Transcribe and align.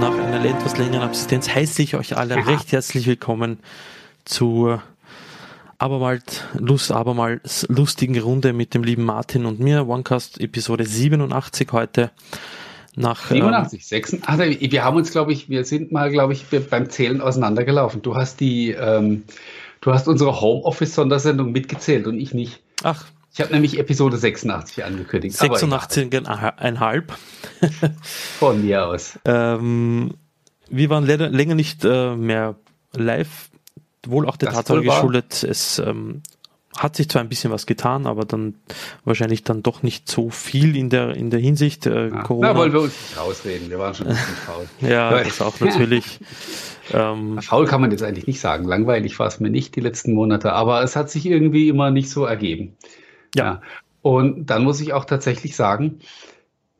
Nach 0.00 0.18
einer 0.18 0.44
etwas 0.44 0.76
längeren 0.76 1.02
Absistenz 1.02 1.48
heiße 1.48 1.82
ich 1.82 1.94
euch 1.94 2.16
alle 2.16 2.36
recht 2.46 2.72
herzlich 2.72 3.06
willkommen 3.06 3.60
zur 4.24 4.82
abermals, 5.78 6.42
Lust, 6.58 6.92
abermals 6.92 7.66
lustigen 7.68 8.18
Runde 8.20 8.52
mit 8.52 8.74
dem 8.74 8.84
lieben 8.84 9.04
Martin 9.04 9.46
und 9.46 9.60
mir. 9.60 9.88
OneCast 9.88 10.40
Episode 10.40 10.84
87 10.84 11.68
heute. 11.72 12.10
Nach, 12.94 13.30
87, 13.30 13.80
ähm, 13.80 13.86
86. 13.88 14.28
Also 14.28 14.44
wir 14.44 14.84
haben 14.84 14.96
uns, 14.98 15.10
glaube 15.10 15.32
ich, 15.32 15.48
wir 15.48 15.64
sind 15.64 15.92
mal, 15.92 16.10
glaube 16.10 16.34
ich, 16.34 16.44
beim 16.68 16.90
Zählen 16.90 17.22
auseinandergelaufen. 17.22 18.02
Du 18.02 18.16
hast 18.16 18.40
die, 18.40 18.72
ähm, 18.72 19.22
du 19.80 19.94
hast 19.94 20.08
unsere 20.08 20.42
Homeoffice-Sondersendung 20.42 21.52
mitgezählt 21.52 22.06
und 22.06 22.18
ich 22.18 22.34
nicht. 22.34 22.60
Ach. 22.82 23.06
Ich 23.32 23.40
habe 23.40 23.52
nämlich 23.52 23.78
Episode 23.78 24.18
86 24.18 24.84
angekündigt. 24.84 25.40
86,5. 25.40 27.04
Von 28.38 28.62
mir 28.62 28.86
aus. 28.86 29.18
Ähm, 29.24 30.14
wir 30.68 30.90
waren 30.90 31.06
leider 31.06 31.30
länger 31.30 31.54
nicht 31.54 31.84
äh, 31.84 32.14
mehr 32.14 32.56
live 32.94 33.50
wohl 34.06 34.28
auch 34.28 34.36
der 34.36 34.48
das 34.48 34.56
Tatsache 34.56 34.82
geschuldet, 34.82 35.44
es 35.44 35.78
ähm, 35.78 36.22
hat 36.76 36.96
sich 36.96 37.08
zwar 37.08 37.22
ein 37.22 37.28
bisschen 37.28 37.50
was 37.50 37.66
getan, 37.66 38.06
aber 38.06 38.24
dann 38.24 38.54
wahrscheinlich 39.04 39.44
dann 39.44 39.62
doch 39.62 39.82
nicht 39.82 40.10
so 40.10 40.30
viel 40.30 40.74
in 40.74 40.88
der, 40.88 41.14
in 41.14 41.30
der 41.30 41.38
Hinsicht. 41.38 41.86
Äh, 41.86 42.08
ja. 42.08 42.22
Corona. 42.22 42.52
Da 42.52 42.58
wollen 42.58 42.72
wir 42.72 42.80
uns 42.80 42.94
nicht 42.94 43.20
rausreden, 43.20 43.70
wir 43.70 43.78
waren 43.78 43.94
schon 43.94 44.06
ein 44.06 44.14
bisschen 44.14 44.36
faul. 44.36 44.68
ja, 44.80 45.22
das 45.22 45.40
auch 45.42 45.60
natürlich. 45.60 46.20
ähm, 46.92 47.40
faul 47.42 47.66
kann 47.66 47.80
man 47.80 47.90
jetzt 47.90 48.02
eigentlich 48.02 48.26
nicht 48.26 48.40
sagen. 48.40 48.66
Langweilig 48.66 49.18
war 49.18 49.26
es 49.26 49.38
mir 49.38 49.50
nicht 49.50 49.76
die 49.76 49.80
letzten 49.80 50.14
Monate, 50.14 50.52
aber 50.52 50.82
es 50.82 50.96
hat 50.96 51.10
sich 51.10 51.26
irgendwie 51.26 51.68
immer 51.68 51.90
nicht 51.90 52.10
so 52.10 52.24
ergeben. 52.24 52.76
Ja. 53.34 53.44
ja. 53.44 53.60
Und 54.02 54.46
dann 54.46 54.64
muss 54.64 54.80
ich 54.80 54.92
auch 54.92 55.04
tatsächlich 55.04 55.54
sagen, 55.54 56.00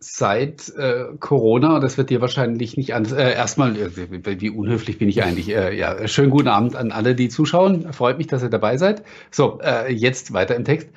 seit 0.00 0.68
äh, 0.76 1.04
Corona, 1.20 1.78
das 1.78 1.96
wird 1.96 2.10
dir 2.10 2.20
wahrscheinlich 2.20 2.76
nicht 2.76 2.94
anders, 2.94 3.12
äh, 3.12 3.32
erstmal, 3.32 3.76
äh, 3.76 4.40
wie 4.40 4.50
unhöflich 4.50 4.98
bin 4.98 5.08
ich 5.08 5.22
eigentlich, 5.22 5.48
äh, 5.48 5.76
ja, 5.76 6.06
schönen 6.08 6.30
guten 6.30 6.48
Abend 6.48 6.74
an 6.74 6.90
alle, 6.90 7.14
die 7.14 7.28
zuschauen, 7.28 7.92
freut 7.92 8.18
mich, 8.18 8.26
dass 8.26 8.42
ihr 8.42 8.48
dabei 8.48 8.76
seid. 8.76 9.04
So, 9.30 9.60
äh, 9.62 9.92
jetzt 9.92 10.32
weiter 10.32 10.56
im 10.56 10.64
Text. 10.64 10.88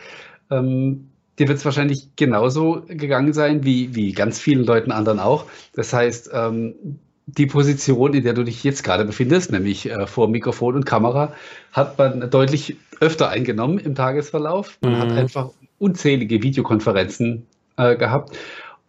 Ähm, 0.50 1.10
dir 1.38 1.48
wird 1.48 1.60
es 1.60 1.66
wahrscheinlich 1.66 2.16
genauso 2.16 2.84
gegangen 2.88 3.34
sein, 3.34 3.64
wie, 3.64 3.94
wie 3.96 4.12
ganz 4.12 4.40
vielen 4.40 4.66
Leuten 4.66 4.92
anderen 4.92 5.20
auch. 5.20 5.46
Das 5.74 5.94
heißt, 5.94 6.32
ähm, 6.34 7.00
die 7.28 7.48
Position, 7.48 8.14
in 8.14 8.24
der 8.24 8.34
du 8.34 8.44
dich 8.44 8.64
jetzt 8.64 8.84
gerade 8.84 9.06
befindest, 9.06 9.52
nämlich 9.52 9.90
äh, 9.90 10.08
vor 10.08 10.28
Mikrofon 10.28 10.76
und 10.76 10.86
Kamera, 10.86 11.34
hat 11.72 11.98
man 11.98 12.30
deutlich 12.30 12.78
öfter 13.00 13.30
eingenommen 13.30 13.80
im 13.80 13.96
Tagesverlauf. 13.96 14.78
Man 14.82 14.94
mhm. 14.94 15.00
hat 15.00 15.12
einfach 15.12 15.50
unzählige 15.80 16.42
Videokonferenzen 16.44 17.46
äh, 17.78 17.96
gehabt. 17.96 18.38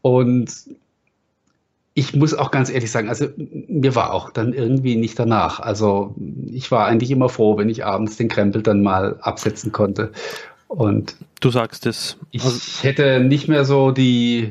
Und 0.03 0.53
ich 1.95 2.15
muss 2.15 2.34
auch 2.34 2.51
ganz 2.51 2.69
ehrlich 2.69 2.91
sagen, 2.91 3.09
also 3.09 3.28
mir 3.37 3.95
war 3.95 4.12
auch 4.12 4.31
dann 4.31 4.53
irgendwie 4.53 4.97
nicht 4.97 5.19
danach. 5.19 5.61
Also 5.61 6.15
ich 6.47 6.71
war 6.71 6.87
eigentlich 6.87 7.11
immer 7.11 7.31
froh, 7.31 7.56
wenn 7.56 7.71
ich 7.71 7.87
abends 7.87 8.19
den 8.19 8.28
Krempel 8.28 8.62
dann 8.62 8.83
mal 8.83 9.19
absetzen 9.21 9.73
konnte. 9.73 10.12
Und 10.69 11.17
du 11.41 11.50
sagst 11.50 11.87
es. 11.87 12.19
Ich 12.33 12.83
hätte 12.83 13.21
nicht 13.21 13.48
mehr 13.48 13.65
so 13.65 13.93
die 13.93 14.50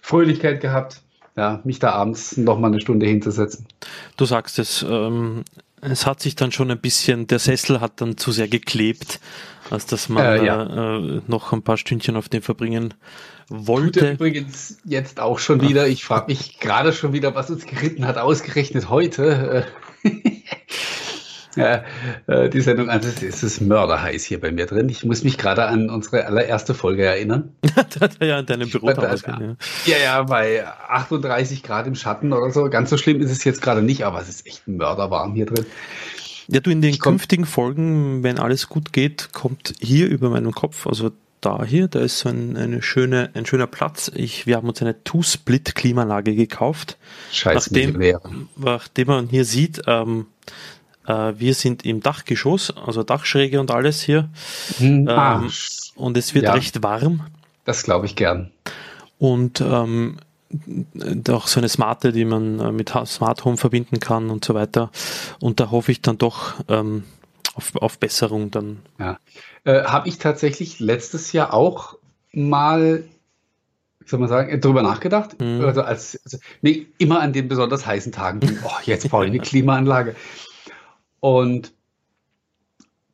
Fröhlichkeit 0.00 0.60
gehabt, 0.60 1.02
ja, 1.36 1.60
mich 1.64 1.78
da 1.78 1.92
abends 1.92 2.36
noch 2.36 2.58
mal 2.58 2.68
eine 2.68 2.80
Stunde 2.80 3.06
hinzusetzen. 3.06 3.66
Du 4.16 4.24
sagst 4.24 4.58
es. 4.58 4.84
Ähm, 4.88 5.44
es 5.80 6.06
hat 6.06 6.20
sich 6.20 6.34
dann 6.34 6.50
schon 6.50 6.70
ein 6.70 6.80
bisschen, 6.80 7.26
der 7.26 7.38
Sessel 7.38 7.80
hat 7.80 8.00
dann 8.00 8.16
zu 8.16 8.32
sehr 8.32 8.48
geklebt, 8.48 9.20
als 9.70 9.84
dass 9.84 10.08
man 10.08 10.24
äh, 10.24 10.44
ja. 10.46 10.96
äh, 10.96 11.20
noch 11.26 11.52
ein 11.52 11.62
paar 11.62 11.76
Stündchen 11.76 12.16
auf 12.16 12.30
dem 12.30 12.40
verbringen 12.40 12.94
wollte. 13.48 14.00
Tut 14.00 14.10
übrigens 14.14 14.78
jetzt 14.84 15.20
auch 15.20 15.38
schon 15.38 15.60
wieder. 15.60 15.86
Ich 15.86 16.04
frage 16.04 16.26
mich 16.28 16.58
gerade 16.58 16.94
schon 16.94 17.12
wieder, 17.12 17.34
was 17.34 17.50
uns 17.50 17.66
geritten 17.66 18.06
hat, 18.06 18.16
ausgerechnet 18.16 18.88
heute. 18.88 19.66
ja, 21.56 21.84
äh, 22.26 22.48
die 22.48 22.60
Sendung, 22.60 22.88
also 22.88 23.08
es 23.08 23.42
ist 23.42 23.60
mörderheiß 23.60 24.24
hier 24.24 24.40
bei 24.40 24.52
mir 24.52 24.66
drin. 24.66 24.88
Ich 24.88 25.04
muss 25.04 25.24
mich 25.24 25.38
gerade 25.38 25.66
an 25.66 25.90
unsere 25.90 26.26
allererste 26.26 26.74
Folge 26.74 27.04
erinnern. 27.04 27.54
ja, 28.20 28.40
in 28.40 28.46
deinem 28.46 28.70
Büro 28.70 28.92
da, 28.92 29.14
ja. 29.14 29.56
ja, 29.86 29.96
ja, 30.02 30.22
bei 30.22 30.66
38 30.66 31.62
Grad 31.62 31.86
im 31.86 31.94
Schatten 31.94 32.32
oder 32.32 32.50
so. 32.50 32.68
Ganz 32.70 32.90
so 32.90 32.96
schlimm 32.96 33.20
ist 33.20 33.30
es 33.30 33.44
jetzt 33.44 33.62
gerade 33.62 33.82
nicht, 33.82 34.04
aber 34.04 34.20
es 34.20 34.28
ist 34.28 34.46
echt 34.46 34.66
mörderwarm 34.68 35.34
hier 35.34 35.46
drin. 35.46 35.66
Ja, 36.48 36.60
du 36.60 36.70
in 36.70 36.82
den 36.82 36.98
künftigen 36.98 37.46
Folgen, 37.46 38.22
wenn 38.22 38.38
alles 38.38 38.68
gut 38.68 38.92
geht, 38.92 39.32
kommt 39.32 39.74
hier 39.80 40.08
über 40.08 40.28
meinem 40.28 40.52
Kopf, 40.52 40.86
also 40.86 41.10
da 41.44 41.64
hier, 41.64 41.88
da 41.88 42.00
ist 42.00 42.20
so 42.20 42.28
ein, 42.28 42.56
eine 42.56 42.82
schöne, 42.82 43.30
ein 43.34 43.46
schöner 43.46 43.66
Platz. 43.66 44.10
Ich, 44.14 44.46
wir 44.46 44.56
haben 44.56 44.68
uns 44.68 44.80
eine 44.80 45.04
Two-Split-Klimaanlage 45.04 46.34
gekauft. 46.34 46.96
Scheiße, 47.32 47.72
nachdem, 47.72 48.48
nachdem 48.56 49.08
man 49.08 49.28
hier 49.28 49.44
sieht, 49.44 49.82
ähm, 49.86 50.26
äh, 50.46 50.73
wir 51.06 51.54
sind 51.54 51.84
im 51.84 52.00
Dachgeschoss, 52.00 52.74
also 52.76 53.02
Dachschräge 53.02 53.60
und 53.60 53.70
alles 53.70 54.02
hier. 54.02 54.28
Hm, 54.78 55.08
ah, 55.08 55.40
ähm, 55.42 55.50
und 55.96 56.16
es 56.16 56.34
wird 56.34 56.46
ja, 56.46 56.52
recht 56.52 56.82
warm. 56.82 57.26
Das 57.64 57.82
glaube 57.82 58.06
ich 58.06 58.16
gern. 58.16 58.50
Und 59.18 59.60
ähm, 59.60 60.16
auch 61.28 61.46
so 61.46 61.60
eine 61.60 61.68
Smarte, 61.68 62.12
die 62.12 62.24
man 62.24 62.60
äh, 62.60 62.72
mit 62.72 62.90
Smart 63.06 63.44
Home 63.44 63.56
verbinden 63.56 64.00
kann 64.00 64.30
und 64.30 64.44
so 64.44 64.54
weiter. 64.54 64.90
Und 65.40 65.60
da 65.60 65.70
hoffe 65.70 65.92
ich 65.92 66.02
dann 66.02 66.18
doch 66.18 66.54
ähm, 66.68 67.04
auf, 67.54 67.74
auf 67.76 67.98
Besserung 67.98 68.50
dann. 68.50 68.80
Ja. 68.98 69.18
Äh, 69.64 69.84
Habe 69.84 70.08
ich 70.08 70.18
tatsächlich 70.18 70.80
letztes 70.80 71.32
Jahr 71.32 71.54
auch 71.54 71.96
mal, 72.32 73.04
soll 74.04 74.20
man 74.20 74.28
sagen, 74.28 74.60
drüber 74.60 74.82
nachgedacht. 74.82 75.40
Mhm. 75.40 75.64
Also 75.64 75.82
als, 75.82 76.20
also, 76.24 76.38
nee, 76.62 76.86
immer 76.98 77.20
an 77.20 77.32
den 77.32 77.48
besonders 77.48 77.86
heißen 77.86 78.12
Tagen. 78.12 78.40
Oh, 78.64 78.70
jetzt 78.84 79.08
brauche 79.08 79.24
ich 79.24 79.30
eine 79.30 79.40
Klimaanlage. 79.40 80.14
Und 81.24 81.72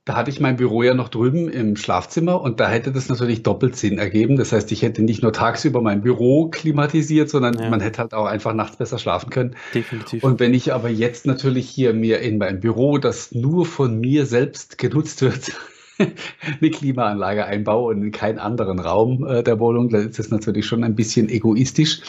da 0.04 0.16
hatte 0.16 0.30
ich 0.30 0.40
mein 0.40 0.56
Büro 0.56 0.82
ja 0.82 0.94
noch 0.94 1.10
drüben 1.10 1.48
im 1.48 1.76
Schlafzimmer 1.76 2.40
und 2.42 2.58
da 2.58 2.68
hätte 2.68 2.90
das 2.90 3.08
natürlich 3.08 3.44
doppelt 3.44 3.76
Sinn 3.76 3.98
ergeben. 3.98 4.36
Das 4.36 4.50
heißt, 4.50 4.72
ich 4.72 4.82
hätte 4.82 5.02
nicht 5.02 5.22
nur 5.22 5.32
tagsüber 5.32 5.80
mein 5.80 6.00
Büro 6.00 6.48
klimatisiert, 6.48 7.30
sondern 7.30 7.56
ja. 7.56 7.70
man 7.70 7.78
hätte 7.78 8.00
halt 8.00 8.12
auch 8.12 8.24
einfach 8.24 8.52
nachts 8.52 8.78
besser 8.78 8.98
schlafen 8.98 9.30
können. 9.30 9.54
Definitiv. 9.72 10.24
Und 10.24 10.40
wenn 10.40 10.54
ich 10.54 10.72
aber 10.74 10.88
jetzt 10.88 11.24
natürlich 11.24 11.70
hier 11.70 11.94
mir 11.94 12.18
in 12.18 12.38
mein 12.38 12.58
Büro, 12.58 12.98
das 12.98 13.30
nur 13.30 13.64
von 13.64 14.00
mir 14.00 14.26
selbst 14.26 14.76
genutzt 14.76 15.22
wird, 15.22 15.52
eine 15.98 16.70
Klimaanlage 16.72 17.46
einbaue 17.46 17.94
und 17.94 18.02
in 18.02 18.10
keinen 18.10 18.40
anderen 18.40 18.80
Raum 18.80 19.24
äh, 19.24 19.44
der 19.44 19.60
Wohnung, 19.60 19.88
dann 19.88 20.08
ist 20.08 20.18
das 20.18 20.30
natürlich 20.30 20.66
schon 20.66 20.82
ein 20.82 20.96
bisschen 20.96 21.28
egoistisch. 21.28 22.00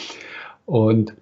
Und 0.66 1.14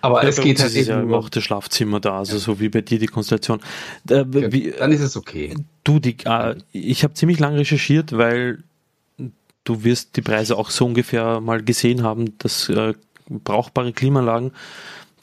aber 0.00 0.22
ja, 0.22 0.28
es 0.28 0.40
geht 0.40 0.60
halt 0.60 0.74
eben 0.74 0.88
ja 0.88 1.00
immer 1.00 1.18
auch 1.18 1.28
das 1.28 1.44
Schlafzimmer 1.44 2.00
da, 2.00 2.18
also 2.18 2.34
ja. 2.34 2.38
so 2.38 2.60
wie 2.60 2.68
bei 2.68 2.80
dir 2.80 2.98
die 2.98 3.06
Konstellation. 3.06 3.60
Äh, 4.08 4.24
wie, 4.28 4.72
dann 4.78 4.92
ist 4.92 5.00
es 5.00 5.16
okay. 5.16 5.54
Du, 5.84 5.98
die, 5.98 6.16
äh, 6.24 6.56
ich 6.72 7.04
habe 7.04 7.14
ziemlich 7.14 7.38
lang 7.38 7.54
recherchiert, 7.54 8.16
weil 8.16 8.62
du 9.64 9.84
wirst 9.84 10.16
die 10.16 10.22
Preise 10.22 10.56
auch 10.56 10.70
so 10.70 10.86
ungefähr 10.86 11.40
mal 11.40 11.62
gesehen 11.62 12.02
haben, 12.02 12.38
dass 12.38 12.68
äh, 12.68 12.94
brauchbare 13.28 13.92
Klimaanlagen, 13.92 14.52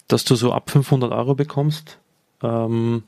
dass 0.08 0.26
du 0.26 0.36
so 0.36 0.52
ab 0.52 0.70
500 0.70 1.12
Euro 1.12 1.36
bekommst. 1.36 1.98
Ähm, 2.42 3.04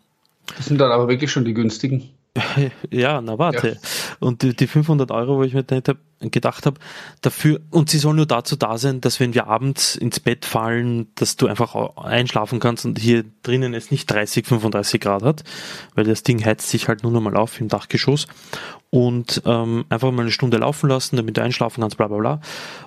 das 0.56 0.68
sind 0.68 0.80
dann 0.80 0.92
aber 0.92 1.08
wirklich 1.08 1.32
schon 1.32 1.46
die 1.46 1.54
günstigen. 1.54 2.10
Ja, 2.92 3.22
na 3.22 3.38
warte. 3.38 3.70
Ja. 3.70 3.76
Und 4.20 4.42
die, 4.42 4.56
die 4.56 4.68
500 4.68 5.12
Euro, 5.12 5.38
wo 5.38 5.44
ich 5.44 5.54
mir 5.54 5.64
gedacht 6.20 6.66
habe, 6.66 6.80
dafür, 7.22 7.60
und 7.72 7.90
sie 7.90 7.98
soll 7.98 8.16
nur 8.16 8.26
dazu 8.26 8.56
da 8.56 8.78
sein, 8.78 9.02
dass 9.02 9.20
wenn 9.20 9.34
wir 9.34 9.48
abends 9.48 9.96
ins 9.96 10.20
Bett 10.20 10.46
fallen, 10.46 11.08
dass 11.16 11.36
du 11.36 11.48
einfach 11.48 11.98
einschlafen 11.98 12.60
kannst 12.60 12.86
und 12.86 13.00
hier 13.00 13.26
drinnen 13.44 13.74
es 13.74 13.92
nicht 13.92 14.10
30, 14.10 14.46
35 14.46 15.02
Grad 15.02 15.24
hat, 15.24 15.44
weil 15.94 16.06
das 16.06 16.24
Ding 16.24 16.44
heizt 16.44 16.70
sich 16.70 16.88
halt 16.88 17.04
nur 17.04 17.12
noch 17.12 17.22
mal 17.22 17.36
auf 17.36 17.60
im 17.60 17.68
Dachgeschoss 17.68 18.28
und 18.90 19.42
ähm, 19.46 19.86
einfach 19.90 20.12
mal 20.12 20.22
eine 20.22 20.32
Stunde 20.32 20.58
laufen 20.58 20.90
lassen, 20.90 21.18
damit 21.18 21.38
du 21.38 21.42
einschlafen 21.42 21.82
kannst, 21.82 21.98
bla 21.98 22.08
bla 22.08 22.18
bla. 22.18 22.42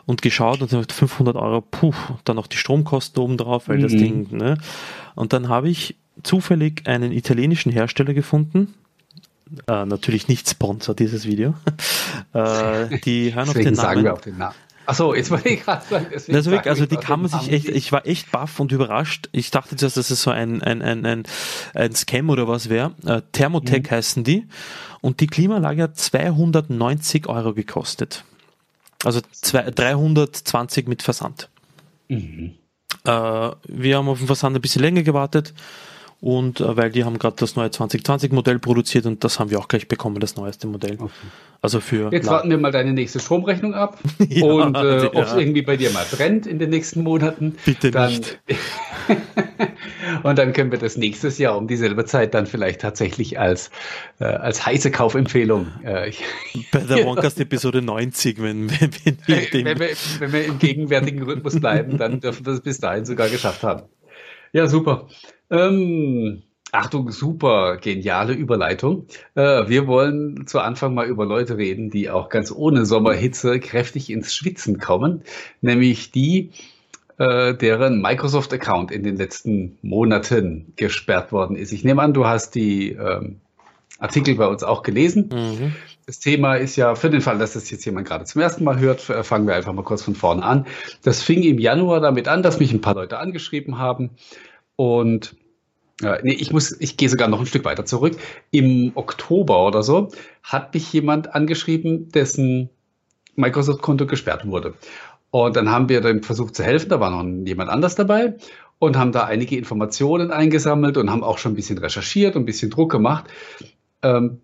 Und 0.07 0.23
geschaut 0.23 0.63
und 0.63 0.73
dann 0.73 0.85
500 0.85 1.37
Euro, 1.37 1.61
puh, 1.61 1.93
dann 2.25 2.37
noch 2.37 2.47
die 2.47 2.57
Stromkosten 2.57 3.23
oben 3.23 3.37
drauf, 3.37 3.69
weil 3.69 3.79
mhm. 3.79 3.83
das 3.83 3.93
Ding, 3.93 4.29
ne? 4.31 4.57
Und 5.15 5.33
dann 5.33 5.49
habe 5.49 5.69
ich 5.69 5.97
zufällig 6.23 6.87
einen 6.87 7.13
italienischen 7.13 7.73
Hersteller 7.73 8.15
gefunden, 8.15 8.75
äh, 9.67 9.85
natürlich 9.85 10.29
nicht 10.29 10.49
Sponsor 10.49 10.95
dieses 10.95 11.27
Video. 11.27 11.55
äh, 12.33 12.99
die 13.01 13.35
hören 13.35 13.49
auf 13.49 13.55
den 13.55 13.65
Namen. 13.65 13.77
Sagen 13.77 14.05
wir 14.05 14.13
auf 14.13 14.21
den 14.21 14.39
Namen. 14.39 14.55
Achso, 14.89 15.13
jetzt 15.13 15.31
war 15.31 15.45
ich 15.45 15.63
gerade 15.63 15.85
sagen. 15.85 16.07
Also, 16.15 16.51
wirklich, 16.51 16.71
also 16.71 16.87
die 16.87 16.97
kann 16.97 17.21
man 17.21 17.29
sich 17.29 17.53
echt, 17.53 17.69
ich 17.69 17.93
war 17.93 18.07
echt 18.07 18.31
baff 18.33 18.59
und 18.59 18.73
überrascht. 18.73 19.29
Ich 19.33 19.51
dachte 19.51 19.77
zuerst, 19.77 19.99
dass 19.99 20.09
es 20.09 20.23
so 20.23 20.31
ein, 20.31 20.63
ein, 20.63 20.81
ein, 20.81 21.05
ein, 21.05 21.23
ein 21.75 21.95
Scam 21.95 22.31
oder 22.31 22.49
was 22.49 22.71
wäre. 22.71 22.93
Äh, 23.05 23.21
Thermotech 23.33 23.83
mhm. 23.83 23.91
heißen 23.91 24.25
die. 24.25 24.49
Und 25.03 25.21
die 25.21 25.27
Klimaanlage 25.27 25.83
hat 25.83 25.99
290 25.99 27.27
Euro 27.29 27.53
gekostet. 27.53 28.25
Also 29.05 29.21
zwei, 29.31 29.71
320 29.71 30.89
mit 30.89 31.03
Versand. 31.03 31.51
Mhm. 32.09 32.55
Äh, 33.05 33.11
wir 33.11 33.97
haben 33.99 34.09
auf 34.09 34.19
den 34.19 34.27
Versand 34.27 34.57
ein 34.57 34.63
bisschen 34.63 34.83
länger 34.83 35.03
gewartet 35.03 35.53
und 36.21 36.61
äh, 36.61 36.77
weil 36.77 36.91
die 36.91 37.05
haben 37.05 37.19
gerade 37.19 37.37
das 37.39 37.55
neue 37.55 37.71
2020 37.71 38.33
Modell 38.33 38.59
produziert 38.59 39.07
und 39.07 39.23
das 39.23 39.39
haben 39.39 39.51
wir 39.51 39.59
auch 39.59 39.69
gleich 39.69 39.87
bekommen, 39.87 40.19
das 40.19 40.37
neueste 40.37 40.67
Modell. 40.67 40.97
Okay. 40.99 41.11
Also 41.61 41.81
für 41.81 42.13
Jetzt 42.13 42.29
warten 42.29 42.51
wir 42.51 42.59
mal 42.59 42.71
deine 42.71 42.93
nächste 42.93 43.19
Stromrechnung 43.19 43.75
ab 43.75 43.99
ja, 44.29 44.45
und 44.45 44.77
äh, 44.77 45.07
ob 45.07 45.15
es 45.15 45.33
ja. 45.33 45.39
irgendwie 45.39 45.63
bei 45.63 45.77
dir 45.77 45.91
mal 45.91 46.05
brennt 46.11 46.47
in 46.47 46.59
den 46.59 46.71
nächsten 46.71 47.03
Monaten. 47.03 47.57
Bitte 47.65 47.91
dann, 47.91 48.13
nicht. 48.13 48.39
und 50.23 50.39
dann 50.39 50.53
können 50.53 50.71
wir 50.71 50.79
das 50.79 50.97
nächstes 50.97 51.39
Jahr 51.39 51.57
um 51.57 51.67
dieselbe 51.67 52.05
Zeit 52.05 52.35
dann 52.35 52.47
vielleicht 52.47 52.81
tatsächlich 52.81 53.41
als, 53.41 53.71
äh, 54.21 54.25
als 54.25 54.65
heiße 54.65 54.93
Kaufempfehlung. 54.93 55.69
Äh, 55.85 56.13
bei 56.73 56.81
der 56.81 57.05
Woncast 57.05 57.41
Episode 57.41 57.83
90, 57.83 58.41
wenn, 58.41 58.71
wenn, 58.71 58.91
wenn, 59.05 59.19
wir 59.27 59.65
wenn, 59.65 59.79
wir, 59.81 59.89
wenn 60.21 60.33
wir 60.33 60.45
im 60.45 60.59
gegenwärtigen 60.59 61.23
Rhythmus 61.23 61.59
bleiben, 61.59 61.99
dann 61.99 62.21
dürfen 62.21 62.47
wir 62.47 62.53
es 62.53 62.61
bis 62.61 62.79
dahin 62.79 63.05
sogar 63.05 63.29
geschafft 63.29 63.65
haben. 63.65 63.83
Ja, 64.53 64.67
super. 64.67 65.09
Ähm, 65.51 66.43
Achtung, 66.71 67.11
super 67.11 67.79
geniale 67.79 68.35
Überleitung. 68.35 69.07
Äh, 69.35 69.69
wir 69.69 69.87
wollen 69.87 70.47
zu 70.47 70.61
Anfang 70.61 70.93
mal 70.93 71.07
über 71.07 71.25
Leute 71.25 71.57
reden, 71.57 71.91
die 71.91 72.11
auch 72.11 72.29
ganz 72.29 72.53
ohne 72.53 72.85
Sommerhitze 72.85 73.59
kräftig 73.59 74.11
ins 74.11 74.35
Schwitzen 74.35 74.79
kommen, 74.79 75.23
nämlich 75.63 76.11
die, 76.11 76.51
äh, 77.17 77.55
deren 77.55 78.03
Microsoft-Account 78.03 78.91
in 78.91 79.03
den 79.03 79.17
letzten 79.17 79.79
Monaten 79.81 80.75
gesperrt 80.77 81.33
worden 81.33 81.57
ist. 81.57 81.73
Ich 81.73 81.85
nehme 81.85 82.03
an, 82.03 82.13
du 82.13 82.27
hast 82.27 82.55
die 82.55 82.91
ähm, 82.93 83.41
Artikel 83.99 84.35
bei 84.35 84.47
uns 84.47 84.63
auch 84.63 84.83
gelesen. 84.83 85.31
Mhm. 85.33 85.73
Das 86.05 86.21
Thema 86.21 86.57
ist 86.57 86.77
ja, 86.77 86.95
für 86.95 87.11
den 87.11 87.23
Fall, 87.23 87.39
dass 87.39 87.55
das 87.55 87.71
jetzt 87.71 87.85
jemand 87.85 88.07
gerade 88.07 88.25
zum 88.25 88.41
ersten 88.41 88.65
Mal 88.65 88.79
hört, 88.79 89.01
fangen 89.01 89.47
wir 89.47 89.55
einfach 89.55 89.73
mal 89.73 89.83
kurz 89.83 90.03
von 90.03 90.15
vorne 90.15 90.43
an. 90.43 90.67
Das 91.03 91.23
fing 91.23 91.43
im 91.43 91.59
Januar 91.59 92.01
damit 92.01 92.29
an, 92.29 92.43
dass 92.43 92.61
mich 92.61 92.73
ein 92.73 92.81
paar 92.81 92.95
Leute 92.95 93.19
angeschrieben 93.19 93.79
haben 93.79 94.11
und 94.79 95.35
äh, 96.05 96.21
nee, 96.23 96.35
ich 96.35 96.53
muss, 96.53 96.81
ich 96.81 96.97
gehe 96.97 97.09
sogar 97.09 97.27
noch 97.27 97.41
ein 97.41 97.47
Stück 97.47 97.65
weiter 97.65 97.85
zurück. 97.85 98.17
Im 98.53 98.93
Oktober 98.95 99.67
oder 99.67 99.83
so 99.83 100.13
hat 100.45 100.73
mich 100.73 100.93
jemand 100.93 101.35
angeschrieben, 101.35 102.11
dessen 102.11 102.71
Microsoft-Konto 103.35 104.07
gesperrt 104.07 104.47
wurde. 104.47 104.75
Und 105.33 105.57
dann 105.57 105.69
haben 105.69 105.89
wir 105.89 106.01
dann 106.01 106.23
versucht 106.23 106.55
zu 106.55 106.63
helfen, 106.63 106.91
da 106.91 107.01
war 107.01 107.11
noch 107.11 107.29
jemand 107.45 107.71
anders 107.71 107.97
dabei 107.97 108.37
und 108.79 108.97
haben 108.97 109.11
da 109.11 109.25
einige 109.25 109.57
Informationen 109.57 110.31
eingesammelt 110.31 110.97
und 110.97 111.11
haben 111.11 111.25
auch 111.25 111.39
schon 111.39 111.53
ein 111.53 111.57
bisschen 111.57 111.79
recherchiert 111.79 112.37
und 112.37 112.43
ein 112.43 112.47
bisschen 112.47 112.71
Druck 112.71 112.93
gemacht, 112.93 113.25
ähm, 114.03 114.41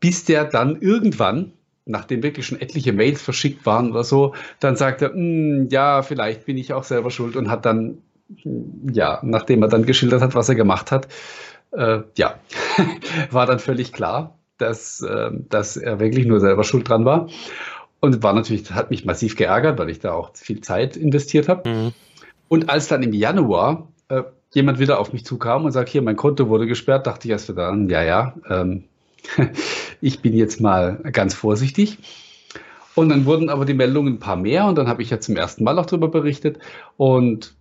bis 0.00 0.24
der 0.24 0.46
dann 0.46 0.80
irgendwann, 0.80 1.52
nachdem 1.84 2.22
wirklich 2.22 2.46
schon 2.46 2.58
etliche 2.58 2.94
Mails 2.94 3.20
verschickt 3.20 3.66
waren 3.66 3.90
oder 3.90 4.02
so, 4.02 4.34
dann 4.60 4.76
sagte, 4.76 5.12
hm, 5.12 5.68
ja, 5.68 6.00
vielleicht 6.00 6.46
bin 6.46 6.56
ich 6.56 6.72
auch 6.72 6.84
selber 6.84 7.10
schuld 7.10 7.36
und 7.36 7.50
hat 7.50 7.66
dann 7.66 7.98
ja, 8.92 9.20
nachdem 9.22 9.62
er 9.62 9.68
dann 9.68 9.86
geschildert 9.86 10.22
hat, 10.22 10.34
was 10.34 10.48
er 10.48 10.54
gemacht 10.54 10.90
hat, 10.90 11.08
äh, 11.72 12.00
ja, 12.16 12.38
war 13.30 13.46
dann 13.46 13.58
völlig 13.58 13.92
klar, 13.92 14.38
dass, 14.58 15.00
äh, 15.00 15.30
dass 15.48 15.76
er 15.76 16.00
wirklich 16.00 16.26
nur 16.26 16.40
selber 16.40 16.64
schuld 16.64 16.88
dran 16.88 17.04
war. 17.04 17.28
Und 18.00 18.22
war 18.22 18.34
natürlich, 18.34 18.70
hat 18.70 18.90
mich 18.90 19.04
massiv 19.04 19.34
geärgert, 19.34 19.78
weil 19.78 19.88
ich 19.88 19.98
da 19.98 20.12
auch 20.12 20.34
viel 20.34 20.60
Zeit 20.60 20.96
investiert 20.96 21.48
habe. 21.48 21.68
Mhm. 21.68 21.92
Und 22.48 22.68
als 22.68 22.88
dann 22.88 23.02
im 23.02 23.14
Januar 23.14 23.88
äh, 24.08 24.22
jemand 24.52 24.78
wieder 24.78 25.00
auf 25.00 25.12
mich 25.12 25.24
zukam 25.24 25.64
und 25.64 25.72
sagt, 25.72 25.88
hier, 25.88 26.02
mein 26.02 26.16
Konto 26.16 26.48
wurde 26.48 26.66
gesperrt, 26.66 27.06
dachte 27.06 27.26
ich 27.26 27.32
erst 27.32 27.48
wieder 27.48 27.68
an, 27.68 27.88
ja, 27.88 28.02
ja, 28.02 28.34
ähm, 28.48 28.84
ich 30.00 30.20
bin 30.20 30.34
jetzt 30.34 30.60
mal 30.60 30.98
ganz 31.12 31.34
vorsichtig. 31.34 31.98
Und 32.94 33.08
dann 33.08 33.24
wurden 33.26 33.48
aber 33.48 33.64
die 33.64 33.74
Meldungen 33.74 34.14
ein 34.14 34.18
paar 34.20 34.36
mehr 34.36 34.66
und 34.66 34.76
dann 34.76 34.86
habe 34.86 35.02
ich 35.02 35.10
ja 35.10 35.18
zum 35.18 35.36
ersten 35.36 35.64
Mal 35.64 35.78
auch 35.78 35.86
darüber 35.86 36.08
berichtet. 36.08 36.58
Und 36.96 37.54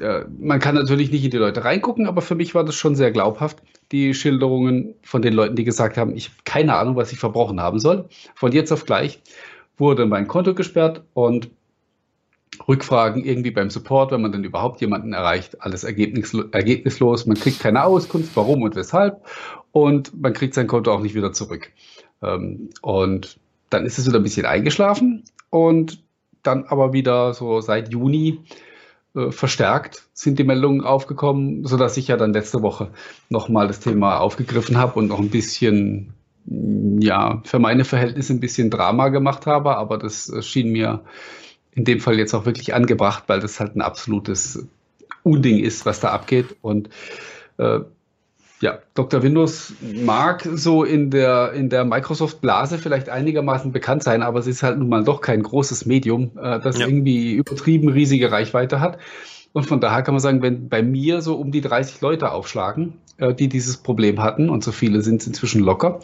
äh, 0.00 0.24
man 0.38 0.60
kann 0.60 0.74
natürlich 0.74 1.10
nicht 1.10 1.24
in 1.24 1.30
die 1.30 1.36
Leute 1.36 1.64
reingucken, 1.64 2.06
aber 2.06 2.22
für 2.22 2.34
mich 2.34 2.54
war 2.54 2.64
das 2.64 2.74
schon 2.74 2.96
sehr 2.96 3.10
glaubhaft, 3.10 3.62
die 3.92 4.14
Schilderungen 4.14 4.94
von 5.02 5.22
den 5.22 5.32
Leuten, 5.32 5.56
die 5.56 5.64
gesagt 5.64 5.96
haben, 5.96 6.14
ich 6.16 6.26
habe 6.26 6.36
keine 6.44 6.76
Ahnung, 6.76 6.96
was 6.96 7.12
ich 7.12 7.18
verbrochen 7.18 7.60
haben 7.60 7.78
soll. 7.78 8.08
Von 8.34 8.52
jetzt 8.52 8.72
auf 8.72 8.84
gleich 8.84 9.20
wurde 9.76 10.06
mein 10.06 10.26
Konto 10.26 10.54
gesperrt 10.54 11.02
und 11.14 11.50
Rückfragen 12.66 13.24
irgendwie 13.24 13.50
beim 13.50 13.70
Support, 13.70 14.10
wenn 14.10 14.22
man 14.22 14.32
dann 14.32 14.42
überhaupt 14.42 14.80
jemanden 14.80 15.12
erreicht, 15.12 15.62
alles 15.62 15.84
ergebnislos. 15.84 17.26
Man 17.26 17.36
kriegt 17.36 17.60
keine 17.60 17.84
Auskunft, 17.84 18.34
warum 18.34 18.62
und 18.62 18.74
weshalb 18.74 19.22
und 19.72 20.20
man 20.20 20.32
kriegt 20.32 20.54
sein 20.54 20.66
Konto 20.66 20.92
auch 20.92 21.00
nicht 21.00 21.14
wieder 21.14 21.32
zurück. 21.32 21.70
Ähm, 22.22 22.70
und 22.82 23.38
dann 23.70 23.84
ist 23.84 23.98
es 23.98 24.06
wieder 24.06 24.18
ein 24.18 24.22
bisschen 24.22 24.46
eingeschlafen 24.46 25.24
und 25.50 26.02
dann 26.42 26.64
aber 26.64 26.92
wieder 26.92 27.34
so 27.34 27.60
seit 27.60 27.92
Juni 27.92 28.40
äh, 29.18 29.32
verstärkt 29.32 30.04
sind 30.12 30.38
die 30.38 30.44
Meldungen 30.44 30.82
aufgekommen, 30.82 31.64
sodass 31.64 31.96
ich 31.96 32.08
ja 32.08 32.16
dann 32.16 32.32
letzte 32.32 32.62
Woche 32.62 32.90
nochmal 33.28 33.66
das 33.66 33.80
Thema 33.80 34.18
aufgegriffen 34.18 34.78
habe 34.78 34.98
und 34.98 35.08
noch 35.08 35.18
ein 35.18 35.30
bisschen, 35.30 36.14
mm, 36.46 37.00
ja, 37.00 37.42
für 37.44 37.58
meine 37.58 37.84
Verhältnisse 37.84 38.32
ein 38.32 38.40
bisschen 38.40 38.70
Drama 38.70 39.08
gemacht 39.08 39.46
habe, 39.46 39.76
aber 39.76 39.98
das 39.98 40.32
schien 40.40 40.70
mir 40.70 41.02
in 41.72 41.84
dem 41.84 42.00
Fall 42.00 42.18
jetzt 42.18 42.34
auch 42.34 42.46
wirklich 42.46 42.74
angebracht, 42.74 43.24
weil 43.26 43.40
das 43.40 43.60
halt 43.60 43.76
ein 43.76 43.82
absolutes 43.82 44.66
Unding 45.22 45.58
ist, 45.58 45.86
was 45.86 46.00
da 46.00 46.10
abgeht. 46.10 46.56
Und 46.60 46.88
äh, 47.58 47.80
ja, 48.60 48.78
Dr. 48.94 49.22
Windows 49.22 49.72
mag 50.04 50.46
so 50.54 50.82
in 50.82 51.10
der, 51.10 51.52
in 51.52 51.68
der 51.68 51.84
Microsoft-Blase 51.84 52.78
vielleicht 52.78 53.08
einigermaßen 53.08 53.70
bekannt 53.72 54.02
sein, 54.02 54.22
aber 54.22 54.40
es 54.40 54.46
ist 54.46 54.62
halt 54.62 54.78
nun 54.78 54.88
mal 54.88 55.04
doch 55.04 55.20
kein 55.20 55.42
großes 55.42 55.86
Medium, 55.86 56.32
äh, 56.36 56.58
das 56.58 56.78
ja. 56.78 56.86
irgendwie 56.86 57.34
übertrieben 57.34 57.88
riesige 57.88 58.32
Reichweite 58.32 58.80
hat. 58.80 58.98
Und 59.52 59.64
von 59.64 59.80
daher 59.80 60.02
kann 60.02 60.14
man 60.14 60.20
sagen, 60.20 60.42
wenn 60.42 60.68
bei 60.68 60.82
mir 60.82 61.22
so 61.22 61.36
um 61.36 61.52
die 61.52 61.60
30 61.60 62.00
Leute 62.00 62.32
aufschlagen, 62.32 62.94
äh, 63.18 63.32
die 63.32 63.48
dieses 63.48 63.76
Problem 63.76 64.20
hatten, 64.22 64.50
und 64.50 64.64
so 64.64 64.72
viele 64.72 65.02
sind 65.02 65.20
es 65.20 65.28
inzwischen 65.28 65.62
locker, 65.62 66.00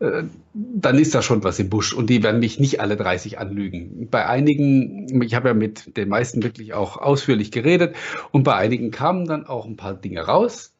äh, 0.00 0.24
dann 0.52 0.98
ist 0.98 1.14
da 1.14 1.22
schon 1.22 1.44
was 1.44 1.58
im 1.58 1.70
Busch 1.70 1.94
und 1.94 2.10
die 2.10 2.22
werden 2.22 2.40
mich 2.40 2.58
nicht 2.58 2.80
alle 2.80 2.96
30 2.96 3.38
anlügen. 3.38 4.08
Bei 4.10 4.26
einigen, 4.26 5.22
ich 5.22 5.34
habe 5.34 5.48
ja 5.48 5.54
mit 5.54 5.96
den 5.96 6.08
meisten 6.08 6.42
wirklich 6.42 6.74
auch 6.74 6.96
ausführlich 6.96 7.50
geredet 7.52 7.94
und 8.32 8.42
bei 8.42 8.54
einigen 8.54 8.90
kamen 8.90 9.26
dann 9.26 9.46
auch 9.46 9.66
ein 9.66 9.76
paar 9.76 9.94
Dinge 9.94 10.20
raus, 10.20 10.75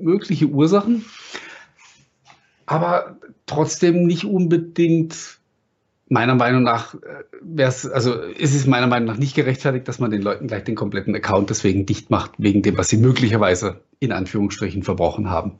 mögliche 0.00 0.46
Ursachen, 0.46 1.04
aber 2.66 3.16
trotzdem 3.46 4.06
nicht 4.06 4.24
unbedingt 4.24 5.38
meiner 6.08 6.34
Meinung 6.34 6.62
nach 6.62 6.94
äh, 6.94 6.98
wäre 7.42 7.68
es, 7.68 7.86
also 7.86 8.14
ist 8.14 8.54
es 8.54 8.66
meiner 8.66 8.86
Meinung 8.86 9.08
nach 9.08 9.18
nicht 9.18 9.34
gerechtfertigt, 9.34 9.88
dass 9.88 9.98
man 9.98 10.10
den 10.10 10.22
Leuten 10.22 10.46
gleich 10.46 10.64
den 10.64 10.74
kompletten 10.76 11.14
Account 11.14 11.50
deswegen 11.50 11.86
dicht 11.86 12.10
macht, 12.10 12.32
wegen 12.38 12.62
dem, 12.62 12.78
was 12.78 12.88
sie 12.88 12.96
möglicherweise 12.96 13.80
in 13.98 14.12
Anführungsstrichen 14.12 14.82
verbrochen 14.82 15.30
haben. 15.30 15.58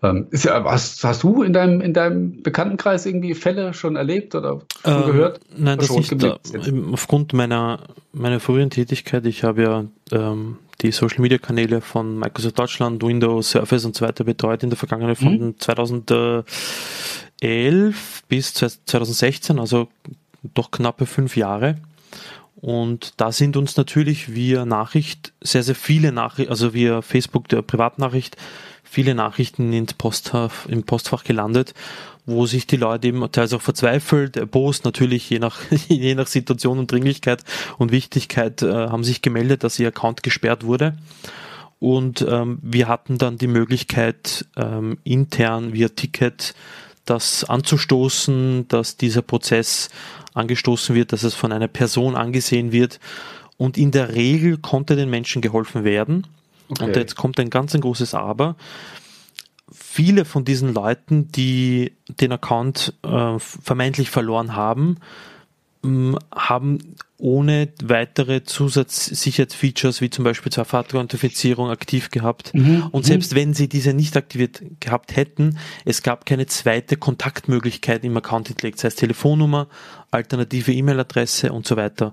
Ähm, 0.00 0.28
ist 0.30 0.44
ja, 0.44 0.62
hast, 0.64 1.02
hast 1.02 1.24
du 1.24 1.42
in 1.42 1.52
deinem, 1.52 1.80
in 1.80 1.92
deinem 1.92 2.42
Bekanntenkreis 2.42 3.04
irgendwie 3.04 3.34
Fälle 3.34 3.74
schon 3.74 3.96
erlebt 3.96 4.36
oder 4.36 4.60
schon 4.84 5.02
ähm, 5.02 5.06
gehört? 5.06 5.40
Nein, 5.56 5.78
das 5.78 5.90
nicht. 5.90 6.22
Da, 6.22 6.38
aufgrund 6.92 7.32
meiner, 7.32 7.80
meiner 8.12 8.38
früheren 8.38 8.70
Tätigkeit, 8.70 9.26
ich 9.26 9.42
habe 9.42 9.62
ja 9.62 9.84
ähm, 10.12 10.58
die 10.80 10.92
Social 10.92 11.20
Media 11.20 11.38
Kanäle 11.38 11.80
von 11.80 12.18
Microsoft 12.18 12.58
Deutschland, 12.58 13.02
Windows, 13.02 13.50
Surface 13.50 13.84
und 13.84 13.96
so 13.96 14.06
weiter 14.06 14.24
betreut 14.24 14.62
in 14.62 14.70
der 14.70 14.76
Vergangenheit 14.76 15.18
von 15.18 15.38
mhm. 15.38 15.58
2011 15.58 16.44
bis 18.28 18.54
2016, 18.54 19.58
also 19.58 19.88
doch 20.54 20.70
knappe 20.70 21.06
fünf 21.06 21.36
Jahre. 21.36 21.76
Und 22.60 23.14
da 23.18 23.30
sind 23.32 23.56
uns 23.56 23.76
natürlich 23.76 24.34
via 24.34 24.64
Nachricht 24.64 25.32
sehr, 25.40 25.62
sehr 25.62 25.76
viele 25.76 26.10
Nachrichten, 26.12 26.50
also 26.50 26.74
via 26.74 27.02
Facebook 27.02 27.48
der 27.48 27.62
Privatnachricht, 27.62 28.36
viele 28.82 29.14
Nachrichten 29.14 29.72
ins 29.72 29.94
Postfach, 29.94 30.66
im 30.66 30.82
Postfach 30.82 31.22
gelandet, 31.24 31.74
wo 32.28 32.44
sich 32.44 32.66
die 32.66 32.76
Leute 32.76 33.08
eben 33.08 33.20
teilweise 33.32 33.56
auch 33.56 33.62
verzweifelt, 33.62 34.36
erbost, 34.36 34.84
natürlich 34.84 35.28
je 35.30 35.38
nach, 35.38 35.58
je 35.88 36.14
nach 36.14 36.26
Situation 36.26 36.78
und 36.78 36.92
Dringlichkeit 36.92 37.42
und 37.78 37.90
Wichtigkeit 37.90 38.62
äh, 38.62 38.70
haben 38.70 39.02
sich 39.02 39.22
gemeldet, 39.22 39.64
dass 39.64 39.78
ihr 39.78 39.88
Account 39.88 40.22
gesperrt 40.22 40.64
wurde. 40.64 40.96
Und 41.80 42.26
ähm, 42.28 42.58
wir 42.60 42.86
hatten 42.86 43.16
dann 43.16 43.38
die 43.38 43.46
Möglichkeit, 43.46 44.46
ähm, 44.56 44.98
intern 45.04 45.72
via 45.72 45.88
Ticket 45.88 46.54
das 47.06 47.44
anzustoßen, 47.44 48.68
dass 48.68 48.98
dieser 48.98 49.22
Prozess 49.22 49.88
angestoßen 50.34 50.94
wird, 50.94 51.12
dass 51.12 51.22
es 51.22 51.34
von 51.34 51.50
einer 51.50 51.68
Person 51.68 52.14
angesehen 52.14 52.72
wird. 52.72 53.00
Und 53.56 53.78
in 53.78 53.90
der 53.90 54.14
Regel 54.14 54.58
konnte 54.58 54.96
den 54.96 55.08
Menschen 55.08 55.40
geholfen 55.40 55.84
werden. 55.84 56.26
Okay. 56.68 56.84
Und 56.84 56.96
jetzt 56.96 57.16
kommt 57.16 57.40
ein 57.40 57.48
ganz 57.48 57.74
ein 57.74 57.80
großes 57.80 58.12
Aber. 58.12 58.56
Viele 59.90 60.26
von 60.26 60.44
diesen 60.44 60.74
Leuten, 60.74 61.32
die 61.32 61.92
den 62.20 62.30
Account 62.30 62.92
äh, 63.02 63.38
vermeintlich 63.38 64.10
verloren 64.10 64.54
haben, 64.54 64.98
haben 65.82 66.78
ohne 67.16 67.68
weitere 67.82 68.44
Zusatzsicherheitsfeatures 68.44 70.00
wie 70.00 70.10
zum 70.10 70.24
Beispiel 70.24 70.52
Zwei-Faktor-Authentifizierung 70.52 71.70
aktiv 71.70 72.10
gehabt. 72.10 72.52
Mhm. 72.54 72.88
Und 72.90 73.04
mhm. 73.04 73.08
selbst 73.08 73.34
wenn 73.34 73.54
sie 73.54 73.68
diese 73.68 73.94
nicht 73.94 74.16
aktiviert 74.16 74.62
gehabt 74.80 75.16
hätten, 75.16 75.58
es 75.84 76.02
gab 76.02 76.26
keine 76.26 76.46
zweite 76.46 76.96
Kontaktmöglichkeit 76.96 78.04
im 78.04 78.16
Account 78.16 78.48
hinterlegt, 78.48 78.78
sei 78.78 78.88
es 78.88 78.96
Telefonnummer, 78.96 79.68
alternative 80.10 80.72
E-Mail-Adresse 80.72 81.50
und 81.50 81.66
so 81.66 81.76
weiter. 81.76 82.12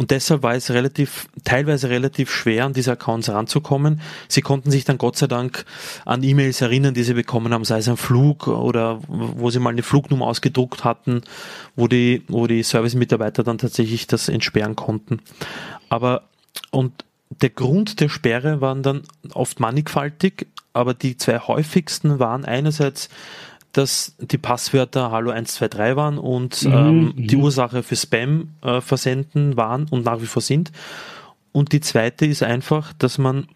Und 0.00 0.12
deshalb 0.12 0.42
war 0.42 0.54
es 0.54 0.70
relativ, 0.70 1.28
teilweise 1.44 1.90
relativ 1.90 2.30
schwer, 2.30 2.64
an 2.64 2.72
diese 2.72 2.92
Accounts 2.92 3.28
ranzukommen. 3.28 4.00
Sie 4.28 4.40
konnten 4.40 4.70
sich 4.70 4.86
dann 4.86 4.96
Gott 4.96 5.18
sei 5.18 5.26
Dank 5.26 5.66
an 6.06 6.22
E-Mails 6.22 6.62
erinnern, 6.62 6.94
die 6.94 7.02
sie 7.02 7.12
bekommen 7.12 7.52
haben, 7.52 7.66
sei 7.66 7.80
es 7.80 7.88
ein 7.88 7.98
Flug 7.98 8.46
oder 8.48 8.98
wo 9.08 9.50
sie 9.50 9.58
mal 9.58 9.68
eine 9.68 9.82
Flugnummer 9.82 10.24
ausgedruckt 10.24 10.84
hatten, 10.84 11.20
wo 11.76 11.86
die, 11.86 12.22
wo 12.28 12.46
die 12.46 12.62
Service-Mitarbeiter 12.62 13.44
dann 13.44 13.58
tatsächlich 13.58 14.06
das 14.06 14.30
entsperren 14.30 14.74
konnten. 14.74 15.20
Aber, 15.90 16.22
und 16.70 17.04
der 17.42 17.50
Grund 17.50 18.00
der 18.00 18.08
Sperre 18.08 18.62
waren 18.62 18.82
dann 18.82 19.02
oft 19.34 19.60
mannigfaltig, 19.60 20.46
aber 20.72 20.94
die 20.94 21.18
zwei 21.18 21.40
häufigsten 21.40 22.18
waren 22.18 22.46
einerseits 22.46 23.10
dass 23.72 24.16
die 24.18 24.38
Passwörter 24.38 25.10
Hallo 25.10 25.30
123 25.30 25.96
waren 25.96 26.18
und 26.18 26.64
mhm, 26.64 26.72
ähm, 26.72 27.00
mhm. 27.00 27.26
die 27.28 27.36
Ursache 27.36 27.82
für 27.82 27.96
Spam 27.96 28.48
äh, 28.62 28.80
versenden 28.80 29.56
waren 29.56 29.86
und 29.90 30.04
nach 30.04 30.20
wie 30.20 30.26
vor 30.26 30.42
sind. 30.42 30.72
Und 31.52 31.72
die 31.72 31.80
zweite 31.80 32.26
ist 32.26 32.42
einfach, 32.42 32.92
dass 32.94 33.18
man 33.18 33.48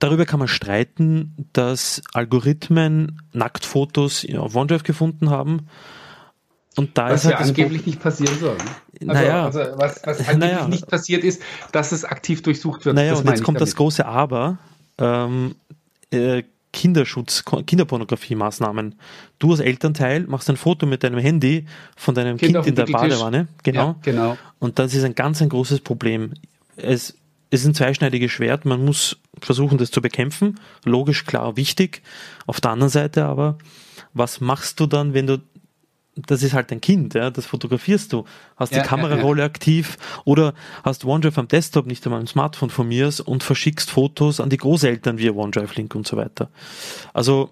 Darüber 0.00 0.24
kann 0.24 0.38
man 0.38 0.48
streiten, 0.48 1.46
dass 1.52 2.00
Algorithmen 2.14 3.20
Nacktfotos 3.34 4.26
auf 4.34 4.56
OneDrive 4.56 4.82
gefunden 4.82 5.28
haben. 5.28 5.68
Und 6.74 6.96
da 6.96 7.10
was 7.10 7.20
ist 7.20 7.24
halt 7.26 7.40
ja 7.40 7.46
angeblich 7.46 7.84
nicht 7.84 8.00
passieren 8.00 8.38
soll. 8.38 8.56
Also, 9.00 9.04
naja, 9.04 9.44
also 9.44 9.60
was, 9.76 10.00
was 10.04 10.20
angeblich 10.20 10.38
naja, 10.38 10.68
nicht 10.68 10.86
passiert 10.86 11.22
ist, 11.22 11.42
dass 11.72 11.92
es 11.92 12.06
aktiv 12.06 12.40
durchsucht 12.42 12.86
wird. 12.86 12.96
Naja, 12.96 13.14
und 13.14 13.28
jetzt 13.28 13.42
kommt 13.42 13.56
damit. 13.56 13.68
das 13.68 13.76
große 13.76 14.06
Aber. 14.06 14.56
Ähm, 14.96 15.56
äh, 16.10 16.44
Kinderschutz, 16.72 17.44
Kinderpornografie-Maßnahmen. 17.44 18.94
Du 19.38 19.50
als 19.50 19.60
Elternteil 19.60 20.26
machst 20.26 20.48
ein 20.50 20.56
Foto 20.56 20.86
mit 20.86 21.02
deinem 21.02 21.18
Handy 21.18 21.66
von 21.96 22.14
deinem 22.14 22.36
kind, 22.36 22.54
kind 22.54 22.66
in 22.66 22.74
der 22.76 22.86
Badewanne. 22.86 23.48
Genau. 23.62 23.86
Ja, 23.86 23.96
genau. 24.02 24.38
Und 24.58 24.78
das 24.78 24.94
ist 24.94 25.04
ein 25.04 25.14
ganz 25.14 25.42
ein 25.42 25.48
großes 25.48 25.80
Problem. 25.80 26.34
Es, 26.76 27.16
es 27.50 27.62
ist 27.62 27.66
ein 27.66 27.74
zweischneidiges 27.74 28.30
Schwert. 28.30 28.64
Man 28.64 28.84
muss 28.84 29.16
versuchen, 29.40 29.78
das 29.78 29.90
zu 29.90 30.00
bekämpfen. 30.00 30.60
Logisch, 30.84 31.24
klar, 31.24 31.56
wichtig. 31.56 32.02
Auf 32.46 32.60
der 32.60 32.70
anderen 32.70 32.90
Seite 32.90 33.24
aber, 33.24 33.58
was 34.14 34.40
machst 34.40 34.78
du 34.78 34.86
dann, 34.86 35.12
wenn 35.12 35.26
du 35.26 35.38
das 36.26 36.42
ist 36.42 36.54
halt 36.54 36.70
dein 36.70 36.80
Kind, 36.80 37.14
ja, 37.14 37.30
das 37.30 37.46
fotografierst 37.46 38.12
du. 38.12 38.24
Hast 38.56 38.72
ja, 38.72 38.82
die 38.82 38.88
Kamerarolle 38.88 39.40
ja, 39.40 39.46
aktiv 39.46 39.96
oder 40.24 40.54
hast 40.82 41.04
OneDrive 41.04 41.38
am 41.38 41.48
Desktop, 41.48 41.86
nicht 41.86 42.04
einmal 42.06 42.20
am 42.20 42.26
Smartphone 42.26 42.70
von 42.70 42.88
mir 42.88 43.10
und 43.24 43.42
verschickst 43.42 43.90
Fotos 43.90 44.40
an 44.40 44.50
die 44.50 44.56
Großeltern 44.56 45.18
via 45.18 45.32
OneDrive-Link 45.32 45.94
und 45.94 46.06
so 46.06 46.16
weiter. 46.16 46.50
Also 47.12 47.50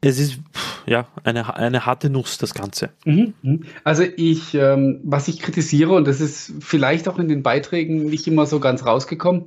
es 0.00 0.18
ist 0.18 0.38
ja 0.86 1.06
eine, 1.22 1.56
eine 1.56 1.86
harte 1.86 2.10
Nuss, 2.10 2.36
das 2.38 2.52
Ganze. 2.52 2.90
Mhm, 3.04 3.34
mhm. 3.42 3.64
Also 3.84 4.02
ich, 4.02 4.54
ähm, 4.54 5.00
was 5.02 5.28
ich 5.28 5.40
kritisiere, 5.40 5.92
und 5.92 6.06
das 6.06 6.20
ist 6.20 6.52
vielleicht 6.60 7.08
auch 7.08 7.18
in 7.18 7.28
den 7.28 7.42
Beiträgen 7.42 8.04
nicht 8.06 8.26
immer 8.26 8.46
so 8.46 8.60
ganz 8.60 8.84
rausgekommen, 8.84 9.46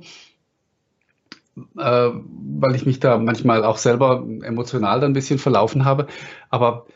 äh, 1.76 2.10
weil 2.10 2.74
ich 2.74 2.86
mich 2.86 3.00
da 3.00 3.18
manchmal 3.18 3.64
auch 3.64 3.78
selber 3.78 4.26
emotional 4.42 5.00
dann 5.00 5.12
ein 5.12 5.14
bisschen 5.14 5.38
verlaufen 5.38 5.84
habe, 5.84 6.08
aber 6.50 6.86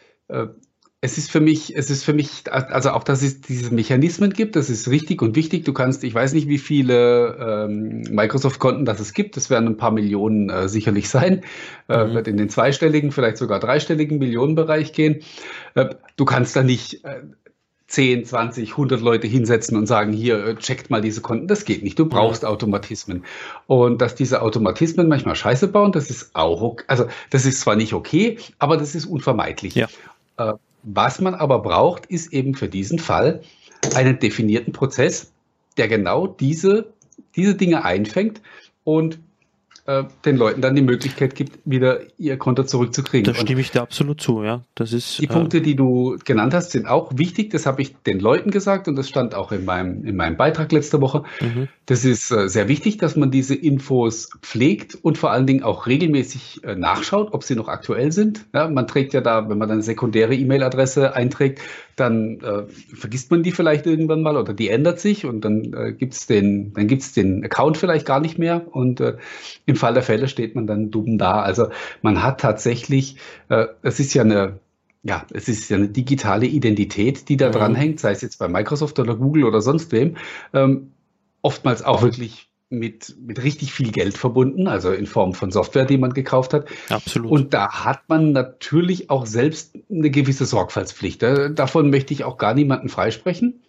es 1.05 1.19
ist 1.19 1.33
für 1.33 1.41
mich, 1.41 1.77
es 1.77 1.91
ist 1.91 2.05
für 2.05 2.13
mich, 2.13 2.45
also 2.53 2.91
auch, 2.91 3.03
dass 3.03 3.23
es 3.23 3.41
diese 3.41 3.75
Mechanismen 3.75 4.33
gibt, 4.33 4.55
das 4.55 4.71
ist 4.71 4.89
richtig 4.89 5.21
und 5.21 5.35
wichtig. 5.35 5.65
Du 5.65 5.73
kannst, 5.73 6.05
ich 6.05 6.15
weiß 6.15 6.33
nicht, 6.33 6.47
wie 6.47 6.59
viele 6.59 7.67
ähm, 7.69 8.03
Microsoft-Konten 8.09 8.85
das 8.85 9.01
es 9.01 9.13
gibt. 9.13 9.37
Das 9.37 9.51
werden 9.51 9.67
ein 9.67 9.77
paar 9.77 9.91
Millionen 9.91 10.49
äh, 10.49 10.69
sicherlich 10.69 11.09
sein. 11.09 11.43
Äh, 11.89 12.05
mhm. 12.05 12.15
Wird 12.15 12.29
in 12.29 12.37
den 12.37 12.49
zweistelligen, 12.49 13.11
vielleicht 13.11 13.37
sogar 13.37 13.59
dreistelligen 13.59 14.19
Millionenbereich 14.19 14.93
gehen. 14.93 15.23
Äh, 15.75 15.89
du 16.17 16.25
kannst 16.25 16.55
da 16.55 16.63
nicht 16.63 17.05
äh, 17.05 17.23
10, 17.89 18.25
20, 18.25 18.71
100 18.71 19.01
Leute 19.01 19.27
hinsetzen 19.27 19.77
und 19.77 19.87
sagen, 19.87 20.13
hier, 20.13 20.47
äh, 20.47 20.55
checkt 20.55 20.89
mal 20.89 21.03
diese 21.03 21.21
Konten. 21.21 21.49
Das 21.49 21.65
geht 21.65 21.83
nicht. 21.83 21.99
Du 21.99 22.07
brauchst. 22.07 22.45
Automatismen. 22.45 23.25
Und 23.67 24.01
dass 24.01 24.15
diese 24.15 24.41
Automatismen 24.41 25.09
manchmal 25.09 25.35
Scheiße 25.35 25.67
bauen, 25.67 25.91
das 25.91 26.11
ist 26.11 26.31
auch 26.35 26.63
okay. 26.63 26.85
Also, 26.87 27.07
das 27.31 27.45
ist 27.45 27.61
zwar 27.61 27.75
nicht 27.75 27.93
okay, 27.93 28.39
aber 28.61 28.77
das 28.77 28.95
ist 28.95 29.07
unvermeidlich. 29.07 29.75
Ja. 29.75 29.89
Äh, 30.37 30.55
was 30.83 31.21
man 31.21 31.35
aber 31.35 31.61
braucht, 31.61 32.07
ist 32.07 32.33
eben 32.33 32.55
für 32.55 32.69
diesen 32.69 32.99
Fall 32.99 33.43
einen 33.95 34.19
definierten 34.19 34.73
Prozess, 34.73 35.33
der 35.77 35.89
genau 35.89 36.27
diese, 36.27 36.93
diese 37.37 37.55
Dinge 37.55 37.85
einfängt 37.85 38.43
und 38.85 39.21
äh, 39.85 40.05
den 40.25 40.37
Leuten 40.37 40.61
dann 40.61 40.77
die 40.77 40.83
Möglichkeit 40.83 41.35
gibt, 41.35 41.59
wieder 41.65 42.01
ihr 42.17 42.37
Konto 42.37 42.63
zurückzukriegen. 42.63 43.33
Da 43.33 43.39
stimme 43.39 43.61
ich 43.61 43.73
dir 43.73 43.83
absolut 43.83 44.21
zu, 44.21 44.45
ja. 44.45 44.63
Das 44.77 44.93
ist, 44.93 45.19
die 45.19 45.25
äh, 45.25 45.29
Punkte, 45.29 45.61
die 45.61 45.75
du 45.75 46.19
genannt 46.25 46.55
hast, 46.55 46.71
sind 46.71 46.87
auch 46.87 47.11
wichtig. 47.17 47.51
Das 47.51 47.67
habe 47.67 47.83
ich 47.83 47.97
den 48.07 48.21
Leuten 48.21 48.53
gesagt 48.53 48.87
und 48.87 48.95
das 48.95 49.09
stand 49.09 49.35
auch 49.35 49.51
in 49.51 49.65
meinem, 49.65 50.05
in 50.05 50.15
meinem 50.15 50.37
Beitrag 50.37 50.71
letzte 50.71 51.01
Woche. 51.01 51.25
Mhm. 51.41 51.69
Das 51.87 52.05
ist 52.05 52.31
äh, 52.31 52.49
sehr 52.49 52.69
wichtig, 52.69 52.99
dass 52.99 53.17
man 53.17 53.33
diese 53.33 53.57
Infos 53.57 54.31
pflegt 54.41 54.95
und 55.03 55.19
vor 55.19 55.33
allen 55.33 55.47
Dingen 55.47 55.65
auch 55.65 55.89
regelmäßig 55.89 56.63
äh, 56.63 56.77
nachschaut, 56.77 57.33
ob 57.33 57.43
sie 57.43 57.57
noch 57.57 57.67
aktuell 57.67 58.13
sind. 58.13 58.47
Ja, 58.55 58.69
man 58.69 58.87
trägt 58.87 59.15
ja 59.15 59.21
da, 59.21 59.49
wenn 59.49 59.59
man 59.59 59.71
eine 59.71 59.83
sekundäre 59.83 60.35
E-Mail-Adresse 60.35 61.15
einträgt, 61.15 61.61
dann 61.97 62.41
äh, 62.41 62.63
vergisst 62.95 63.31
man 63.31 63.43
die 63.43 63.53
vielleicht 63.53 63.87
irgendwann 63.87 64.23
mal 64.23 64.37
oder 64.37 64.55
die 64.55 64.69
ändert 64.69 65.01
sich 65.01 65.27
und 65.27 65.45
dann 65.45 65.73
äh, 65.75 65.93
gibt's 65.93 66.27
den, 66.27 66.73
dann 66.73 66.87
gibt's 66.87 67.13
den 67.13 67.45
Account 67.45 67.77
vielleicht 67.77 68.07
gar 68.07 68.21
nicht 68.21 68.39
mehr 68.39 68.67
und 68.71 69.01
äh, 69.01 69.17
im 69.73 69.77
Fall 69.77 69.95
der 69.95 70.03
Fälle 70.03 70.29
steht 70.29 70.55
man 70.55 70.67
dann 70.67 70.91
dumm 70.91 71.19
da. 71.19 71.43
Also 71.43 71.69
man 72.03 72.23
hat 72.23 72.41
tatsächlich, 72.41 73.17
äh, 73.49 73.67
es 73.83 74.01
ist 74.01 74.15
ja 74.15 74.23
eine 74.23 74.61
ja, 75.05 75.27
es 75.33 75.49
ist 75.49 75.69
ja 75.69 75.77
eine 75.77 75.89
digitale 75.89 76.47
Identität, 76.47 77.29
die 77.29 77.37
da 77.37 77.49
mhm. 77.49 77.53
dranhängt, 77.53 78.01
sei 78.01 78.13
es 78.13 78.21
jetzt 78.21 78.39
bei 78.39 78.47
Microsoft 78.47 79.01
oder 79.01 79.17
Google 79.17 79.45
oder 79.45 79.61
sonst 79.61 79.91
wem. 79.91 80.17
Ähm, 80.53 80.93
oftmals 81.41 81.83
auch 81.83 82.03
wirklich 82.03 82.49
mit, 82.71 83.17
mit 83.21 83.43
richtig 83.43 83.73
viel 83.73 83.91
Geld 83.91 84.17
verbunden, 84.17 84.67
also 84.67 84.93
in 84.93 85.07
Form 85.07 85.35
von 85.35 85.51
Software, 85.51 85.85
die 85.85 85.99
man 85.99 86.15
gekauft 86.15 86.55
hat. 86.55 86.67
Absolut. 86.89 87.31
Und 87.31 87.55
da 87.55 87.85
hat 87.85 88.09
man 88.09 88.33
natürlich 88.33 89.11
auch 89.11 89.27
selbst 89.27 89.77
eine 89.91 90.11
gewisse 90.11 90.47
Sorgfaltspflicht. 90.47 91.23
Davon 91.23 91.91
möchte 91.91 92.15
ich 92.15 92.25
auch 92.25 92.39
gar 92.39 92.55
niemanden 92.55 92.89
freisprechen. 92.89 93.61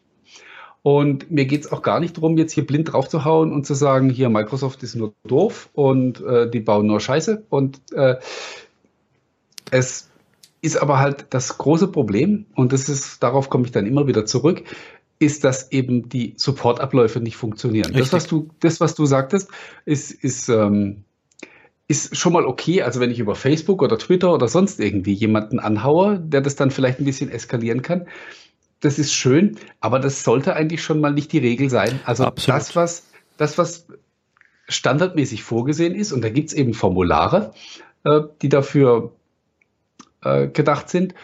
Und 0.84 1.32
mir 1.32 1.46
geht 1.46 1.62
es 1.62 1.72
auch 1.72 1.82
gar 1.82 2.02
nicht 2.02 2.18
darum, 2.18 2.38
jetzt 2.38 2.52
hier 2.52 2.68
blind 2.68 2.92
drauf 2.92 3.08
zu 3.08 3.24
hauen 3.24 3.54
und 3.54 3.66
zu 3.66 3.74
sagen, 3.74 4.10
hier 4.10 4.30
Microsoft 4.30 4.84
ist 4.84 4.96
nur 4.96 5.14
doof 5.26 5.70
und 5.74 6.22
äh, 6.22 6.50
die 6.50 6.60
bauen 6.60 6.86
nur 6.88 7.00
Scheiße. 7.00 7.46
Und 7.50 7.80
äh, 7.94 8.18
es 9.72 10.10
ist 10.62 10.76
aber 10.76 11.00
halt 11.00 11.28
das 11.30 11.58
große 11.58 11.88
Problem, 11.88 12.46
und 12.56 12.74
das 12.74 12.90
ist, 12.90 13.24
darauf 13.24 13.50
komme 13.50 13.66
ich 13.66 13.72
dann 13.72 13.86
immer 13.86 14.08
wieder 14.08 14.26
zurück, 14.26 14.64
ist, 15.20 15.46
dass 15.46 15.72
eben 15.72 16.10
die 16.10 16.34
Supportabläufe 16.36 17.22
nicht 17.22 17.38
funktionieren. 17.38 17.94
Das 17.94 18.12
was, 18.12 18.28
du, 18.28 18.50
das, 18.60 18.82
was 18.82 18.94
du 18.94 19.06
sagtest, 19.06 19.50
ist, 19.86 20.12
ist, 20.12 20.50
ähm, 20.50 21.06
ist 21.88 22.18
schon 22.18 22.34
mal 22.34 22.46
okay. 22.46 22.82
Also 22.82 23.00
wenn 23.00 23.12
ich 23.12 23.20
über 23.20 23.36
Facebook 23.36 23.82
oder 23.82 23.98
Twitter 23.98 24.34
oder 24.34 24.50
sonst 24.50 24.82
irgendwie 24.82 25.14
jemanden 25.14 25.60
anhaue, 25.60 26.20
der 26.20 26.42
das 26.42 26.56
dann 26.56 26.72
vielleicht 26.72 27.00
ein 27.00 27.06
bisschen 27.06 27.30
eskalieren 27.30 27.82
kann, 27.82 28.08
das 28.84 29.00
ist 29.00 29.14
schön, 29.14 29.58
aber 29.80 30.00
das 30.00 30.24
sollte 30.24 30.56
eigentlich 30.56 30.84
schon 30.84 31.00
mal 31.00 31.14
nicht 31.14 31.32
die 31.32 31.40
Regel 31.40 31.70
sein. 31.70 32.00
Also 32.06 32.26
Absolut. 32.26 32.60
das, 32.60 32.76
was, 32.76 33.04
das, 33.38 33.58
was 33.58 33.88
standardmäßig 34.68 35.44
vorgesehen 35.44 35.96
ist, 35.96 36.12
und 36.12 36.22
da 36.22 36.30
gibt 36.30 36.50
es 36.50 36.54
eben 36.54 36.74
Formulare, 36.74 37.54
äh, 38.04 38.22
die 38.42 38.50
dafür 38.50 39.14
äh, 40.22 40.48
gedacht 40.48 40.90
sind, 40.90 41.16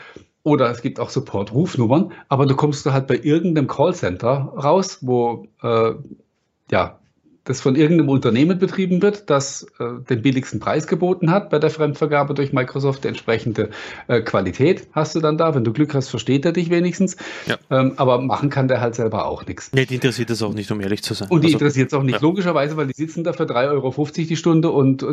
oder 0.44 0.72
es 0.72 0.82
gibt 0.82 1.02
auch 1.02 1.10
Support-Rufnummern, 1.10 2.14
aber 2.30 2.46
du 2.46 2.56
kommst 2.56 2.86
du 2.86 2.94
halt 2.94 3.08
bei 3.08 3.18
irgendeinem 3.18 3.68
Callcenter 3.68 4.54
raus, 4.56 5.00
wo 5.02 5.48
äh, 5.62 5.94
ja 6.72 6.99
das 7.50 7.62
von 7.62 7.76
irgendeinem 7.76 8.10
Unternehmen 8.10 8.60
betrieben 8.60 9.02
wird, 9.02 9.32
das 9.32 9.64
äh, 9.80 9.86
den 10.08 10.22
billigsten 10.22 10.60
Preis 10.60 10.86
geboten 10.86 11.32
hat 11.32 11.50
bei 11.50 11.58
der 11.58 11.72
Fremdvergabe 11.72 12.36
durch 12.36 12.54
Microsoft, 12.54 13.06
entsprechende 13.06 13.72
äh, 14.08 14.22
Qualität 14.22 14.88
hast 14.92 15.16
du 15.16 15.20
dann 15.20 15.40
da. 15.40 15.56
Wenn 15.56 15.64
du 15.64 15.74
Glück 15.74 15.96
hast, 15.96 16.10
versteht 16.10 16.46
er 16.46 16.52
dich 16.52 16.70
wenigstens. 16.70 17.18
Ja. 17.48 17.58
Ähm, 17.72 17.94
aber 17.96 18.22
machen 18.22 18.52
kann 18.52 18.68
der 18.68 18.82
halt 18.82 18.94
selber 18.94 19.26
auch 19.26 19.48
nichts. 19.48 19.72
Nee, 19.74 19.88
die 19.88 19.96
interessiert 19.96 20.30
es 20.30 20.44
auch 20.44 20.54
nicht, 20.54 20.70
um 20.70 20.80
ehrlich 20.80 21.02
zu 21.02 21.16
sein. 21.16 21.28
Und 21.30 21.42
die 21.42 21.48
also, 21.48 21.58
interessiert 21.58 21.88
es 21.88 21.98
auch 21.98 22.04
nicht, 22.04 22.18
ja. 22.18 22.22
logischerweise, 22.22 22.78
weil 22.78 22.86
die 22.86 22.94
sitzen 22.94 23.24
da 23.24 23.34
für 23.34 23.46
3,50 23.46 23.72
Euro 23.72 24.08
die 24.16 24.36
Stunde 24.36 24.70
und 24.70 25.02
äh, 25.02 25.08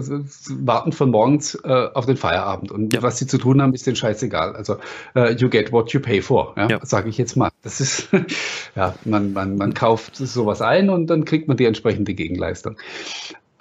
warten 0.50 0.93
von 0.93 1.11
morgens 1.11 1.55
äh, 1.64 1.88
auf 1.95 2.05
den 2.05 2.19
Feierabend. 2.19 2.71
Und 2.71 2.93
ja. 2.93 3.02
was 3.02 3.16
sie 3.16 3.26
zu 3.26 3.38
tun 3.38 3.62
haben, 3.62 3.73
ist 3.73 3.87
denen 3.87 3.97
scheißegal. 3.97 4.55
Also 4.55 4.75
uh, 5.16 5.31
you 5.38 5.49
get 5.49 5.73
what 5.73 5.90
you 5.95 6.00
pay 6.00 6.21
for, 6.21 6.55
ja, 6.59 6.85
sage 6.85 7.09
ich 7.09 7.16
jetzt 7.16 7.35
mal. 7.35 7.49
Das 7.62 7.81
ist, 7.81 8.09
ja, 8.76 8.95
man, 9.07 9.33
man, 9.33 9.57
man 9.57 9.73
kauft 9.73 10.16
sowas 10.16 10.61
ein 10.61 10.90
und 10.90 11.07
dann 11.07 11.25
kriegt 11.25 11.49
man 11.49 11.57
die 11.57 11.64
entsprechende 11.64 12.12
Gegenwart. 12.12 12.25
Gegenleistung. 12.26 12.76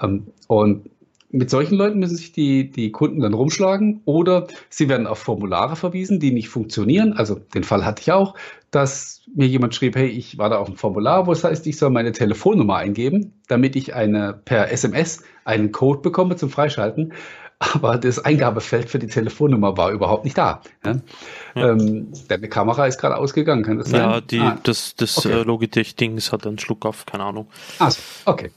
Ähm, 0.01 0.27
und 0.47 0.89
mit 1.35 1.49
solchen 1.49 1.75
Leuten 1.75 1.99
müssen 1.99 2.15
sich 2.15 2.31
die, 2.31 2.69
die 2.71 2.91
Kunden 2.91 3.19
dann 3.19 3.33
rumschlagen 3.33 4.01
oder 4.05 4.47
sie 4.69 4.87
werden 4.87 5.05
auf 5.05 5.19
Formulare 5.19 5.75
verwiesen, 5.75 6.19
die 6.19 6.31
nicht 6.31 6.49
funktionieren. 6.49 7.13
Also 7.13 7.35
den 7.35 7.63
Fall 7.63 7.85
hatte 7.85 8.01
ich 8.01 8.11
auch, 8.11 8.35
dass 8.71 9.21
mir 9.35 9.47
jemand 9.47 9.75
schrieb, 9.75 9.95
hey, 9.95 10.07
ich 10.07 10.37
war 10.37 10.49
da 10.49 10.57
auf 10.57 10.67
dem 10.67 10.77
Formular, 10.77 11.27
wo 11.27 11.31
es 11.31 11.43
heißt, 11.43 11.67
ich 11.67 11.77
soll 11.77 11.89
meine 11.89 12.13
Telefonnummer 12.13 12.77
eingeben, 12.77 13.33
damit 13.47 13.75
ich 13.75 13.93
eine 13.93 14.33
per 14.45 14.71
SMS 14.71 15.23
einen 15.43 15.71
Code 15.71 16.01
bekomme 16.01 16.37
zum 16.37 16.49
Freischalten. 16.49 17.13
Aber 17.59 17.97
das 17.97 18.19
Eingabefeld 18.19 18.89
für 18.89 18.99
die 18.99 19.07
Telefonnummer 19.07 19.77
war 19.77 19.91
überhaupt 19.91 20.25
nicht 20.25 20.37
da. 20.37 20.61
Ja? 20.85 20.95
Ja. 21.55 21.69
Ähm, 21.71 22.11
deine 22.27 22.49
Kamera 22.49 22.87
ist 22.87 22.99
gerade 22.99 23.17
ausgegangen, 23.17 23.63
kann 23.63 23.77
das 23.77 23.89
sein? 23.89 24.01
Ja, 24.01 24.21
die, 24.21 24.39
ah, 24.39 24.59
das, 24.63 24.95
das 24.95 25.17
okay. 25.17 25.31
Äh, 25.31 25.43
Logitech-Dings 25.43 26.31
hat 26.31 26.45
einen 26.45 26.59
Schluck 26.59 26.85
auf, 26.85 27.05
keine 27.05 27.23
Ahnung. 27.23 27.47
Ah, 27.79 27.89
okay. 28.25 28.51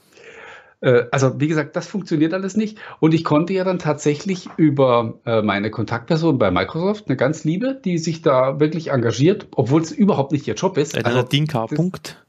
Äh, 0.81 1.03
also 1.11 1.39
wie 1.39 1.47
gesagt, 1.47 1.75
das 1.75 1.87
funktioniert 1.87 2.33
alles 2.33 2.55
nicht. 2.55 2.77
Und 2.99 3.13
ich 3.13 3.23
konnte 3.23 3.53
ja 3.53 3.63
dann 3.63 3.79
tatsächlich 3.79 4.49
über 4.57 5.15
äh, 5.25 5.41
meine 5.41 5.71
Kontaktperson 5.71 6.37
bei 6.37 6.51
Microsoft, 6.51 7.07
eine 7.07 7.17
ganz 7.17 7.43
liebe, 7.43 7.79
die 7.83 7.97
sich 7.97 8.21
da 8.21 8.59
wirklich 8.59 8.91
engagiert, 8.91 9.47
obwohl 9.55 9.81
es 9.81 9.91
überhaupt 9.91 10.31
nicht 10.31 10.47
ihr 10.47 10.55
Job 10.55 10.77
ist. 10.77 10.95
Eine 10.95 11.05
also, 11.05 11.19
Nadine 11.19 11.47
K. 11.47 11.67
Punkt. 11.67 12.23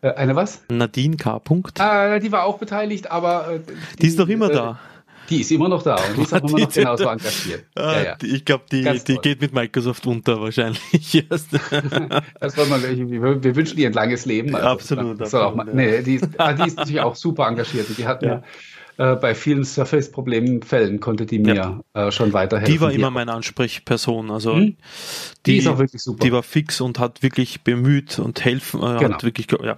Äh, 0.00 0.12
eine 0.14 0.36
was? 0.36 0.62
Nadine 0.70 1.16
K. 1.16 1.38
Punkt. 1.38 1.80
Ah, 1.80 2.18
die 2.18 2.30
war 2.30 2.44
auch 2.44 2.58
beteiligt, 2.58 3.10
aber. 3.10 3.60
Die, 3.94 4.02
die, 4.02 4.06
ist 4.06 4.18
doch 4.18 4.28
immer 4.28 4.48
da. 4.48 4.78
Die 5.28 5.40
ist 5.40 5.50
immer 5.50 5.68
noch 5.68 5.82
da 5.82 5.96
und 5.96 6.16
die 6.16 6.22
ist 6.22 6.34
auch 6.34 6.42
immer 6.48 6.60
noch 6.60 6.72
genauso 6.72 7.04
engagiert. 7.04 7.64
Ah, 7.74 7.92
ja, 7.92 8.02
ja. 8.02 8.16
Ich 8.22 8.44
glaube, 8.44 8.64
die, 8.70 8.82
die 9.06 9.18
geht 9.18 9.40
mit 9.40 9.52
Microsoft 9.52 10.06
unter 10.06 10.40
wahrscheinlich. 10.40 11.26
das 11.28 11.46
soll 12.54 12.66
man, 12.66 12.82
wir, 12.82 13.42
wir 13.42 13.56
wünschen 13.56 13.78
ihr 13.78 13.88
ein 13.88 13.92
langes 13.92 14.26
Leben. 14.26 14.54
Also, 14.54 14.68
absolut. 14.68 15.20
absolut 15.22 15.56
mal, 15.56 15.66
ja. 15.68 15.74
nee, 15.74 16.02
die, 16.02 16.14
ist, 16.14 16.28
ah, 16.38 16.52
die 16.52 16.66
ist 16.66 16.76
natürlich 16.76 17.00
auch 17.00 17.16
super 17.16 17.46
engagiert. 17.46 17.86
Die 17.96 18.06
hat 18.06 18.22
mir 18.22 18.42
äh, 18.98 19.14
bei 19.14 19.36
vielen 19.36 19.64
Surface-Problemfällen 19.64 20.98
konnte 20.98 21.24
die 21.24 21.38
mir 21.38 21.84
äh, 21.94 22.10
schon 22.10 22.32
weiterhelfen. 22.32 22.74
Die 22.74 22.80
war 22.80 22.90
immer 22.90 23.10
meine 23.10 23.32
Ansprechperson. 23.32 24.32
Also 24.32 24.56
hm? 24.56 24.76
die, 25.46 25.52
die, 25.52 25.56
ist 25.58 25.68
auch 25.68 25.78
wirklich 25.78 26.02
super. 26.02 26.24
Die 26.24 26.32
war 26.32 26.42
fix 26.42 26.80
und 26.80 26.98
hat 26.98 27.22
wirklich 27.22 27.62
bemüht 27.62 28.18
und 28.18 28.44
helfen. 28.44 28.80
Äh, 28.80 28.98
genau. 28.98 29.14
Hat 29.14 29.22
wirklich, 29.22 29.46
ja, 29.62 29.76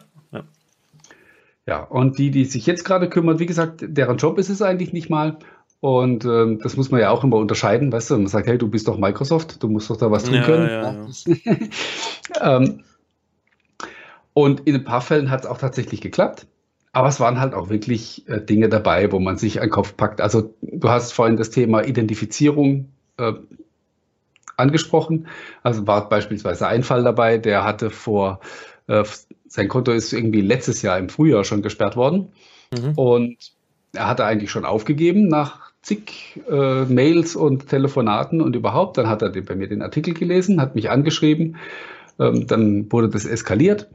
ja, 1.70 1.84
und 1.84 2.18
die, 2.18 2.32
die 2.32 2.46
sich 2.46 2.66
jetzt 2.66 2.84
gerade 2.84 3.08
kümmern, 3.08 3.38
wie 3.38 3.46
gesagt, 3.46 3.84
deren 3.86 4.16
Job 4.16 4.38
ist 4.38 4.48
es 4.48 4.60
eigentlich 4.60 4.92
nicht 4.92 5.08
mal. 5.08 5.38
Und 5.78 6.24
ähm, 6.24 6.58
das 6.60 6.76
muss 6.76 6.90
man 6.90 7.00
ja 7.00 7.10
auch 7.10 7.22
immer 7.22 7.36
unterscheiden, 7.36 7.92
weißt 7.92 8.10
du? 8.10 8.16
Man 8.16 8.26
sagt, 8.26 8.48
hey, 8.48 8.58
du 8.58 8.66
bist 8.66 8.88
doch 8.88 8.98
Microsoft, 8.98 9.62
du 9.62 9.68
musst 9.68 9.88
doch 9.88 9.96
da 9.96 10.10
was 10.10 10.24
tun 10.24 10.34
ja, 10.34 10.42
können. 10.42 10.68
Ja, 10.68 10.96
ja. 12.42 12.56
ähm, 12.56 12.82
und 14.32 14.66
in 14.66 14.74
ein 14.74 14.82
paar 14.82 15.00
Fällen 15.00 15.30
hat 15.30 15.42
es 15.42 15.46
auch 15.46 15.58
tatsächlich 15.58 16.00
geklappt. 16.00 16.48
Aber 16.92 17.06
es 17.06 17.20
waren 17.20 17.38
halt 17.38 17.54
auch 17.54 17.68
wirklich 17.70 18.28
äh, 18.28 18.40
Dinge 18.40 18.68
dabei, 18.68 19.12
wo 19.12 19.20
man 19.20 19.36
sich 19.36 19.60
einen 19.60 19.70
Kopf 19.70 19.96
packt. 19.96 20.20
Also 20.20 20.52
du 20.60 20.88
hast 20.88 21.12
vorhin 21.12 21.36
das 21.36 21.50
Thema 21.50 21.84
Identifizierung 21.84 22.88
äh, 23.16 23.34
angesprochen. 24.56 25.28
Also 25.62 25.86
war 25.86 26.08
beispielsweise 26.08 26.66
ein 26.66 26.82
Fall 26.82 27.04
dabei, 27.04 27.38
der 27.38 27.62
hatte 27.62 27.90
vor 27.90 28.40
äh, 28.88 29.04
sein 29.50 29.66
Konto 29.66 29.90
ist 29.90 30.12
irgendwie 30.12 30.42
letztes 30.42 30.80
Jahr 30.80 30.96
im 30.96 31.08
Frühjahr 31.08 31.42
schon 31.42 31.60
gesperrt 31.60 31.96
worden. 31.96 32.28
Mhm. 32.72 32.92
Und 32.94 33.36
er 33.92 34.06
hatte 34.06 34.24
eigentlich 34.24 34.52
schon 34.52 34.64
aufgegeben 34.64 35.26
nach 35.26 35.72
zig 35.82 36.40
äh, 36.48 36.84
Mails 36.84 37.34
und 37.34 37.68
Telefonaten 37.68 38.40
und 38.40 38.54
überhaupt. 38.54 38.96
Dann 38.96 39.08
hat 39.08 39.22
er 39.22 39.30
bei 39.30 39.56
mir 39.56 39.68
den 39.68 39.82
Artikel 39.82 40.14
gelesen, 40.14 40.60
hat 40.60 40.76
mich 40.76 40.88
angeschrieben. 40.88 41.56
Ähm, 42.20 42.46
dann 42.46 42.92
wurde 42.92 43.08
das 43.08 43.24
eskaliert. 43.24 43.90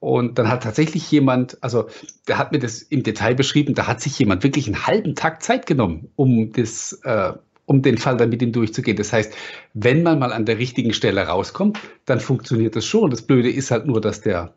Und 0.00 0.38
dann 0.38 0.48
hat 0.48 0.64
tatsächlich 0.64 1.10
jemand, 1.10 1.56
also 1.62 1.86
der 2.28 2.36
hat 2.36 2.52
mir 2.52 2.58
das 2.58 2.82
im 2.82 3.04
Detail 3.04 3.34
beschrieben, 3.34 3.74
da 3.74 3.86
hat 3.86 4.02
sich 4.02 4.18
jemand 4.18 4.42
wirklich 4.42 4.66
einen 4.66 4.86
halben 4.86 5.14
Tag 5.14 5.42
Zeit 5.42 5.64
genommen, 5.64 6.10
um 6.14 6.52
das 6.52 7.00
äh, 7.04 7.32
um 7.66 7.82
den 7.82 7.98
Fall 7.98 8.16
dann 8.16 8.30
mit 8.30 8.42
ihm 8.42 8.52
durchzugehen. 8.52 8.96
Das 8.96 9.12
heißt, 9.12 9.34
wenn 9.74 10.02
man 10.02 10.18
mal 10.18 10.32
an 10.32 10.44
der 10.44 10.58
richtigen 10.58 10.92
Stelle 10.92 11.22
rauskommt, 11.22 11.78
dann 12.04 12.20
funktioniert 12.20 12.76
das 12.76 12.84
schon. 12.84 13.10
Das 13.10 13.22
Blöde 13.22 13.50
ist 13.50 13.70
halt 13.70 13.86
nur, 13.86 14.00
dass 14.00 14.20
der, 14.20 14.52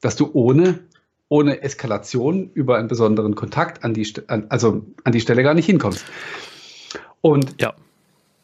dass 0.00 0.16
du 0.16 0.30
ohne, 0.32 0.80
ohne 1.28 1.62
Eskalation 1.62 2.50
über 2.54 2.78
einen 2.78 2.88
besonderen 2.88 3.34
Kontakt 3.34 3.84
an 3.84 3.94
die, 3.94 4.06
an, 4.26 4.46
also 4.48 4.84
an 5.04 5.12
die 5.12 5.20
Stelle 5.20 5.42
gar 5.42 5.54
nicht 5.54 5.66
hinkommst. 5.66 6.04
Und 7.20 7.60
ja. 7.60 7.72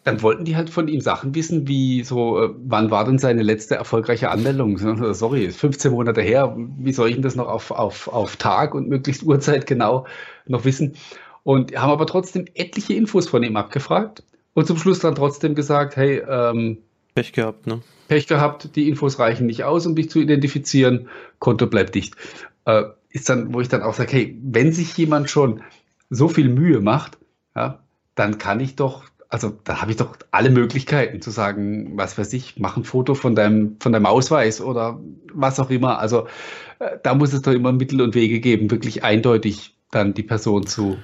dann 0.05 0.23
wollten 0.23 0.45
die 0.45 0.55
halt 0.55 0.71
von 0.71 0.87
ihm 0.87 1.01
Sachen 1.01 1.35
wissen, 1.35 1.67
wie 1.67 2.05
so, 2.05 2.41
äh, 2.41 2.51
wann 2.65 2.93
war 2.93 3.05
denn 3.05 3.19
seine 3.19 3.43
letzte 3.43 3.75
erfolgreiche 3.75 4.31
Anmeldung? 4.31 4.79
Sorry, 5.13 5.51
15 5.51 5.91
Monate 5.91 6.23
her, 6.23 6.57
wie 6.57 6.93
soll 6.93 7.09
ich 7.09 7.15
denn 7.15 7.23
das 7.23 7.35
noch 7.35 7.49
auf, 7.49 7.73
auf, 7.73 8.07
auf 8.07 8.37
Tag 8.37 8.75
und 8.75 8.89
möglichst 8.89 9.25
Uhrzeit 9.25 9.67
genau 9.67 10.07
noch 10.47 10.65
wissen? 10.65 10.95
Und 11.49 11.75
haben 11.75 11.91
aber 11.91 12.05
trotzdem 12.05 12.45
etliche 12.53 12.93
Infos 12.93 13.27
von 13.27 13.43
ihm 13.43 13.57
abgefragt 13.57 14.23
und 14.53 14.67
zum 14.67 14.77
Schluss 14.77 14.99
dann 14.99 15.15
trotzdem 15.15 15.55
gesagt, 15.55 15.97
hey, 15.97 16.23
ähm, 16.29 16.77
Pech 17.15 17.33
gehabt, 17.33 17.67
ne? 17.67 17.81
Pech 18.07 18.27
gehabt, 18.27 18.77
die 18.77 18.87
Infos 18.87 19.19
reichen 19.19 19.47
nicht 19.47 19.65
aus, 19.65 19.87
um 19.87 19.97
dich 19.97 20.11
zu 20.11 20.19
identifizieren, 20.19 21.09
Konto 21.39 21.67
bleibt 21.67 21.95
dicht. 21.95 22.17
Äh, 22.67 22.83
ist 23.09 23.31
dann, 23.31 23.55
wo 23.55 23.63
ich 23.63 23.69
dann 23.69 23.81
auch 23.81 23.95
sage, 23.95 24.13
hey, 24.13 24.39
wenn 24.43 24.73
sich 24.73 24.95
jemand 24.99 25.31
schon 25.31 25.63
so 26.11 26.29
viel 26.29 26.51
Mühe 26.51 26.83
macht, 26.83 27.17
ja, 27.57 27.83
dann 28.15 28.37
kann 28.37 28.61
ich 28.61 28.77
doch, 28.77 29.05
also 29.31 29.59
da 29.65 29.81
habe 29.81 29.91
ich 29.91 29.97
doch 29.97 30.19
alle 30.31 30.51
Möglichkeiten 30.51 31.23
zu 31.23 31.31
sagen, 31.31 31.97
was 31.97 32.19
weiß 32.19 32.31
ich, 32.35 32.59
mach 32.59 32.77
ein 32.77 32.85
Foto 32.85 33.15
von 33.15 33.35
deinem, 33.35 33.79
von 33.81 33.93
deinem 33.93 34.05
Ausweis 34.05 34.61
oder 34.61 35.01
was 35.33 35.59
auch 35.59 35.71
immer. 35.71 35.99
Also 35.99 36.27
äh, 36.79 36.99
da 37.03 37.15
muss 37.15 37.33
es 37.33 37.41
doch 37.41 37.53
immer 37.53 37.73
Mittel 37.73 38.03
und 38.03 38.15
Wege 38.15 38.39
geben, 38.41 38.71
wirklich 38.71 39.03
eindeutig 39.03 39.79
dann 39.91 40.13
die 40.13 40.23
Person 40.23 40.67
zu 40.67 40.99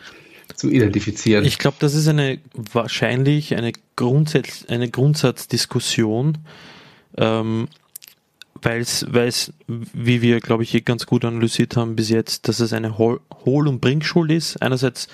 zu 0.54 0.70
identifizieren. 0.70 1.44
Ich 1.44 1.58
glaube, 1.58 1.76
das 1.80 1.94
ist 1.94 2.08
eine 2.08 2.38
wahrscheinlich 2.54 3.56
eine, 3.56 3.72
Grundsatz, 3.96 4.64
eine 4.68 4.88
Grundsatzdiskussion, 4.90 6.38
ähm, 7.16 7.68
weil 8.62 8.80
es, 8.80 9.52
wie 9.66 10.22
wir, 10.22 10.40
glaube 10.40 10.62
ich, 10.62 10.74
eh 10.74 10.80
ganz 10.80 11.06
gut 11.06 11.24
analysiert 11.24 11.76
haben 11.76 11.96
bis 11.96 12.08
jetzt, 12.08 12.48
dass 12.48 12.60
es 12.60 12.72
eine 12.72 12.98
Hohl- 12.98 13.20
und 13.68 13.80
Bringschuld 13.80 14.30
ist. 14.30 14.62
Einerseits 14.62 15.08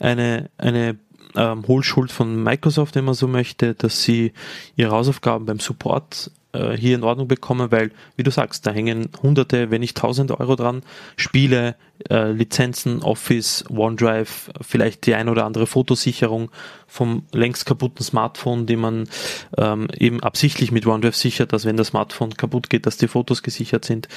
eine, 0.00 0.50
eine 0.58 0.96
ähm, 1.36 1.66
Hohlschuld 1.66 2.10
von 2.10 2.42
Microsoft, 2.42 2.94
wenn 2.94 3.04
man 3.04 3.14
so 3.14 3.28
möchte, 3.28 3.74
dass 3.74 4.02
sie 4.02 4.32
ihre 4.76 4.90
Hausaufgaben 4.90 5.46
beim 5.46 5.60
Support 5.60 6.30
äh, 6.52 6.76
hier 6.76 6.94
in 6.96 7.02
Ordnung 7.02 7.28
bekommen, 7.28 7.70
weil, 7.70 7.90
wie 8.16 8.22
du 8.22 8.30
sagst, 8.30 8.66
da 8.66 8.72
hängen 8.72 9.08
hunderte, 9.22 9.70
wenn 9.70 9.80
nicht 9.80 9.96
tausende 9.96 10.38
Euro 10.38 10.56
dran, 10.56 10.82
Spiele, 11.16 11.76
äh, 12.10 12.30
Lizenzen, 12.30 13.02
Office, 13.02 13.64
OneDrive, 13.70 14.50
vielleicht 14.60 15.06
die 15.06 15.14
ein 15.14 15.28
oder 15.28 15.44
andere 15.44 15.66
Fotosicherung 15.66 16.50
vom 16.86 17.24
längst 17.32 17.64
kaputten 17.64 18.04
Smartphone, 18.04 18.66
die 18.66 18.76
man 18.76 19.08
ähm, 19.56 19.88
eben 19.96 20.22
absichtlich 20.22 20.72
mit 20.72 20.86
OneDrive 20.86 21.16
sichert, 21.16 21.52
dass 21.52 21.64
wenn 21.64 21.76
das 21.76 21.88
Smartphone 21.88 22.34
kaputt 22.34 22.68
geht, 22.68 22.86
dass 22.86 22.98
die 22.98 23.08
Fotos 23.08 23.42
gesichert 23.42 23.84
sind. 23.84 24.08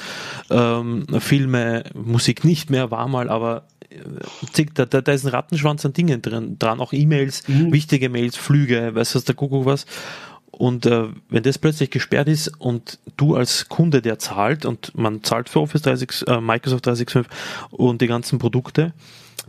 Ähm, 0.50 1.06
Filme, 1.18 1.84
Musik 1.94 2.44
nicht 2.44 2.70
mehr, 2.70 2.90
war 2.90 3.08
mal, 3.08 3.30
aber 3.30 3.66
äh, 3.88 4.66
da, 4.74 4.84
da, 4.84 5.00
da 5.00 5.12
ist 5.12 5.24
ein 5.24 5.30
Rattenschwanz 5.30 5.86
an 5.86 5.92
Dingen 5.92 6.20
drin, 6.20 6.58
dran, 6.58 6.80
auch 6.80 6.92
E-Mails, 6.92 7.48
mhm. 7.48 7.72
wichtige 7.72 8.10
Mails, 8.10 8.36
Flüge, 8.36 8.94
weißt 8.94 9.14
du, 9.14 9.20
der 9.20 9.34
Kuckuck 9.34 9.64
was. 9.64 9.86
Und 10.58 10.86
äh, 10.86 11.08
wenn 11.28 11.42
das 11.42 11.58
plötzlich 11.58 11.90
gesperrt 11.90 12.28
ist 12.28 12.48
und 12.58 12.98
du 13.18 13.36
als 13.36 13.68
Kunde, 13.68 14.00
der 14.00 14.18
zahlt 14.18 14.64
und 14.64 14.96
man 14.96 15.22
zahlt 15.22 15.50
für 15.50 15.60
Office 15.60 15.82
365, 15.82 16.28
äh, 16.28 16.40
Microsoft 16.40 16.86
365 16.86 17.30
und 17.72 18.00
die 18.00 18.06
ganzen 18.06 18.38
Produkte, 18.38 18.94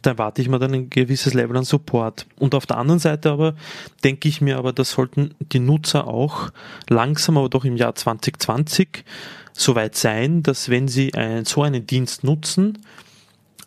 dann 0.01 0.17
warte 0.17 0.41
ich 0.41 0.49
mir 0.49 0.59
dann 0.59 0.73
ein 0.73 0.89
gewisses 0.89 1.33
Level 1.33 1.55
an 1.55 1.63
Support. 1.63 2.25
Und 2.37 2.53
auf 2.55 2.65
der 2.65 2.77
anderen 2.77 2.99
Seite 2.99 3.31
aber 3.31 3.55
denke 4.03 4.27
ich 4.27 4.41
mir 4.41 4.57
aber, 4.57 4.73
das 4.73 4.91
sollten 4.91 5.33
die 5.39 5.59
Nutzer 5.59 6.07
auch 6.07 6.49
langsam, 6.89 7.37
aber 7.37 7.47
doch 7.47 7.63
im 7.63 7.77
Jahr 7.77 7.95
2020 7.95 9.05
soweit 9.53 9.95
sein, 9.95 10.43
dass 10.43 10.67
wenn 10.67 10.89
sie 10.89 11.13
einen, 11.13 11.45
so 11.45 11.63
einen 11.63 11.87
Dienst 11.87 12.25
nutzen, 12.25 12.79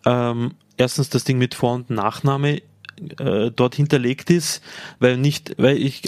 ähm, 0.04 0.52
erstens 0.76 1.08
das 1.08 1.24
Ding 1.24 1.38
mit 1.38 1.54
Vor- 1.54 1.72
und 1.72 1.88
Nachname 1.88 2.60
äh, 3.18 3.50
dort 3.50 3.74
hinterlegt 3.74 4.30
ist, 4.30 4.62
weil 4.98 5.16
nicht, 5.16 5.54
weil 5.58 5.76
ich 5.76 6.02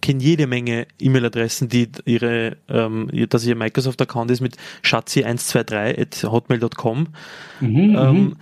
kenne 0.00 0.22
jede 0.22 0.46
Menge 0.46 0.86
E-Mail-Adressen, 1.00 1.68
die 1.68 1.88
ihre, 2.04 2.56
ähm, 2.68 3.10
dass 3.28 3.44
ihr 3.44 3.56
Microsoft-Account 3.56 4.30
ist 4.30 4.40
mit 4.40 4.56
schatzi123 4.84 6.26
Mhm, 7.60 7.96
ähm, 7.96 7.96
mhm. 7.96 8.36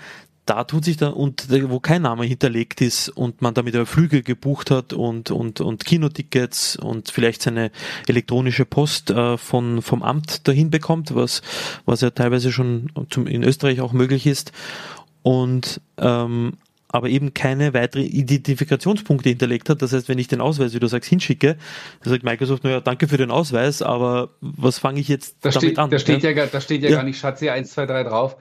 da 0.45 0.65
tut 0.65 0.85
sich 0.85 0.97
da 0.97 1.09
und 1.09 1.49
wo 1.71 1.81
kein 1.81 2.03
Name 2.03 2.25
hinterlegt 2.25 2.81
ist 2.81 3.09
und 3.09 3.41
man 3.43 3.55
damit 3.55 3.75
aber 3.75 3.87
Flüge 3.87 4.23
gebucht 4.23 4.71
hat 4.71 4.93
und 4.93 5.31
und 5.31 5.61
und 5.61 5.85
Kinotickets 5.85 6.77
und 6.77 7.11
vielleicht 7.11 7.43
seine 7.43 7.71
elektronische 8.07 8.65
Post 8.65 9.11
äh, 9.11 9.39
von 9.39 9.83
vom 9.83 10.03
Amt 10.03 10.47
dahin 10.47 10.71
bekommt, 10.71 11.15
was 11.15 11.43
was 11.87 12.01
ja 12.01 12.11
teilweise 12.11 12.53
schon 12.53 12.91
zum, 13.11 13.27
in 13.27 13.43
Österreich 13.43 13.81
auch 13.81 13.93
möglich 13.93 14.27
ist 14.27 14.53
und 15.23 15.81
ähm, 15.97 16.55
aber 16.95 17.09
eben 17.09 17.35
keine 17.35 17.75
weiteren 17.75 18.05
Identifikationspunkte 18.05 19.29
hinterlegt 19.29 19.69
hat. 19.69 19.83
Das 19.83 19.93
heißt, 19.93 20.09
wenn 20.09 20.19
ich 20.19 20.29
den 20.29 20.41
Ausweis, 20.41 20.75
wie 20.75 20.79
du 20.79 20.87
sagst, 20.87 21.11
hinschicke, 21.11 21.57
dann 22.03 22.11
sagt 22.13 22.23
Microsoft, 22.23 22.63
naja, 22.63 22.81
danke 22.81 23.09
für 23.09 23.17
den 23.17 23.33
Ausweis, 23.33 23.83
aber 23.83 24.31
was 24.41 24.79
fange 24.79 25.01
ich 25.01 25.09
jetzt 25.09 25.39
da 25.41 25.51
damit 25.51 25.57
steht, 25.57 25.79
an? 25.81 25.91
Da 25.91 25.99
steht 25.99 26.23
ja, 26.23 26.31
ja, 26.31 26.47
da 26.47 26.61
steht 26.61 26.85
ja, 26.85 26.91
ja. 26.91 26.97
gar 26.99 27.03
nicht 27.03 27.19
Schatzi 27.19 27.49
1, 27.49 27.73
2, 27.73 27.87
3 27.87 28.05
drauf. 28.05 28.37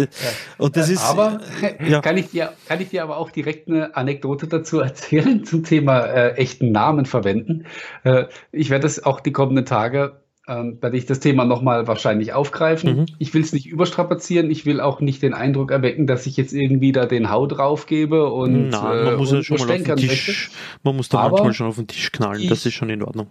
Und 0.58 0.76
das 0.76 0.90
ist, 0.90 1.02
aber 1.02 1.40
ja. 1.88 2.02
kann, 2.02 2.18
ich 2.18 2.28
dir, 2.28 2.52
kann 2.68 2.78
ich 2.82 2.90
dir 2.90 3.02
aber 3.04 3.16
auch 3.16 3.30
direkt 3.30 3.68
eine 3.68 3.96
Anekdote 3.96 4.48
dazu 4.48 4.80
erzählen 4.80 5.42
zum 5.46 5.64
Thema 5.64 6.00
äh, 6.00 6.32
echten 6.32 6.72
Namen 6.72 7.06
verwenden. 7.06 7.64
Äh, 8.02 8.26
ich 8.52 8.68
werde 8.68 8.82
das 8.82 9.02
auch 9.02 9.20
die 9.20 9.32
kommenden 9.32 9.64
Tage 9.64 10.20
ähm, 10.46 10.78
werde 10.80 10.96
ich 10.96 11.06
das 11.06 11.20
Thema 11.20 11.44
nochmal 11.44 11.86
wahrscheinlich 11.86 12.32
aufgreifen. 12.32 12.96
Mhm. 12.96 13.06
Ich 13.18 13.32
will 13.32 13.42
es 13.42 13.52
nicht 13.52 13.66
überstrapazieren. 13.66 14.50
Ich 14.50 14.66
will 14.66 14.80
auch 14.80 15.00
nicht 15.00 15.22
den 15.22 15.32
Eindruck 15.32 15.70
erwecken, 15.70 16.06
dass 16.06 16.26
ich 16.26 16.36
jetzt 16.36 16.52
irgendwie 16.52 16.92
da 16.92 17.06
den 17.06 17.30
Hau 17.30 17.46
drauf 17.46 17.86
gebe 17.86 18.30
und, 18.30 18.68
Nein, 18.68 19.04
man 19.04 19.14
äh, 19.14 19.16
muss 19.16 19.32
ja 19.32 19.42
schon 19.42 19.58
mal 19.58 19.70
auf 19.70 19.82
den 19.82 19.96
Tisch, 19.96 20.50
man 20.82 20.96
muss 20.96 21.08
da 21.08 21.18
Aber 21.18 21.36
manchmal 21.36 21.54
schon 21.54 21.66
auf 21.68 21.76
den 21.76 21.86
Tisch 21.86 22.12
knallen. 22.12 22.42
Ich, 22.42 22.48
das 22.48 22.66
ist 22.66 22.74
schon 22.74 22.90
in 22.90 23.02
Ordnung. 23.02 23.28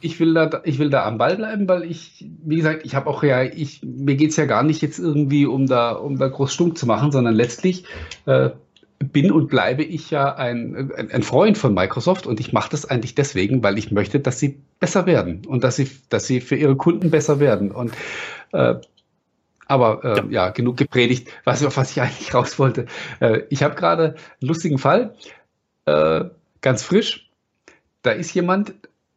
Ich 0.00 0.20
will 0.20 0.34
da, 0.34 0.62
ich 0.64 0.78
will 0.78 0.90
da 0.90 1.06
am 1.06 1.18
Ball 1.18 1.36
bleiben, 1.36 1.68
weil 1.68 1.84
ich, 1.84 2.26
wie 2.44 2.56
gesagt, 2.56 2.84
ich 2.84 2.94
habe 2.94 3.08
auch 3.08 3.22
ja, 3.22 3.42
ich, 3.42 3.82
mir 3.82 4.14
geht 4.14 4.30
es 4.30 4.36
ja 4.36 4.44
gar 4.44 4.62
nicht 4.62 4.82
jetzt 4.82 4.98
irgendwie 4.98 5.46
um 5.46 5.66
da, 5.66 5.92
um 5.92 6.18
da 6.18 6.28
groß 6.28 6.52
stunk 6.52 6.78
zu 6.78 6.86
machen, 6.86 7.12
sondern 7.12 7.34
letztlich 7.34 7.84
äh, 8.26 8.50
bin 8.98 9.30
und 9.30 9.48
bleibe 9.48 9.82
ich 9.82 10.10
ja 10.10 10.34
ein, 10.34 10.92
ein 10.94 11.22
Freund 11.22 11.58
von 11.58 11.74
Microsoft 11.74 12.26
und 12.26 12.40
ich 12.40 12.52
mache 12.52 12.70
das 12.70 12.86
eigentlich 12.86 13.14
deswegen, 13.14 13.62
weil 13.62 13.78
ich 13.78 13.90
möchte, 13.90 14.20
dass 14.20 14.38
sie 14.38 14.60
besser 14.80 15.06
werden 15.06 15.42
und 15.46 15.64
dass 15.64 15.76
sie, 15.76 15.90
dass 16.08 16.26
sie 16.26 16.40
für 16.40 16.56
ihre 16.56 16.76
Kunden 16.76 17.10
besser 17.10 17.40
werden. 17.40 17.70
Und 17.70 17.92
äh, 18.52 18.76
aber 19.66 20.04
äh, 20.04 20.16
ja. 20.18 20.46
ja. 20.46 20.50
genug 20.50 20.76
gepredigt. 20.76 21.28
Was, 21.44 21.64
auf 21.64 21.76
was 21.76 21.90
ich 21.90 22.00
eigentlich 22.00 22.34
raus 22.34 22.58
wollte. 22.58 22.86
Äh, 23.20 23.42
ich 23.50 23.62
habe 23.62 23.74
gerade 23.74 24.14
einen 24.40 24.48
lustigen 24.48 24.78
Fall, 24.78 25.14
äh, 25.86 26.24
ganz 26.60 26.82
frisch. 26.82 27.30
Da 28.02 28.12
ist 28.12 28.32
jemand, 28.34 28.74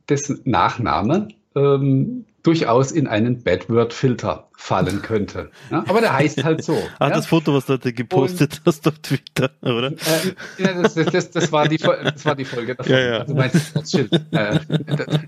dessen 0.09 0.41
Nachname 0.45 1.27
ähm, 1.55 2.25
durchaus 2.43 2.91
in 2.91 3.07
einen 3.07 3.43
Bad-Word-Filter 3.43 4.49
fallen 4.55 5.01
könnte. 5.03 5.51
Ja? 5.71 5.83
Aber 5.87 6.01
der 6.01 6.13
heißt 6.13 6.43
halt 6.43 6.63
so. 6.63 6.73
ah, 6.99 7.07
ja? 7.07 7.15
das 7.15 7.27
Foto, 7.27 7.53
was 7.53 7.65
du 7.65 7.73
heute 7.73 7.93
gepostet 7.93 8.59
und, 8.59 8.65
hast 8.65 8.87
auf 8.87 8.99
Twitter, 8.99 9.51
oder? 9.61 9.91
Äh, 9.91 10.63
ja, 10.63 10.81
das, 10.81 10.95
das, 10.95 11.31
das, 11.31 11.51
war 11.51 11.67
die, 11.67 11.77
das 11.77 12.25
war 12.25 12.35
die 12.35 12.45
Folge 12.45 12.75
davon. 12.75 12.91
Ja, 12.91 12.99
ja. 12.99 13.23
Du 13.23 13.33
meinst 13.33 13.75
das 13.75 13.91
Schild. 13.91 14.11
Äh, 14.31 14.59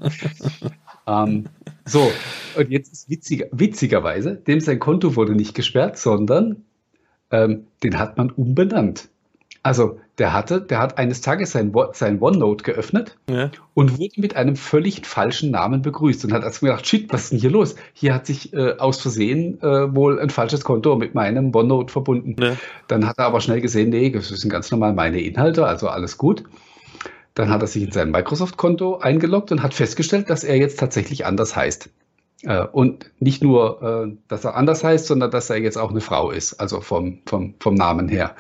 ähm, 1.08 1.46
so, 1.86 2.12
und 2.56 2.70
jetzt 2.70 2.92
ist 2.92 3.10
witziger, 3.10 3.48
witzigerweise, 3.52 4.36
dem 4.36 4.60
sein 4.60 4.80
Konto 4.80 5.16
wurde 5.16 5.36
nicht 5.36 5.54
gesperrt, 5.54 5.98
sondern 5.98 6.64
ähm, 7.32 7.68
den 7.84 7.98
hat 7.98 8.18
man 8.18 8.30
umbenannt. 8.30 9.10
Also 9.64 10.00
der 10.18 10.34
hatte, 10.34 10.60
der 10.60 10.80
hat 10.80 10.98
eines 10.98 11.22
Tages 11.22 11.52
sein, 11.52 11.72
sein 11.94 12.20
OneNote 12.20 12.64
geöffnet 12.64 13.18
ja. 13.30 13.52
und 13.76 14.00
wurde 14.00 14.20
mit 14.20 14.36
einem 14.36 14.56
völlig 14.56 15.06
falschen 15.06 15.52
Namen 15.52 15.84
begrüßt 15.84 16.26
und 16.26 16.34
hat 16.34 16.44
also 16.44 16.66
gedacht, 16.66 16.88
shit, 16.88 17.14
was 17.14 17.26
ist 17.26 17.32
denn 17.34 17.40
hier 17.40 17.52
los? 17.52 17.76
Hier 17.94 18.14
hat 18.16 18.26
sich 18.26 18.54
äh, 18.54 18.78
aus 18.78 19.02
Versehen 19.02 19.62
äh, 19.62 19.96
wohl 19.96 20.20
ein 20.20 20.32
falsches 20.32 20.64
Konto 20.64 20.96
mit 20.96 21.14
meinem 21.14 21.54
OneNote 21.54 21.92
verbunden. 21.92 22.36
Ja. 22.42 22.58
Dann 22.88 23.08
hat 23.08 23.20
er 23.20 23.26
aber 23.26 23.40
schnell 23.40 23.62
gesehen, 23.62 23.90
nee, 23.90 24.10
das 24.10 24.30
sind 24.30 24.50
ganz 24.50 24.72
normal 24.72 24.94
meine 24.94 25.22
Inhalte, 25.22 25.68
also 25.68 25.88
alles 25.90 26.18
gut. 26.18 26.44
Dann 27.36 27.50
hat 27.50 27.62
er 27.62 27.68
sich 27.68 27.84
in 27.84 27.92
sein 27.92 28.12
Microsoft-Konto 28.12 28.98
eingeloggt 28.98 29.52
und 29.52 29.64
hat 29.64 29.74
festgestellt, 29.74 30.30
dass 30.30 30.44
er 30.44 30.58
jetzt 30.58 30.80
tatsächlich 30.80 31.26
anders 31.26 31.56
heißt. 31.56 31.90
Äh, 32.44 32.66
und 32.66 33.12
nicht 33.20 33.44
nur, 33.44 33.82
äh, 34.08 34.18
dass 34.28 34.46
er 34.46 34.56
anders 34.56 34.84
heißt, 34.84 35.06
sondern 35.06 35.32
dass 35.32 35.50
er 35.50 35.58
jetzt 35.58 35.78
auch 35.78 35.92
eine 35.92 36.02
Frau 36.02 36.32
ist, 36.32 36.54
also 36.60 36.82
vom, 36.82 37.20
vom, 37.26 37.56
vom 37.60 37.76
Namen 37.76 38.08
her. 38.10 38.36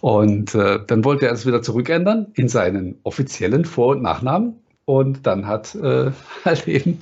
Und 0.00 0.54
äh, 0.54 0.80
dann 0.84 1.04
wollte 1.04 1.26
er 1.26 1.32
es 1.32 1.46
wieder 1.46 1.62
zurückändern 1.62 2.28
in 2.34 2.48
seinen 2.48 2.98
offiziellen 3.04 3.64
Vor- 3.64 3.96
und 3.96 4.02
Nachnamen. 4.02 4.56
Und 4.84 5.26
dann 5.26 5.46
hat 5.46 5.74
äh, 5.76 6.10
halt 6.44 6.66
eben, 6.66 6.98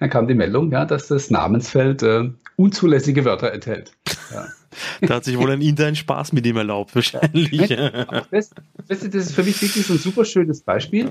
dann 0.00 0.08
kam 0.08 0.26
die 0.28 0.34
Meldung, 0.34 0.70
ja, 0.72 0.86
dass 0.86 1.08
das 1.08 1.30
Namensfeld 1.30 2.02
äh, 2.02 2.30
unzulässige 2.56 3.24
Wörter 3.24 3.52
enthält. 3.52 3.92
Ja. 4.32 4.46
Da 5.00 5.14
hat 5.16 5.24
sich 5.24 5.38
wohl 5.38 5.50
ein 5.50 5.60
internen 5.60 5.96
Spaß 5.96 6.32
mit 6.32 6.46
ihm 6.46 6.56
erlaubt, 6.56 6.94
wahrscheinlich. 6.94 7.68
Das, 8.30 8.50
das, 8.88 9.02
ist 9.02 9.34
für 9.34 9.42
mich 9.42 9.60
wirklich 9.62 9.86
so 9.86 9.94
ein 9.94 9.98
super 9.98 10.24
schönes 10.24 10.60
Beispiel, 10.60 11.10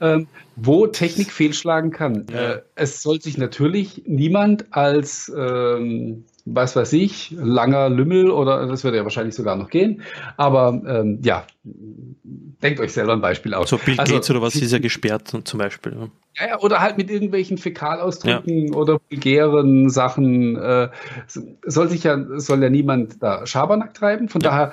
ähm, 0.00 0.26
wo 0.56 0.86
Technik 0.86 1.32
fehlschlagen 1.32 1.90
kann. 1.90 2.26
Ja. 2.30 2.54
Äh, 2.54 2.62
es 2.74 3.02
soll 3.02 3.20
sich 3.20 3.38
natürlich 3.38 4.02
niemand 4.06 4.66
als 4.72 5.32
ähm, 5.36 6.24
was 6.46 6.76
weiß 6.76 6.92
ich, 6.92 7.34
langer 7.38 7.88
Lümmel 7.88 8.30
oder 8.30 8.66
das 8.66 8.84
würde 8.84 8.98
ja 8.98 9.04
wahrscheinlich 9.04 9.34
sogar 9.34 9.56
noch 9.56 9.70
gehen. 9.70 10.02
Aber 10.36 10.82
ähm, 10.86 11.20
ja, 11.22 11.46
denkt 11.62 12.80
euch 12.80 12.92
selber 12.92 13.14
ein 13.14 13.22
Beispiel 13.22 13.54
aus. 13.54 13.70
So 13.70 13.78
Bill 13.78 13.98
also, 13.98 14.14
Gates 14.14 14.30
oder 14.30 14.42
was 14.42 14.54
ist 14.54 14.72
ja 14.72 14.78
gesperrt 14.78 15.32
zum 15.44 15.58
Beispiel. 15.58 16.10
Ja, 16.38 16.48
ja 16.48 16.60
oder 16.60 16.80
halt 16.80 16.98
mit 16.98 17.10
irgendwelchen 17.10 17.56
Fäkalausdrücken 17.56 18.68
ja. 18.68 18.74
oder 18.74 19.00
vulgären 19.08 19.88
Sachen. 19.88 20.56
Äh, 20.56 20.90
soll 21.26 21.88
sich 21.88 22.04
ja, 22.04 22.22
soll 22.38 22.62
ja 22.62 22.68
niemand 22.68 23.22
da 23.22 23.46
Schabernack 23.46 23.94
treiben. 23.94 24.28
Von 24.28 24.42
ja. 24.42 24.50
daher 24.50 24.72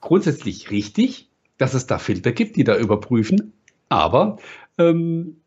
grundsätzlich 0.00 0.70
richtig, 0.70 1.28
dass 1.58 1.74
es 1.74 1.86
da 1.86 1.98
Filter 1.98 2.30
gibt, 2.30 2.54
die 2.54 2.64
da 2.64 2.76
überprüfen. 2.76 3.52
Aber 3.88 4.38
ähm, 4.78 5.40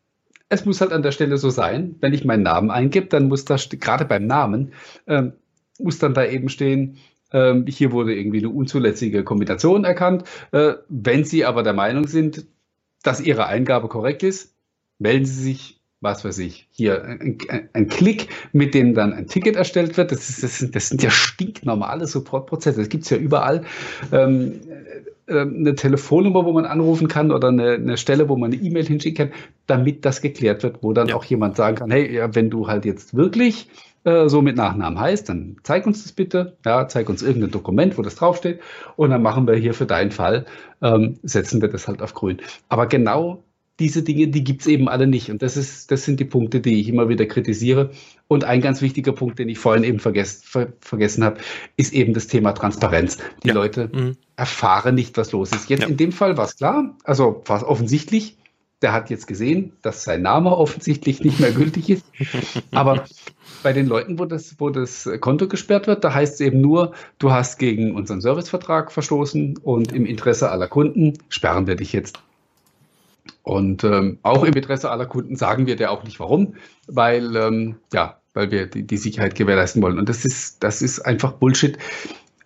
es 0.50 0.66
muss 0.66 0.82
halt 0.82 0.92
an 0.92 1.02
der 1.02 1.12
Stelle 1.12 1.38
so 1.38 1.48
sein, 1.48 1.96
wenn 2.00 2.12
ich 2.12 2.24
meinen 2.24 2.42
Namen 2.42 2.70
eingebe, 2.70 3.06
dann 3.06 3.28
muss 3.28 3.46
da 3.46 3.56
gerade 3.56 4.04
beim 4.04 4.26
Namen 4.26 4.72
ähm, 5.06 5.32
muss 5.78 5.98
dann 5.98 6.14
da 6.14 6.24
eben 6.24 6.48
stehen, 6.48 6.98
ähm, 7.32 7.66
hier 7.66 7.92
wurde 7.92 8.14
irgendwie 8.14 8.38
eine 8.38 8.50
unzulässige 8.50 9.24
Kombination 9.24 9.84
erkannt. 9.84 10.24
Äh, 10.52 10.74
wenn 10.88 11.24
Sie 11.24 11.44
aber 11.44 11.62
der 11.62 11.72
Meinung 11.72 12.06
sind, 12.06 12.46
dass 13.02 13.20
Ihre 13.20 13.46
Eingabe 13.46 13.88
korrekt 13.88 14.22
ist, 14.22 14.54
melden 14.98 15.26
Sie 15.26 15.42
sich, 15.42 15.80
was 16.00 16.24
weiß 16.24 16.38
ich, 16.38 16.68
hier 16.70 17.04
ein, 17.04 17.38
ein, 17.48 17.68
ein 17.72 17.88
Klick, 17.88 18.28
mit 18.52 18.72
dem 18.74 18.94
dann 18.94 19.12
ein 19.12 19.26
Ticket 19.26 19.56
erstellt 19.56 19.96
wird. 19.96 20.12
Das, 20.12 20.28
ist, 20.28 20.42
das, 20.42 20.58
sind, 20.58 20.76
das 20.76 20.88
sind 20.88 21.02
ja 21.02 21.10
stinknormale 21.10 22.06
Supportprozesse. 22.06 22.80
Das 22.80 22.88
gibt 22.88 23.04
es 23.04 23.10
ja 23.10 23.16
überall. 23.16 23.64
Ähm, 24.12 24.60
äh, 25.26 25.40
eine 25.40 25.74
Telefonnummer, 25.74 26.44
wo 26.44 26.52
man 26.52 26.66
anrufen 26.66 27.08
kann 27.08 27.32
oder 27.32 27.48
eine, 27.48 27.72
eine 27.72 27.96
Stelle, 27.96 28.28
wo 28.28 28.36
man 28.36 28.52
eine 28.52 28.62
E-Mail 28.62 28.86
hinschicken 28.86 29.30
kann, 29.30 29.40
damit 29.66 30.04
das 30.04 30.20
geklärt 30.20 30.62
wird, 30.62 30.82
wo 30.82 30.92
dann 30.92 31.08
ja. 31.08 31.16
auch 31.16 31.24
jemand 31.24 31.56
sagen 31.56 31.76
kann, 31.76 31.90
hey, 31.90 32.14
ja, 32.14 32.34
wenn 32.34 32.50
du 32.50 32.68
halt 32.68 32.84
jetzt 32.84 33.14
wirklich 33.14 33.68
äh, 34.04 34.28
so 34.28 34.42
mit 34.42 34.56
Nachnamen 34.56 34.98
heißt, 34.98 35.28
dann 35.28 35.56
zeig 35.62 35.86
uns 35.86 36.02
das 36.02 36.12
bitte. 36.12 36.56
Ja, 36.64 36.86
zeig 36.88 37.08
uns 37.08 37.22
irgendein 37.22 37.50
Dokument, 37.50 37.98
wo 37.98 38.02
das 38.02 38.16
draufsteht. 38.16 38.60
Und 38.96 39.10
dann 39.10 39.22
machen 39.22 39.46
wir 39.46 39.54
hier 39.54 39.74
für 39.74 39.86
deinen 39.86 40.10
Fall, 40.10 40.46
ähm, 40.82 41.18
setzen 41.22 41.60
wir 41.60 41.68
das 41.68 41.88
halt 41.88 42.02
auf 42.02 42.14
grün. 42.14 42.40
Aber 42.68 42.86
genau 42.86 43.44
diese 43.80 44.02
Dinge, 44.02 44.28
die 44.28 44.44
gibt's 44.44 44.66
eben 44.66 44.88
alle 44.88 45.06
nicht. 45.06 45.30
Und 45.30 45.42
das, 45.42 45.56
ist, 45.56 45.90
das 45.90 46.04
sind 46.04 46.20
die 46.20 46.24
Punkte, 46.24 46.60
die 46.60 46.80
ich 46.80 46.88
immer 46.88 47.08
wieder 47.08 47.26
kritisiere. 47.26 47.90
Und 48.28 48.44
ein 48.44 48.60
ganz 48.60 48.82
wichtiger 48.82 49.12
Punkt, 49.12 49.38
den 49.38 49.48
ich 49.48 49.58
vorhin 49.58 49.82
eben 49.82 49.98
vergess, 49.98 50.42
ver, 50.44 50.72
vergessen 50.80 51.24
habe, 51.24 51.38
ist 51.76 51.92
eben 51.92 52.14
das 52.14 52.28
Thema 52.28 52.52
Transparenz. 52.52 53.18
Die 53.42 53.48
ja. 53.48 53.54
Leute 53.54 53.90
mhm. 53.92 54.16
erfahren 54.36 54.94
nicht, 54.94 55.16
was 55.16 55.32
los 55.32 55.50
ist. 55.50 55.68
Jetzt 55.68 55.82
ja. 55.82 55.88
in 55.88 55.96
dem 55.96 56.12
Fall 56.12 56.36
war 56.36 56.44
es 56.44 56.56
klar, 56.56 56.96
also 57.02 57.42
war 57.46 57.56
es 57.56 57.64
offensichtlich. 57.64 58.38
Der 58.80 58.92
hat 58.92 59.10
jetzt 59.10 59.26
gesehen, 59.26 59.72
dass 59.82 60.04
sein 60.04 60.22
Name 60.22 60.56
offensichtlich 60.56 61.22
nicht 61.24 61.40
mehr 61.40 61.52
gültig 61.52 61.90
ist. 61.90 62.04
Aber 62.70 63.04
bei 63.64 63.72
den 63.72 63.86
Leuten, 63.86 64.18
wo 64.20 64.26
das, 64.26 64.60
wo 64.60 64.70
das 64.70 65.08
Konto 65.20 65.48
gesperrt 65.48 65.88
wird, 65.88 66.04
da 66.04 66.14
heißt 66.14 66.34
es 66.34 66.40
eben 66.40 66.60
nur, 66.60 66.92
du 67.18 67.32
hast 67.32 67.58
gegen 67.58 67.96
unseren 67.96 68.20
Servicevertrag 68.20 68.92
verstoßen 68.92 69.58
und 69.58 69.90
im 69.90 70.06
Interesse 70.06 70.50
aller 70.50 70.68
Kunden 70.68 71.14
sperren 71.30 71.66
wir 71.66 71.74
dich 71.74 71.92
jetzt. 71.92 72.20
Und 73.42 73.82
ähm, 73.82 74.18
auch 74.22 74.44
im 74.44 74.54
Interesse 74.54 74.90
aller 74.90 75.06
Kunden 75.06 75.34
sagen 75.34 75.66
wir 75.66 75.76
dir 75.76 75.90
auch 75.90 76.04
nicht 76.04 76.20
warum, 76.20 76.54
weil 76.86 77.34
ähm, 77.34 77.76
ja, 77.92 78.20
weil 78.34 78.50
wir 78.50 78.66
die, 78.66 78.86
die 78.86 78.96
Sicherheit 78.96 79.34
gewährleisten 79.34 79.82
wollen. 79.82 79.98
Und 79.98 80.08
das 80.08 80.24
ist, 80.24 80.62
das 80.62 80.82
ist 80.82 81.00
einfach 81.00 81.32
Bullshit. 81.32 81.78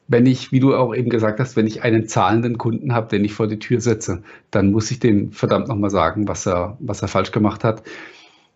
Wenn 0.07 0.25
ich, 0.25 0.53
wie 0.53 0.61
du 0.61 0.75
auch 0.75 0.95
eben 0.95 1.11
gesagt 1.11 1.41
hast, 1.41 1.57
wenn 1.57 1.67
ich 1.67 1.83
einen 1.83 2.07
zahlenden 2.07 2.59
Kunden 2.59 2.95
habe, 2.95 3.09
den 3.09 3.25
ich 3.25 3.35
vor 3.35 3.49
die 3.49 3.59
Tür 3.59 3.81
setze, 3.81 4.23
dann 4.51 4.71
muss 4.71 4.91
ich 4.91 5.01
dem 5.01 5.33
verdammt 5.33 5.69
nochmal 5.69 5.91
sagen, 5.91 6.29
was 6.29 6.47
er, 6.47 6.77
was 6.79 7.03
er 7.03 7.09
falsch 7.09 7.33
gemacht 7.33 7.65
hat. 7.65 7.83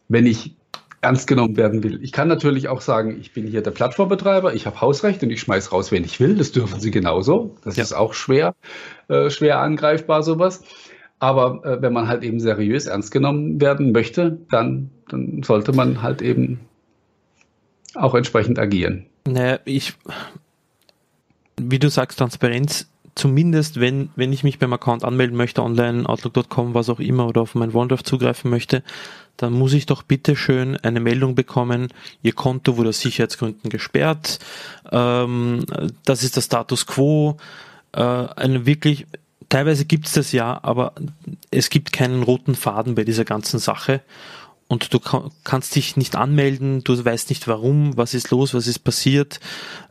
Wenn 0.09 0.27
ich 0.27 0.55
ernst 1.03 1.27
genommen 1.27 1.57
werden 1.57 1.83
will. 1.83 2.03
Ich 2.03 2.13
kann 2.13 2.29
natürlich 2.29 2.69
auch 2.69 2.81
sagen, 2.81 3.19
ich 3.21 3.33
bin 3.33 3.47
hier 3.47 3.61
der 3.61 3.73
Plattformbetreiber, 3.73 4.55
ich 4.55 4.67
habe 4.67 4.81
Hausrecht 4.81 5.23
und 5.23 5.31
ich 5.31 5.41
schmeiß 5.41 5.73
raus, 5.73 5.91
wen 5.91 6.05
ich 6.05 6.21
will. 6.21 6.37
Das 6.37 6.53
dürfen 6.53 6.81
sie 6.81 6.93
genauso. 6.93 7.57
Das 7.65 7.77
ja. 7.77 7.83
ist 7.83 7.93
auch 7.93 8.15
schwer, 8.15 8.55
äh, 9.09 9.29
schwer 9.29 9.59
angreifbar, 9.59 10.23
sowas. 10.23 10.63
Aber 11.19 11.65
äh, 11.65 11.83
wenn 11.83 11.93
man 11.93 12.07
halt 12.07 12.23
eben 12.23 12.39
seriös 12.39 12.87
ernst 12.87 13.11
genommen 13.11 13.61
werden 13.61 13.93
möchte, 13.93 14.39
dann, 14.51 14.91
dann 15.09 15.43
sollte 15.43 15.73
man 15.73 16.03
halt 16.03 16.23
eben 16.23 16.61
auch 17.95 18.15
entsprechend 18.15 18.59
agieren. 18.61 19.07
Naja, 19.27 19.59
ich, 19.65 19.95
wie 21.61 21.79
du 21.81 21.91
sagst, 21.91 22.21
Transparenz, 22.21 22.89
zumindest 23.15 23.81
wenn, 23.81 24.11
wenn 24.17 24.33
ich 24.33 24.45
mich 24.45 24.59
beim 24.59 24.73
Account 24.73 25.05
anmelden 25.05 25.37
möchte, 25.37 25.63
online, 25.63 26.09
outlook.com, 26.09 26.75
was 26.75 26.89
auch 26.89 27.01
immer, 27.01 27.27
oder 27.27 27.43
auf 27.43 27.55
mein 27.55 27.75
OneDrive 27.75 28.05
zugreifen 28.05 28.51
möchte, 28.51 28.83
dann 29.37 29.53
muss 29.53 29.73
ich 29.73 29.87
doch 29.87 30.03
bitte 30.03 30.37
schön 30.37 30.77
eine 30.77 31.01
Meldung 31.01 31.35
bekommen, 31.35 31.89
Ihr 32.23 32.33
Konto 32.33 32.77
wurde 32.77 32.91
aus 32.91 33.01
Sicherheitsgründen 33.01 33.71
gesperrt, 33.71 34.39
ähm, 34.91 35.65
das 36.05 36.23
ist 36.23 36.37
der 36.37 36.43
Status 36.43 36.87
quo, 36.87 37.37
äh, 37.93 38.01
eine 38.01 38.67
wirklich, 38.67 39.07
teilweise 39.49 39.85
gibt 39.85 40.07
es 40.07 40.13
das 40.13 40.33
ja, 40.33 40.61
aber 40.63 40.95
es 41.51 41.71
gibt 41.71 41.93
keinen 41.93 42.23
roten 42.23 42.55
Faden 42.55 42.95
bei 42.95 43.05
dieser 43.05 43.25
ganzen 43.25 43.59
Sache 43.59 44.01
und 44.73 44.95
du 44.95 45.01
kannst 45.45 45.77
dich 45.77 45.99
nicht 45.99 46.17
anmelden, 46.17 46.83
du 46.83 47.05
weißt 47.05 47.29
nicht 47.29 47.47
warum, 47.47 47.95
was 47.99 48.15
ist 48.15 48.31
los, 48.31 48.55
was 48.55 48.67
ist 48.67 48.79
passiert 48.79 49.39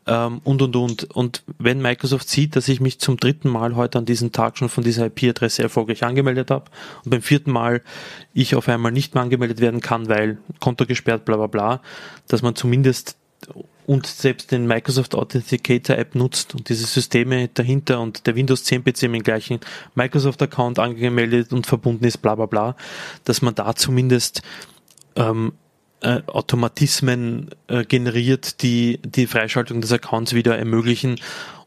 ähm, 0.08 0.41
und 0.44 0.63
und 0.63 0.76
und. 0.76 1.04
Und 1.04 1.44
wenn 1.60 1.84
Microsoft 1.84 2.28
sieht, 2.28 2.56
dass 2.56 2.67
ich 2.67 2.82
mich 2.82 3.00
zum 3.00 3.17
dritten 3.17 3.48
Mal 3.48 3.76
heute 3.76 4.00
an 4.00 4.06
diesem 4.06 4.32
Tag 4.32 4.58
schon 4.58 4.70
von 4.70 4.84
dieser 4.84 5.06
IP-Adresse 5.06 5.62
erfolgreich 5.62 6.04
angemeldet 6.04 6.50
habe 6.50 6.65
und 7.06 7.12
beim 7.12 7.22
vierten 7.22 7.52
Mal 7.52 7.84
ich 8.34 8.56
auf 8.56 8.67
einmal 8.70 8.91
nicht 8.91 9.13
mehr 9.13 9.22
angemeldet 9.22 9.60
werden 9.60 9.82
kann, 9.82 10.10
weil 10.10 10.39
Konto 10.60 10.88
gesperrt, 10.88 11.26
bla 11.26 11.38
bla 11.38 11.46
bla, 11.46 11.82
dass 12.28 12.41
man 12.41 12.56
zumindest 12.56 13.17
und 13.88 14.08
selbst 14.08 14.52
den 14.52 14.67
Microsoft 14.67 15.15
Authenticator 15.15 15.98
App 15.98 16.15
nutzt 16.15 16.56
und 16.56 16.70
diese 16.70 16.86
Systeme 16.86 17.50
dahinter 17.50 18.00
und 18.00 18.28
der 18.28 18.36
Windows 18.36 18.63
10 18.63 18.84
PC 18.84 18.86
mit 18.86 19.02
dem 19.02 19.24
gleichen 19.24 19.60
Microsoft 19.96 20.41
Account 20.41 20.80
angemeldet 20.80 21.52
und 21.54 21.67
verbunden 21.67 22.06
ist, 22.06 22.17
bla 22.17 22.36
bla 22.36 22.46
bla, 22.46 22.76
dass 23.26 23.41
man 23.41 23.56
da 23.56 23.76
zumindest 23.76 24.41
ähm, 25.15 25.54
äh, 26.02 26.22
Automatismen 26.28 27.50
äh, 27.67 27.84
generiert, 27.86 28.62
die 28.62 29.00
die 29.04 29.28
Freischaltung 29.28 29.82
des 29.82 29.91
Accounts 29.91 30.34
wieder 30.34 30.58
ermöglichen 30.58 31.20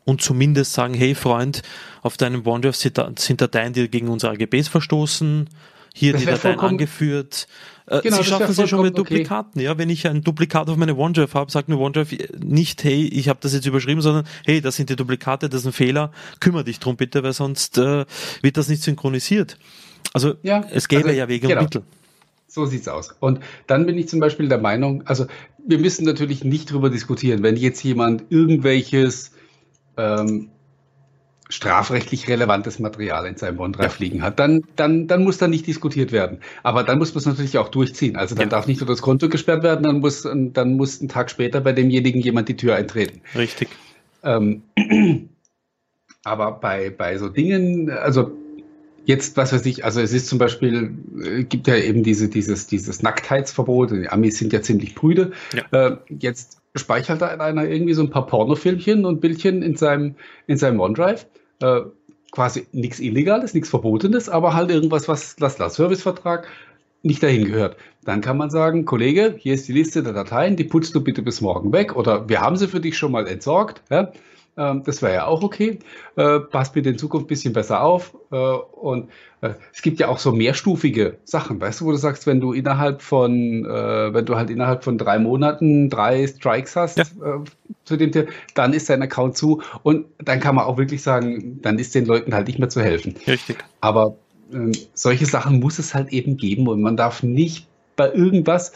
und 0.05 0.23
zumindest 0.23 0.75
sagen, 0.75 0.95
hey 0.95 1.15
Freund, 1.15 1.63
auf 2.03 2.17
deinem 2.17 2.47
OneDrive 2.47 2.77
sind 2.77 3.41
Dateien, 3.41 3.73
die 3.73 3.89
gegen 3.89 4.09
unsere 4.09 4.33
AGBs 4.33 4.69
verstoßen, 4.69 5.49
hier 5.97 6.13
das 6.13 6.23
die 6.23 6.27
Dateien 6.27 6.59
angeführt. 6.59 7.47
Äh, 7.87 8.01
genau, 8.01 8.17
Sie 8.17 8.25
schaffen 8.25 8.51
es 8.51 8.57
ja 8.57 8.67
schon 8.67 8.83
mit 8.83 8.99
Duplikaten. 8.99 9.53
Okay. 9.55 9.65
Ja, 9.65 9.79
wenn 9.79 9.89
ich 9.89 10.07
ein 10.09 10.23
Duplikat 10.23 10.69
auf 10.69 10.77
meine 10.77 10.97
OneDrive 10.97 11.35
habe, 11.35 11.51
sagt 11.53 11.69
mir 11.69 11.79
OneDrive 11.79 12.17
nicht, 12.43 12.83
hey, 12.83 13.07
ich 13.07 13.29
habe 13.29 13.39
das 13.41 13.55
jetzt 13.55 13.65
überschrieben, 13.65 14.03
sondern 14.03 14.27
hey, 14.45 14.61
das 14.61 14.77
sind 14.77 14.91
die 14.91 14.97
Duplikate, 14.97 15.49
das 15.49 15.61
ist 15.61 15.67
ein 15.67 15.73
Fehler, 15.73 16.11
kümmere 16.41 16.65
dich 16.65 16.81
drum 16.81 16.97
bitte, 16.97 17.23
weil 17.23 17.33
sonst 17.33 17.79
äh, 17.79 18.05
wird 18.43 18.57
das 18.57 18.69
nicht 18.69 18.83
synchronisiert. 18.83 19.57
Also 20.13 20.35
ja, 20.43 20.65
es 20.71 20.89
gäbe 20.89 21.05
also, 21.05 21.17
ja 21.17 21.29
Wege 21.29 21.47
genau. 21.47 21.61
und 21.61 21.65
Mittel. 21.67 21.83
So 22.49 22.67
sieht's 22.67 22.89
aus. 22.89 23.15
Und 23.21 23.41
dann 23.69 23.87
bin 23.87 23.97
ich 23.97 24.09
zum 24.09 24.19
Beispiel 24.19 24.49
der 24.49 24.59
Meinung, 24.59 25.07
also 25.07 25.27
wir 25.65 25.79
müssen 25.79 26.05
natürlich 26.05 26.43
nicht 26.43 26.73
drüber 26.73 26.91
diskutieren, 26.91 27.43
wenn 27.43 27.57
jetzt 27.57 27.83
jemand 27.85 28.25
irgendwelches 28.31 29.33
ähm, 29.97 30.51
strafrechtlich 31.55 32.29
relevantes 32.29 32.81
Material 32.81 33.27
in 33.27 33.37
seinem 33.37 33.61
OneDrive 33.61 33.99
liegen 34.01 34.23
hat, 34.23 34.41
dann, 34.41 34.65
dann, 34.75 35.07
dann 35.07 35.23
muss 35.23 35.39
da 35.39 35.47
nicht 35.47 35.67
diskutiert 35.67 36.11
werden. 36.11 36.39
Aber 36.65 36.83
dann 36.83 36.99
muss 36.99 37.15
man 37.15 37.21
es 37.21 37.27
natürlich 37.27 37.59
auch 37.59 37.69
durchziehen. 37.69 38.17
Also 38.17 38.35
dann 38.35 38.47
ja. 38.47 38.51
darf 38.51 38.67
nicht 38.67 38.81
nur 38.81 38.89
das 38.89 39.03
Konto 39.03 39.29
gesperrt 39.29 39.63
werden, 39.63 39.85
dann 39.85 40.01
muss, 40.01 40.23
dann 40.23 40.77
muss 40.77 41.01
ein 41.01 41.09
Tag 41.09 41.31
später 41.31 41.61
bei 41.61 41.73
demjenigen 41.73 42.21
jemand 42.21 42.49
die 42.49 42.57
Tür 42.57 42.75
eintreten. 42.75 43.21
Richtig. 43.37 43.69
Ähm, 44.25 44.63
aber 46.25 46.53
bei, 46.53 46.91
bei 46.91 47.17
so 47.19 47.29
Dingen, 47.29 47.91
also 47.91 48.33
Jetzt, 49.07 49.37
was 49.37 49.53
weiß 49.53 49.67
ich, 49.67 49.85
also 49.85 50.01
es 50.01 50.15
ist 50.15 50.29
zum 50.29 50.39
Beispiel, 50.39 50.95
äh, 51.23 51.45
gibt 51.45 51.67
ja 51.67 51.77
eben 51.77 52.03
diese, 52.03 52.29
dieses, 52.29 52.67
dieses 52.67 53.03
Nacktheitsverbot, 53.03 53.91
die 53.91 54.09
Amis 54.09 54.39
sind 54.39 54.51
ja 54.53 54.63
ziemlich 54.63 54.95
prüde. 54.95 55.33
Ja. 55.53 55.89
Äh, 55.89 55.97
jetzt 56.09 56.63
speichert 56.75 57.21
da 57.21 57.27
einer 57.29 57.69
irgendwie 57.69 57.93
so 57.93 58.03
ein 58.03 58.09
paar 58.09 58.27
Pornofilmchen 58.27 59.05
und 59.05 59.21
Bildchen 59.21 59.61
in 59.61 59.77
seinem, 59.77 60.15
in 60.47 60.57
seinem 60.57 60.81
OneDrive. 60.81 61.27
Äh, 61.61 61.83
quasi 62.31 62.67
nichts 62.73 62.99
Illegales, 62.99 63.55
nichts 63.55 63.71
Verbotenes, 63.71 64.29
aber 64.29 64.55
halt 64.55 64.71
irgendwas, 64.71 65.07
was 65.07 65.37
das 65.37 65.57
Servicevertrag 65.57 66.49
nicht 67.03 67.23
dahin 67.23 67.45
gehört. 67.45 67.77
Dann 68.05 68.23
kann 68.23 68.37
man 68.37 68.51
sagen, 68.51 68.85
Kollege, 68.87 69.37
hier 69.39 69.55
ist 69.55 69.69
die 69.69 69.73
Liste 69.73 70.03
der 70.03 70.15
Dateien, 70.15 70.57
die 70.57 70.65
putzt 70.65 70.95
du 70.97 71.01
bitte 71.01 71.23
bis 71.23 71.41
morgen 71.41 71.73
weg 71.73 71.95
oder 71.95 72.29
wir 72.29 72.41
haben 72.41 72.57
sie 72.57 72.67
für 72.67 72.81
dich 72.81 72.99
schon 72.99 73.13
mal 73.13 73.29
entsorgt. 73.29 73.83
Ja? 73.89 74.11
Ähm, 74.57 74.83
das 74.85 75.03
wäre 75.03 75.15
ja 75.15 75.27
auch 75.27 75.43
okay. 75.43 75.79
Äh, 76.17 76.41
passt 76.41 76.75
bitte 76.75 76.91
in 76.91 76.99
Zukunft 76.99 77.27
ein 77.27 77.29
bisschen 77.29 77.53
besser 77.53 77.83
auf. 77.83 78.17
Äh, 78.31 78.37
und 78.37 79.11
äh, 79.41 79.55
es 79.73 79.83
gibt 79.83 79.99
ja 80.01 80.09
auch 80.09 80.19
so 80.19 80.33
mehrstufige 80.33 81.19
Sachen, 81.25 81.61
weißt 81.61 81.81
du, 81.81 81.87
wo 81.87 81.91
du 81.91 81.97
sagst, 81.97 82.27
wenn 82.27 82.41
du 82.41 82.53
innerhalb 82.53 83.03
von, 83.03 83.65
wenn 83.65 84.25
du 84.25 84.37
halt 84.37 84.51
innerhalb 84.51 84.85
von 84.85 84.97
drei 84.97 85.19
Monaten 85.19 85.91
drei 85.91 86.27
Strikes 86.27 86.77
hast 86.77 86.99
ja. 86.99 87.05
Zu 87.85 87.97
dem 87.97 88.13
Thema, 88.13 88.31
dann 88.55 88.73
ist 88.73 88.89
dein 88.89 89.03
Account 89.03 89.37
zu 89.37 89.63
und 89.83 90.07
dann 90.19 90.41
kann 90.41 90.55
man 90.55 90.65
auch 90.65 90.79
wirklich 90.79 91.03
sagen, 91.03 91.61
dann 91.61 91.79
ist 91.79 91.95
den 91.95 92.07
Leuten 92.07 92.33
halt 92.35 92.47
nicht 92.47 92.59
mehr 92.59 92.71
zu 92.71 92.81
helfen. 92.81 93.17
Richtig. 93.27 93.63
Aber 93.81 94.17
ähm, 94.53 94.73
solche 94.95 95.27
Sachen 95.27 95.61
muss 95.61 95.79
es 95.79 95.95
halt 95.95 96.13
eben 96.13 96.37
geben 96.37 96.69
und 96.69 96.81
man 96.81 96.97
darf 96.97 97.23
nicht 97.23 97.67
bei 97.97 98.13
irgendwas 98.13 98.73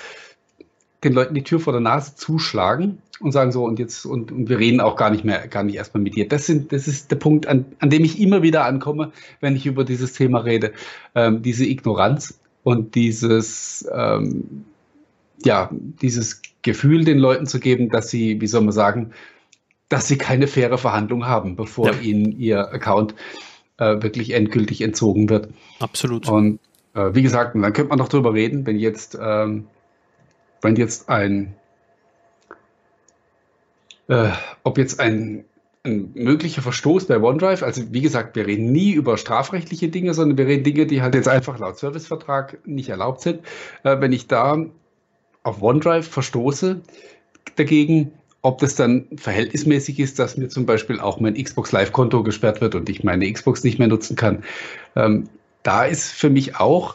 den 1.04 1.12
Leuten 1.12 1.34
die 1.34 1.44
Tür 1.44 1.61
vor 1.61 1.72
der 1.72 1.80
Nase 1.80 2.14
zuschlagen 2.16 2.98
und 3.20 3.32
sagen 3.32 3.52
so 3.52 3.64
und 3.64 3.78
jetzt 3.78 4.04
und, 4.04 4.32
und 4.32 4.48
wir 4.48 4.58
reden 4.58 4.80
auch 4.80 4.96
gar 4.96 5.11
nicht 5.11 5.24
mehr, 5.24 5.46
gar 5.48 5.62
nicht 5.62 5.76
erstmal 5.76 6.02
mit 6.02 6.16
dir. 6.16 6.28
Das 6.28 6.46
sind, 6.46 6.72
das 6.72 6.88
ist 6.88 7.11
der 7.11 7.16
Punkt, 7.16 7.46
an, 7.46 7.64
an 7.78 7.90
dem 7.90 8.04
ich 8.04 8.20
immer 8.20 8.42
wieder 8.42 8.64
ankomme, 8.64 9.12
wenn 9.40 9.56
ich 9.56 9.66
über 9.66 9.84
dieses 9.84 10.12
Thema 10.12 10.40
rede. 10.40 10.72
Ähm, 11.14 11.42
diese 11.42 11.64
Ignoranz 11.64 12.40
und 12.62 12.94
dieses, 12.94 13.88
ähm, 13.92 14.64
ja, 15.44 15.70
dieses 15.72 16.42
Gefühl 16.62 17.04
den 17.04 17.18
Leuten 17.18 17.46
zu 17.46 17.61
geben, 17.61 17.88
dass 17.88 18.11
sie, 18.11 18.40
wie 18.40 18.46
soll 18.46 18.62
man 18.62 18.72
sagen, 18.72 19.12
dass 19.88 20.08
sie 20.08 20.18
keine 20.18 20.46
faire 20.46 20.78
Verhandlung 20.78 21.26
haben, 21.26 21.56
bevor 21.56 21.92
ja. 21.92 22.00
ihnen 22.00 22.38
ihr 22.38 22.72
Account 22.72 23.14
äh, 23.78 24.02
wirklich 24.02 24.32
endgültig 24.32 24.82
entzogen 24.82 25.30
wird. 25.30 25.48
Absolut. 25.78 26.28
Und 26.28 26.58
äh, 26.94 27.14
wie 27.14 27.22
gesagt, 27.22 27.54
dann 27.54 27.72
könnte 27.72 27.88
man 27.88 27.98
noch 27.98 28.08
drüber 28.08 28.34
reden, 28.34 28.66
wenn 28.66 28.78
jetzt, 28.78 29.18
ähm, 29.20 29.66
wenn 30.62 30.77
jetzt 30.77 31.09
ein 31.09 31.55
äh, 34.09 34.31
ob 34.64 34.79
jetzt 34.79 35.01
ein, 35.01 35.44
ein 35.85 36.11
möglicher 36.14 36.62
Verstoß 36.62 37.07
bei 37.07 37.21
OneDrive, 37.21 37.62
also 37.62 37.83
wie 37.92 38.01
gesagt, 38.01 38.35
wir 38.37 38.47
reden 38.47 38.73
nie 38.73 38.92
über 38.92 39.16
strafrechtliche 39.16 39.88
Dinge, 39.88 40.14
sondern 40.14 40.38
wir 40.38 40.47
reden 40.47 40.64
Dinge, 40.64 40.87
die 40.87 41.03
halt 41.03 41.14
jetzt 41.14 41.29
einfach 41.29 41.59
laut 41.59 41.79
Servicevertrag 41.79 42.66
nicht 42.66 42.88
erlaubt 42.88 43.21
sind. 43.21 43.40
Äh, 43.85 44.01
wenn 44.01 44.12
ich 44.12 44.27
da 44.27 44.66
auf 45.42 45.62
OneDrive 45.62 46.09
verstoße 46.09 46.81
dagegen, 47.57 48.12
ob 48.42 48.59
das 48.59 48.77
dann 48.77 49.07
verhältnismäßig 49.16 49.99
ist, 49.99 50.18
dass 50.18 50.37
mir 50.37 50.49
zum 50.49 50.64
Beispiel 50.64 51.01
auch 51.01 51.21
mein 51.21 51.35
Xbox 51.35 51.73
Live-Konto 51.73 52.23
gesperrt 52.23 52.61
wird 52.61 52.75
und 52.75 52.88
ich 52.88 53.05
meine 53.05 53.31
Xbox 53.31 53.64
nicht 53.64 53.79
mehr 53.79 53.88
nutzen 53.88 54.16
kann. 54.16 54.44
Ähm, 54.97 55.29
da 55.64 55.85
ist 55.85 56.12
für 56.12 56.31
mich 56.31 56.57
auch, 56.57 56.94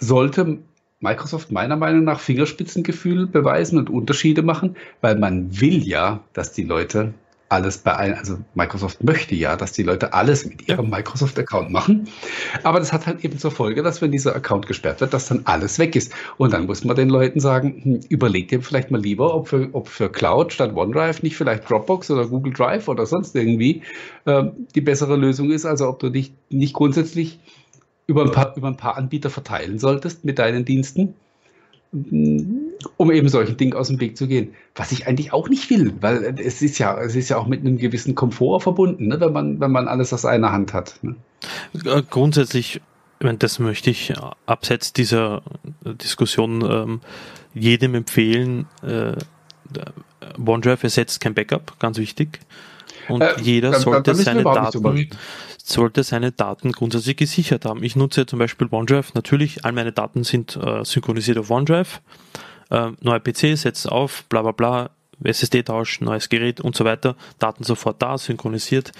sollte 0.00 0.58
Microsoft 1.00 1.52
meiner 1.52 1.76
Meinung 1.76 2.04
nach 2.04 2.20
Fingerspitzengefühl 2.20 3.26
beweisen 3.26 3.78
und 3.78 3.88
Unterschiede 3.90 4.42
machen, 4.42 4.76
weil 5.00 5.16
man 5.16 5.60
will 5.60 5.86
ja, 5.86 6.20
dass 6.32 6.52
die 6.52 6.64
Leute 6.64 7.14
alles 7.48 7.78
bei 7.78 7.92
allen, 7.92 8.14
also 8.14 8.38
Microsoft 8.54 9.02
möchte 9.02 9.34
ja, 9.34 9.56
dass 9.56 9.72
die 9.72 9.82
Leute 9.82 10.12
alles 10.12 10.44
mit 10.44 10.68
ihrem. 10.68 10.90
Microsoft-Account 10.90 11.70
machen. 11.70 12.08
Aber 12.62 12.78
das 12.78 12.92
hat 12.92 13.06
halt 13.06 13.24
eben 13.24 13.38
zur 13.38 13.50
Folge, 13.50 13.82
dass 13.82 14.02
wenn 14.02 14.12
dieser 14.12 14.34
Account 14.34 14.66
gesperrt 14.66 15.00
wird, 15.00 15.14
dass 15.14 15.28
dann 15.28 15.42
alles 15.44 15.78
weg 15.78 15.96
ist. 15.96 16.12
Und 16.36 16.52
dann 16.52 16.66
muss 16.66 16.84
man 16.84 16.96
den 16.96 17.08
Leuten 17.08 17.40
sagen, 17.40 17.80
hm, 17.82 18.00
überlegt 18.08 18.52
ihr 18.52 18.62
vielleicht 18.62 18.90
mal 18.90 19.00
lieber, 19.00 19.34
ob 19.34 19.48
für, 19.48 19.68
ob 19.72 19.88
für 19.88 20.10
Cloud 20.10 20.52
statt 20.52 20.74
OneDrive 20.74 21.22
nicht 21.22 21.36
vielleicht 21.36 21.68
Dropbox 21.68 22.10
oder 22.10 22.26
Google 22.26 22.52
Drive 22.52 22.88
oder 22.88 23.06
sonst 23.06 23.34
irgendwie 23.34 23.82
äh, 24.24 24.44
die 24.74 24.80
bessere 24.80 25.16
Lösung 25.16 25.50
ist. 25.50 25.64
Also 25.64 25.88
ob 25.88 25.98
du 26.00 26.10
dich 26.10 26.32
nicht 26.50 26.74
grundsätzlich 26.74 27.38
über 28.08 28.22
ein 28.22 28.32
paar, 28.32 28.56
über 28.56 28.68
ein 28.68 28.76
paar 28.76 28.96
Anbieter 28.96 29.30
verteilen 29.30 29.78
solltest 29.78 30.24
mit 30.24 30.38
deinen 30.38 30.64
Diensten, 30.64 31.14
um 31.92 33.12
eben 33.12 33.28
solchen 33.28 33.56
Dingen 33.56 33.74
aus 33.74 33.88
dem 33.88 34.00
Weg 34.00 34.16
zu 34.16 34.26
gehen. 34.26 34.54
Was 34.74 34.92
ich 34.92 35.06
eigentlich 35.06 35.32
auch 35.32 35.48
nicht 35.48 35.70
will, 35.70 35.92
weil 36.00 36.34
es 36.38 36.62
ist 36.62 36.78
ja, 36.78 36.98
es 36.98 37.14
ist 37.14 37.28
ja 37.28 37.36
auch 37.36 37.46
mit 37.46 37.60
einem 37.60 37.76
gewissen 37.76 38.14
Komfort 38.14 38.60
verbunden, 38.60 39.08
ne, 39.08 39.20
wenn 39.20 39.32
man, 39.32 39.60
wenn 39.60 39.70
man 39.70 39.88
alles 39.88 40.12
aus 40.12 40.24
einer 40.24 40.50
Hand 40.52 40.72
hat. 40.72 40.98
Ne? 41.02 41.16
Äh, 41.84 42.02
grundsätzlich, 42.08 42.80
das 43.20 43.58
möchte 43.58 43.90
ich 43.90 44.14
abseits 44.46 44.94
dieser 44.94 45.42
Diskussion 45.84 46.62
ähm, 46.62 47.00
jedem 47.54 47.94
empfehlen. 47.94 48.66
Äh, 48.82 49.12
OneDrive 50.44 50.82
ersetzt 50.82 51.20
kein 51.20 51.34
Backup, 51.34 51.78
ganz 51.78 51.98
wichtig. 51.98 52.40
Und 53.08 53.20
äh, 53.20 53.34
jeder 53.40 53.72
dann, 53.72 53.80
sollte 53.80 54.12
dann 54.12 54.16
seine 54.16 54.44
Daten 54.44 55.08
sollte 55.68 56.02
seine 56.02 56.32
Daten 56.32 56.72
grundsätzlich 56.72 57.16
gesichert 57.16 57.64
haben. 57.64 57.82
Ich 57.82 57.96
nutze 57.96 58.26
zum 58.26 58.38
Beispiel 58.38 58.68
OneDrive. 58.70 59.14
Natürlich, 59.14 59.64
all 59.64 59.72
meine 59.72 59.92
Daten 59.92 60.24
sind 60.24 60.56
äh, 60.56 60.84
synchronisiert 60.84 61.38
auf 61.38 61.50
OneDrive. 61.50 62.00
Äh, 62.70 62.90
neuer 63.00 63.20
PC, 63.20 63.56
setzt 63.56 63.90
auf, 63.90 64.24
bla 64.28 64.42
bla 64.42 64.52
bla, 64.52 64.90
SSD-Tausch, 65.22 66.00
neues 66.00 66.28
Gerät 66.28 66.60
und 66.60 66.76
so 66.76 66.84
weiter, 66.84 67.16
Daten 67.38 67.64
sofort 67.64 68.00
da, 68.02 68.18
synchronisiert. 68.18 68.92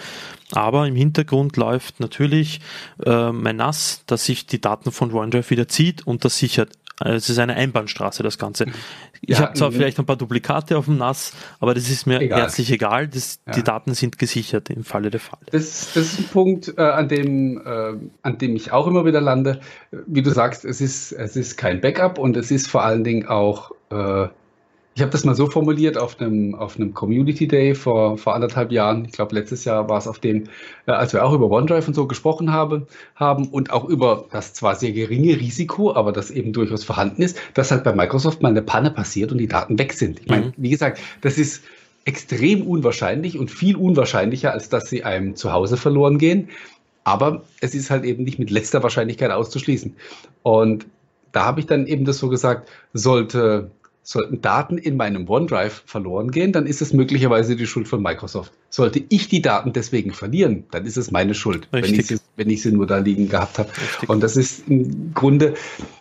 Aber 0.52 0.86
im 0.88 0.96
Hintergrund 0.96 1.56
läuft 1.56 2.00
natürlich 2.00 2.60
äh, 3.04 3.30
mein 3.30 3.56
NAS, 3.56 4.02
dass 4.06 4.24
sich 4.24 4.46
die 4.46 4.60
Daten 4.60 4.90
von 4.90 5.12
OneDrive 5.12 5.50
wieder 5.50 5.68
zieht 5.68 6.06
und 6.06 6.24
das 6.24 6.38
sichert. 6.38 6.77
Also 7.00 7.16
es 7.16 7.28
ist 7.28 7.38
eine 7.38 7.54
Einbahnstraße, 7.54 8.22
das 8.22 8.38
Ganze. 8.38 8.66
Mhm. 8.66 8.72
Ich 9.20 9.38
ja, 9.38 9.46
habe 9.46 9.54
zwar 9.54 9.72
vielleicht 9.72 9.98
ein 9.98 10.06
paar 10.06 10.16
Duplikate 10.16 10.76
auf 10.76 10.86
dem 10.86 10.98
NAS, 10.98 11.32
aber 11.60 11.74
das 11.74 11.90
ist 11.90 12.06
mir 12.06 12.20
egal. 12.20 12.40
herzlich 12.40 12.70
egal. 12.70 13.08
Das, 13.08 13.40
ja. 13.46 13.52
Die 13.52 13.62
Daten 13.62 13.94
sind 13.94 14.18
gesichert 14.18 14.70
im 14.70 14.84
Falle 14.84 15.10
der 15.10 15.20
Fälle. 15.20 15.42
Das, 15.50 15.92
das 15.94 15.96
ist 15.96 16.18
ein 16.20 16.28
Punkt, 16.28 16.74
äh, 16.76 16.82
an, 16.82 17.08
dem, 17.08 17.60
äh, 17.64 17.94
an 18.22 18.38
dem 18.38 18.56
ich 18.56 18.72
auch 18.72 18.86
immer 18.86 19.04
wieder 19.04 19.20
lande. 19.20 19.60
Wie 19.90 20.22
du 20.22 20.30
sagst, 20.30 20.64
es 20.64 20.80
ist, 20.80 21.12
es 21.12 21.36
ist 21.36 21.56
kein 21.56 21.80
Backup 21.80 22.18
und 22.18 22.36
es 22.36 22.50
ist 22.50 22.68
vor 22.68 22.84
allen 22.84 23.04
Dingen 23.04 23.26
auch, 23.26 23.72
äh, 23.90 24.28
ich 24.98 25.02
habe 25.02 25.12
das 25.12 25.24
mal 25.24 25.36
so 25.36 25.46
formuliert 25.46 25.96
auf 25.96 26.20
einem, 26.20 26.56
auf 26.56 26.74
einem 26.74 26.92
Community 26.92 27.46
Day 27.46 27.76
vor, 27.76 28.18
vor 28.18 28.34
anderthalb 28.34 28.72
Jahren. 28.72 29.04
Ich 29.04 29.12
glaube, 29.12 29.32
letztes 29.32 29.64
Jahr 29.64 29.88
war 29.88 29.96
es 29.98 30.08
auf 30.08 30.18
dem, 30.18 30.48
äh, 30.86 30.90
als 30.90 31.12
wir 31.12 31.24
auch 31.24 31.32
über 31.32 31.48
OneDrive 31.48 31.86
und 31.86 31.94
so 31.94 32.08
gesprochen 32.08 32.50
habe, 32.50 32.84
haben 33.14 33.46
und 33.46 33.70
auch 33.70 33.84
über 33.84 34.24
das 34.32 34.54
zwar 34.54 34.74
sehr 34.74 34.90
geringe 34.90 35.38
Risiko, 35.38 35.94
aber 35.94 36.10
das 36.10 36.32
eben 36.32 36.52
durchaus 36.52 36.82
vorhanden 36.82 37.22
ist, 37.22 37.38
dass 37.54 37.70
halt 37.70 37.84
bei 37.84 37.92
Microsoft 37.92 38.42
mal 38.42 38.48
eine 38.48 38.60
Panne 38.60 38.90
passiert 38.90 39.30
und 39.30 39.38
die 39.38 39.46
Daten 39.46 39.78
weg 39.78 39.92
sind. 39.92 40.18
Ich 40.18 40.26
meine, 40.26 40.46
mhm. 40.46 40.52
wie 40.56 40.70
gesagt, 40.70 41.00
das 41.20 41.38
ist 41.38 41.62
extrem 42.04 42.66
unwahrscheinlich 42.66 43.38
und 43.38 43.52
viel 43.52 43.76
unwahrscheinlicher, 43.76 44.50
als 44.50 44.68
dass 44.68 44.90
sie 44.90 45.04
einem 45.04 45.36
zu 45.36 45.52
Hause 45.52 45.76
verloren 45.76 46.18
gehen. 46.18 46.48
Aber 47.04 47.44
es 47.60 47.72
ist 47.76 47.90
halt 47.90 48.02
eben 48.02 48.24
nicht 48.24 48.40
mit 48.40 48.50
letzter 48.50 48.82
Wahrscheinlichkeit 48.82 49.30
auszuschließen. 49.30 49.94
Und 50.42 50.86
da 51.30 51.44
habe 51.44 51.60
ich 51.60 51.66
dann 51.66 51.86
eben 51.86 52.04
das 52.04 52.18
so 52.18 52.28
gesagt, 52.28 52.68
sollte 52.94 53.70
Sollten 54.10 54.40
Daten 54.40 54.78
in 54.78 54.96
meinem 54.96 55.28
OneDrive 55.28 55.82
verloren 55.84 56.30
gehen, 56.30 56.50
dann 56.50 56.64
ist 56.64 56.80
es 56.80 56.94
möglicherweise 56.94 57.56
die 57.56 57.66
Schuld 57.66 57.88
von 57.88 58.02
Microsoft. 58.02 58.54
Sollte 58.70 59.04
ich 59.10 59.28
die 59.28 59.42
Daten 59.42 59.74
deswegen 59.74 60.14
verlieren, 60.14 60.64
dann 60.70 60.86
ist 60.86 60.96
es 60.96 61.10
meine 61.10 61.34
Schuld, 61.34 61.68
wenn 61.72 61.84
ich, 61.84 62.06
sie, 62.06 62.16
wenn 62.36 62.48
ich, 62.48 62.62
sie, 62.62 62.72
nur 62.72 62.86
da 62.86 62.96
liegen 62.96 63.28
gehabt 63.28 63.58
habe. 63.58 63.68
Richtig. 63.68 64.08
Und 64.08 64.22
das 64.22 64.38
ist 64.38 64.66
im 64.66 65.12
Grunde 65.12 65.52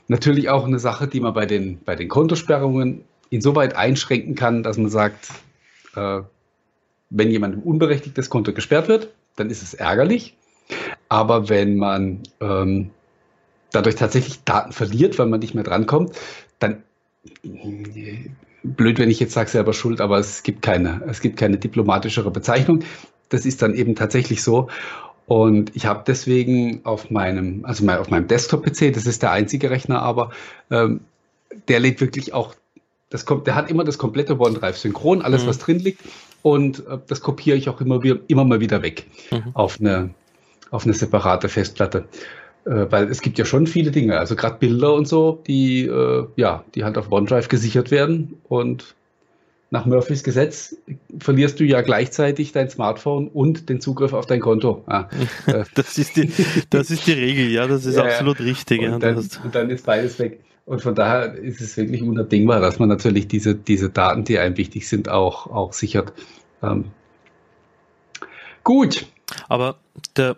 natürlich 0.08 0.48
auch 0.48 0.66
eine 0.66 0.80
Sache, 0.80 1.10
die 1.10 1.20
man 1.20 1.34
bei 1.34 1.46
den, 1.46 1.80
bei 1.84 1.98
den 1.98 2.08
Kontosperrungen 2.08 3.04
insoweit 3.30 3.76
einschränken 3.76 4.36
kann, 4.36 4.64
dass 4.64 4.78
man 4.78 4.90
sagt, 4.90 5.28
äh, 5.98 6.22
wenn 7.10 7.30
jemandem 7.30 7.62
unberechtigt 7.62 8.18
das 8.18 8.30
Konto 8.30 8.54
gesperrt 8.54 8.88
wird, 8.88 9.10
dann 9.36 9.50
ist 9.50 9.62
es 9.62 9.74
ärgerlich. 9.74 10.38
Aber 11.10 11.50
wenn 11.50 11.76
man 11.76 12.24
ähm, 12.40 12.92
dadurch 13.74 13.96
tatsächlich 13.96 14.46
Daten 14.46 14.72
verliert, 14.72 15.20
weil 15.20 15.28
man 15.28 15.42
nicht 15.42 15.56
mehr 15.56 15.66
drankommt, 15.66 16.16
dann 16.60 16.84
blöd, 18.64 19.00
wenn 19.00 19.10
ich 19.10 19.20
jetzt 19.20 19.34
sage, 19.34 19.50
selber 19.50 19.74
schuld, 19.74 20.02
aber 20.02 20.18
es 20.18 20.44
gibt 20.44 20.62
keine, 20.62 21.02
es 21.08 21.22
gibt 21.22 21.38
keine 21.38 21.58
diplomatischere 21.58 22.32
Bezeichnung. 22.32 22.84
Das 23.30 23.46
ist 23.46 23.62
dann 23.62 23.74
eben 23.74 23.96
tatsächlich 23.96 24.44
so. 24.44 24.70
Und 25.26 25.76
ich 25.76 25.86
habe 25.86 26.04
deswegen 26.08 26.82
auf 26.86 27.12
meinem, 27.12 27.66
also 27.66 27.88
auf 27.90 28.10
meinem 28.10 28.28
Desktop-PC, 28.28 28.94
das 28.94 29.06
ist 29.06 29.22
der 29.22 29.32
einzige 29.32 29.70
Rechner, 29.70 30.02
aber 30.02 30.32
ähm, 30.72 31.02
der 31.68 31.82
lädt 31.82 32.00
wirklich 32.00 32.34
auch, 32.34 32.56
das 33.10 33.26
kommt, 33.26 33.46
der 33.46 33.56
hat 33.56 33.70
immer 33.70 33.84
das 33.84 33.98
komplette 33.98 34.40
OneDrive 34.40 34.78
synchron, 34.78 35.22
alles 35.22 35.44
mhm. 35.44 35.48
was 35.48 35.58
drin 35.60 35.80
liegt. 35.80 36.02
Und 36.44 36.80
äh, 36.88 36.98
das 37.08 37.22
kopiere 37.22 37.58
ich 37.58 37.68
auch 37.68 37.82
immer, 37.82 38.04
wieder, 38.04 38.20
immer 38.28 38.46
mal 38.46 38.62
wieder 38.62 38.82
weg 38.82 39.08
mhm. 39.32 39.52
auf, 39.54 39.80
eine, 39.82 40.12
auf 40.72 40.86
eine 40.86 40.94
separate 40.94 41.50
Festplatte. 41.50 42.08
Äh, 42.68 42.92
weil 42.92 43.10
es 43.10 43.22
gibt 43.22 43.38
ja 43.38 43.46
schon 43.46 43.66
viele 43.66 43.92
Dinge, 43.92 44.20
also 44.20 44.36
gerade 44.36 44.58
Bilder 44.60 44.94
und 44.94 45.08
so, 45.08 45.42
die, 45.48 45.86
äh, 45.86 46.28
ja, 46.36 46.66
die 46.76 46.84
halt 46.84 46.98
auf 46.98 47.10
OneDrive 47.10 47.48
gesichert 47.48 47.92
werden 47.92 48.38
und 48.50 48.96
nach 49.70 49.86
Murphys 49.86 50.24
Gesetz 50.24 50.76
verlierst 51.20 51.60
du 51.60 51.64
ja 51.64 51.82
gleichzeitig 51.82 52.52
dein 52.52 52.70
Smartphone 52.70 53.30
und 53.30 53.70
den 53.70 53.80
Zugriff 53.80 54.14
auf 54.14 54.26
dein 54.26 54.42
Konto. 54.42 54.84
Ah, 54.86 55.08
äh. 55.46 55.64
das, 55.76 55.98
ist 55.98 56.18
die, 56.18 56.30
das 56.70 56.92
ist 56.92 57.08
die 57.08 57.14
Regel, 57.14 57.48
ja, 57.48 57.68
das 57.68 57.86
ist 57.86 57.96
ja, 57.96 58.04
absolut 58.04 58.40
richtig. 58.42 58.82
Und, 58.82 58.92
ja, 58.92 59.00
dann, 59.00 59.18
und 59.18 59.56
dann 59.56 59.70
ist 59.70 59.86
beides 59.86 60.20
weg. 60.20 60.42
Und 60.66 60.82
von 60.82 60.96
daher 60.96 61.36
ist 61.36 61.62
es 61.62 61.78
wirklich 61.78 62.02
unabdingbar, 62.02 62.60
dass 62.60 62.80
man 62.80 62.90
natürlich 62.90 63.30
diese, 63.30 63.56
diese 63.56 63.90
Daten, 63.90 64.26
die 64.26 64.40
einem 64.40 64.58
wichtig 64.58 64.90
sind, 64.90 65.08
auch, 65.08 65.48
auch 65.48 65.72
sichert. 65.72 66.12
Ähm, 66.62 66.86
gut. 68.64 69.06
Aber 69.48 69.78
der, 70.18 70.36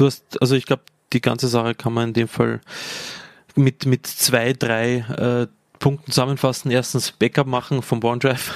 du 0.00 0.06
hast, 0.06 0.40
also 0.40 0.54
ich 0.54 0.66
glaube, 0.66 0.82
die 1.12 1.20
ganze 1.20 1.48
Sache 1.48 1.74
kann 1.74 1.92
man 1.92 2.08
in 2.08 2.14
dem 2.14 2.28
Fall 2.28 2.60
mit, 3.56 3.86
mit 3.86 4.06
zwei, 4.06 4.52
drei 4.52 4.98
äh, 4.98 5.46
Punkten 5.80 6.12
zusammenfassen. 6.12 6.70
Erstens 6.70 7.10
Backup 7.10 7.46
machen 7.46 7.82
vom 7.82 8.04
OneDrive, 8.04 8.54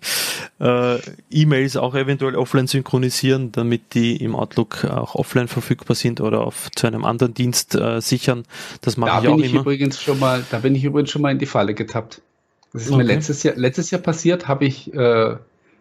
äh, 0.60 0.98
E-Mails 1.30 1.76
auch 1.76 1.94
eventuell 1.94 2.36
offline 2.36 2.66
synchronisieren, 2.66 3.52
damit 3.52 3.94
die 3.94 4.16
im 4.16 4.34
Outlook 4.34 4.84
auch 4.84 5.14
offline 5.16 5.48
verfügbar 5.48 5.96
sind 5.96 6.20
oder 6.20 6.40
auf 6.40 6.70
zu 6.74 6.86
einem 6.86 7.04
anderen 7.04 7.34
Dienst 7.34 7.74
äh, 7.74 8.00
sichern. 8.00 8.44
Das 8.80 8.96
mache 8.96 9.10
da 9.10 9.22
ich 9.22 9.28
auch 9.28 9.38
ich 9.38 9.52
immer. 9.52 9.60
Übrigens 9.62 10.00
schon 10.00 10.18
mal, 10.18 10.44
da 10.50 10.60
bin 10.60 10.74
ich 10.74 10.84
übrigens 10.84 11.10
schon 11.10 11.22
mal 11.22 11.32
in 11.32 11.38
die 11.38 11.46
Falle 11.46 11.74
getappt. 11.74 12.22
Das 12.72 12.84
ist 12.84 12.90
okay. 12.90 12.98
mir 12.98 13.04
letztes 13.04 13.42
Jahr, 13.42 13.54
letztes 13.56 13.90
Jahr 13.90 14.00
passiert, 14.00 14.48
habe 14.48 14.64
ich 14.64 14.94
äh, 14.94 15.36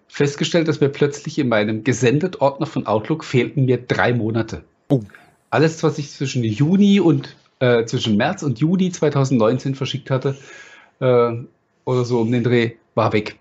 festgestellt, 0.08 0.68
dass 0.68 0.82
mir 0.82 0.90
plötzlich 0.90 1.38
in 1.40 1.48
meinem 1.48 1.84
gesendet 1.86 2.42
Ordner 2.42 2.66
von 2.66 2.86
Outlook 2.86 3.24
fehlten 3.24 3.66
mir 3.66 3.78
drei 3.78 4.14
Monate. 4.14 4.64
Oh. 4.92 5.02
Alles, 5.50 5.82
was 5.84 5.98
ich 5.98 6.12
zwischen 6.12 6.44
Juni 6.44 7.00
und 7.00 7.36
äh, 7.60 7.86
zwischen 7.86 8.18
März 8.18 8.44
und 8.44 8.60
Juni 8.60 8.92
2019 8.92 9.76
verschickt 9.76 10.12
hatte, 10.12 10.38
äh, 11.00 11.32
oder 11.86 12.06
so 12.06 12.20
um 12.20 12.32
den 12.32 12.44
Dreh, 12.44 12.74
war 12.94 13.14
weg. 13.14 13.38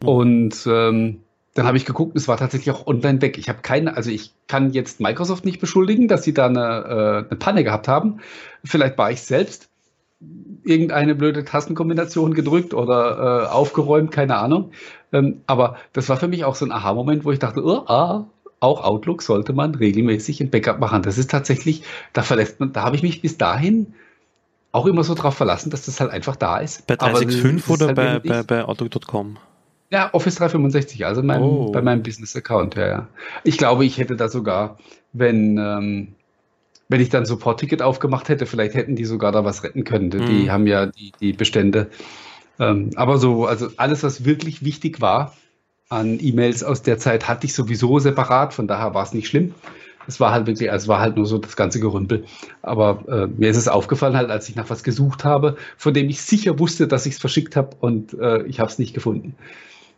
Mhm. 0.00 0.08
Und 0.08 0.66
ähm, 0.66 1.20
dann 1.54 1.66
habe 1.66 1.76
ich 1.76 1.84
geguckt, 1.84 2.16
es 2.16 2.28
war 2.28 2.36
tatsächlich 2.36 2.74
auch 2.74 2.86
online 2.86 3.20
weg. 3.20 3.38
Ich 3.38 3.48
habe 3.48 3.60
keine, 3.62 3.96
also 3.96 4.10
ich 4.10 4.32
kann 4.46 4.72
jetzt 4.72 5.00
Microsoft 5.00 5.44
nicht 5.44 5.60
beschuldigen, 5.60 6.08
dass 6.08 6.22
sie 6.22 6.34
da 6.34 6.46
eine, 6.46 6.60
äh, 6.60 7.28
eine 7.28 7.38
Panne 7.38 7.64
gehabt 7.64 7.88
haben. 7.88 8.20
Vielleicht 8.64 8.96
war 8.98 9.10
ich 9.10 9.22
selbst 9.22 9.68
irgendeine 10.64 11.14
blöde 11.14 11.44
Tastenkombination 11.44 12.34
gedrückt 12.34 12.74
oder 12.74 13.44
äh, 13.44 13.46
aufgeräumt, 13.48 14.10
keine 14.12 14.36
Ahnung. 14.36 14.72
Ähm, 15.12 15.42
aber 15.46 15.76
das 15.92 16.08
war 16.08 16.16
für 16.16 16.28
mich 16.28 16.44
auch 16.44 16.54
so 16.54 16.64
ein 16.64 16.72
Aha-Moment, 16.72 17.24
wo 17.24 17.32
ich 17.32 17.38
dachte, 17.38 17.64
oh, 17.64 17.84
ah, 17.86 18.26
auch 18.66 18.82
Outlook 18.84 19.22
sollte 19.22 19.52
man 19.52 19.74
regelmäßig 19.74 20.40
ein 20.40 20.50
Backup 20.50 20.78
machen. 20.78 21.02
Das 21.02 21.16
ist 21.16 21.30
tatsächlich, 21.30 21.82
da 22.12 22.22
verlässt 22.22 22.60
man, 22.60 22.72
da 22.72 22.82
habe 22.82 22.96
ich 22.96 23.02
mich 23.02 23.22
bis 23.22 23.38
dahin 23.38 23.94
auch 24.72 24.86
immer 24.86 25.04
so 25.04 25.14
drauf 25.14 25.34
verlassen, 25.34 25.70
dass 25.70 25.86
das 25.86 26.00
halt 26.00 26.10
einfach 26.10 26.36
da 26.36 26.58
ist. 26.58 26.86
Bei 26.86 26.96
365 26.96 27.70
oder 27.70 27.86
halt 27.86 27.96
bei, 27.96 28.18
bei, 28.18 28.42
bei 28.42 28.64
Outlook.com? 28.64 29.38
Ja, 29.90 30.12
Office 30.12 30.34
365, 30.34 31.06
also 31.06 31.22
mein, 31.22 31.40
oh. 31.40 31.70
bei 31.70 31.80
meinem 31.80 32.02
Business-Account, 32.02 32.74
ja, 32.74 32.88
ja. 32.88 33.08
Ich 33.44 33.56
glaube, 33.56 33.84
ich 33.84 33.98
hätte 33.98 34.16
da 34.16 34.28
sogar, 34.28 34.78
wenn, 35.12 35.56
ähm, 35.58 36.14
wenn 36.88 37.00
ich 37.00 37.08
dann 37.08 37.24
Support-Ticket 37.24 37.82
aufgemacht 37.82 38.28
hätte, 38.28 38.46
vielleicht 38.46 38.74
hätten 38.74 38.96
die 38.96 39.04
sogar 39.04 39.30
da 39.30 39.44
was 39.44 39.62
retten 39.62 39.84
können. 39.84 40.08
Mhm. 40.08 40.26
Die 40.26 40.50
haben 40.50 40.66
ja 40.66 40.86
die, 40.86 41.12
die 41.20 41.32
Bestände. 41.32 41.88
Ähm, 42.58 42.90
aber 42.96 43.18
so, 43.18 43.46
also 43.46 43.68
alles, 43.76 44.02
was 44.02 44.24
wirklich 44.24 44.64
wichtig 44.64 45.00
war, 45.00 45.34
an 45.88 46.18
E-Mails 46.20 46.64
aus 46.64 46.82
der 46.82 46.98
Zeit 46.98 47.28
hatte 47.28 47.46
ich 47.46 47.54
sowieso 47.54 47.98
separat, 47.98 48.54
von 48.54 48.66
daher 48.66 48.94
war 48.94 49.04
es 49.04 49.12
nicht 49.12 49.28
schlimm. 49.28 49.54
Es 50.08 50.20
war 50.20 50.30
halt 50.32 50.46
wirklich, 50.46 50.70
also 50.70 50.84
es 50.84 50.88
war 50.88 51.00
halt 51.00 51.16
nur 51.16 51.26
so 51.26 51.38
das 51.38 51.56
ganze 51.56 51.80
Gerümpel. 51.80 52.24
Aber 52.62 53.04
äh, 53.08 53.26
mir 53.26 53.50
ist 53.50 53.56
es 53.56 53.66
aufgefallen, 53.66 54.16
halt, 54.16 54.30
als 54.30 54.48
ich 54.48 54.54
nach 54.54 54.70
was 54.70 54.84
gesucht 54.84 55.24
habe, 55.24 55.56
von 55.76 55.94
dem 55.94 56.08
ich 56.08 56.22
sicher 56.22 56.58
wusste, 56.58 56.86
dass 56.86 57.06
ich 57.06 57.14
es 57.14 57.20
verschickt 57.20 57.56
habe 57.56 57.76
und 57.80 58.14
äh, 58.14 58.42
ich 58.44 58.60
habe 58.60 58.70
es 58.70 58.78
nicht 58.78 58.94
gefunden. 58.94 59.34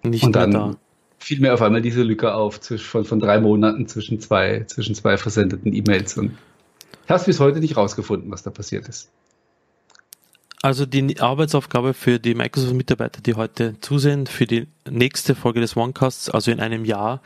Nicht 0.02 0.24
und 0.24 0.34
dann 0.34 0.50
da. 0.50 0.76
fiel 1.18 1.40
mir 1.40 1.52
auf 1.52 1.60
einmal 1.60 1.82
diese 1.82 2.02
Lücke 2.02 2.32
auf 2.32 2.60
von, 2.62 3.04
von 3.04 3.20
drei 3.20 3.40
Monaten 3.40 3.86
zwischen 3.86 4.18
zwei, 4.20 4.64
zwischen 4.66 4.94
zwei 4.94 5.18
versendeten 5.18 5.74
E-Mails. 5.74 6.16
Und 6.16 6.38
ich 7.04 7.10
habe 7.10 7.20
es 7.20 7.26
bis 7.26 7.40
heute 7.40 7.60
nicht 7.60 7.76
rausgefunden, 7.76 8.30
was 8.30 8.42
da 8.42 8.50
passiert 8.50 8.88
ist. 8.88 9.10
Also 10.62 10.86
die 10.86 11.20
Arbeitsaufgabe 11.20 11.94
für 11.94 12.18
die 12.18 12.34
Microsoft-Mitarbeiter, 12.34 13.20
die 13.20 13.34
heute 13.34 13.78
zusehen, 13.80 14.26
für 14.26 14.46
die 14.46 14.66
nächste 14.88 15.34
Folge 15.34 15.60
des 15.60 15.76
OneCasts, 15.76 16.30
also 16.30 16.50
in 16.50 16.58
einem 16.58 16.84
Jahr, 16.84 17.22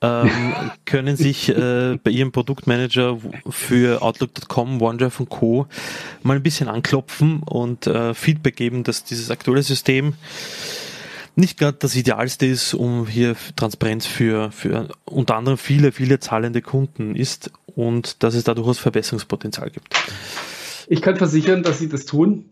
ähm, 0.00 0.30
können 0.86 1.16
sich 1.16 1.50
äh, 1.50 1.98
bei 2.02 2.10
ihrem 2.10 2.32
Produktmanager 2.32 3.18
für 3.50 4.00
Outlook.com, 4.00 4.80
OneDrive 4.80 5.20
und 5.20 5.28
Co. 5.28 5.66
mal 6.22 6.36
ein 6.36 6.42
bisschen 6.42 6.68
anklopfen 6.68 7.42
und 7.42 7.86
äh, 7.86 8.14
Feedback 8.14 8.56
geben, 8.56 8.82
dass 8.82 9.04
dieses 9.04 9.30
aktuelle 9.30 9.62
System 9.62 10.14
nicht 11.36 11.58
gerade 11.58 11.76
das 11.78 11.94
Idealste 11.94 12.46
ist, 12.46 12.74
um 12.74 13.06
hier 13.06 13.36
Transparenz 13.56 14.06
für, 14.06 14.50
für 14.52 14.88
unter 15.04 15.36
anderem 15.36 15.58
viele, 15.58 15.92
viele 15.92 16.18
zahlende 16.18 16.60
Kunden 16.60 17.14
ist 17.14 17.50
und 17.66 18.22
dass 18.22 18.34
es 18.34 18.44
da 18.44 18.54
durchaus 18.54 18.78
Verbesserungspotenzial 18.78 19.70
gibt. 19.70 19.94
Ich 20.88 21.02
kann 21.02 21.16
versichern, 21.16 21.62
dass 21.62 21.78
sie 21.78 21.88
das 21.88 22.04
tun. 22.04 22.49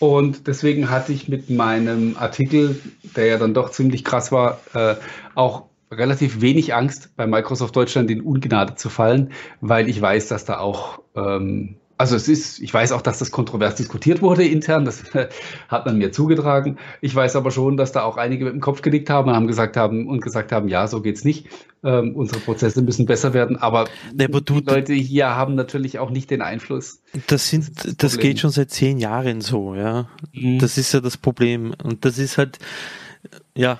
Und 0.00 0.46
deswegen 0.46 0.88
hatte 0.88 1.12
ich 1.12 1.28
mit 1.28 1.50
meinem 1.50 2.16
Artikel, 2.16 2.80
der 3.14 3.26
ja 3.26 3.36
dann 3.36 3.52
doch 3.52 3.70
ziemlich 3.70 4.02
krass 4.02 4.32
war, 4.32 4.58
äh, 4.72 4.96
auch 5.34 5.64
relativ 5.92 6.40
wenig 6.40 6.74
Angst, 6.74 7.14
bei 7.16 7.26
Microsoft 7.26 7.76
Deutschland 7.76 8.10
in 8.10 8.22
Ungnade 8.22 8.76
zu 8.76 8.88
fallen, 8.88 9.32
weil 9.60 9.90
ich 9.90 10.00
weiß, 10.00 10.28
dass 10.28 10.46
da 10.46 10.58
auch 10.58 11.02
ähm, 11.14 11.76
also 12.00 12.16
es 12.16 12.28
ist, 12.28 12.60
ich 12.60 12.72
weiß 12.72 12.92
auch, 12.92 13.02
dass 13.02 13.18
das 13.18 13.30
kontrovers 13.30 13.74
diskutiert 13.74 14.22
wurde 14.22 14.42
intern, 14.42 14.86
das 14.86 15.04
hat 15.68 15.84
man 15.84 15.98
mir 15.98 16.12
zugetragen. 16.12 16.78
Ich 17.02 17.14
weiß 17.14 17.36
aber 17.36 17.50
schon, 17.50 17.76
dass 17.76 17.92
da 17.92 18.04
auch 18.04 18.16
einige 18.16 18.46
mit 18.46 18.54
dem 18.54 18.62
Kopf 18.62 18.80
gelegt 18.80 19.10
haben 19.10 19.28
und 19.28 19.36
haben 19.36 19.46
gesagt 19.46 19.76
haben 19.76 20.08
und 20.08 20.22
gesagt 20.22 20.50
haben, 20.50 20.68
ja, 20.68 20.86
so 20.86 21.02
geht's 21.02 21.24
nicht. 21.24 21.48
Ähm, 21.84 22.16
unsere 22.16 22.40
Prozesse 22.40 22.80
müssen 22.80 23.04
besser 23.04 23.34
werden, 23.34 23.58
aber, 23.58 23.86
nee, 24.14 24.24
aber 24.24 24.40
du, 24.40 24.62
die 24.62 24.66
Leute 24.66 24.94
hier 24.94 25.28
haben 25.36 25.54
natürlich 25.56 25.98
auch 25.98 26.08
nicht 26.08 26.30
den 26.30 26.40
Einfluss. 26.40 27.02
Das 27.26 27.50
sind, 27.50 27.84
das, 27.84 27.96
das 27.98 28.16
geht 28.16 28.38
schon 28.38 28.50
seit 28.50 28.70
zehn 28.70 28.96
Jahren 28.96 29.42
so, 29.42 29.74
ja. 29.74 30.08
Mhm. 30.32 30.58
Das 30.58 30.78
ist 30.78 30.94
ja 30.94 31.00
das 31.00 31.18
Problem. 31.18 31.74
Und 31.84 32.06
das 32.06 32.16
ist 32.16 32.38
halt, 32.38 32.60
ja, 33.54 33.78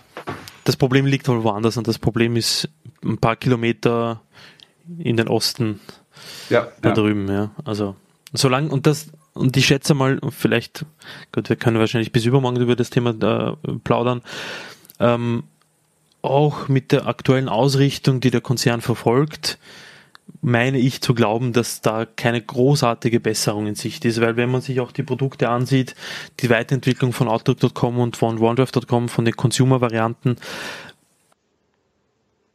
das 0.64 0.76
Problem 0.76 1.06
liegt 1.06 1.26
wohl 1.26 1.42
woanders 1.42 1.78
und 1.78 1.88
das 1.88 1.98
Problem 1.98 2.36
ist 2.36 2.68
ein 3.02 3.16
paar 3.16 3.36
Kilometer 3.36 4.20
in 4.98 5.16
den 5.16 5.28
Osten 5.28 5.80
ja, 6.50 6.68
da 6.82 6.90
ja. 6.90 6.94
drüben, 6.94 7.26
ja. 7.28 7.52
Also 7.64 7.96
Solange, 8.32 8.70
und 8.70 8.86
das, 8.86 9.10
und 9.34 9.56
ich 9.56 9.66
schätze 9.66 9.94
mal, 9.94 10.20
vielleicht, 10.30 10.84
gut, 11.32 11.48
wir 11.48 11.56
können 11.56 11.78
wahrscheinlich 11.78 12.12
bis 12.12 12.24
übermorgen 12.24 12.60
über 12.60 12.76
das 12.76 12.90
Thema 12.90 13.10
äh, 13.10 13.72
plaudern, 13.84 14.22
ähm, 14.98 15.44
auch 16.22 16.68
mit 16.68 16.92
der 16.92 17.06
aktuellen 17.06 17.48
Ausrichtung, 17.48 18.20
die 18.20 18.30
der 18.30 18.40
Konzern 18.40 18.80
verfolgt, 18.80 19.58
meine 20.42 20.78
ich 20.78 21.00
zu 21.00 21.14
glauben, 21.14 21.52
dass 21.52 21.80
da 21.80 22.06
keine 22.06 22.40
großartige 22.40 23.20
Besserung 23.20 23.66
in 23.66 23.74
Sicht 23.74 24.04
ist, 24.04 24.20
weil 24.20 24.36
wenn 24.36 24.50
man 24.50 24.60
sich 24.60 24.80
auch 24.80 24.92
die 24.92 25.02
Produkte 25.02 25.48
ansieht, 25.48 25.94
die 26.40 26.50
Weiterentwicklung 26.50 27.12
von 27.12 27.28
Outlook.com 27.28 27.98
und 27.98 28.16
von 28.16 28.38
OneDrive.com, 28.38 29.08
von 29.08 29.24
den 29.24 29.36
Consumer-Varianten, 29.36 30.36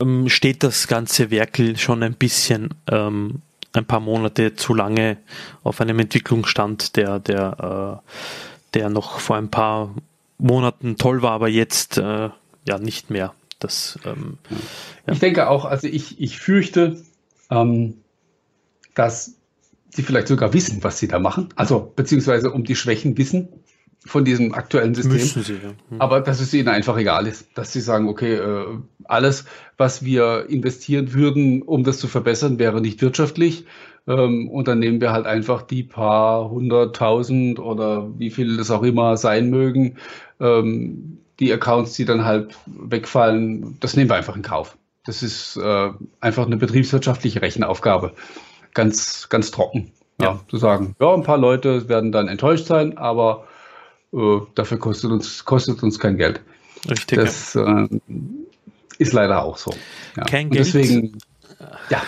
ähm, 0.01 0.29
steht 0.29 0.63
das 0.63 0.87
ganze 0.87 1.31
Werkel 1.31 1.77
schon 1.77 2.03
ein 2.03 2.13
bisschen 2.13 2.69
ähm, 2.89 3.41
ein 3.77 3.85
paar 3.85 3.99
Monate 3.99 4.55
zu 4.55 4.73
lange 4.73 5.17
auf 5.63 5.81
einem 5.81 5.99
Entwicklungsstand, 5.99 6.95
der, 6.95 7.19
der, 7.19 8.01
äh, 8.03 8.09
der 8.73 8.89
noch 8.89 9.19
vor 9.19 9.37
ein 9.37 9.49
paar 9.49 9.95
Monaten 10.37 10.97
toll 10.97 11.21
war, 11.21 11.31
aber 11.31 11.47
jetzt 11.47 11.97
äh, 11.97 12.29
ja 12.67 12.77
nicht 12.79 13.09
mehr. 13.09 13.33
Das, 13.59 13.97
ähm, 14.05 14.37
ja. 15.07 15.13
Ich 15.13 15.19
denke 15.19 15.49
auch, 15.49 15.65
also 15.65 15.87
ich, 15.87 16.19
ich 16.19 16.39
fürchte, 16.39 17.01
ähm, 17.49 17.95
dass 18.95 19.35
sie 19.89 20.03
vielleicht 20.03 20.27
sogar 20.27 20.53
wissen, 20.53 20.83
was 20.83 20.99
sie 20.99 21.07
da 21.07 21.19
machen. 21.19 21.49
Also 21.55 21.91
beziehungsweise 21.95 22.51
um 22.51 22.63
die 22.63 22.75
Schwächen 22.75 23.17
wissen 23.17 23.47
von 24.05 24.23
diesem 24.23 24.53
aktuellen 24.53 24.93
System. 24.93 25.43
Sie, 25.43 25.53
ja. 25.53 25.59
hm. 25.89 25.99
Aber 26.01 26.21
dass 26.21 26.39
es 26.39 26.53
ihnen 26.53 26.67
einfach 26.67 26.97
egal 26.97 27.27
ist, 27.27 27.47
dass 27.55 27.73
sie 27.73 27.81
sagen, 27.81 28.07
okay, 28.07 28.35
äh, 28.35 28.65
alles, 29.05 29.45
was 29.77 30.05
wir 30.05 30.45
investieren 30.49 31.13
würden, 31.13 31.61
um 31.61 31.83
das 31.83 31.99
zu 31.99 32.07
verbessern, 32.07 32.59
wäre 32.59 32.81
nicht 32.81 33.01
wirtschaftlich. 33.01 33.65
Ähm, 34.07 34.49
und 34.49 34.67
dann 34.67 34.79
nehmen 34.79 35.01
wir 35.01 35.11
halt 35.11 35.25
einfach 35.25 35.63
die 35.63 35.83
paar 35.83 36.49
hunderttausend 36.49 37.59
oder 37.59 38.07
wie 38.17 38.29
viel 38.29 38.59
es 38.59 38.69
auch 38.69 38.83
immer 38.83 39.17
sein 39.17 39.49
mögen, 39.49 39.97
ähm, 40.39 41.17
die 41.39 41.51
Accounts, 41.51 41.93
die 41.93 42.05
dann 42.05 42.23
halt 42.23 42.55
wegfallen, 42.65 43.77
das 43.79 43.95
nehmen 43.95 44.09
wir 44.09 44.15
einfach 44.15 44.35
in 44.35 44.43
Kauf. 44.43 44.77
Das 45.05 45.21
ist 45.21 45.57
äh, 45.57 45.89
einfach 46.19 46.45
eine 46.45 46.57
betriebswirtschaftliche 46.57 47.41
Rechenaufgabe. 47.41 48.13
Ganz, 48.73 49.29
ganz 49.29 49.51
trocken. 49.51 49.91
Ja, 50.19 50.27
ja. 50.27 50.39
Zu 50.47 50.57
sagen, 50.57 50.95
ja, 50.99 51.13
ein 51.13 51.23
paar 51.23 51.37
Leute 51.37 51.89
werden 51.89 52.11
dann 52.11 52.27
enttäuscht 52.27 52.67
sein, 52.67 52.97
aber 52.97 53.45
äh, 54.15 54.41
dafür 54.55 54.79
kostet 54.79 55.11
uns, 55.11 55.43
kostet 55.45 55.83
uns 55.83 55.99
kein 55.99 56.17
Geld. 56.17 56.41
Richtig. 56.89 57.19
Das 57.19 57.55
äh, 57.55 57.87
ist 58.97 59.13
leider 59.13 59.43
auch 59.43 59.57
so. 59.57 59.73
Ja. 60.15 60.23
Kein 60.23 60.49
Geld. 60.49 60.65
deswegen, 60.67 61.17
ja. 61.89 62.01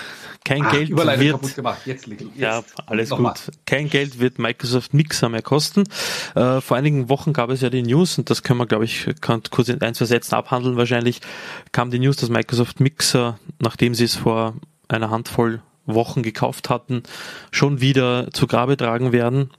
Kein 0.46 0.62
ah, 0.62 0.72
Geld 0.72 0.96
wird. 0.96 1.58
Jetzt, 1.86 2.08
jetzt 2.08 2.26
ja, 2.38 2.64
alles 2.86 3.10
gut. 3.10 3.34
Kein 3.66 3.90
Geld 3.90 4.20
wird 4.20 4.40
Microsoft 4.40 4.94
Mixer 4.94 5.28
mehr 5.28 5.42
kosten. 5.42 5.84
Äh, 6.36 6.62
vor 6.62 6.78
einigen 6.78 7.10
Wochen 7.10 7.34
gab 7.34 7.50
es 7.50 7.60
ja 7.60 7.70
die 7.70 7.84
News 7.84 8.18
und 8.18 8.30
das 8.30 8.44
können 8.44 8.60
wir, 8.60 8.66
glaube 8.66 8.86
ich, 8.86 9.10
kurz 9.52 9.68
in 9.68 9.82
ein, 9.82 9.94
zwei 9.94 10.06
Sätzen 10.06 10.36
abhandeln. 10.36 10.78
Wahrscheinlich 10.78 11.20
kam 11.74 11.92
die 11.92 12.00
News, 12.00 12.16
dass 12.16 12.30
Microsoft 12.30 12.80
Mixer, 12.80 13.40
nachdem 13.60 13.94
sie 13.94 14.06
es 14.06 14.16
vor 14.16 14.54
einer 14.88 15.10
Handvoll 15.10 15.62
Wochen 15.86 16.24
gekauft 16.24 16.70
hatten, 16.70 17.04
schon 17.52 17.82
wieder 17.82 18.32
zu 18.32 18.48
Grabe 18.48 18.78
tragen 18.78 19.12
werden 19.12 19.52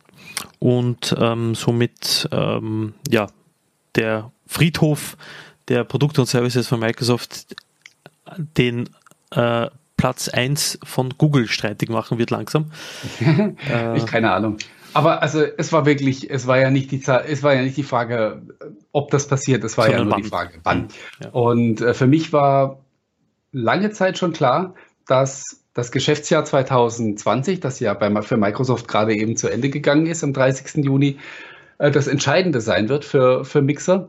und 0.58 1.14
ähm, 1.18 1.54
somit 1.54 2.28
ähm, 2.32 2.94
ja 3.10 3.28
der 3.94 4.30
Friedhof 4.46 5.16
der 5.68 5.84
Produkte 5.84 6.20
und 6.20 6.26
Services 6.26 6.66
von 6.68 6.80
Microsoft 6.80 7.56
den 8.56 8.88
äh, 9.30 9.66
Platz 9.96 10.28
1 10.28 10.78
von 10.84 11.14
Google 11.18 11.48
streitig 11.48 11.90
machen 11.90 12.18
wird 12.18 12.30
langsam. 12.30 12.70
äh, 13.20 13.96
ich 13.96 14.06
keine 14.06 14.32
Ahnung. 14.32 14.58
Aber 14.94 15.22
also 15.22 15.42
es 15.42 15.72
war 15.72 15.84
wirklich, 15.84 16.30
es 16.30 16.46
war 16.46 16.58
ja 16.58 16.70
nicht 16.70 16.90
die 16.90 17.02
es 17.02 17.42
war 17.42 17.54
ja 17.54 17.62
nicht 17.62 17.76
die 17.76 17.82
Frage, 17.82 18.42
ob 18.92 19.10
das 19.10 19.28
passiert, 19.28 19.62
es 19.64 19.76
war 19.76 19.90
ja 19.90 20.02
nur 20.02 20.12
wann. 20.12 20.22
die 20.22 20.28
Frage, 20.28 20.60
wann. 20.62 20.88
Ja. 21.22 21.30
Und 21.30 21.80
äh, 21.80 21.94
für 21.94 22.06
mich 22.06 22.32
war 22.32 22.78
lange 23.52 23.90
Zeit 23.90 24.18
schon 24.18 24.32
klar, 24.32 24.74
dass 25.06 25.62
das 25.78 25.92
Geschäftsjahr 25.92 26.44
2020, 26.44 27.60
das 27.60 27.78
ja 27.78 27.94
bei, 27.94 28.10
für 28.22 28.36
Microsoft 28.36 28.88
gerade 28.88 29.14
eben 29.14 29.36
zu 29.36 29.48
Ende 29.48 29.70
gegangen 29.70 30.06
ist 30.06 30.24
am 30.24 30.32
30. 30.32 30.84
Juni, 30.84 31.18
äh, 31.78 31.92
das 31.92 32.08
Entscheidende 32.08 32.60
sein 32.60 32.88
wird 32.88 33.04
für, 33.04 33.44
für 33.44 33.62
Mixer, 33.62 34.08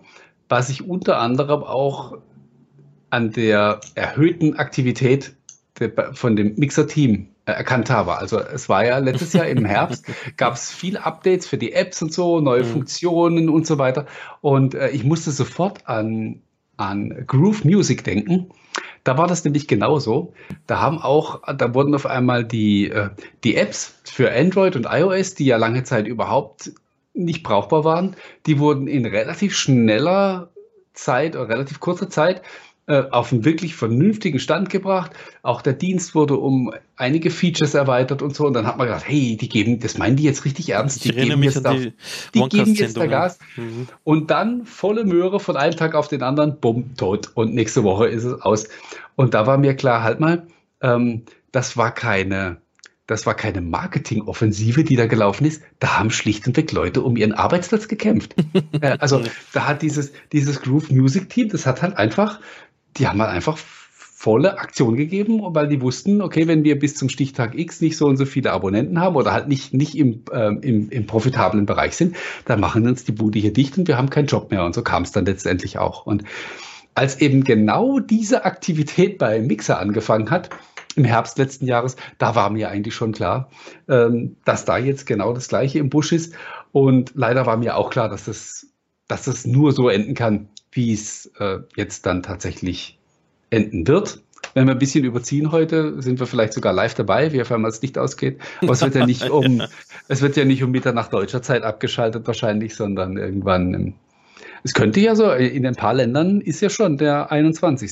was 0.50 0.70
ich 0.70 0.90
unter 0.90 1.20
anderem 1.20 1.64
auch 1.64 2.18
an 3.12 3.32
der 3.32 3.82
erhöhten 3.94 4.58
Aktivität 4.58 5.36
von 6.14 6.36
dem 6.36 6.56
Mixer-Team 6.56 7.28
äh, 7.46 7.52
erkannt 7.52 7.92
habe. 7.92 8.18
Also 8.18 8.40
es 8.40 8.68
war 8.68 8.84
ja 8.84 8.98
letztes 8.98 9.34
Jahr 9.34 9.46
im 9.46 9.64
Herbst, 9.76 10.06
gab 10.38 10.56
es 10.56 10.72
viele 10.72 11.06
Updates 11.06 11.46
für 11.46 11.60
die 11.60 11.74
Apps 11.74 12.02
und 12.02 12.12
so, 12.12 12.40
neue 12.40 12.64
mhm. 12.64 12.68
Funktionen 12.68 13.48
und 13.48 13.68
so 13.68 13.78
weiter. 13.78 14.08
Und 14.42 14.74
äh, 14.74 14.90
ich 14.90 15.04
musste 15.04 15.30
sofort 15.30 15.88
an, 15.88 16.42
an 16.78 17.26
Groove 17.28 17.64
Music 17.64 18.04
denken. 18.04 18.50
Da 19.04 19.18
war 19.18 19.28
das 19.28 19.44
nämlich 19.44 19.68
genauso. 19.68 20.34
Da 20.68 20.80
haben 20.80 21.00
auch, 21.00 21.42
da 21.56 21.74
wurden 21.74 21.96
auf 21.96 22.06
einmal 22.06 22.44
die, 22.44 22.90
äh, 22.90 23.10
die 23.44 23.56
Apps 23.56 24.00
für 24.04 24.32
Android 24.32 24.76
und 24.76 24.88
iOS, 24.90 25.36
die 25.36 25.46
ja 25.46 25.58
lange 25.58 25.84
Zeit 25.84 26.08
überhaupt 26.08 26.72
nicht 27.14 27.44
brauchbar 27.44 27.84
waren, 27.84 28.16
die 28.46 28.60
wurden 28.60 28.88
in 28.88 29.06
relativ 29.06 29.56
schneller 29.56 30.50
Zeit 30.94 31.36
oder 31.36 31.50
relativ 31.50 31.80
kurzer 31.80 32.10
Zeit 32.10 32.42
äh, 32.90 33.04
auf 33.12 33.32
einen 33.32 33.46
wirklich 33.46 33.76
vernünftigen 33.76 34.40
Stand 34.40 34.72
gebracht. 34.72 35.12
Auch 35.44 35.62
der 35.62 35.74
Dienst 35.74 36.16
wurde 36.16 36.38
um 36.38 36.74
einige 36.96 37.30
Features 37.30 37.76
erweitert 37.76 38.24
und 38.24 38.36
so. 38.36 38.48
Und 38.48 38.54
dann 38.54 38.66
hat 38.66 38.80
man 38.80 38.88
gedacht, 38.88 39.08
hey, 39.08 39.38
die 39.38 39.48
geben, 39.48 39.80
das 39.80 40.00
meinen 40.00 40.16
die 40.16 40.24
jetzt 40.24 40.44
richtig 40.44 40.70
ernst. 40.70 41.06
Die 41.06 41.12
geben 41.12 41.44
jetzt, 41.44 41.64
da, 41.64 41.74
die, 41.76 41.94
die 42.34 42.50
geben 42.50 42.74
jetzt 42.74 42.98
da 42.98 43.06
Gas. 43.06 43.38
Mhm. 43.56 43.88
Und 44.04 44.32
dann 44.32 44.66
volle 44.66 45.06
Möhre 45.06 45.40
von 45.40 45.56
einem 45.56 45.76
Tag 45.76 45.94
auf 45.94 46.08
den 46.08 46.24
anderen, 46.24 46.60
bumm, 46.60 46.96
tot. 46.98 47.30
Und 47.36 47.54
nächste 47.54 47.84
Woche 47.84 48.08
ist 48.08 48.24
es 48.24 48.42
aus. 48.42 48.68
Und 49.16 49.36
da 49.36 49.46
war 49.46 49.60
mir 49.60 49.76
klar, 49.76 50.02
halt 50.02 50.20
mal, 50.20 50.48
ähm, 50.82 51.26
das 51.52 51.78
war 51.78 51.94
keine, 51.94 52.58
das 53.06 53.28
war 53.28 53.36
keine 53.36 53.62
Marketingoffensive, 53.62 54.84
die 54.84 54.96
da 54.96 55.06
gelaufen 55.06 55.46
ist. 55.46 55.62
Da 55.78 56.00
haben 56.00 56.10
schlicht 56.10 56.48
und 56.48 56.58
weg 56.58 56.72
Leute 56.72 57.02
um 57.04 57.18
ihren 57.18 57.34
Arbeitsplatz 57.34 57.88
gekämpft. 57.88 58.36
Äh, 58.82 58.98
also 59.00 59.22
da 59.52 59.68
hat 59.68 59.82
dieses, 59.82 60.14
dieses 60.32 60.62
Groove 60.62 60.92
Music 60.92 61.30
Team, 61.30 61.50
das 61.50 61.66
hat 61.66 61.82
halt 61.82 61.98
einfach 61.98 62.40
die 63.00 63.08
haben 63.08 63.22
halt 63.22 63.32
einfach 63.32 63.58
volle 64.20 64.60
Aktion 64.60 64.98
gegeben, 64.98 65.40
weil 65.42 65.70
die 65.70 65.82
wussten, 65.82 66.22
okay, 66.22 66.46
wenn 66.46 66.66
wir 66.66 66.78
bis 66.78 66.96
zum 66.96 67.08
Stichtag 67.08 67.58
X 67.58 67.80
nicht 67.80 67.96
so 67.96 68.06
und 68.06 68.18
so 68.18 68.26
viele 68.26 68.52
Abonnenten 68.52 69.00
haben 69.00 69.16
oder 69.16 69.32
halt 69.32 69.48
nicht, 69.48 69.74
nicht 69.74 69.96
im, 69.96 70.26
ähm, 70.34 70.60
im, 70.62 70.90
im 70.90 71.06
profitablen 71.06 71.66
Bereich 71.66 71.96
sind, 71.96 72.18
dann 72.44 72.60
machen 72.60 72.86
uns 72.86 73.06
die 73.06 73.14
Bude 73.14 73.40
hier 73.40 73.54
dicht 73.54 73.78
und 73.78 73.88
wir 73.88 73.98
haben 73.98 74.10
keinen 74.10 74.28
Job 74.28 74.52
mehr. 74.52 74.66
Und 74.66 74.76
so 74.76 74.82
kam 74.82 75.04
es 75.04 75.14
dann 75.14 75.26
letztendlich 75.26 75.78
auch. 75.78 76.06
Und 76.06 76.26
als 76.96 77.22
eben 77.22 77.46
genau 77.46 78.00
diese 78.00 78.44
Aktivität 78.44 79.20
bei 79.20 79.40
Mixer 79.40 79.80
angefangen 79.80 80.30
hat, 80.32 80.50
im 80.98 81.06
Herbst 81.06 81.38
letzten 81.38 81.66
Jahres, 81.66 81.96
da 82.18 82.36
war 82.36 82.50
mir 82.50 82.70
eigentlich 82.70 82.96
schon 82.96 83.14
klar, 83.14 83.50
ähm, 83.88 84.36
dass 84.44 84.66
da 84.66 84.78
jetzt 84.78 85.06
genau 85.06 85.32
das 85.32 85.48
Gleiche 85.48 85.80
im 85.80 85.90
Busch 85.90 86.12
ist. 86.12 86.34
Und 86.74 87.14
leider 87.16 87.46
war 87.46 87.56
mir 87.56 87.78
auch 87.78 87.90
klar, 87.90 88.10
dass 88.10 88.26
das, 88.26 88.68
dass 89.08 89.24
das 89.24 89.46
nur 89.46 89.72
so 89.72 89.88
enden 89.88 90.14
kann, 90.14 90.50
wie 90.72 90.94
es 90.94 91.32
äh, 91.40 91.60
jetzt 91.76 92.06
dann 92.06 92.24
tatsächlich 92.24 92.98
enden 93.50 93.88
wird. 93.88 94.22
Wenn 94.54 94.66
wir 94.68 94.74
ein 94.74 94.80
bisschen 94.80 95.04
überziehen 95.04 95.52
heute, 95.52 96.02
sind 96.02 96.20
wir 96.20 96.26
vielleicht 96.26 96.54
sogar 96.54 96.74
live 96.74 96.94
dabei, 96.96 97.32
wie 97.32 97.42
auf 97.42 97.52
einmal 97.52 97.72
das 97.72 97.82
Licht 97.82 97.98
ausgeht. 97.98 98.40
Aber 98.62 98.72
es 98.72 98.82
wird 98.82 98.96
ja 98.96 99.06
nicht 99.06 99.30
um, 99.30 99.62
es 100.08 100.22
wird 100.22 100.38
ja 100.38 100.46
nicht 100.46 100.64
um 100.64 100.72
Mitternacht 100.72 101.14
deutscher 101.14 101.42
Zeit 101.42 101.64
abgeschaltet 101.64 102.26
wahrscheinlich, 102.26 102.76
sondern 102.76 103.18
irgendwann. 103.18 103.74
Im, 103.74 103.94
es 104.64 104.74
könnte 104.74 105.00
ja 105.00 105.16
so, 105.16 105.32
in 105.32 105.66
ein 105.66 105.76
paar 105.76 105.94
Ländern 105.94 106.42
ist 106.42 106.62
ja 106.62 106.70
schon 106.70 106.98
der 106.98 107.32
21. 107.32 107.92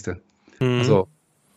Mhm. 0.60 0.80
Also, 0.80 1.08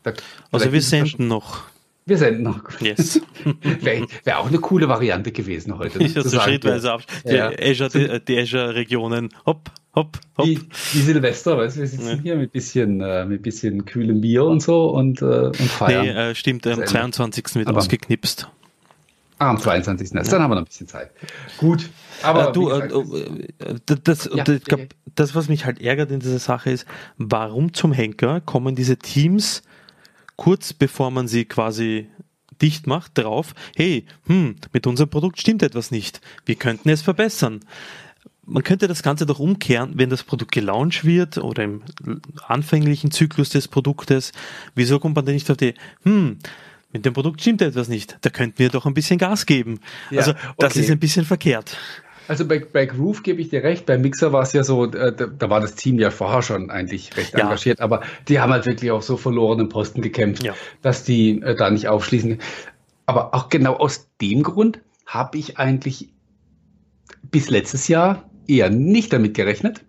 da, 0.03 0.13
also 0.53 0.73
wir 0.73 0.83
senden 0.83 1.29
noch. 1.29 1.63
Wir 2.07 2.19
senden 2.19 2.43
noch. 2.43 2.81
Yes. 2.81 3.21
Wäre 3.81 4.07
wär 4.25 4.39
auch 4.41 4.49
eine 4.49 4.59
coole 4.59 4.89
Variante 4.89 5.33
gewesen 5.33 5.79
heute. 5.79 5.99
Ja, 6.05 6.23
so 6.23 6.41
schrittweise 6.41 6.93
ab. 6.93 7.03
Die, 7.25 7.35
ja. 7.35 7.51
Azure, 7.59 8.21
Azure-Regionen, 8.29 9.31
hopp, 9.47 9.71
hopp, 9.95 10.19
hopp. 10.37 10.47
Wie, 10.47 10.61
wie 10.93 11.01
Silvester, 11.01 11.59
weißt 11.59 11.77
du, 11.77 11.81
wir 11.81 11.89
sitzen 11.89 12.09
ja. 12.09 12.23
hier 12.23 12.37
mit 12.37 12.53
bisschen, 12.53 13.01
äh, 13.01 13.25
mit 13.25 13.43
bisschen 13.43 13.85
kühlem 13.85 14.21
Bier 14.21 14.45
und 14.45 14.61
so 14.61 14.91
und, 14.91 15.23
äh, 15.23 15.25
und 15.25 15.57
feiern. 15.57 16.07
Nee, 16.07 16.31
äh, 16.31 16.35
stimmt, 16.35 16.67
am 16.67 16.85
22. 16.85 17.57
wird 17.57 17.69
aber, 17.69 17.79
ausgeknipst. 17.79 18.49
Ah, 19.39 19.51
am 19.51 19.59
22. 19.59 20.11
Ja. 20.13 20.23
Dann 20.23 20.43
haben 20.43 20.51
wir 20.51 20.57
noch 20.57 20.63
ein 20.63 20.67
bisschen 20.67 20.89
Zeit. 20.89 21.11
Gut. 21.57 21.89
Aber 22.23 22.51
äh, 22.51 22.53
du, 22.53 22.67
gesagt, 22.67 22.93
äh, 22.93 23.65
äh, 23.65 23.75
das, 24.05 24.29
ja, 24.33 24.45
das, 24.45 24.65
glaub, 24.65 24.81
das, 25.15 25.35
was 25.35 25.49
mich 25.49 25.65
halt 25.65 25.81
ärgert 25.81 26.11
in 26.11 26.21
dieser 26.21 26.39
Sache 26.39 26.71
ist, 26.71 26.87
warum 27.17 27.73
zum 27.73 27.93
Henker 27.93 28.41
kommen 28.41 28.75
diese 28.75 28.99
Teams 28.99 29.63
kurz 30.41 30.73
bevor 30.73 31.11
man 31.11 31.29
sie 31.29 31.45
quasi 31.45 32.09
dicht 32.63 32.87
macht, 32.87 33.19
drauf, 33.19 33.55
hey, 33.77 34.07
hm, 34.27 34.57
mit 34.73 34.87
unserem 34.87 35.11
Produkt 35.11 35.39
stimmt 35.39 35.63
etwas 35.63 35.91
nicht. 35.91 36.23
Wir 36.47 36.55
könnten 36.55 36.89
es 36.89 37.03
verbessern. 37.03 37.61
Man 38.51 38.65
könnte 38.65 38.89
das 38.89 39.03
Ganze 39.03 39.27
doch 39.27 39.39
umkehren, 39.39 39.93
wenn 39.95 40.11
das 40.11 40.25
Produkt 40.25 40.53
gelauncht 40.53 41.05
wird 41.05 41.39
oder 41.39 41.63
im 41.63 41.83
anfänglichen 42.47 43.11
Zyklus 43.11 43.51
des 43.51 43.69
Produktes. 43.69 44.33
Wieso 44.75 44.99
kommt 44.99 45.15
man 45.17 45.25
denn 45.25 45.35
nicht 45.35 45.51
auf 45.51 45.57
die, 45.57 45.75
hm, 46.03 46.39
mit 46.93 47.05
dem 47.07 47.13
Produkt 47.13 47.41
stimmt 47.41 47.63
etwas 47.63 47.89
nicht. 47.89 48.19
Da 48.23 48.31
könnten 48.31 48.59
wir 48.59 48.69
doch 48.69 48.87
ein 48.87 48.95
bisschen 48.95 49.19
Gas 49.19 49.47
geben. 49.47 49.81
Ja, 50.11 50.19
also 50.19 50.33
das 50.59 50.73
okay. 50.73 50.81
ist 50.81 50.91
ein 50.91 50.99
bisschen 50.99 51.25
verkehrt. 51.25 51.77
Also 52.27 52.47
bei, 52.47 52.61
bei 52.61 52.87
Groove 52.87 53.23
gebe 53.23 53.41
ich 53.41 53.49
dir 53.49 53.63
recht, 53.63 53.87
bei 53.87 53.99
Mixer 53.99 54.33
war 54.33 54.43
es 54.43 54.53
ja 54.53 54.63
so, 54.63 54.85
äh, 54.85 55.13
da, 55.13 55.27
da, 55.27 55.51
war 55.51 55.61
das 55.61 55.75
Team 55.75 55.99
ja 55.99 56.11
vorher 56.11 56.43
schon 56.43 56.71
eigentlich 56.71 57.17
recht 57.17 57.33
ja. 57.33 57.41
engagiert, 57.41 57.81
aber 57.81 58.03
die 58.29 58.39
haben 58.39 58.53
halt 58.53 58.67
wirklich 58.67 58.93
auf 58.93 59.03
so 59.03 59.17
verlorenen 59.17 59.69
Posten 59.69 60.01
gekämpft, 60.01 60.45
ja. 60.45 60.55
dass 60.81 61.03
die 61.03 61.43
äh, 61.43 61.57
da 61.57 61.71
nicht 61.71 61.89
aufschließen. 61.89 62.39
Aber 63.07 63.35
auch 63.35 63.49
genau 63.49 63.75
aus 63.75 64.09
dem 64.21 64.45
Grund 64.45 64.81
habe 65.07 65.39
ich 65.39 65.59
eigentlich 65.59 66.11
bis 67.33 67.51
letztes 67.51 67.89
Jahr 67.89 68.30
eher 68.51 68.71
nicht 68.71 69.13
damit 69.13 69.35
gerechnet, 69.35 69.85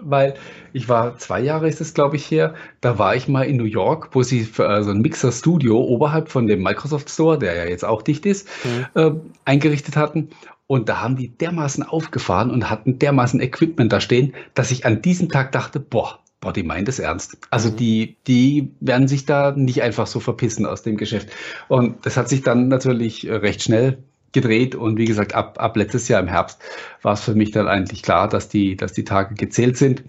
weil 0.00 0.34
ich 0.72 0.88
war 0.88 1.18
zwei 1.18 1.40
Jahre 1.40 1.68
ist 1.68 1.80
es, 1.80 1.94
glaube 1.94 2.16
ich, 2.16 2.30
her. 2.30 2.54
Da 2.80 2.98
war 2.98 3.16
ich 3.16 3.28
mal 3.28 3.44
in 3.44 3.56
New 3.56 3.64
York, 3.64 4.10
wo 4.12 4.22
sie 4.22 4.44
für 4.44 4.68
äh, 4.68 4.82
so 4.82 4.90
ein 4.90 5.00
Mixer-Studio 5.00 5.78
oberhalb 5.78 6.28
von 6.28 6.46
dem 6.46 6.62
Microsoft 6.62 7.10
Store, 7.10 7.38
der 7.38 7.54
ja 7.54 7.64
jetzt 7.64 7.84
auch 7.84 8.02
dicht 8.02 8.26
ist, 8.26 8.48
mhm. 8.64 8.86
äh, 8.94 9.10
eingerichtet 9.44 9.96
hatten. 9.96 10.30
Und 10.66 10.88
da 10.88 11.00
haben 11.00 11.16
die 11.16 11.28
dermaßen 11.28 11.84
aufgefahren 11.84 12.50
und 12.50 12.68
hatten 12.68 12.98
dermaßen 12.98 13.40
Equipment 13.40 13.92
da 13.92 14.00
stehen, 14.00 14.34
dass 14.54 14.70
ich 14.70 14.84
an 14.84 15.00
diesem 15.00 15.28
Tag 15.28 15.52
dachte, 15.52 15.80
boah, 15.80 16.18
boah, 16.40 16.52
die 16.52 16.64
meint 16.64 16.88
es 16.88 16.98
ernst. 16.98 17.38
Also 17.50 17.70
mhm. 17.70 17.76
die, 17.76 18.16
die 18.26 18.72
werden 18.80 19.08
sich 19.08 19.26
da 19.26 19.52
nicht 19.52 19.82
einfach 19.82 20.06
so 20.06 20.20
verpissen 20.20 20.66
aus 20.66 20.82
dem 20.82 20.96
Geschäft. 20.96 21.30
Und 21.68 22.04
das 22.04 22.16
hat 22.16 22.28
sich 22.28 22.42
dann 22.42 22.68
natürlich 22.68 23.26
recht 23.28 23.62
schnell 23.62 23.98
gedreht 24.36 24.74
und 24.74 24.98
wie 24.98 25.06
gesagt, 25.06 25.34
ab, 25.34 25.56
ab 25.58 25.76
letztes 25.76 26.08
Jahr 26.08 26.20
im 26.20 26.28
Herbst 26.28 26.60
war 27.00 27.14
es 27.14 27.22
für 27.22 27.34
mich 27.34 27.52
dann 27.52 27.68
eigentlich 27.68 28.02
klar, 28.02 28.28
dass 28.28 28.50
die, 28.50 28.76
dass 28.76 28.92
die 28.92 29.04
Tage 29.04 29.34
gezählt 29.34 29.78
sind. 29.78 30.04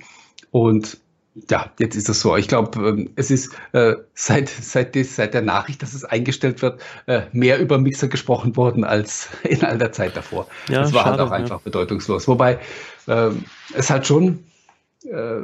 Und 0.51 0.97
ja, 1.49 1.71
jetzt 1.79 1.95
ist 1.95 2.09
es 2.09 2.19
so. 2.19 2.35
Ich 2.35 2.49
glaube, 2.49 2.77
ähm, 2.85 3.09
es 3.15 3.31
ist 3.31 3.55
äh, 3.71 3.95
seit, 4.13 4.49
seit, 4.49 4.95
des, 4.95 5.15
seit 5.15 5.33
der 5.33 5.41
Nachricht, 5.41 5.81
dass 5.81 5.93
es 5.93 6.03
eingestellt 6.03 6.61
wird, 6.61 6.81
äh, 7.05 7.21
mehr 7.31 7.59
über 7.59 7.77
Mixer 7.77 8.09
gesprochen 8.09 8.57
worden 8.57 8.83
als 8.83 9.29
in 9.43 9.63
all 9.63 9.77
der 9.77 9.93
Zeit 9.93 10.17
davor. 10.17 10.47
Ja, 10.67 10.81
das 10.81 10.93
war 10.93 11.05
halt 11.05 11.17
schade, 11.17 11.23
halt 11.23 11.29
auch 11.29 11.35
einfach 11.35 11.59
ja. 11.59 11.61
bedeutungslos. 11.63 12.27
Wobei 12.27 12.59
äh, 13.07 13.29
es 13.73 13.89
halt 13.89 14.05
schon, 14.07 14.43
äh, 15.05 15.43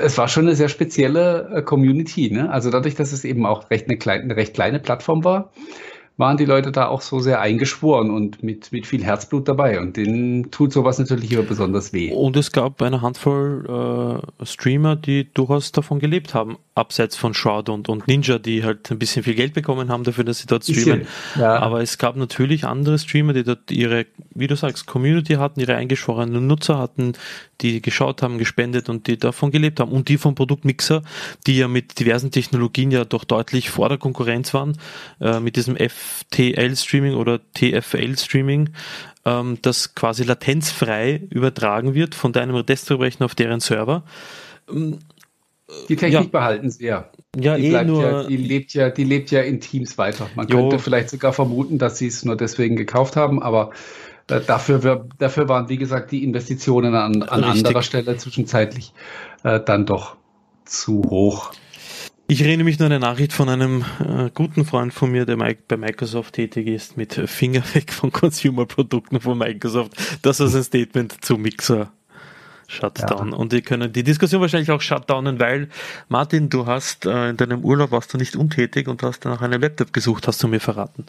es 0.00 0.16
war 0.16 0.28
schon 0.28 0.46
eine 0.46 0.56
sehr 0.56 0.68
spezielle 0.68 1.50
äh, 1.56 1.62
Community. 1.62 2.30
Ne? 2.30 2.50
Also 2.50 2.70
dadurch, 2.70 2.94
dass 2.94 3.12
es 3.12 3.24
eben 3.24 3.44
auch 3.44 3.68
recht 3.70 3.88
eine, 3.88 3.98
kleine, 3.98 4.22
eine 4.22 4.36
recht 4.36 4.54
kleine 4.54 4.78
Plattform 4.78 5.22
war, 5.22 5.52
waren 6.22 6.36
die 6.36 6.44
Leute 6.44 6.70
da 6.70 6.86
auch 6.86 7.00
so 7.00 7.18
sehr 7.18 7.40
eingeschworen 7.40 8.12
und 8.12 8.44
mit, 8.44 8.70
mit 8.70 8.86
viel 8.86 9.02
Herzblut 9.02 9.48
dabei. 9.48 9.80
Und 9.80 9.96
denen 9.96 10.52
tut 10.52 10.72
sowas 10.72 10.98
natürlich 11.00 11.32
immer 11.32 11.42
besonders 11.42 11.92
weh. 11.92 12.12
Und 12.12 12.36
es 12.36 12.52
gab 12.52 12.80
eine 12.80 13.02
Handvoll 13.02 14.22
äh, 14.40 14.46
Streamer, 14.46 14.94
die 14.94 15.28
durchaus 15.34 15.72
davon 15.72 15.98
gelebt 15.98 16.32
haben, 16.32 16.58
abseits 16.76 17.16
von 17.16 17.34
Shroud 17.34 17.68
und, 17.68 17.88
und 17.88 18.06
Ninja, 18.06 18.38
die 18.38 18.62
halt 18.62 18.90
ein 18.92 18.98
bisschen 19.00 19.24
viel 19.24 19.34
Geld 19.34 19.52
bekommen 19.52 19.90
haben 19.90 20.04
dafür, 20.04 20.22
dass 20.22 20.38
sie 20.38 20.46
dort 20.46 20.64
streamen. 20.64 21.08
Ja. 21.36 21.58
Aber 21.58 21.82
es 21.82 21.98
gab 21.98 22.14
natürlich 22.14 22.64
andere 22.64 22.98
Streamer, 22.98 23.32
die 23.32 23.42
dort 23.42 23.70
ihre, 23.72 24.06
wie 24.32 24.46
du 24.46 24.54
sagst, 24.54 24.86
Community 24.86 25.34
hatten, 25.34 25.58
ihre 25.58 25.74
eingeschworenen 25.74 26.46
Nutzer 26.46 26.78
hatten, 26.78 27.14
die 27.60 27.82
geschaut 27.82 28.22
haben, 28.22 28.38
gespendet 28.38 28.88
und 28.88 29.06
die 29.06 29.18
davon 29.18 29.50
gelebt 29.50 29.80
haben. 29.80 29.90
Und 29.90 30.08
die 30.08 30.18
vom 30.18 30.34
Produktmixer, 30.34 31.02
die 31.46 31.58
ja 31.58 31.68
mit 31.68 31.98
diversen 31.98 32.30
Technologien 32.30 32.90
ja 32.90 33.04
doch 33.04 33.24
deutlich 33.24 33.70
vor 33.70 33.88
der 33.88 33.98
Konkurrenz 33.98 34.54
waren, 34.54 34.78
äh, 35.20 35.40
mit 35.40 35.56
diesem 35.56 35.76
FTL-Streaming 36.20 37.14
oder 37.14 37.40
TFL-Streaming, 37.54 38.70
ähm, 39.24 39.58
das 39.62 39.94
quasi 39.94 40.24
latenzfrei 40.24 41.22
übertragen 41.30 41.94
wird 41.94 42.14
von 42.14 42.32
deinem 42.32 42.64
Desktop-Rechner 42.64 43.26
auf 43.26 43.34
deren 43.34 43.60
Server. 43.60 44.04
Ähm, 44.68 44.98
die 45.88 45.96
Technik 45.96 46.24
ja. 46.24 46.28
behalten 46.28 46.70
sie 46.70 46.86
ja. 46.86 47.08
Ja, 47.36 47.56
die 47.56 47.68
eh 47.68 47.84
nur. 47.84 48.02
Ja, 48.02 48.24
die 48.24 48.36
lebt 48.36 48.74
ja, 48.74 48.90
die 48.90 49.04
lebt 49.04 49.30
ja 49.30 49.40
in 49.40 49.60
Teams 49.60 49.96
weiter. 49.96 50.28
Man 50.34 50.48
jo. 50.48 50.58
könnte 50.58 50.78
vielleicht 50.78 51.10
sogar 51.10 51.32
vermuten, 51.32 51.78
dass 51.78 51.98
sie 51.98 52.08
es 52.08 52.24
nur 52.24 52.36
deswegen 52.36 52.76
gekauft 52.76 53.16
haben, 53.16 53.42
aber 53.42 53.70
äh, 54.28 54.40
dafür, 54.40 55.08
dafür 55.18 55.48
waren, 55.48 55.68
wie 55.68 55.78
gesagt, 55.78 56.12
die 56.12 56.24
Investitionen 56.24 56.94
an, 56.94 57.22
an 57.22 57.44
anderer 57.44 57.82
Stelle 57.82 58.16
zwischenzeitlich 58.16 58.92
äh, 59.44 59.60
dann 59.60 59.86
doch 59.86 60.16
zu 60.64 61.02
hoch. 61.08 61.52
Ich 62.32 62.40
erinnere 62.40 62.64
mich 62.64 62.78
nur 62.78 62.86
an 62.86 62.92
eine 62.92 63.04
Nachricht 63.04 63.34
von 63.34 63.50
einem 63.50 63.84
äh, 64.00 64.30
guten 64.32 64.64
Freund 64.64 64.94
von 64.94 65.12
mir, 65.12 65.26
der 65.26 65.36
bei 65.36 65.76
Microsoft 65.76 66.32
tätig 66.32 66.66
ist, 66.66 66.96
mit 66.96 67.12
Finger 67.12 67.62
weg 67.74 67.92
von 67.92 68.10
Consumer-Produkten 68.10 69.20
von 69.20 69.36
Microsoft. 69.36 69.92
Das 70.22 70.40
ist 70.40 70.54
ein 70.54 70.64
Statement 70.64 71.22
zu 71.22 71.36
Mixer. 71.36 71.92
Shutdown. 72.68 73.32
Ja. 73.32 73.36
Und 73.36 73.52
die 73.52 73.60
können 73.60 73.92
die 73.92 74.02
Diskussion 74.02 74.40
wahrscheinlich 74.40 74.70
auch 74.70 74.80
shutdownen, 74.80 75.40
weil 75.40 75.68
Martin, 76.08 76.48
du 76.48 76.64
hast 76.64 77.04
äh, 77.04 77.28
in 77.28 77.36
deinem 77.36 77.66
Urlaub 77.66 77.90
warst 77.90 78.14
du 78.14 78.16
nicht 78.16 78.34
untätig 78.34 78.88
und 78.88 79.02
hast 79.02 79.26
nach 79.26 79.42
einem 79.42 79.60
Laptop 79.60 79.92
gesucht, 79.92 80.26
hast 80.26 80.42
du 80.42 80.48
mir 80.48 80.60
verraten. 80.60 81.04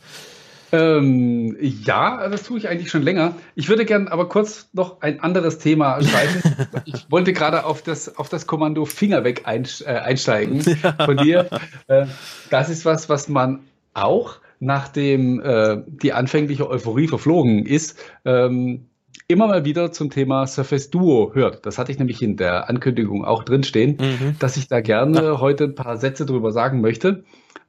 Ähm, 0.73 1.55
ja, 1.61 2.27
das 2.29 2.41
tue 2.41 2.57
ich 2.57 2.67
eigentlich 2.67 2.89
schon 2.89 3.03
länger. 3.03 3.35
Ich 3.53 3.69
würde 3.69 3.85
gerne 3.85 4.11
aber 4.11 4.27
kurz 4.27 4.69
noch 4.73 5.01
ein 5.01 5.19
anderes 5.19 5.59
Thema 5.59 6.01
schreiben. 6.01 6.41
ich 6.85 7.11
wollte 7.11 7.31
gerade 7.31 7.65
auf 7.65 7.83
das, 7.83 8.17
auf 8.17 8.27
das 8.27 8.47
Kommando 8.47 8.85
Finger 8.85 9.23
weg 9.23 9.43
äh, 9.45 9.85
einsteigen 9.85 10.61
von 11.05 11.17
dir. 11.17 11.47
Äh, 11.87 12.07
das 12.49 12.69
ist 12.69 12.85
was, 12.85 13.07
was 13.07 13.29
man 13.29 13.59
auch, 13.93 14.39
nachdem 14.59 15.39
äh, 15.41 15.83
die 15.85 16.11
anfängliche 16.11 16.67
Euphorie 16.67 17.07
verflogen 17.07 17.67
ist, 17.67 17.99
ähm, 18.25 18.87
immer 19.27 19.45
mal 19.45 19.65
wieder 19.65 19.91
zum 19.91 20.09
Thema 20.09 20.47
Surface 20.47 20.89
Duo 20.89 21.35
hört. 21.35 21.67
Das 21.67 21.77
hatte 21.77 21.91
ich 21.91 21.99
nämlich 21.99 22.23
in 22.23 22.35
der 22.35 22.67
Ankündigung 22.67 23.23
auch 23.25 23.43
drinstehen, 23.43 23.97
mhm. 23.99 24.35
dass 24.39 24.57
ich 24.57 24.69
da 24.69 24.81
gerne 24.81 25.39
heute 25.39 25.65
ein 25.65 25.75
paar 25.75 25.97
Sätze 25.97 26.25
drüber 26.25 26.51
sagen 26.51 26.81
möchte. 26.81 27.25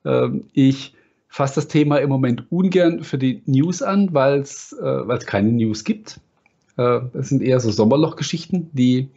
Ähm, 0.06 0.44
ich 0.54 0.94
fasse 1.34 1.56
das 1.56 1.66
Thema 1.66 1.96
im 1.96 2.10
Moment 2.10 2.44
ungern 2.50 3.02
für 3.02 3.18
die 3.18 3.42
News 3.46 3.82
an, 3.82 4.14
weil 4.14 4.38
es 4.38 4.72
äh, 4.80 5.18
keine 5.26 5.50
News 5.50 5.82
gibt. 5.82 6.20
Äh, 6.76 7.00
das 7.12 7.28
sind 7.28 7.42
eher 7.42 7.58
so 7.58 7.72
Sommerlochgeschichten, 7.72 8.70
die, 8.72 9.08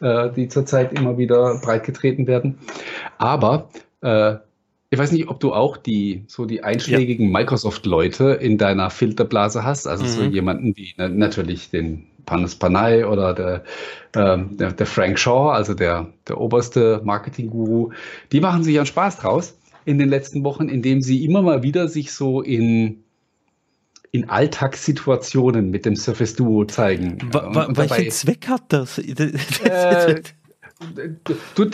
äh, 0.00 0.30
die 0.30 0.48
zurzeit 0.48 0.98
immer 0.98 1.18
wieder 1.18 1.60
breitgetreten 1.62 2.26
werden. 2.26 2.58
Aber 3.18 3.68
äh, 4.00 4.36
ich 4.88 4.98
weiß 4.98 5.12
nicht, 5.12 5.28
ob 5.28 5.38
du 5.40 5.52
auch 5.52 5.76
die 5.76 6.24
so 6.28 6.46
die 6.46 6.64
einschlägigen 6.64 7.26
ja. 7.26 7.32
Microsoft-Leute 7.40 8.30
in 8.30 8.56
deiner 8.56 8.88
Filterblase 8.88 9.62
hast. 9.62 9.86
Also 9.86 10.04
mhm. 10.04 10.08
so 10.08 10.22
jemanden 10.22 10.74
wie 10.78 10.94
na, 10.96 11.10
natürlich 11.10 11.68
den 11.68 12.06
Panos 12.24 12.54
Panay 12.54 13.04
oder 13.04 13.34
der, 13.34 13.64
äh, 14.14 14.42
der, 14.50 14.72
der, 14.72 14.86
Frank 14.86 15.18
Shaw, 15.18 15.50
also 15.50 15.74
der, 15.74 16.06
der 16.26 16.40
oberste 16.40 17.02
Marketing-Guru. 17.04 17.90
Die 18.32 18.40
machen 18.40 18.62
sich 18.62 18.78
einen 18.78 18.86
Spaß 18.86 19.18
draus 19.18 19.58
in 19.86 19.98
den 19.98 20.10
letzten 20.10 20.44
Wochen, 20.44 20.68
indem 20.68 21.00
sie 21.00 21.24
immer 21.24 21.40
mal 21.40 21.62
wieder 21.62 21.88
sich 21.88 22.12
so 22.12 22.42
in 22.42 23.02
in 24.12 24.30
Alltagssituationen 24.30 25.70
mit 25.70 25.84
dem 25.84 25.94
Surface 25.96 26.34
Duo 26.34 26.64
zeigen. 26.64 27.18
Wa 27.32 27.54
wa 27.54 27.68
welchen 27.76 28.10
Zweck 28.10 28.48
hat 28.48 28.64
das? 28.68 28.98
Äh, 28.98 30.22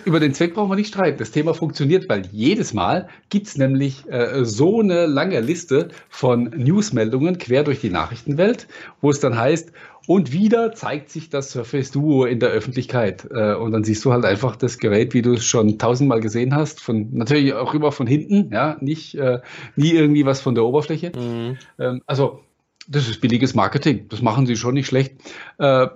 über 0.04 0.20
den 0.20 0.32
Zweck 0.32 0.54
brauchen 0.54 0.70
wir 0.70 0.76
nicht 0.76 0.88
streiten. 0.88 1.18
Das 1.18 1.30
Thema 1.30 1.54
funktioniert, 1.54 2.08
weil 2.08 2.26
jedes 2.30 2.72
Mal 2.72 3.08
gibt 3.30 3.48
es 3.48 3.56
nämlich 3.56 4.08
äh, 4.08 4.44
so 4.44 4.80
eine 4.80 5.06
lange 5.06 5.40
Liste 5.40 5.88
von 6.08 6.44
Newsmeldungen 6.44 7.38
quer 7.38 7.64
durch 7.64 7.80
die 7.80 7.90
Nachrichtenwelt, 7.90 8.68
wo 9.00 9.10
es 9.10 9.18
dann 9.18 9.36
heißt, 9.36 9.72
und 10.06 10.32
wieder 10.32 10.72
zeigt 10.72 11.10
sich 11.10 11.30
das 11.30 11.50
Surface 11.52 11.90
Duo 11.90 12.24
in 12.24 12.40
der 12.40 12.50
Öffentlichkeit. 12.50 13.28
Äh, 13.30 13.54
und 13.54 13.72
dann 13.72 13.84
siehst 13.84 14.04
du 14.04 14.12
halt 14.12 14.24
einfach 14.24 14.56
das 14.56 14.78
Gerät, 14.78 15.14
wie 15.14 15.22
du 15.22 15.34
es 15.34 15.44
schon 15.44 15.78
tausendmal 15.78 16.20
gesehen 16.20 16.54
hast, 16.54 16.80
von 16.80 17.08
natürlich 17.12 17.54
auch 17.54 17.74
immer 17.74 17.92
von 17.92 18.06
hinten, 18.06 18.52
ja, 18.52 18.76
nicht 18.80 19.14
äh, 19.14 19.40
nie 19.76 19.92
irgendwie 19.92 20.26
was 20.26 20.40
von 20.40 20.54
der 20.54 20.64
Oberfläche. 20.64 21.12
Mhm. 21.16 21.58
Ähm, 21.78 22.02
also 22.06 22.40
das 22.88 23.08
ist 23.08 23.20
billiges 23.20 23.54
Marketing. 23.54 24.08
Das 24.08 24.22
machen 24.22 24.46
sie 24.46 24.56
schon 24.56 24.74
nicht 24.74 24.86
schlecht. 24.86 25.14
Äh, 25.58 25.88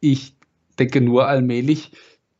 ich 0.00 0.36
denke 0.78 1.00
nur 1.00 1.28
allmählich, 1.28 1.92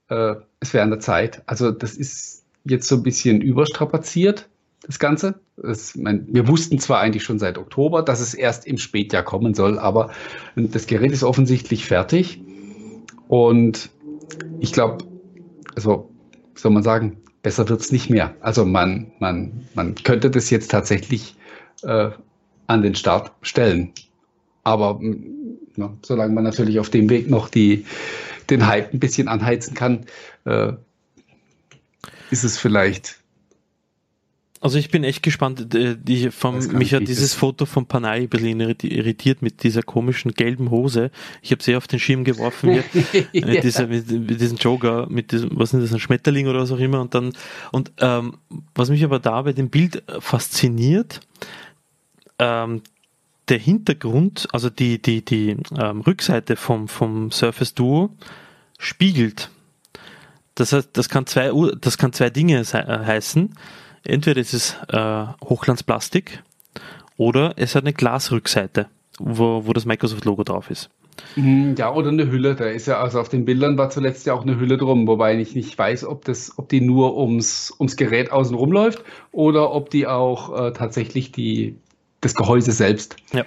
äh, 0.08 0.36
es 0.60 0.72
wäre 0.72 0.84
an 0.84 0.90
der 0.90 1.00
Zeit. 1.00 1.42
Also 1.46 1.70
das 1.70 1.96
ist 1.96 2.44
jetzt 2.64 2.88
so 2.88 2.96
ein 2.96 3.02
bisschen 3.02 3.40
überstrapaziert 3.42 4.48
das 4.86 4.98
Ganze. 4.98 5.40
Das, 5.56 5.96
mein, 5.96 6.26
wir 6.28 6.46
wussten 6.46 6.78
zwar 6.78 7.00
eigentlich 7.00 7.24
schon 7.24 7.38
seit 7.38 7.58
Oktober, 7.58 8.02
dass 8.02 8.20
es 8.20 8.34
erst 8.34 8.66
im 8.66 8.78
Spätjahr 8.78 9.22
kommen 9.22 9.54
soll, 9.54 9.78
aber 9.78 10.10
das 10.56 10.86
Gerät 10.86 11.12
ist 11.12 11.24
offensichtlich 11.24 11.86
fertig. 11.86 12.40
Und 13.28 13.90
ich 14.60 14.72
glaube, 14.72 15.04
also 15.74 16.10
soll 16.54 16.72
man 16.72 16.82
sagen, 16.82 17.16
besser 17.42 17.68
wird 17.68 17.80
es 17.80 17.92
nicht 17.92 18.10
mehr. 18.10 18.34
Also 18.40 18.64
man, 18.64 19.12
man, 19.18 19.66
man 19.74 19.94
könnte 19.94 20.30
das 20.30 20.50
jetzt 20.50 20.70
tatsächlich 20.70 21.36
äh, 21.82 22.10
an 22.66 22.82
den 22.82 22.94
Start 22.94 23.32
stellen. 23.42 23.92
Aber 24.62 25.00
ja, 25.76 25.92
solange 26.02 26.34
man 26.34 26.44
natürlich 26.44 26.78
auf 26.78 26.90
dem 26.90 27.10
Weg 27.10 27.28
noch 27.28 27.48
die, 27.48 27.84
den 28.50 28.66
Hype 28.66 28.92
ein 28.92 29.00
bisschen 29.00 29.28
anheizen 29.28 29.74
kann, 29.74 30.06
äh, 30.44 30.72
ist 32.30 32.44
es 32.44 32.58
vielleicht 32.58 33.23
Also 34.64 34.78
ich 34.78 34.90
bin 34.90 35.04
echt 35.04 35.22
gespannt. 35.22 35.74
Äh, 35.74 35.94
die, 35.94 36.30
vom, 36.30 36.56
mich 36.68 36.94
hat 36.94 37.06
dieses 37.06 37.34
Foto 37.34 37.66
von 37.66 37.84
Panay 37.84 38.22
ein 38.22 38.28
bisschen 38.30 38.58
irritiert 38.58 39.42
mit 39.42 39.62
dieser 39.62 39.82
komischen 39.82 40.32
gelben 40.32 40.70
Hose. 40.70 41.10
Ich 41.42 41.50
habe 41.52 41.62
sehr 41.62 41.76
auf 41.76 41.86
den 41.86 41.98
Schirm 41.98 42.24
geworfen 42.24 42.70
hier. 42.72 42.84
ja. 43.34 43.46
mit, 43.46 43.62
dieser, 43.62 43.88
mit, 43.88 44.10
mit 44.10 44.40
diesem 44.40 44.56
Joker, 44.56 45.06
mit 45.10 45.32
diesem, 45.32 45.50
was 45.52 45.74
ist 45.74 45.82
das, 45.82 45.92
ein 45.92 46.00
Schmetterling 46.00 46.46
oder 46.46 46.60
was 46.60 46.72
auch 46.72 46.78
immer. 46.78 47.02
Und 47.02 47.14
dann, 47.14 47.34
und 47.72 47.92
ähm, 47.98 48.38
was 48.74 48.88
mich 48.88 49.04
aber 49.04 49.18
da 49.18 49.42
bei 49.42 49.52
dem 49.52 49.68
Bild 49.68 50.02
fasziniert, 50.20 51.20
ähm, 52.38 52.80
der 53.50 53.58
Hintergrund, 53.58 54.48
also 54.50 54.70
die, 54.70 55.02
die, 55.02 55.22
die 55.22 55.58
ähm, 55.78 56.00
Rückseite 56.00 56.56
vom, 56.56 56.88
vom 56.88 57.30
Surface 57.32 57.74
Duo 57.74 58.16
spiegelt. 58.78 59.50
Das 60.54 60.72
heißt, 60.72 60.88
das 60.94 61.10
kann 61.10 61.26
zwei, 61.26 61.50
das 61.78 61.98
kann 61.98 62.14
zwei 62.14 62.30
Dinge 62.30 62.60
äh, 62.60 62.62
heißen 62.64 63.50
entweder 64.04 64.40
ist 64.40 64.54
es 64.54 64.76
äh, 64.88 65.26
Hochglanzplastik 65.44 66.42
oder 67.16 67.54
es 67.56 67.74
hat 67.74 67.84
eine 67.84 67.92
Glasrückseite, 67.92 68.86
wo, 69.18 69.66
wo 69.66 69.72
das 69.72 69.84
Microsoft-Logo 69.84 70.44
drauf 70.44 70.70
ist. 70.70 70.90
Mhm, 71.36 71.74
ja, 71.78 71.92
oder 71.92 72.08
eine 72.08 72.30
Hülle. 72.30 72.54
Da 72.54 72.66
ist 72.66 72.86
ja, 72.86 73.00
also 73.00 73.20
auf 73.20 73.28
den 73.28 73.44
Bildern 73.44 73.78
war 73.78 73.90
zuletzt 73.90 74.26
ja 74.26 74.34
auch 74.34 74.42
eine 74.42 74.58
Hülle 74.58 74.76
drum, 74.76 75.06
wobei 75.06 75.38
ich 75.38 75.54
nicht 75.54 75.76
weiß, 75.76 76.04
ob 76.04 76.24
das, 76.24 76.58
ob 76.58 76.68
die 76.68 76.80
nur 76.80 77.16
ums, 77.16 77.72
ums 77.78 77.96
Gerät 77.96 78.32
außen 78.32 78.56
rumläuft 78.56 79.04
oder 79.32 79.72
ob 79.72 79.90
die 79.90 80.06
auch 80.06 80.66
äh, 80.66 80.72
tatsächlich 80.72 81.32
die, 81.32 81.76
das 82.20 82.34
Gehäuse 82.34 82.72
selbst 82.72 83.16
ja. 83.32 83.44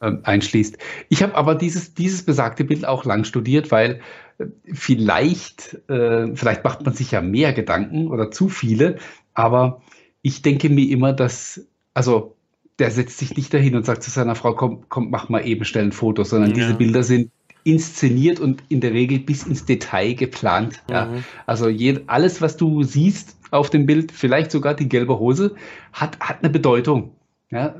ähm, 0.00 0.20
einschließt. 0.22 0.78
Ich 1.08 1.22
habe 1.22 1.34
aber 1.34 1.54
dieses, 1.54 1.94
dieses 1.94 2.24
besagte 2.24 2.64
Bild 2.64 2.84
auch 2.86 3.04
lang 3.04 3.24
studiert, 3.24 3.70
weil 3.70 4.00
äh, 4.38 4.46
vielleicht, 4.72 5.78
äh, 5.88 6.34
vielleicht 6.34 6.64
macht 6.64 6.84
man 6.84 6.94
sich 6.94 7.12
ja 7.12 7.20
mehr 7.20 7.52
Gedanken 7.52 8.08
oder 8.08 8.30
zu 8.30 8.48
viele, 8.48 8.98
aber 9.36 9.82
ich 10.22 10.42
denke 10.42 10.68
mir 10.68 10.90
immer, 10.90 11.12
dass, 11.12 11.60
also 11.94 12.34
der 12.78 12.90
setzt 12.90 13.18
sich 13.18 13.36
nicht 13.36 13.54
dahin 13.54 13.76
und 13.76 13.86
sagt 13.86 14.02
zu 14.02 14.10
seiner 14.10 14.34
Frau, 14.34 14.54
komm, 14.54 14.84
komm, 14.88 15.10
mach 15.10 15.28
mal 15.28 15.46
eben 15.46 15.64
schnell 15.64 15.84
ein 15.84 15.92
Foto, 15.92 16.24
sondern 16.24 16.50
ja. 16.50 16.56
diese 16.56 16.74
Bilder 16.74 17.02
sind 17.02 17.30
inszeniert 17.62 18.40
und 18.40 18.62
in 18.68 18.80
der 18.80 18.92
Regel 18.92 19.18
bis 19.18 19.44
ins 19.44 19.64
Detail 19.64 20.14
geplant. 20.14 20.82
Mhm. 20.88 20.94
Ja. 20.94 21.10
Also 21.46 21.68
je, 21.68 22.00
alles, 22.06 22.40
was 22.40 22.56
du 22.56 22.82
siehst 22.82 23.36
auf 23.50 23.70
dem 23.70 23.86
Bild, 23.86 24.10
vielleicht 24.10 24.50
sogar 24.50 24.74
die 24.74 24.88
gelbe 24.88 25.18
Hose, 25.18 25.54
hat, 25.92 26.18
hat 26.20 26.42
eine 26.42 26.50
Bedeutung. 26.50 27.12
Ja. 27.50 27.74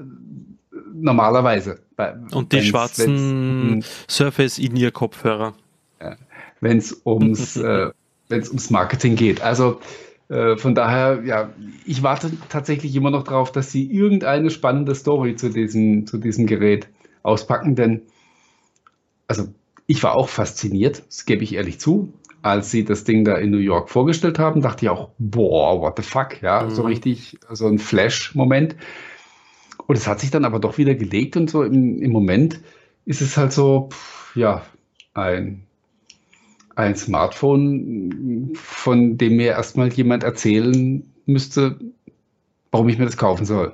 Normalerweise. 0.93 1.81
Und 2.33 2.53
die 2.53 2.59
wenn's, 2.59 2.67
schwarzen 2.67 3.71
wenn's, 3.71 4.05
Surface 4.09 4.59
in 4.59 4.77
ihr 4.77 4.91
Kopfhörer. 4.91 5.55
Ja. 6.01 6.17
Wenn 6.61 6.79
es 6.79 7.01
ums, 7.05 7.57
äh, 7.57 7.91
ums 8.31 8.71
Marketing 8.71 9.17
geht. 9.17 9.41
Also 9.41 9.81
von 10.29 10.75
daher, 10.75 11.23
ja, 11.25 11.51
ich 11.85 12.03
warte 12.03 12.33
tatsächlich 12.49 12.97
immer 12.97 13.11
noch 13.11 13.23
darauf, 13.23 13.53
dass 13.53 13.71
sie 13.71 13.91
irgendeine 13.91 14.51
spannende 14.51 14.95
Story 14.95 15.37
zu 15.37 15.51
diesem, 15.51 16.07
zu 16.07 16.19
diesem 16.19 16.47
Gerät 16.47 16.89
auspacken, 17.23 17.77
denn 17.77 18.03
also 19.29 19.49
ich 19.87 20.03
war 20.03 20.17
auch 20.17 20.29
fasziniert, 20.29 21.05
das 21.07 21.27
gebe 21.27 21.45
ich 21.45 21.55
ehrlich 21.55 21.79
zu. 21.79 22.13
Als 22.43 22.71
sie 22.71 22.85
das 22.85 23.05
Ding 23.05 23.25
da 23.25 23.37
in 23.37 23.51
New 23.51 23.59
York 23.59 23.91
vorgestellt 23.91 24.39
haben, 24.39 24.63
dachte 24.63 24.87
ich 24.87 24.91
auch, 24.91 25.11
boah, 25.19 25.81
what 25.81 25.97
the 25.97 26.03
fuck, 26.03 26.43
ja, 26.43 26.63
mhm. 26.63 26.71
so 26.71 26.83
richtig, 26.83 27.39
so 27.51 27.67
ein 27.67 27.79
Flash-Moment. 27.79 28.77
Und 29.87 29.97
es 29.97 30.07
hat 30.07 30.21
sich 30.21 30.31
dann 30.31 30.45
aber 30.45 30.59
doch 30.59 30.79
wieder 30.79 30.95
gelegt 30.95 31.37
und 31.37 31.51
so 31.51 31.63
im, 31.63 32.01
im 32.01 32.11
Moment 32.11 32.61
ist 33.05 33.21
es 33.21 33.37
halt 33.37 33.53
so, 33.53 33.89
pff, 33.91 34.37
ja, 34.37 34.63
ein 35.15 35.66
ein 36.77 36.95
Smartphone, 36.95 38.53
von 38.55 39.19
dem 39.19 39.37
mir 39.37 39.53
erstmal 39.53 39.93
jemand 39.93 40.23
erzählen 40.23 41.03
müsste, 41.25 41.79
warum 42.71 42.89
ich 42.89 42.99
mir 42.99 43.07
das 43.07 43.17
kaufen 43.17 43.47
soll. 43.47 43.73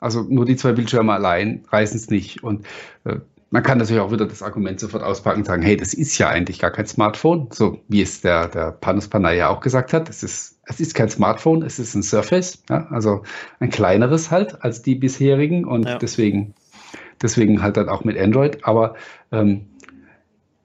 Also 0.00 0.22
nur 0.22 0.46
die 0.46 0.56
zwei 0.56 0.72
Bildschirme 0.72 1.12
allein 1.12 1.64
reißen 1.70 1.96
es 1.96 2.08
nicht. 2.08 2.42
Und 2.42 2.66
äh, 3.04 3.16
man 3.50 3.62
kann 3.62 3.78
natürlich 3.78 4.00
auch 4.00 4.12
wieder 4.12 4.26
das 4.26 4.42
Argument 4.42 4.80
sofort 4.80 5.02
auspacken 5.02 5.40
und 5.40 5.44
sagen, 5.44 5.62
hey, 5.62 5.76
das 5.76 5.92
ist 5.92 6.16
ja 6.16 6.28
eigentlich 6.28 6.58
gar 6.58 6.70
kein 6.70 6.86
Smartphone, 6.86 7.48
so 7.52 7.80
wie 7.88 8.00
es 8.00 8.22
der, 8.22 8.48
der 8.48 8.72
Panos 8.72 9.08
Panay 9.08 9.36
ja 9.36 9.50
auch 9.50 9.60
gesagt 9.60 9.92
hat. 9.92 10.08
Es 10.08 10.22
ist, 10.22 10.60
es 10.64 10.80
ist 10.80 10.94
kein 10.94 11.10
Smartphone, 11.10 11.62
es 11.62 11.78
ist 11.78 11.94
ein 11.94 12.02
Surface, 12.02 12.62
ja? 12.70 12.86
also 12.90 13.22
ein 13.58 13.68
kleineres 13.68 14.30
halt 14.30 14.62
als 14.64 14.80
die 14.82 14.94
bisherigen 14.94 15.66
und 15.66 15.86
ja. 15.86 15.98
deswegen, 15.98 16.54
deswegen 17.20 17.60
halt 17.60 17.76
dann 17.76 17.90
auch 17.90 18.04
mit 18.04 18.16
Android. 18.16 18.64
Aber 18.64 18.94
ähm, 19.32 19.66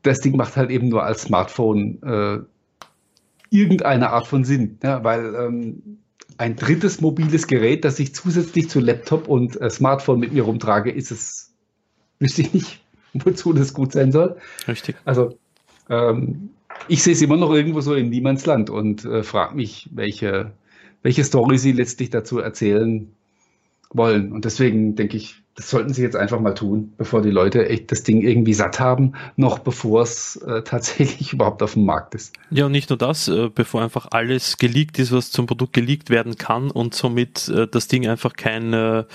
das 0.06 0.20
Ding 0.20 0.36
macht 0.36 0.56
halt 0.56 0.70
eben 0.70 0.90
nur 0.90 1.04
als 1.04 1.24
Smartphone 1.24 2.02
äh, 2.04 2.40
irgendeine 3.50 4.10
Art 4.10 4.28
von 4.28 4.44
Sinn, 4.44 4.78
ja, 4.84 5.04
weil 5.04 5.36
ähm, 5.36 6.00
ein 6.38 6.56
drittes 6.56 7.02
mobiles 7.02 7.48
Gerät, 7.48 7.86
das 7.86 8.00
ich 8.00 8.14
zusätzlich 8.14 8.70
zu 8.70 8.80
Laptop 8.80 9.28
und 9.28 9.60
äh, 9.60 9.70
Smartphone 9.70 10.20
mit 10.20 10.34
mir 10.34 10.44
rumtrage, 10.44 10.92
ist 10.92 11.12
es, 11.12 11.54
wüsste 12.20 12.42
ich 12.42 12.54
nicht, 12.54 12.82
wozu 13.14 13.54
das 13.54 13.74
gut 13.74 13.94
sein 13.94 14.12
soll. 14.12 14.38
Richtig. 14.68 14.96
Also 15.06 15.38
ähm, 15.90 16.50
ich 16.88 17.04
sehe 17.04 17.14
es 17.14 17.22
immer 17.22 17.38
noch 17.38 17.54
irgendwo 17.54 17.82
so 17.82 17.96
im 17.96 18.10
Niemandsland 18.10 18.70
und 18.70 19.06
äh, 19.06 19.24
frage 19.24 19.56
mich, 19.56 19.90
welche, 19.94 20.52
welche 21.04 21.24
Story 21.24 21.58
sie 21.58 21.72
letztlich 21.72 22.10
dazu 22.10 22.40
erzählen 22.40 23.12
wollen. 23.92 24.32
Und 24.32 24.46
deswegen 24.46 24.96
denke 24.96 25.18
ich, 25.18 25.42
das 25.56 25.70
sollten 25.70 25.94
sie 25.94 26.02
jetzt 26.02 26.18
einfach 26.18 26.42
mal 26.42 26.54
tun, 26.54 26.94
bevor 26.98 27.22
die 27.22 27.30
Leute 27.30 27.70
echt 27.70 27.90
das 27.90 28.04
Ding 28.04 28.22
irgendwie 28.22 28.54
satt 28.54 28.82
haben, 28.82 29.14
noch 29.38 29.60
bevor 29.60 30.02
es 30.02 30.36
äh, 30.36 30.64
tatsächlich 30.64 31.32
überhaupt 31.34 31.64
auf 31.64 31.74
dem 31.74 31.86
Markt 31.86 32.14
ist. 32.14 32.36
Ja, 32.50 32.66
und 32.66 32.74
nicht 32.74 32.90
nur 32.90 32.98
das, 32.98 33.30
äh, 33.30 33.50
bevor 33.54 33.82
einfach 33.82 34.08
alles 34.12 34.58
geleakt 34.58 35.00
ist, 35.00 35.14
was 35.14 35.32
zum 35.32 35.46
Produkt 35.46 35.72
geleakt 35.72 36.10
werden 36.10 36.38
kann 36.38 36.70
und 36.72 36.94
somit 36.94 37.48
äh, 37.48 37.68
das 37.70 37.88
Ding 37.88 38.06
einfach 38.06 38.34
kein, 38.34 38.74
äh, 38.74 39.06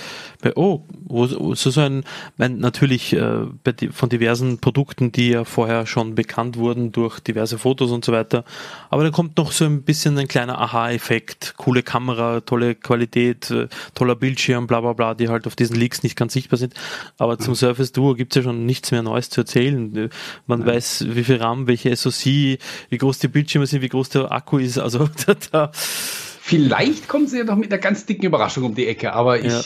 oh, 0.55 0.84
so, 1.11 1.55
so 1.55 1.80
ein, 1.80 2.05
mein, 2.38 2.57
natürlich 2.57 3.12
äh, 3.12 3.45
von 3.91 4.09
diversen 4.09 4.61
Produkten, 4.61 5.12
die 5.12 5.30
ja 5.30 5.45
vorher 5.45 5.86
schon 5.86 6.14
bekannt 6.14 6.57
wurden 6.57 6.91
durch 6.91 7.20
diverse 7.20 7.59
Fotos 7.59 7.91
und 7.91 8.03
so 8.03 8.12
weiter, 8.12 8.45
aber 8.88 9.05
da 9.05 9.11
kommt 9.11 9.36
noch 9.36 9.53
so 9.53 9.66
ein 9.66 9.82
bisschen 9.82 10.16
ein 10.16 10.26
kleiner 10.26 10.59
Aha-Effekt, 10.59 11.55
coole 11.59 11.82
Kamera, 11.82 12.41
tolle 12.41 12.74
Qualität, 12.74 13.51
äh, 13.51 13.68
toller 13.95 14.16
Bildschirm, 14.16 14.66
bla 14.66 14.80
bla 14.80 14.95
bla, 14.95 15.14
die 15.14 15.28
halt 15.28 15.47
auf 15.47 15.55
diesen 15.55 15.76
Leaks 15.76 16.03
nicht 16.03 16.16
ganz 16.16 16.30
ganz 16.31 16.35
sichtbar 16.35 16.59
sind. 16.59 16.74
Aber 17.18 17.39
zum 17.39 17.55
Surface 17.55 17.93
Duo 17.93 18.14
gibt 18.14 18.33
es 18.33 18.37
ja 18.37 18.43
schon 18.43 18.64
nichts 18.66 18.91
mehr 18.91 19.03
Neues 19.03 19.31
zu 19.31 19.41
erzählen. 19.41 20.11
Man 20.47 20.61
ja. 20.61 20.66
weiß, 20.66 21.07
wie 21.11 21.24
viel 21.24 21.37
RAM, 21.37 21.66
welche 21.66 21.95
SoC, 21.95 22.24
wie 22.24 22.99
groß 22.99 23.18
die 23.18 23.28
Bildschirme 23.28 23.66
sind, 23.66 23.83
wie 23.83 23.89
groß 23.89 24.11
der 24.11 24.33
Akku 24.33 24.59
ist. 24.59 24.78
Also 24.78 25.09
da, 25.26 25.35
da 25.51 25.72
Vielleicht 25.74 27.09
kommen 27.09 27.26
sie 27.26 27.39
ja 27.39 27.45
noch 27.45 27.57
mit 27.57 27.72
einer 27.72 27.81
ganz 27.81 28.07
dicken 28.07 28.26
Überraschung 28.26 28.64
um 28.64 28.74
die 28.74 28.87
Ecke, 28.87 29.12
aber 29.12 29.39
ich, 29.39 29.53
ja. 29.53 29.61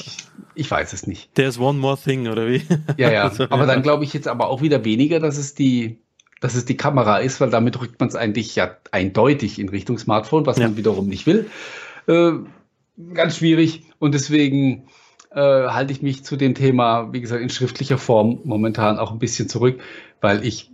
ich 0.55 0.71
weiß 0.71 0.93
es 0.93 1.07
nicht. 1.07 1.35
There's 1.35 1.59
one 1.59 1.79
more 1.79 1.97
thing, 1.97 2.29
oder 2.29 2.47
wie? 2.49 2.63
Ja, 2.97 3.11
ja. 3.11 3.23
Also, 3.29 3.45
aber 3.45 3.61
ja. 3.61 3.67
dann 3.67 3.83
glaube 3.83 4.05
ich 4.05 4.13
jetzt 4.13 4.29
aber 4.29 4.49
auch 4.49 4.61
wieder 4.61 4.85
weniger, 4.85 5.21
dass 5.21 5.39
es 5.39 5.55
die, 5.55 5.99
dass 6.41 6.55
es 6.55 6.65
die 6.65 6.77
Kamera 6.77 7.19
ist, 7.19 7.41
weil 7.41 7.51
damit 7.51 7.81
rückt 7.81 8.01
man 8.01 8.09
es 8.09 8.17
eigentlich 8.17 8.55
ja 8.57 8.77
eindeutig 8.91 9.59
in 9.59 9.69
Richtung 9.69 9.99
Smartphone, 9.99 10.47
was 10.47 10.59
ja. 10.59 10.67
man 10.67 10.77
wiederum 10.77 11.07
nicht 11.07 11.27
will. 11.27 11.49
Äh, 12.07 12.33
ganz 13.15 13.39
schwierig. 13.39 13.85
Und 13.99 14.13
deswegen 14.13 14.89
äh, 15.35 15.41
halte 15.41 15.93
ich 15.93 16.03
mich 16.03 16.25
zu 16.25 16.37
dem 16.37 16.55
Thema, 16.55 17.13
wie 17.13 17.21
gesagt, 17.21 17.43
in 17.43 17.51
schriftlicher 17.51 17.99
Form 17.99 18.41
momentan 18.45 18.99
auch 18.99 19.13
ein 19.13 19.19
bisschen 19.19 19.49
zurück, 19.49 19.81
weil 20.21 20.45
ich 20.47 20.71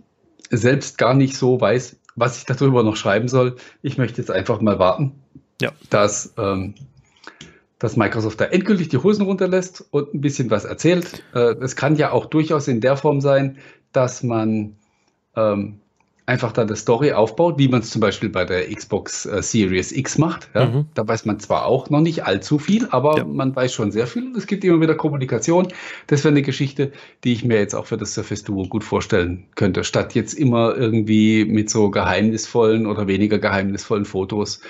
selbst 0.49 0.97
gar 0.97 1.13
nicht 1.13 1.35
so 1.35 1.59
weiß, 1.59 1.97
was 2.15 2.37
ich 2.37 2.45
darüber 2.45 2.83
noch 2.83 2.95
schreiben 2.95 3.27
soll. 3.27 3.55
Ich 3.81 3.97
möchte 3.97 4.21
jetzt 4.21 4.31
einfach 4.31 4.61
mal 4.61 4.79
warten, 4.79 5.13
ja. 5.61 5.71
dass, 5.89 6.33
ähm, 6.37 6.75
dass 7.79 7.97
Microsoft 7.97 8.39
da 8.41 8.45
endgültig 8.45 8.89
die 8.89 8.97
Hosen 8.97 9.25
runterlässt 9.25 9.85
und 9.91 10.13
ein 10.13 10.21
bisschen 10.21 10.51
was 10.51 10.65
erzählt. 10.65 11.23
Äh, 11.33 11.55
es 11.61 11.75
kann 11.75 11.95
ja 11.95 12.11
auch 12.11 12.25
durchaus 12.25 12.67
in 12.67 12.81
der 12.81 12.97
Form 12.97 13.21
sein, 13.21 13.57
dass 13.93 14.23
man 14.23 14.75
ähm, 15.35 15.79
einfach 16.25 16.51
da 16.51 16.61
eine 16.61 16.75
Story 16.75 17.11
aufbaut, 17.13 17.57
wie 17.57 17.67
man 17.67 17.81
es 17.81 17.89
zum 17.89 17.99
Beispiel 17.99 18.29
bei 18.29 18.45
der 18.45 18.69
Xbox 18.73 19.25
äh, 19.25 19.41
Series 19.41 19.91
X 19.91 20.17
macht. 20.17 20.49
Ja? 20.53 20.67
Mhm. 20.67 20.85
Da 20.93 21.07
weiß 21.07 21.25
man 21.25 21.39
zwar 21.39 21.65
auch 21.65 21.89
noch 21.89 22.01
nicht 22.01 22.25
allzu 22.25 22.59
viel, 22.59 22.87
aber 22.91 23.17
ja. 23.17 23.25
man 23.25 23.55
weiß 23.55 23.73
schon 23.73 23.91
sehr 23.91 24.07
viel 24.07 24.27
und 24.27 24.37
es 24.37 24.47
gibt 24.47 24.63
immer 24.63 24.79
wieder 24.79 24.95
Kommunikation. 24.95 25.67
Das 26.07 26.23
wäre 26.23 26.31
eine 26.31 26.41
Geschichte, 26.41 26.91
die 27.23 27.33
ich 27.33 27.43
mir 27.43 27.57
jetzt 27.57 27.73
auch 27.73 27.85
für 27.85 27.97
das 27.97 28.13
Surface 28.13 28.43
Duo 28.43 28.65
gut 28.67 28.83
vorstellen 28.83 29.45
könnte, 29.55 29.83
statt 29.83 30.13
jetzt 30.13 30.33
immer 30.33 30.75
irgendwie 30.75 31.45
mit 31.45 31.69
so 31.69 31.89
geheimnisvollen 31.89 32.85
oder 32.85 33.07
weniger 33.07 33.39
geheimnisvollen 33.39 34.05
Fotos 34.05 34.61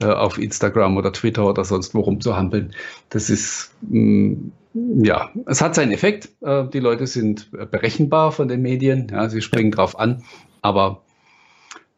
äh, 0.00 0.06
auf 0.06 0.38
Instagram 0.38 0.96
oder 0.96 1.12
Twitter 1.12 1.46
oder 1.46 1.64
sonst 1.64 1.94
wo 1.94 2.00
rumzuhampeln. 2.00 2.72
Das 3.08 3.30
ist 3.30 3.74
mh, 3.88 4.00
mm, 4.00 4.52
ja, 4.72 5.30
es 5.46 5.60
hat 5.60 5.74
seinen 5.74 5.90
Effekt. 5.90 6.28
Äh, 6.42 6.68
die 6.68 6.78
Leute 6.78 7.08
sind 7.08 7.50
berechenbar 7.50 8.30
von 8.30 8.46
den 8.46 8.62
Medien. 8.62 9.08
Ja, 9.10 9.28
sie 9.28 9.42
springen 9.42 9.72
drauf 9.72 9.98
an. 9.98 10.22
Aber 10.62 11.02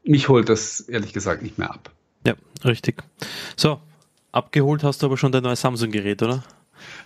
mich 0.05 0.29
holt 0.29 0.49
das 0.49 0.81
ehrlich 0.81 1.13
gesagt 1.13 1.43
nicht 1.43 1.59
mehr 1.59 1.71
ab. 1.71 1.91
Ja, 2.27 2.35
richtig. 2.65 3.03
So, 3.57 3.81
abgeholt 4.33 4.83
hast 4.85 5.03
du 5.03 5.07
aber 5.07 5.17
schon 5.17 5.33
dein 5.33 5.43
neues 5.43 5.61
Samsung-Gerät, 5.61 6.23
oder? 6.23 6.43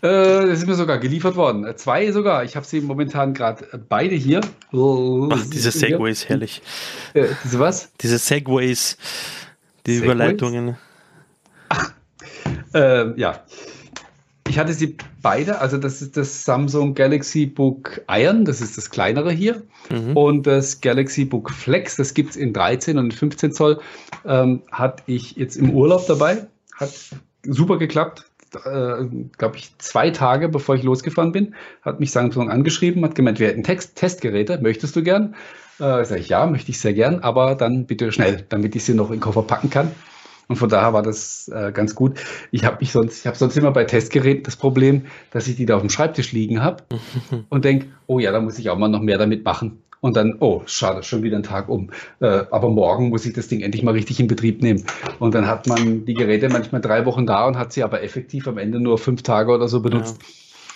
Äh, 0.03 0.47
das 0.47 0.61
ist 0.61 0.67
mir 0.67 0.75
sogar 0.75 0.99
geliefert 0.99 1.37
worden. 1.37 1.67
Äh, 1.67 1.77
zwei 1.77 2.11
sogar. 2.13 2.45
Ich 2.45 2.57
habe 2.57 2.67
sie 2.67 2.81
momentan 2.81 3.35
gerade 3.35 3.65
äh, 3.73 3.79
beide 3.79 4.15
hier. 4.15 4.41
Ach, 4.73 5.47
diese 5.53 5.71
Segways, 5.71 6.29
herrlich. 6.29 6.63
Äh, 7.15 7.29
diese 7.45 7.59
was? 7.59 7.93
Diese 8.01 8.19
Segways, 8.19 8.97
die 9.87 9.97
Segways? 9.97 10.05
Überleitungen. 10.05 10.77
Ach, 11.69 11.93
äh, 12.75 13.19
ja. 13.21 13.45
Ich 14.49 14.59
hatte 14.59 14.73
sie 14.73 14.97
beide, 15.23 15.61
also 15.61 15.77
das 15.79 16.03
ist 16.03 16.17
das 16.17 16.45
Samsung 16.45 16.95
Galaxy 16.95 17.47
Book 17.47 18.01
Iron, 18.09 18.45
das 18.45 18.61
ist 18.61 18.77
das 18.77 18.91
kleinere 18.91 19.31
hier, 19.31 19.63
mhm. 19.91 20.17
und 20.17 20.47
das 20.47 20.81
Galaxy 20.81 21.25
Book 21.25 21.51
Flex, 21.51 21.97
das 21.97 22.15
gibt 22.15 22.31
es 22.31 22.37
in 22.37 22.53
13 22.53 22.99
und 22.99 23.15
15 23.15 23.53
Zoll, 23.53 23.81
ähm, 24.25 24.63
hatte 24.71 25.03
ich 25.07 25.37
jetzt 25.37 25.57
im 25.57 25.71
Urlaub 25.71 26.07
dabei, 26.07 26.47
hat 26.75 26.93
super 27.43 27.79
geklappt, 27.79 28.25
äh, 28.65 29.05
glaube 29.37 29.57
ich, 29.57 29.77
zwei 29.79 30.11
Tage 30.11 30.49
bevor 30.49 30.75
ich 30.75 30.83
losgefahren 30.83 31.33
bin, 31.33 31.55
hat 31.83 32.01
mich 32.01 32.13
Samsung 32.13 32.51
angeschrieben, 32.51 33.05
hat 33.05 33.15
gemeint, 33.15 33.41
wir 33.41 33.49
hätten 33.49 33.65
Text 33.65 33.97
Testgeräte, 33.97 34.59
möchtest 34.63 34.97
du 34.97 35.03
gern? 35.03 35.35
Äh, 35.79 36.05
sag 36.05 36.19
ich, 36.19 36.29
ja, 36.29 36.47
möchte 36.47 36.71
ich 36.71 36.81
sehr 36.81 36.95
gern, 36.95 37.21
aber 37.21 37.55
dann 37.55 37.87
bitte 37.87 38.11
schnell, 38.13 38.47
damit 38.49 38.75
ich 38.77 38.85
sie 38.85 38.95
noch 38.95 39.09
in 39.09 39.17
den 39.17 39.21
Koffer 39.21 39.43
packen 39.43 39.69
kann. 39.69 39.93
Und 40.49 40.57
von 40.57 40.69
daher 40.69 40.93
war 40.93 41.03
das 41.03 41.49
äh, 41.49 41.73
ganz 41.73 41.95
gut. 41.95 42.21
Ich 42.51 42.65
habe 42.65 42.79
mich 42.81 42.93
sonst, 42.93 43.21
ich 43.21 43.27
habe 43.27 43.37
sonst 43.37 43.57
immer 43.57 43.73
bei 43.73 43.85
Testgeräten 43.85 44.45
das 44.45 44.57
Problem, 44.57 45.07
dass 45.31 45.49
ich 45.49 45.57
die 45.57 45.67
da 45.67 45.77
auf 45.77 45.83
dem 45.83 45.91
Schreibtisch 45.91 46.33
liegen 46.33 46.63
habe 46.63 46.85
und 47.49 47.65
denke, 47.65 47.87
oh 48.07 48.19
ja, 48.19 48.33
da 48.33 48.41
muss 48.41 48.59
ich 48.59 48.71
auch 48.71 48.79
mal 48.79 48.89
noch 48.89 49.01
mehr 49.01 49.19
damit 49.19 49.45
machen. 49.45 49.83
Und 50.01 50.17
dann, 50.17 50.37
oh, 50.41 50.63
schade, 50.67 51.03
schon 51.03 51.23
wieder 51.23 51.37
ein 51.37 51.43
Tag 51.43 51.69
um. 51.69 51.91
Äh, 52.21 52.45
aber 52.51 52.69
morgen 52.69 53.09
muss 53.09 53.27
ich 53.27 53.33
das 53.33 53.49
Ding 53.49 53.61
endlich 53.61 53.83
mal 53.83 53.93
richtig 53.93 54.21
in 54.21 54.29
Betrieb 54.29 54.63
nehmen. 54.63 54.85
Und 55.19 55.35
dann 55.35 55.47
hat 55.47 55.67
man 55.67 56.05
die 56.05 56.15
Geräte 56.15 56.49
manchmal 56.49 56.81
drei 56.81 57.07
Wochen 57.07 57.27
da 57.27 57.47
und 57.47 57.59
hat 57.59 57.73
sie 57.73 57.83
aber 57.83 58.03
effektiv 58.03 58.47
am 58.47 58.59
Ende 58.59 58.79
nur 58.79 58.99
fünf 58.99 59.23
Tage 59.23 59.51
oder 59.51 59.69
so 59.69 59.81
benutzt. 59.81 60.19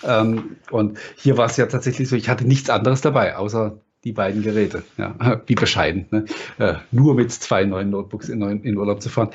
Ja. 0.03 0.23
Ähm, 0.23 0.57
und 0.71 0.99
hier 1.17 1.37
war 1.37 1.47
es 1.47 1.57
ja 1.57 1.67
tatsächlich 1.67 2.09
so, 2.09 2.17
ich 2.17 2.29
hatte 2.29 2.47
nichts 2.47 2.71
anderes 2.71 3.03
dabei, 3.03 3.37
außer 3.37 3.79
die 4.05 4.13
beiden 4.13 4.43
Geräte. 4.43 4.83
Ja, 4.97 5.41
wie 5.47 5.55
bescheiden, 5.55 6.07
ne? 6.11 6.25
äh, 6.59 6.75
nur 6.91 7.15
mit 7.15 7.33
zwei 7.33 7.65
neuen 7.65 7.91
Notebooks 7.91 8.29
in, 8.29 8.43
in 8.43 8.77
Urlaub 8.77 9.03
zu 9.03 9.09
fahren. 9.09 9.31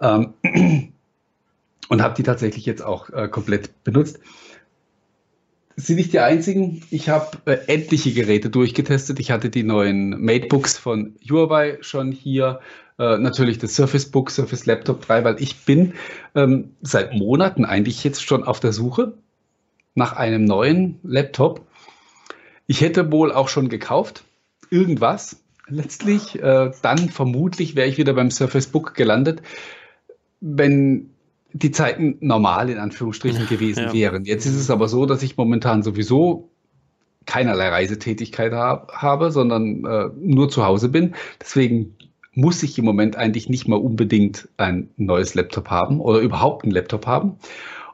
Ähm, 0.00 0.34
und 1.88 2.02
habe 2.02 2.14
die 2.14 2.22
tatsächlich 2.22 2.66
jetzt 2.66 2.82
auch 2.82 3.10
äh, 3.10 3.28
komplett 3.28 3.82
benutzt. 3.84 4.20
sind 5.76 5.96
nicht 5.96 6.12
die 6.12 6.20
einzigen. 6.20 6.82
Ich 6.90 7.08
habe 7.08 7.38
äh, 7.46 7.58
etliche 7.66 8.12
Geräte 8.12 8.50
durchgetestet. 8.50 9.18
Ich 9.20 9.30
hatte 9.30 9.50
die 9.50 9.62
neuen 9.62 10.10
Matebooks 10.22 10.78
von 10.78 11.16
Huawei 11.28 11.78
schon 11.80 12.12
hier. 12.12 12.60
Äh, 12.98 13.18
natürlich 13.18 13.58
das 13.58 13.74
Surface 13.74 14.10
Book, 14.10 14.30
Surface 14.30 14.66
Laptop 14.66 15.06
3, 15.06 15.24
weil 15.24 15.42
ich 15.42 15.64
bin 15.64 15.94
ähm, 16.34 16.72
seit 16.82 17.14
Monaten 17.14 17.64
eigentlich 17.64 18.04
jetzt 18.04 18.24
schon 18.24 18.44
auf 18.44 18.60
der 18.60 18.72
Suche 18.72 19.14
nach 19.94 20.12
einem 20.12 20.44
neuen 20.44 20.98
Laptop 21.02 21.67
ich 22.68 22.82
hätte 22.82 23.10
wohl 23.10 23.32
auch 23.32 23.48
schon 23.48 23.68
gekauft, 23.68 24.22
irgendwas 24.70 25.42
letztlich. 25.66 26.40
Äh, 26.40 26.70
dann 26.82 27.08
vermutlich 27.08 27.74
wäre 27.74 27.88
ich 27.88 27.98
wieder 27.98 28.12
beim 28.12 28.30
Surface 28.30 28.68
Book 28.68 28.94
gelandet, 28.94 29.42
wenn 30.40 31.10
die 31.52 31.70
Zeiten 31.70 32.18
normal 32.20 32.68
in 32.68 32.78
Anführungsstrichen 32.78 33.48
gewesen 33.48 33.84
ja. 33.84 33.92
wären. 33.92 34.24
Jetzt 34.26 34.46
ist 34.46 34.54
es 34.54 34.70
aber 34.70 34.86
so, 34.86 35.06
dass 35.06 35.22
ich 35.22 35.36
momentan 35.36 35.82
sowieso 35.82 36.50
keinerlei 37.24 37.68
Reisetätigkeit 37.68 38.52
hab, 38.52 38.92
habe, 38.92 39.30
sondern 39.32 39.84
äh, 39.84 40.10
nur 40.20 40.50
zu 40.50 40.64
Hause 40.64 40.90
bin. 40.90 41.14
Deswegen 41.40 41.96
muss 42.32 42.62
ich 42.62 42.78
im 42.78 42.84
Moment 42.84 43.16
eigentlich 43.16 43.48
nicht 43.48 43.66
mal 43.66 43.76
unbedingt 43.76 44.48
ein 44.58 44.90
neues 44.96 45.34
Laptop 45.34 45.70
haben 45.70 46.00
oder 46.00 46.20
überhaupt 46.20 46.64
einen 46.64 46.72
Laptop 46.72 47.06
haben. 47.06 47.38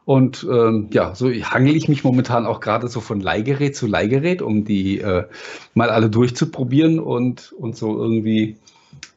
Und 0.04 0.46
ähm, 0.50 0.88
ja, 0.90 1.14
so 1.14 1.30
hangel 1.30 1.76
ich 1.76 1.88
mich 1.88 2.04
momentan 2.04 2.46
auch 2.46 2.60
gerade 2.60 2.88
so 2.88 3.00
von 3.00 3.20
Leihgerät 3.20 3.74
zu 3.74 3.86
Leihgerät, 3.86 4.42
um 4.42 4.64
die 4.64 5.00
äh, 5.00 5.24
mal 5.72 5.88
alle 5.88 6.10
durchzuprobieren 6.10 6.98
und, 6.98 7.52
und 7.52 7.76
so 7.76 7.96
irgendwie 7.96 8.58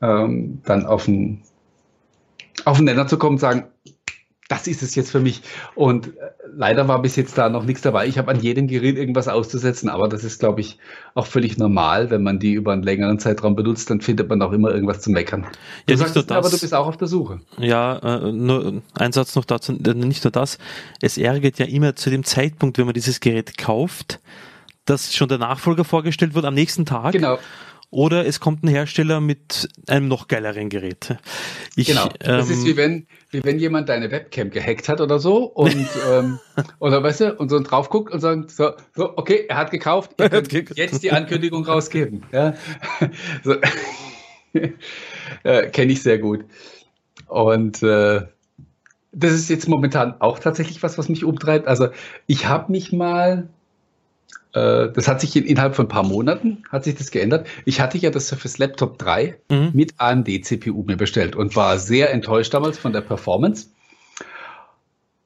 ähm, 0.02 0.62
dann 0.64 0.86
auf 0.86 1.06
den, 1.06 1.42
auf 2.64 2.78
den 2.78 2.86
Nenner 2.86 3.08
zu 3.08 3.18
kommen 3.18 3.36
und 3.36 3.40
sagen, 3.40 3.66
das 4.48 4.68
ist 4.68 4.82
es 4.82 4.95
jetzt 4.95 5.12
für 5.12 5.20
mich. 5.20 5.41
Und 5.76 6.08
äh, 6.08 6.12
leider 6.56 6.88
war 6.88 7.02
bis 7.02 7.16
jetzt 7.16 7.38
da 7.38 7.50
noch 7.50 7.66
nichts 7.66 7.82
dabei. 7.82 8.08
Ich 8.08 8.18
habe 8.18 8.32
an 8.32 8.39
jedem 8.39 8.68
Gerät 8.68 8.98
irgendwas 8.98 9.28
auszusetzen, 9.28 9.89
aber 9.89 10.08
das 10.08 10.24
ist, 10.24 10.39
glaube 10.39 10.62
ich, 10.62 10.78
auch 11.16 11.26
völlig 11.26 11.58
normal. 11.58 12.10
Wenn 12.10 12.24
man 12.24 12.39
die 12.39 12.54
über 12.54 12.72
einen 12.72 12.84
längeren 12.84 13.20
Zeitraum 13.20 13.56
benutzt, 13.56 13.89
dann 13.89 14.02
findet 14.02 14.30
man 14.30 14.41
auch 14.41 14.54
immer 14.54 14.72
irgendwas 14.72 15.02
zu 15.02 15.12
meckern. 15.12 15.48
Du 15.86 15.93
ja, 15.93 15.98
sagst, 15.98 16.16
das, 16.16 16.30
aber 16.30 16.50
du 16.50 16.60
bist 16.60 16.74
auch 16.74 16.88
auf 16.88 16.98
der 16.98 17.08
Suche. 17.08 17.41
Ja, 17.58 17.98
äh, 17.98 18.32
nur 18.32 18.82
ein 18.93 19.12
Satz 19.12 19.36
noch 19.36 19.45
dazu, 19.45 19.74
äh, 19.74 19.93
nicht 19.93 20.24
nur 20.24 20.32
das. 20.32 20.58
Es 21.02 21.18
ärgert 21.18 21.60
ja 21.60 21.66
immer 21.66 21.95
zu 21.95 22.10
dem 22.10 22.24
Zeitpunkt, 22.24 22.78
wenn 22.78 22.86
man 22.86 22.93
dieses 22.93 23.20
Gerät 23.20 23.58
kauft, 23.58 24.20
dass 24.86 25.14
schon 25.14 25.28
der 25.28 25.38
Nachfolger 25.39 25.84
vorgestellt 25.84 26.34
wird 26.34 26.45
am 26.45 26.54
nächsten 26.54 26.86
Tag. 26.86 27.12
Genau 27.12 27.38
oder 27.90 28.26
es 28.26 28.40
kommt 28.40 28.64
ein 28.64 28.68
Hersteller 28.68 29.22
mit 29.22 29.70
einem 29.88 30.08
noch 30.08 30.28
geileren 30.28 30.70
Gerät. 30.70 31.16
Ich, 31.76 31.88
genau. 31.88 32.10
Das 32.20 32.50
ähm, 32.50 32.54
ist 32.54 32.66
wie 32.66 32.76
wenn, 32.76 33.08
wie 33.30 33.44
wenn 33.44 33.60
jemand 33.60 33.88
deine 33.90 34.12
Webcam 34.12 34.50
gehackt 34.50 34.90
hat 34.90 35.00
oder 35.00 35.20
so 35.20 35.46
und 35.46 35.88
ähm, 36.12 36.40
oder 36.80 37.02
weißt 37.02 37.22
du, 37.22 37.36
und 37.36 37.50
so 37.50 37.60
drauf 37.60 37.90
guckt 37.90 38.14
und 38.14 38.20
sagt, 38.20 38.52
so, 38.52 38.72
so 38.94 39.18
okay, 39.18 39.46
er 39.48 39.58
hat 39.58 39.72
gekauft, 39.72 40.12
ihr 40.20 40.30
könnt 40.30 40.78
jetzt 40.78 41.04
die 41.04 41.12
Ankündigung 41.12 41.66
rausgeben. 41.66 42.24
Ja? 42.32 42.54
So. 43.44 43.56
äh, 45.44 45.70
Kenne 45.70 45.92
ich 45.92 46.02
sehr 46.02 46.18
gut. 46.18 46.46
Und 47.28 47.84
äh, 47.84 48.22
das 49.12 49.32
ist 49.32 49.50
jetzt 49.50 49.68
momentan 49.68 50.20
auch 50.20 50.40
tatsächlich 50.40 50.84
was, 50.84 50.98
was 50.98 51.10
mich 51.10 51.24
umtreibt. 51.24 51.68
Also 51.68 51.90
ich 52.26 52.48
habe 52.48 52.72
mich 52.72 52.92
mal 52.92 53.50
das 54.58 55.08
hat 55.08 55.22
sich 55.22 55.36
in, 55.36 55.45
innerhalb 55.45 55.76
von 55.76 55.86
ein 55.86 55.89
paar 55.89 56.03
Monaten 56.03 56.64
hat 56.70 56.84
sich 56.84 56.95
das 56.95 57.12
geändert. 57.12 57.47
Ich 57.66 57.82
hatte 57.82 57.97
ja 57.97 58.10
das 58.10 58.28
Surface 58.28 58.58
Laptop 58.58 58.97
3 58.97 59.38
mhm. 59.49 59.72
mit 59.74 59.93
AMD 59.97 60.45
CPU 60.45 60.84
mir 60.84 60.97
bestellt 60.97 61.36
und 61.36 61.55
war 61.55 61.80
sehr 61.80 62.12
enttäuscht 62.12 62.53
damals 62.53 62.78
von 62.78 62.93
der 62.93 63.01
Performance 63.01 63.68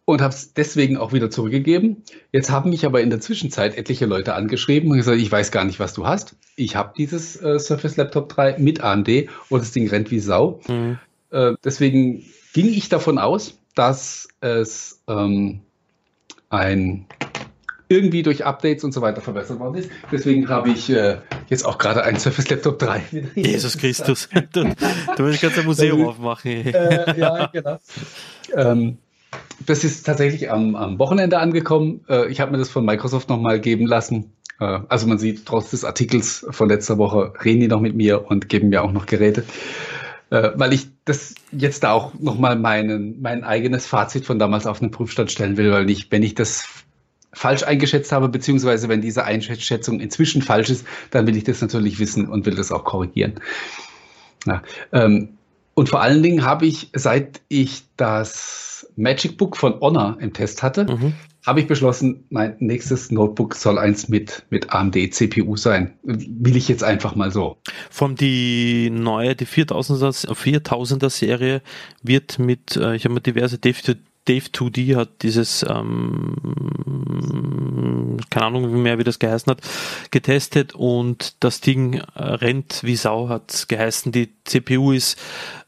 und 0.06 0.22
habe 0.22 0.34
es 0.34 0.54
deswegen 0.54 0.98
auch 0.98 1.14
wieder 1.14 1.30
zurückgegeben. 1.30 2.04
Jetzt 2.32 2.52
haben 2.52 2.70
mich 2.70 2.86
aber 2.86 3.02
in 3.02 3.10
der 3.10 3.22
Zwischenzeit 3.22 3.78
etliche 3.78 4.06
Leute 4.06 4.34
angeschrieben 4.34 4.92
und 4.92 4.98
gesagt, 4.98 5.20
ich 5.20 5.32
weiß 5.32 5.52
gar 5.52 5.66
nicht, 5.66 5.80
was 5.80 5.94
du 5.94 6.06
hast. 6.06 6.36
Ich 6.56 6.76
habe 6.76 6.94
dieses 6.98 7.42
äh, 7.42 7.60
Surface 7.60 7.98
Laptop 7.98 8.30
3 8.30 8.58
mit 8.58 8.82
AMD 8.82 9.30
und 9.50 9.62
das 9.62 9.72
Ding 9.72 9.88
rennt 9.88 10.12
wie 10.12 10.20
Sau. 10.20 10.60
Mhm. 10.68 11.00
Äh, 11.32 11.54
deswegen 11.64 12.26
ging 12.54 12.68
ich 12.68 12.90
davon 12.90 13.18
aus, 13.18 13.58
dass 13.76 14.28
es 14.42 15.02
ähm, 15.08 15.62
ein 16.50 17.06
irgendwie 17.92 18.24
durch 18.24 18.46
Updates 18.46 18.84
und 18.84 18.94
so 18.94 19.02
weiter 19.02 19.22
verbessert 19.22 19.60
worden 19.60 19.76
ist. 19.76 19.90
Deswegen 20.12 20.48
habe 20.48 20.70
ich 20.70 20.90
äh, 20.90 21.18
jetzt 21.50 21.66
auch 21.66 21.78
gerade 21.78 22.04
ein 22.04 22.18
Surface 22.18 22.50
Laptop 22.50 22.80
3. 22.80 23.02
Jesus 23.36 23.78
Christus. 23.78 24.30
Du, 24.54 24.64
du 24.64 25.24
willst 25.24 25.42
ganz 25.42 25.58
ein 25.58 25.66
Museum 25.66 26.06
aufmachen. 26.06 26.52
Äh, 26.52 27.20
ja, 27.20 27.48
genau. 27.48 27.80
Ähm, 28.56 28.98
das 29.66 29.84
ist 29.84 30.06
tatsächlich 30.06 30.52
am, 30.52 30.76
am 30.76 31.00
Wochenende 31.00 31.40
angekommen. 31.40 32.02
Äh, 32.10 32.30
ich 32.30 32.42
habe 32.42 32.52
mir 32.52 32.58
das 32.58 32.70
von 32.70 32.86
Microsoft 32.86 33.30
nochmal 33.30 33.60
geben 33.60 33.86
lassen. 33.86 34.34
Äh, 34.60 34.80
also 34.88 35.08
man 35.08 35.20
sieht, 35.20 35.46
trotz 35.46 35.72
des 35.72 35.86
Artikels 35.86 36.46
von 36.50 36.70
letzter 36.70 36.98
Woche 36.98 37.34
reden 37.44 37.60
die 37.60 37.68
noch 37.68 37.82
mit 37.82 37.96
mir 37.96 38.26
und 38.30 38.50
geben 38.50 38.70
mir 38.70 38.84
auch 38.84 38.92
noch 38.92 39.06
Geräte. 39.06 39.44
Äh, 40.30 40.52
weil 40.56 40.74
ich 40.74 40.88
das 41.06 41.36
jetzt 41.52 41.84
da 41.84 41.92
auch 41.92 42.14
nochmal 42.20 42.58
meinen, 42.58 43.22
mein 43.22 43.44
eigenes 43.44 43.86
Fazit 43.86 44.26
von 44.26 44.40
damals 44.40 44.66
auf 44.66 44.82
einen 44.82 44.92
Prüfstand 44.92 45.32
stellen 45.32 45.58
will, 45.58 45.72
weil 45.72 45.90
ich, 45.90 46.12
wenn 46.12 46.24
ich 46.24 46.36
das 46.36 46.84
falsch 47.34 47.64
eingeschätzt 47.64 48.12
habe, 48.12 48.30
beziehungsweise 48.30 48.90
wenn 48.90 49.02
diese 49.02 49.24
Einschätzung 49.24 50.00
inzwischen 50.00 50.42
falsch 50.42 50.70
ist, 50.70 50.86
dann 51.12 51.28
will 51.28 51.38
ich 51.38 51.44
das 51.44 51.62
natürlich 51.62 52.00
wissen 52.00 52.28
und 52.28 52.46
will 52.46 52.56
das 52.56 52.72
auch 52.72 52.84
korrigieren. 52.84 53.40
Ja, 54.46 54.62
ähm, 54.92 55.38
und 55.74 55.90
vor 55.90 56.02
allen 56.02 56.22
Dingen 56.22 56.44
habe 56.44 56.66
ich, 56.66 56.90
seit 56.94 57.42
ich 57.48 57.84
das 57.96 58.88
Magic 58.96 59.38
Book 59.38 59.56
von 59.56 59.80
Honor 59.80 60.18
im 60.20 60.34
Test 60.34 60.64
hatte, 60.64 60.86
mhm. 60.86 61.14
habe 61.46 61.62
ich 61.62 61.68
beschlossen, 61.68 62.26
mein 62.30 62.56
nächstes 62.60 63.10
Notebook 63.10 63.56
soll 63.56 63.80
eins 63.80 64.10
mit, 64.10 64.44
mit 64.50 64.74
AMD 64.74 65.14
CPU 65.14 65.56
sein. 65.56 65.94
Will 66.04 66.58
ich 66.58 66.68
jetzt 66.68 66.84
einfach 66.84 67.16
mal 67.16 67.32
so. 67.32 67.58
Von 67.90 68.16
die 68.16 68.90
neue, 68.90 69.36
die 69.36 69.48
4000er, 69.48 70.34
4000er 70.34 71.10
Serie 71.10 71.62
wird 72.04 72.38
mit, 72.38 72.76
äh, 72.76 72.96
ich 72.96 73.06
habe 73.06 73.14
mir 73.14 73.22
diverse 73.22 73.58
Dave 74.26 74.46
2D 74.46 74.96
hat 74.96 75.24
dieses, 75.24 75.66
ähm, 75.68 76.36
keine 78.30 78.46
Ahnung 78.46 78.82
mehr, 78.82 79.00
wie 79.00 79.04
das 79.04 79.20
geheißen 79.20 79.52
hat, 79.52 79.62
getestet 80.12 80.76
und 80.76 81.44
das 81.44 81.62
Ding 81.62 81.96
äh, 81.96 82.04
rennt 82.16 82.84
wie 82.84 82.96
Sau, 82.96 83.30
hat 83.30 83.66
geheißen. 83.68 84.12
Die 84.12 84.30
CPU 84.44 84.92
ist 84.92 85.18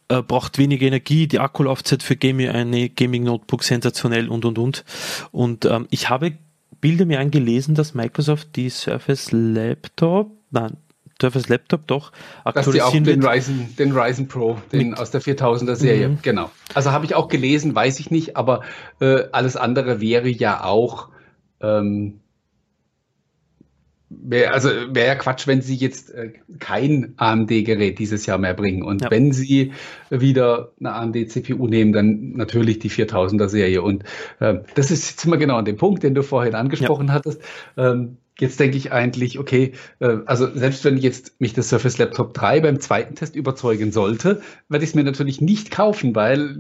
äh, 0.10 0.22
braucht 0.22 0.58
weniger 0.58 0.86
Energie, 0.86 1.28
die 1.28 1.40
Akkulaufzeit 1.40 2.04
für 2.04 2.16
Gaming, 2.16 2.50
eine 2.50 2.90
Gaming 2.90 3.24
Notebook 3.24 3.64
sensationell 3.64 4.30
und 4.30 4.46
und 4.46 4.58
und. 4.58 4.86
Und 5.32 5.66
ähm, 5.66 5.88
ich 5.90 6.10
habe 6.10 6.38
Bilder 6.82 7.06
mir 7.06 7.20
angelesen, 7.20 7.76
dass 7.76 7.94
Microsoft 7.94 8.56
die 8.56 8.70
Surface 8.70 9.32
Laptop, 9.32 10.32
nein, 10.52 10.78
Surface 11.22 11.50
Laptop 11.50 11.88
doch 11.88 12.12
aktualisieren 12.44 12.76
Dass 12.76 12.92
die 12.92 13.00
auch 13.00 13.14
den 13.14 13.26
Ryzen, 13.26 13.76
den 13.78 13.92
Ryzen 13.92 14.28
Pro, 14.28 14.58
den 14.72 14.90
Mit, 14.90 15.00
aus 15.00 15.12
der 15.12 15.22
4000er 15.22 15.76
Serie, 15.76 16.10
mhm. 16.10 16.20
genau. 16.22 16.52
Also 16.74 16.92
habe 16.92 17.06
ich 17.06 17.16
auch 17.16 17.28
gelesen, 17.28 17.76
weiß 17.76 18.00
ich 18.00 18.12
nicht, 18.12 18.36
aber 18.36 18.62
äh, 19.00 19.24
alles 19.32 19.56
andere 19.56 20.02
wäre 20.02 20.30
ja 20.30 20.64
auch 20.64 21.10
ähm, 21.62 22.20
wär, 24.22 24.54
also 24.54 24.70
wäre 24.70 25.08
ja 25.08 25.16
Quatsch, 25.16 25.48
wenn 25.48 25.62
sie 25.62 25.76
jetzt 25.76 26.14
äh, 26.14 26.34
kein 26.60 27.14
AMD-Gerät 27.18 28.00
dieses 28.00 28.26
Jahr 28.26 28.38
mehr 28.38 28.54
bringen. 28.54 28.84
Und 28.84 29.04
ja. 29.04 29.12
wenn 29.12 29.32
sie 29.32 29.74
wieder 30.10 30.72
eine 30.80 30.94
AMD-CPU 30.94 31.68
nehmen, 31.68 31.94
dann 31.94 32.34
natürlich 32.34 32.80
die 32.80 32.90
4000er-Serie. 32.90 33.82
Und 33.82 34.04
äh, 34.40 34.56
das 34.76 34.92
ist 34.92 35.10
jetzt 35.10 35.26
immer 35.26 35.38
genau 35.38 35.58
an 35.58 35.66
dem 35.66 35.78
Punkt, 35.78 36.04
den 36.04 36.16
du 36.16 36.24
vorhin 36.24 36.56
angesprochen 36.56 37.08
ja. 37.08 37.14
hattest. 37.14 37.42
Ähm, 37.78 38.18
jetzt 38.40 38.60
denke 38.60 38.78
ich 38.78 38.92
eigentlich, 38.92 39.40
okay, 39.40 39.74
äh, 40.00 40.18
also 40.26 40.48
selbst 40.56 40.84
wenn 40.86 40.98
jetzt 40.98 41.40
mich 41.40 41.54
das 41.54 41.70
Surface 41.70 41.98
Laptop 41.98 42.34
3 42.34 42.62
beim 42.62 42.80
zweiten 42.80 43.16
Test 43.16 43.36
überzeugen 43.36 43.92
sollte, 43.92 44.42
werde 44.70 44.84
ich 44.84 44.92
es 44.92 44.96
mir 44.96 45.04
natürlich 45.04 45.42
nicht 45.42 45.72
kaufen, 45.72 46.16
weil 46.16 46.58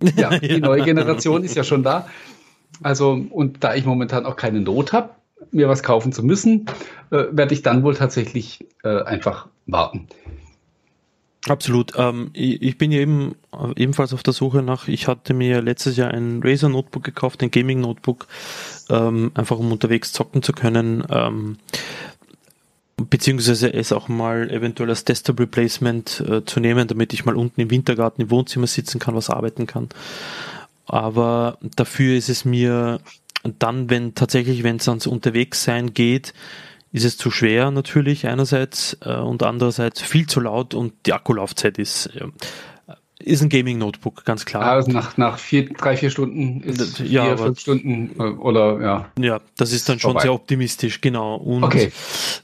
ja, 0.16 0.38
die 0.38 0.60
neue 0.60 0.82
Generation 0.82 1.44
ist 1.44 1.56
ja 1.56 1.64
schon 1.64 1.82
da. 1.82 2.06
Also, 2.82 3.24
und 3.30 3.62
da 3.62 3.74
ich 3.74 3.84
momentan 3.84 4.26
auch 4.26 4.36
keine 4.36 4.60
Not 4.60 4.92
habe, 4.92 5.10
mir 5.50 5.68
was 5.68 5.82
kaufen 5.82 6.12
zu 6.12 6.22
müssen, 6.22 6.66
äh, 7.10 7.24
werde 7.30 7.54
ich 7.54 7.62
dann 7.62 7.82
wohl 7.82 7.94
tatsächlich 7.94 8.66
äh, 8.82 9.02
einfach 9.02 9.48
warten. 9.66 10.08
Absolut. 11.48 11.92
Ähm, 11.96 12.30
ich, 12.34 12.62
ich, 12.62 12.78
bin 12.78 12.92
eben 12.92 13.34
ebenfalls 13.74 14.14
auf 14.14 14.22
der 14.22 14.32
Suche 14.32 14.62
nach, 14.62 14.86
ich 14.86 15.08
hatte 15.08 15.34
mir 15.34 15.60
letztes 15.60 15.96
Jahr 15.96 16.12
ein 16.12 16.40
Razer 16.42 16.68
Notebook 16.68 17.02
gekauft, 17.02 17.42
ein 17.42 17.50
Gaming 17.50 17.80
Notebook, 17.80 18.28
ähm, 18.90 19.32
einfach 19.34 19.58
um 19.58 19.72
unterwegs 19.72 20.12
zocken 20.12 20.42
zu 20.42 20.52
können. 20.52 21.02
Ähm, 21.10 21.56
beziehungsweise 22.96 23.72
es 23.72 23.92
auch 23.92 24.08
mal 24.08 24.50
eventuell 24.50 24.90
als 24.90 25.04
Desktop 25.04 25.40
Replacement 25.40 26.20
äh, 26.20 26.44
zu 26.44 26.60
nehmen, 26.60 26.86
damit 26.86 27.12
ich 27.12 27.24
mal 27.24 27.36
unten 27.36 27.60
im 27.60 27.70
Wintergarten 27.70 28.22
im 28.22 28.30
Wohnzimmer 28.30 28.68
sitzen 28.68 29.00
kann, 29.00 29.16
was 29.16 29.30
arbeiten 29.30 29.66
kann. 29.66 29.88
Aber 30.86 31.58
dafür 31.76 32.16
ist 32.16 32.28
es 32.28 32.44
mir 32.44 33.00
dann, 33.58 33.90
wenn 33.90 34.14
tatsächlich, 34.14 34.62
wenn 34.62 34.76
es 34.76 34.88
ans 34.88 35.06
Unterwegssein 35.06 35.94
geht, 35.94 36.32
ist 36.92 37.04
es 37.04 37.16
zu 37.16 37.30
schwer 37.30 37.70
natürlich 37.70 38.26
einerseits 38.26 38.96
äh, 39.00 39.14
und 39.14 39.42
andererseits 39.42 40.00
viel 40.00 40.26
zu 40.26 40.40
laut 40.40 40.74
und 40.74 40.92
die 41.06 41.12
Akkulaufzeit 41.12 41.78
ist 41.78 42.06
äh, 42.06 42.26
ist 43.24 43.40
ein 43.40 43.48
Gaming 43.48 43.78
Notebook, 43.78 44.24
ganz 44.24 44.44
klar. 44.44 44.64
Also 44.64 44.90
nach, 44.90 45.16
nach 45.16 45.38
vier, 45.38 45.72
drei, 45.72 45.96
vier 45.96 46.10
Stunden 46.10 46.60
ist 46.62 46.98
ja, 46.98 47.24
vier, 47.24 47.38
fünf 47.38 47.60
Stunden 47.60 48.10
äh, 48.18 48.22
oder 48.22 48.80
ja. 48.80 49.08
Ja, 49.18 49.40
das 49.56 49.72
ist 49.72 49.88
dann 49.88 50.00
schon 50.00 50.12
vorbei. 50.12 50.22
sehr 50.22 50.34
optimistisch, 50.34 51.00
genau. 51.00 51.36
Und, 51.36 51.62
okay. 51.62 51.92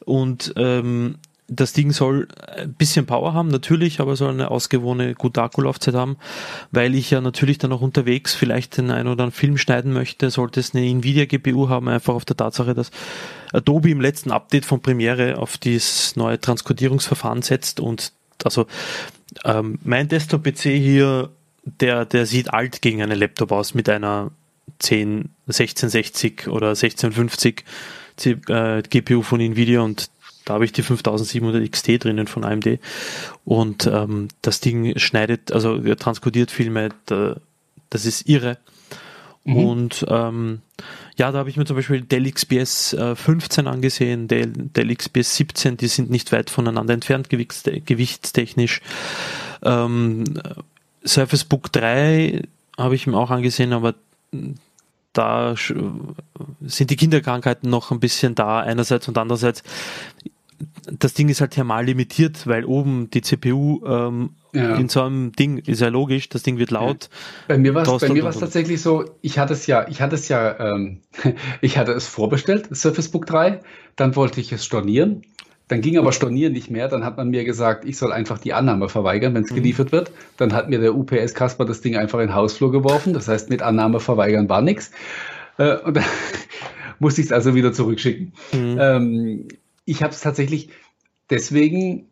und 0.05 0.53
ähm, 0.57 1.16
das 1.49 1.72
Ding 1.72 1.92
soll 1.92 2.28
ein 2.57 2.74
bisschen 2.74 3.07
Power 3.07 3.32
haben, 3.32 3.49
natürlich, 3.49 4.01
aber 4.01 4.16
soll 4.16 4.30
eine 4.30 4.51
ausgewogene, 4.51 5.14
gute 5.14 5.42
Akkulaufzeit 5.42 5.94
haben, 5.94 6.18
weil 6.70 6.94
ich 6.94 7.11
ja 7.11 7.20
natürlich 7.20 7.59
dann 7.59 7.72
auch 7.72 7.80
unterwegs 7.80 8.34
vielleicht 8.34 8.76
den 8.76 8.90
einen 8.90 9.09
oder 9.09 9.12
anderen 9.12 9.32
Film 9.32 9.57
schneiden 9.57 9.92
möchte, 9.92 10.30
sollte 10.30 10.61
es 10.61 10.74
eine 10.74 10.86
Nvidia 10.86 11.24
GPU 11.24 11.68
haben, 11.70 11.88
einfach 11.88 12.14
auf 12.14 12.26
der 12.26 12.36
Tatsache, 12.36 12.74
dass 12.74 12.90
Adobe 13.53 13.90
im 13.90 14.01
letzten 14.01 14.30
Update 14.30 14.64
von 14.64 14.80
Premiere 14.80 15.38
auf 15.38 15.59
dieses 15.59 16.16
neue 16.16 16.40
Transkodierungsverfahren 16.40 17.42
setzt 17.42 17.80
und 17.80 18.12
also 18.44 18.66
ähm, 19.44 19.78
mein 19.82 20.09
Desktop-PC 20.09 20.62
hier, 20.62 21.30
der, 21.64 22.05
der 22.05 22.26
sieht 22.26 22.53
alt 22.53 22.82
gegen 22.82 23.03
einen 23.03 23.18
Laptop 23.18 23.53
aus 23.53 23.74
mit 23.74 23.88
einer 23.88 24.30
10, 24.78 25.30
1660 25.46 26.49
oder 26.49 26.68
1650 26.68 27.64
äh, 28.24 28.82
GPU 28.82 29.22
von 29.22 29.40
Nvidia 29.40 29.80
und 29.80 30.11
da 30.44 30.55
habe 30.55 30.64
ich 30.64 30.72
die 30.72 30.82
5700 30.82 31.70
XT 31.70 32.05
drinnen 32.05 32.26
von 32.26 32.44
AMD 32.44 32.78
und 33.44 33.86
ähm, 33.86 34.28
das 34.40 34.61
Ding 34.61 34.99
schneidet, 34.99 35.53
also 35.53 35.78
transkodiert 35.94 36.51
Filme, 36.51 36.88
da, 37.07 37.36
das 37.90 38.07
ist 38.07 38.28
irre. 38.28 38.57
Mhm. 39.45 39.57
Und 39.57 40.07
ähm, 40.09 40.62
ja, 41.16 41.32
da 41.32 41.39
habe 41.39 41.51
ich 41.51 41.57
mir 41.57 41.64
zum 41.64 41.76
Beispiel 41.76 42.03
Dell 42.03 42.30
XPS 42.30 42.93
äh, 42.95 43.16
15 43.16 43.66
angesehen, 43.66 44.28
Dell, 44.28 44.53
Dell 44.53 44.95
XPS 44.95 45.36
17, 45.36 45.76
die 45.76 45.89
sind 45.89 46.11
nicht 46.11 46.32
weit 46.32 46.51
voneinander 46.51 46.95
entfernt, 46.95 47.28
gewichtstechnisch. 47.28 48.80
Ähm, 49.62 50.24
Surface 51.05 51.45
Book 51.45 51.72
3 51.72 52.43
habe 52.76 52.95
ich 52.95 53.07
mir 53.07 53.16
auch 53.16 53.30
angesehen, 53.30 53.72
aber 53.72 53.95
da 55.12 55.55
sind 56.61 56.91
die 56.91 56.97
Kinderkrankheiten 56.97 57.68
noch 57.68 57.91
ein 57.91 57.99
bisschen 57.99 58.34
da, 58.34 58.61
einerseits 58.61 59.09
und 59.09 59.18
andererseits 59.18 59.62
das 60.93 61.14
Ding 61.14 61.28
ist 61.28 61.41
halt 61.41 61.53
thermal 61.53 61.84
limitiert, 61.84 62.47
weil 62.47 62.64
oben 62.64 63.11
die 63.11 63.22
CPU 63.22 63.80
ähm, 63.86 64.30
ja. 64.53 64.76
in 64.76 64.89
so 64.89 65.03
einem 65.03 65.32
Ding 65.32 65.59
ist 65.59 65.80
ja 65.80 65.89
logisch, 65.89 66.28
das 66.28 66.43
Ding 66.43 66.59
wird 66.59 66.70
laut. 66.70 67.09
Bei 67.47 67.59
mir 67.59 67.74
war 67.74 67.82
es 67.82 68.39
tatsächlich 68.39 68.80
so, 68.80 69.05
ich 69.20 69.39
hatte 69.39 69.53
es 69.53 69.66
ja, 69.66 69.86
ich 69.89 70.01
hatte 70.01 70.14
es 70.14 70.28
ja, 70.28 70.74
ähm, 70.74 71.01
ich 71.61 71.78
hatte 71.78 71.93
es 71.93 72.07
vorbestellt, 72.07 72.68
Surface 72.74 73.09
Book 73.09 73.26
3, 73.26 73.61
dann 73.97 74.16
wollte 74.16 74.41
ich 74.41 74.53
es 74.53 74.64
stornieren. 74.64 75.22
Dann 75.68 75.82
ging 75.82 75.99
aber 75.99 76.12
Stornieren 76.12 76.55
nicht 76.55 76.70
mehr. 76.70 76.89
Dann 76.89 77.05
hat 77.05 77.18
man 77.18 77.28
mir 77.28 77.45
gesagt, 77.45 77.84
ich 77.84 77.99
soll 77.99 78.11
einfach 78.11 78.39
die 78.39 78.55
Annahme 78.55 78.89
verweigern, 78.89 79.34
wenn 79.34 79.45
es 79.45 79.51
mhm. 79.51 79.57
geliefert 79.57 79.93
wird. 79.93 80.11
Dann 80.39 80.55
hat 80.55 80.70
mir 80.70 80.78
der 80.78 80.95
UPS-Kasper 80.95 81.66
das 81.66 81.82
Ding 81.82 81.95
einfach 81.95 82.20
in 82.20 82.28
den 82.28 82.34
Hausflur 82.34 82.72
geworfen. 82.72 83.12
Das 83.12 83.28
heißt, 83.28 83.51
mit 83.51 83.61
Annahme 83.61 84.01
verweigern 84.01 84.49
war 84.49 84.62
nichts. 84.62 84.91
Äh, 85.59 85.76
und 85.76 85.99
dann 85.99 86.05
musste 86.99 87.20
ich 87.20 87.26
es 87.26 87.32
also 87.32 87.55
wieder 87.55 87.74
zurückschicken. 87.74 88.32
Mhm. 88.53 88.78
Ähm, 88.80 89.49
ich 89.89 90.03
habe 90.03 90.12
es 90.12 90.20
tatsächlich 90.20 90.68
deswegen 91.30 92.09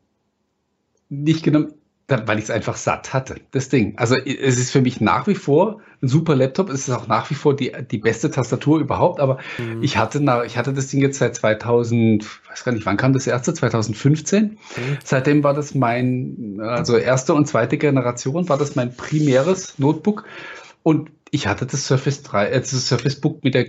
nicht 1.11 1.43
genommen, 1.43 1.75
weil 2.09 2.39
ich 2.39 2.45
es 2.45 2.51
einfach 2.51 2.77
satt 2.77 3.13
hatte, 3.13 3.37
das 3.51 3.69
Ding. 3.69 3.99
Also 3.99 4.17
es 4.17 4.59
ist 4.59 4.71
für 4.71 4.81
mich 4.81 5.01
nach 5.01 5.27
wie 5.27 5.35
vor 5.35 5.81
ein 6.01 6.09
super 6.09 6.37
Laptop. 6.37 6.71
Es 6.71 6.89
ist 6.89 6.95
auch 6.95 7.07
nach 7.07 7.29
wie 7.31 7.35
vor 7.35 7.55
die, 7.55 7.73
die 7.91 7.99
beste 7.99 8.31
Tastatur 8.31 8.79
überhaupt. 8.79 9.21
Aber 9.21 9.39
mhm. 9.59 9.83
ich 9.83 9.99
hatte 9.99 10.25
ich 10.47 10.57
hatte 10.57 10.73
das 10.73 10.87
Ding 10.87 11.01
jetzt 11.01 11.19
seit 11.19 11.35
2000, 11.35 12.25
weiß 12.49 12.65
gar 12.65 12.73
nicht, 12.73 12.87
wann 12.87 12.97
kam 12.97 13.13
das 13.13 13.27
erste? 13.27 13.53
2015. 13.53 14.43
Mhm. 14.43 14.59
Seitdem 15.05 15.45
war 15.45 15.53
das 15.53 15.75
mein, 15.75 16.59
also 16.61 16.97
erste 16.97 17.35
und 17.35 17.47
zweite 17.47 17.77
Generation 17.77 18.49
war 18.49 18.57
das 18.57 18.75
mein 18.75 18.97
primäres 18.97 19.79
Notebook. 19.79 20.25
Und 20.83 21.11
ich 21.31 21.47
hatte 21.47 21.67
das 21.67 21.87
Surface 21.87 22.23
3, 22.23 22.47
äh, 22.47 22.61
das 22.61 22.71
Surface 22.71 23.21
Book 23.21 23.45
mit 23.45 23.55
der 23.55 23.67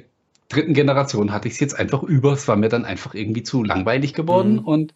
dritten 0.49 0.73
Generation 0.73 1.31
hatte 1.31 1.47
ich 1.47 1.55
es 1.55 1.59
jetzt 1.59 1.77
einfach 1.77 2.03
über. 2.03 2.33
Es 2.33 2.47
war 2.47 2.55
mir 2.55 2.69
dann 2.69 2.85
einfach 2.85 3.13
irgendwie 3.13 3.43
zu 3.43 3.63
langweilig 3.63 4.13
geworden. 4.13 4.53
Mhm. 4.53 4.59
Und 4.59 4.93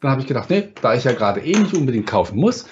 dann 0.00 0.10
habe 0.10 0.20
ich 0.20 0.26
gedacht, 0.26 0.50
nee, 0.50 0.68
da 0.80 0.94
ich 0.94 1.04
ja 1.04 1.12
gerade 1.12 1.40
eh 1.40 1.56
nicht 1.56 1.74
unbedingt 1.74 2.06
kaufen 2.06 2.38
muss, 2.38 2.66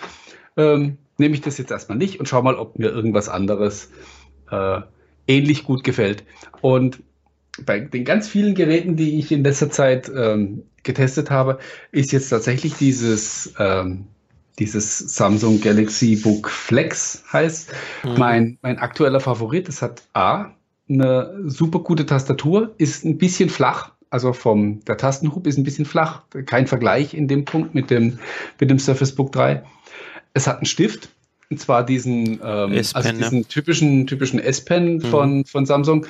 ähm, 0.57 0.99
nehme 1.18 1.35
ich 1.35 1.41
das 1.41 1.59
jetzt 1.59 1.70
erstmal 1.70 1.99
nicht 1.99 2.20
und 2.20 2.29
schau 2.29 2.43
mal, 2.43 2.55
ob 2.55 2.79
mir 2.79 2.91
irgendwas 2.91 3.29
anderes 3.29 3.91
äh, 4.51 4.81
ähnlich 5.26 5.64
gut 5.64 5.85
gefällt. 5.85 6.24
Und 6.61 7.03
bei 7.64 7.81
den 7.81 8.05
ganz 8.05 8.29
vielen 8.29 8.55
Geräten, 8.55 8.97
die 8.97 9.18
ich 9.18 9.33
in 9.33 9.43
letzter 9.43 9.70
Zeit 9.70 10.11
ähm, 10.14 10.62
getestet 10.85 11.31
habe, 11.31 11.59
ist 11.91 12.12
jetzt 12.12 12.29
tatsächlich 12.29 12.74
dieses, 12.74 13.53
ähm, 13.59 14.07
dieses 14.59 14.99
Samsung 14.99 15.61
Galaxy 15.61 16.16
Book 16.16 16.49
Flex 16.49 17.24
heißt 17.33 17.72
mhm. 18.05 18.14
mein, 18.16 18.59
mein 18.62 18.79
aktueller 18.79 19.20
Favorit. 19.20 19.68
Es 19.68 19.83
hat 19.83 20.03
A, 20.14 20.53
eine 20.89 21.34
super 21.47 21.80
gute 21.80 22.07
Tastatur, 22.07 22.74
ist 22.78 23.05
ein 23.05 23.18
bisschen 23.18 23.51
flach, 23.51 23.93
also 24.11 24.32
vom, 24.32 24.84
der 24.84 24.97
Tastenhub 24.97 25.47
ist 25.47 25.59
ein 25.59 25.64
bisschen 25.64 25.84
flach, 25.84 26.22
kein 26.47 26.66
Vergleich 26.66 27.14
in 27.14 27.28
dem 27.28 27.45
Punkt 27.45 27.74
mit 27.74 27.91
dem, 27.91 28.18
mit 28.59 28.70
dem 28.70 28.78
Surface 28.78 29.14
Book 29.14 29.32
3. 29.32 29.64
Es 30.32 30.47
hat 30.47 30.59
einen 30.59 30.66
Stift, 30.66 31.11
und 31.51 31.61
zwar 31.61 31.84
diesen, 31.84 32.41
ähm, 32.43 32.82
also 32.93 33.12
diesen 33.12 33.39
ja. 33.43 33.49
typischen, 33.49 34.07
typischen 34.07 34.39
S-Pen 34.39 34.97
mhm. 34.97 35.01
von, 35.03 35.45
von 35.45 35.66
Samsung. 35.66 36.07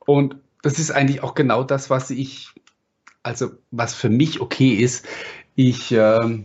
Und 0.00 0.36
das 0.62 0.78
ist 0.78 0.90
eigentlich 0.90 1.22
auch 1.22 1.34
genau 1.34 1.62
das, 1.62 1.90
was 1.90 2.10
ich, 2.10 2.48
also 3.22 3.50
was 3.70 3.94
für 3.94 4.08
mich 4.08 4.40
okay 4.40 4.74
ist. 4.74 5.06
Ich, 5.54 5.92
äh, 5.92 6.44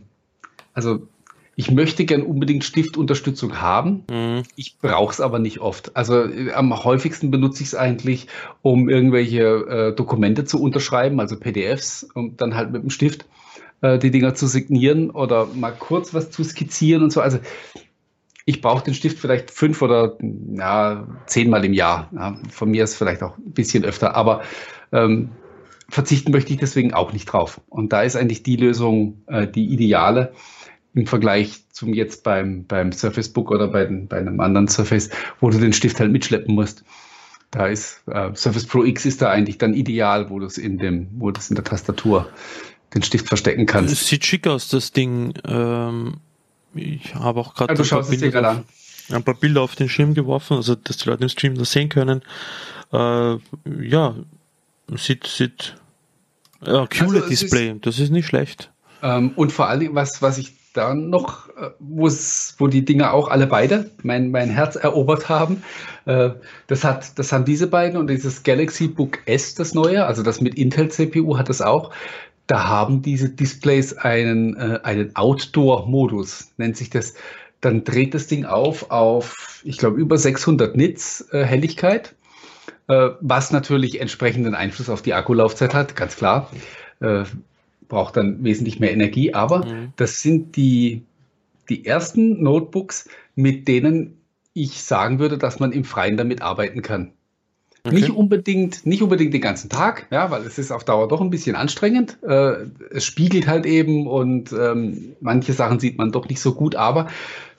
also 0.74 1.08
ich 1.56 1.72
möchte 1.72 2.06
gern 2.06 2.22
unbedingt 2.22 2.64
Stiftunterstützung 2.64 3.62
haben. 3.62 4.04
Mhm. 4.10 4.44
Ich 4.56 4.78
brauche 4.78 5.14
es 5.14 5.22
aber 5.22 5.40
nicht 5.40 5.60
oft. 5.60 5.96
Also 5.96 6.24
äh, 6.24 6.52
am 6.52 6.84
häufigsten 6.84 7.32
benutze 7.32 7.64
ich 7.64 7.70
es 7.70 7.76
eigentlich, 7.76 8.28
um 8.62 8.90
irgendwelche 8.90 9.44
äh, 9.44 9.96
Dokumente 9.96 10.46
zu 10.46 10.62
unterschreiben, 10.62 11.20
also 11.20 11.38
PDFs, 11.38 12.04
und 12.14 12.42
dann 12.42 12.56
halt 12.56 12.72
mit 12.72 12.84
dem 12.84 12.90
Stift 12.90 13.26
äh, 13.82 13.98
die 13.98 14.12
Dinger 14.12 14.36
zu 14.36 14.48
signieren 14.48 15.10
oder 15.10 15.48
mal 15.48 15.72
kurz 15.72 16.14
was 16.14 16.30
zu 16.30 16.44
skizzieren 16.44 17.04
und 17.04 17.12
so. 17.12 17.22
Also 17.22 17.40
ich 18.46 18.62
brauche 18.62 18.84
den 18.84 18.94
Stift 18.94 19.18
vielleicht 19.18 19.50
fünf 19.50 19.82
oder 19.82 20.18
ja, 20.54 21.08
zehnmal 21.26 21.64
im 21.64 21.74
Jahr. 21.74 22.10
Ja, 22.14 22.38
von 22.50 22.70
mir 22.70 22.84
ist 22.84 22.96
vielleicht 22.96 23.24
auch 23.24 23.38
ein 23.38 23.54
bisschen 23.54 23.86
öfter, 23.86 24.16
aber 24.16 24.44
ähm, 24.92 25.30
verzichten 25.90 26.32
möchte 26.32 26.52
ich 26.54 26.60
deswegen 26.60 26.94
auch 26.94 27.14
nicht 27.14 27.26
drauf. 27.26 27.62
Und 27.70 27.94
da 27.94 28.02
ist 28.02 28.16
eigentlich 28.16 28.44
die 28.44 28.58
Lösung 28.58 29.24
äh, 29.28 29.48
die 29.48 29.68
ideale 29.74 30.34
im 30.96 31.06
Vergleich 31.06 31.64
zum 31.72 31.94
jetzt 31.94 32.24
beim, 32.24 32.66
beim 32.66 32.92
Surface 32.92 33.30
Book 33.30 33.52
oder 33.52 33.68
bei, 33.68 33.86
bei 33.86 34.18
einem 34.18 34.40
anderen 34.40 34.68
Surface, 34.68 35.10
wo 35.42 35.50
du 35.50 35.60
den 35.60 35.74
Stift 35.74 36.00
halt 36.00 36.12
mitschleppen 36.12 36.56
musst. 36.56 36.84
Da 37.52 37.68
ist 37.68 38.02
äh, 38.08 38.34
Surface 38.34 38.66
Pro 38.66 38.84
X 38.84 39.06
ist 39.06 39.22
da 39.22 39.30
eigentlich 39.30 39.58
dann 39.58 39.74
ideal, 39.74 40.30
wo 40.30 40.40
du 40.40 40.46
es 40.46 40.58
in 40.58 40.78
dem, 40.78 41.08
wo 41.18 41.32
du 41.32 41.40
es 41.40 41.50
in 41.50 41.56
der 41.56 41.66
Tastatur 41.66 42.30
den 42.94 43.04
Stift 43.04 43.28
verstecken 43.28 43.66
kannst. 43.66 43.94
Es 43.94 44.08
sieht 44.08 44.26
schick 44.26 44.48
aus, 44.48 44.70
das 44.70 44.94
Ding. 44.94 45.34
Ähm, 45.46 46.16
ich 46.74 47.14
habe 47.14 47.42
auch 47.42 47.54
gerade 47.54 47.82
ja, 47.82 48.00
ein, 48.00 48.64
ein, 49.12 49.24
paar 49.24 49.36
Bilder 49.36 49.62
auf 49.62 49.76
den 49.76 49.90
Schirm 49.90 50.14
geworfen, 50.14 50.56
also 50.58 50.76
dass 50.76 50.98
die 50.98 51.10
Leute 51.10 51.24
im 51.24 51.30
Stream 51.30 51.56
das 51.56 51.72
sehen 51.72 51.90
können. 51.90 52.22
Äh, 52.94 53.36
ja, 53.82 54.16
sieht, 54.96 55.28
sieht 55.28 55.76
Ja, 56.66 56.88
QLED-Display, 56.88 57.70
also 57.70 57.80
das 57.82 58.00
ist 58.00 58.12
nicht 58.12 58.28
schlecht. 58.28 58.72
Ähm, 59.02 59.32
und 59.36 59.52
vor 59.52 59.68
allem, 59.68 59.94
was, 59.94 60.22
was 60.22 60.38
ich 60.38 60.54
da 60.76 60.94
noch, 60.94 61.50
äh, 61.50 61.72
wo 61.80 62.68
die 62.68 62.86
Dinger 62.86 63.14
auch 63.14 63.30
alle 63.30 63.48
beide 63.48 63.90
mein, 64.04 64.32
mein 64.32 64.50
Herz 64.50 64.76
erobert 64.76 65.30
haben, 65.30 65.64
äh, 66.06 66.32
das, 66.68 66.84
hat, 66.84 67.18
das 67.18 67.32
haben 67.32 67.46
diese 67.46 67.68
beiden 67.68 67.98
und 67.98 68.08
dieses 68.08 68.44
Galaxy 68.44 68.88
Book 68.88 69.20
S, 69.26 69.56
das 69.56 69.74
neue, 69.74 70.06
also 70.06 70.24
das 70.24 70.42
mit 70.42 70.56
Intel 70.56 70.90
CPU 70.90 71.38
hat 71.38 71.50
das 71.50 71.62
auch. 71.62 71.92
Da 72.48 72.68
haben 72.68 73.02
diese 73.02 73.30
Displays 73.30 73.94
einen, 73.98 74.56
äh, 74.58 74.80
einen 74.84 75.16
Outdoor-Modus, 75.16 76.52
nennt 76.58 76.78
sich 76.78 76.90
das. 76.90 77.16
Dann 77.62 77.84
dreht 77.84 78.14
das 78.14 78.28
Ding 78.28 78.46
auf 78.46 78.92
auf, 78.92 79.62
ich 79.64 79.78
glaube, 79.78 80.00
über 80.00 80.18
600 80.18 80.76
Nits 80.76 81.26
Helligkeit, 81.32 82.14
was 82.86 83.50
natürlich 83.50 84.00
entsprechenden 84.00 84.54
Einfluss 84.54 84.88
auf 84.88 85.02
die 85.02 85.16
Akkulaufzeit 85.16 85.74
hat, 85.74 85.96
ganz 85.96 86.16
klar. 86.16 86.52
Braucht 87.88 88.18
dann 88.18 88.44
wesentlich 88.44 88.80
mehr 88.80 88.92
Energie, 88.92 89.34
aber 89.34 89.66
mhm. 89.66 89.94
das 89.96 90.22
sind 90.22 90.56
die, 90.56 91.04
die 91.70 91.86
ersten 91.86 92.42
Notebooks, 92.42 93.10
mit 93.36 93.68
denen 93.68 94.18
ich 94.54 94.84
sagen 94.84 95.20
würde, 95.20 95.38
dass 95.38 95.60
man 95.60 95.72
im 95.72 95.84
Freien 95.84 96.18
damit 96.18 96.42
arbeiten 96.42 96.82
kann. 96.82 97.12
Okay. 97.86 97.96
Nicht 97.96 98.10
unbedingt, 98.10 98.86
nicht 98.88 99.04
unbedingt 99.04 99.32
den 99.32 99.42
ganzen 99.42 99.70
Tag, 99.70 100.08
ja, 100.10 100.32
weil 100.32 100.42
es 100.42 100.58
ist 100.58 100.72
auf 100.72 100.84
Dauer 100.84 101.08
doch 101.08 101.22
ein 101.22 101.30
bisschen 101.30 101.56
anstrengend. 101.56 102.18
Äh, 102.24 102.66
es 102.90 103.06
spiegelt 103.06 103.46
halt 103.46 103.68
eben 103.68 104.08
und 104.08 104.52
ähm, 104.54 105.16
manche 105.22 105.54
Sachen 105.54 105.80
sieht 105.80 106.00
man 106.00 106.12
doch 106.12 106.28
nicht 106.28 106.40
so 106.40 106.56
gut, 106.56 106.76
aber 106.76 107.10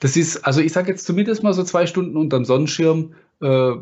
das 0.00 0.16
ist, 0.16 0.44
also 0.44 0.60
ich 0.60 0.72
sage 0.72 0.90
jetzt 0.90 1.06
zumindest 1.06 1.44
mal 1.44 1.52
so 1.52 1.62
zwei 1.62 1.86
Stunden 1.86 2.16
unterm 2.16 2.44
Sonnenschirm, 2.44 3.14
äh, 3.40 3.72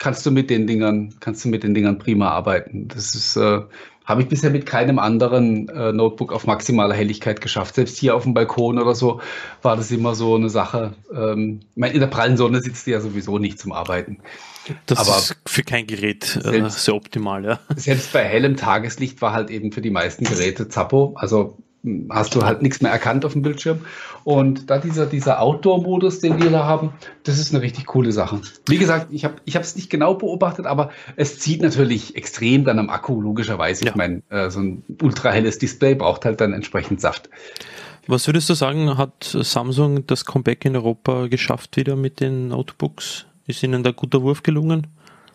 kannst 0.00 0.26
du 0.26 0.32
mit 0.32 0.50
den 0.50 0.66
Dingern, 0.66 1.14
kannst 1.20 1.44
du 1.44 1.48
mit 1.48 1.62
den 1.62 1.74
Dingern 1.74 1.98
prima 1.98 2.28
arbeiten. 2.30 2.88
Das 2.88 3.14
ist, 3.14 3.36
äh, 3.36 3.60
habe 4.04 4.22
ich 4.22 4.28
bisher 4.28 4.50
mit 4.50 4.66
keinem 4.66 4.98
anderen 4.98 5.68
äh, 5.68 5.92
Notebook 5.92 6.32
auf 6.32 6.46
maximaler 6.46 6.94
Helligkeit 6.94 7.40
geschafft. 7.40 7.74
Selbst 7.74 7.96
hier 7.98 8.14
auf 8.14 8.24
dem 8.24 8.34
Balkon 8.34 8.78
oder 8.78 8.94
so 8.94 9.20
war 9.62 9.76
das 9.76 9.90
immer 9.90 10.14
so 10.14 10.34
eine 10.34 10.50
Sache. 10.50 10.94
Ähm, 11.14 11.60
in 11.74 12.00
der 12.00 12.06
prallen 12.06 12.36
Sonne 12.36 12.60
sitzt 12.60 12.86
du 12.86 12.90
ja 12.90 13.00
sowieso 13.00 13.38
nicht 13.38 13.58
zum 13.58 13.72
Arbeiten. 13.72 14.18
Das 14.86 14.98
Aber 14.98 15.18
ist 15.18 15.36
für 15.46 15.62
kein 15.62 15.86
Gerät 15.86 16.36
äh, 16.36 16.40
selbst, 16.40 16.84
sehr 16.84 16.94
optimal, 16.94 17.44
ja. 17.44 17.60
Selbst 17.76 18.12
bei 18.12 18.24
hellem 18.24 18.56
Tageslicht 18.56 19.20
war 19.22 19.32
halt 19.32 19.50
eben 19.50 19.72
für 19.72 19.80
die 19.80 19.90
meisten 19.90 20.24
Geräte 20.24 20.68
Zappo. 20.68 21.14
Also 21.16 21.58
hast 22.10 22.34
du 22.34 22.42
halt 22.42 22.62
nichts 22.62 22.80
mehr 22.80 22.90
erkannt 22.90 23.24
auf 23.24 23.32
dem 23.32 23.42
Bildschirm. 23.42 23.80
Und 24.24 24.70
da 24.70 24.78
dieser, 24.78 25.06
dieser 25.06 25.40
Outdoor-Modus, 25.40 26.20
den 26.20 26.42
wir 26.42 26.50
da 26.50 26.64
haben, 26.64 26.92
das 27.24 27.38
ist 27.38 27.54
eine 27.54 27.62
richtig 27.62 27.86
coole 27.86 28.12
Sache. 28.12 28.40
Wie 28.68 28.78
gesagt, 28.78 29.08
ich 29.10 29.24
habe 29.24 29.34
ich 29.44 29.54
es 29.54 29.76
nicht 29.76 29.90
genau 29.90 30.14
beobachtet, 30.14 30.66
aber 30.66 30.90
es 31.16 31.38
zieht 31.38 31.60
natürlich 31.60 32.16
extrem 32.16 32.64
dann 32.64 32.78
am 32.78 32.88
Akku, 32.88 33.20
logischerweise. 33.20 33.84
Ja. 33.84 33.90
Ich 33.90 33.96
meine, 33.96 34.22
äh, 34.30 34.50
so 34.50 34.60
ein 34.60 34.82
ultra 35.02 35.30
helles 35.30 35.58
Display 35.58 35.94
braucht 35.94 36.24
halt 36.24 36.40
dann 36.40 36.52
entsprechend 36.52 37.00
Saft. 37.00 37.28
Was 38.06 38.26
würdest 38.26 38.50
du 38.50 38.54
sagen, 38.54 38.98
hat 38.98 39.24
Samsung 39.24 40.06
das 40.06 40.24
Comeback 40.24 40.64
in 40.64 40.76
Europa 40.76 41.26
geschafft 41.26 41.76
wieder 41.76 41.96
mit 41.96 42.20
den 42.20 42.48
Notebooks? 42.48 43.26
Ist 43.46 43.62
ihnen 43.62 43.82
da 43.82 43.92
guter 43.92 44.22
Wurf 44.22 44.42
gelungen? 44.42 44.86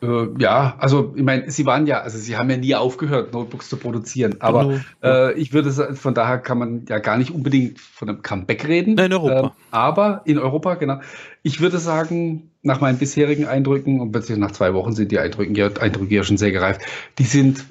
Äh, 0.02 0.28
ja, 0.38 0.76
also 0.80 1.14
ich 1.16 1.24
meine, 1.24 1.50
sie 1.52 1.66
waren 1.66 1.88
ja, 1.88 2.02
also 2.02 2.18
sie 2.18 2.38
haben 2.38 2.50
ja 2.50 2.58
nie 2.58 2.76
aufgehört, 2.76 3.34
Notebooks 3.34 3.70
zu 3.70 3.78
produzieren. 3.78 4.38
Aber 4.40 4.66
genau. 4.66 4.80
äh, 5.04 5.34
ich 5.34 5.54
würde 5.54 5.72
sagen, 5.72 5.96
von 5.96 6.14
daher 6.14 6.38
kann 6.40 6.58
man 6.58 6.86
ja 6.88 7.00
gar 7.00 7.18
nicht 7.18 7.32
unbedingt 7.32 7.80
von 7.80 8.10
einem 8.10 8.22
Comeback 8.22 8.68
reden. 8.68 8.96
Nein, 8.96 9.12
in 9.12 9.14
Europa. 9.14 9.40
Ähm, 9.40 9.52
aber 9.72 10.22
in 10.26 10.40
Europa, 10.40 10.76
genau. 10.76 11.00
Ich 11.44 11.62
würde 11.62 11.78
sagen, 11.80 12.52
nach 12.62 12.82
meinen 12.82 12.98
bisherigen 12.98 13.46
Eindrücken, 13.46 14.00
und 14.00 14.12
plötzlich 14.12 14.38
nach 14.38 14.52
zwei 14.52 14.74
Wochen 14.74 14.94
sind 14.94 15.12
die 15.12 15.20
Eindrücke 15.20 15.54
ja, 15.54 15.68
Eindrücke 15.80 16.16
ja 16.16 16.24
schon 16.24 16.38
sehr 16.38 16.52
gereift, 16.52 16.82
die 17.18 17.24
sind 17.24 17.66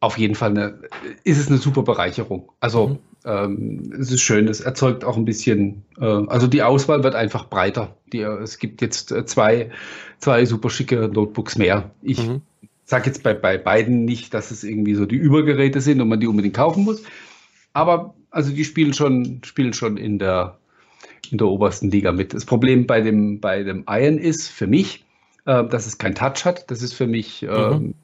auf 0.00 0.18
jeden 0.18 0.34
Fall 0.34 0.50
eine, 0.50 0.78
ist 1.24 1.38
es 1.38 1.48
eine 1.48 1.58
super 1.58 1.82
Bereicherung. 1.82 2.52
Also 2.60 2.88
mhm. 2.88 2.98
Ähm, 3.26 3.92
es 3.98 4.12
ist 4.12 4.22
schön, 4.22 4.46
es 4.46 4.60
erzeugt 4.60 5.04
auch 5.04 5.16
ein 5.16 5.24
bisschen, 5.24 5.82
äh, 5.98 6.04
also 6.04 6.46
die 6.46 6.62
Auswahl 6.62 7.02
wird 7.02 7.16
einfach 7.16 7.48
breiter. 7.48 7.96
Die, 8.12 8.20
es 8.20 8.58
gibt 8.58 8.80
jetzt 8.80 9.10
äh, 9.10 9.26
zwei, 9.26 9.70
zwei 10.18 10.44
super 10.44 10.70
schicke 10.70 11.08
Notebooks 11.08 11.58
mehr. 11.58 11.90
Ich 12.02 12.24
mhm. 12.24 12.42
sage 12.84 13.06
jetzt 13.06 13.24
bei, 13.24 13.34
bei 13.34 13.58
beiden 13.58 14.04
nicht, 14.04 14.32
dass 14.32 14.52
es 14.52 14.62
irgendwie 14.62 14.94
so 14.94 15.06
die 15.06 15.16
Übergeräte 15.16 15.80
sind 15.80 16.00
und 16.00 16.08
man 16.08 16.20
die 16.20 16.28
unbedingt 16.28 16.54
kaufen 16.54 16.84
muss. 16.84 17.02
Aber 17.72 18.14
also 18.30 18.52
die 18.52 18.64
spielen 18.64 18.94
schon, 18.94 19.40
spielen 19.44 19.72
schon 19.72 19.96
in 19.96 20.20
der, 20.20 20.58
in 21.30 21.38
der 21.38 21.48
obersten 21.48 21.90
Liga 21.90 22.12
mit. 22.12 22.32
Das 22.32 22.44
Problem 22.44 22.86
bei 22.86 23.00
dem, 23.00 23.40
bei 23.40 23.64
dem 23.64 23.84
Iron 23.88 24.18
ist 24.18 24.48
für 24.48 24.68
mich, 24.68 25.04
äh, 25.46 25.64
dass 25.64 25.86
es 25.86 25.98
kein 25.98 26.14
Touch 26.14 26.44
hat. 26.44 26.70
Das 26.70 26.80
ist 26.80 26.92
für 26.92 27.08
mich 27.08 27.42
äh, 27.42 27.70
mhm. 27.70 27.94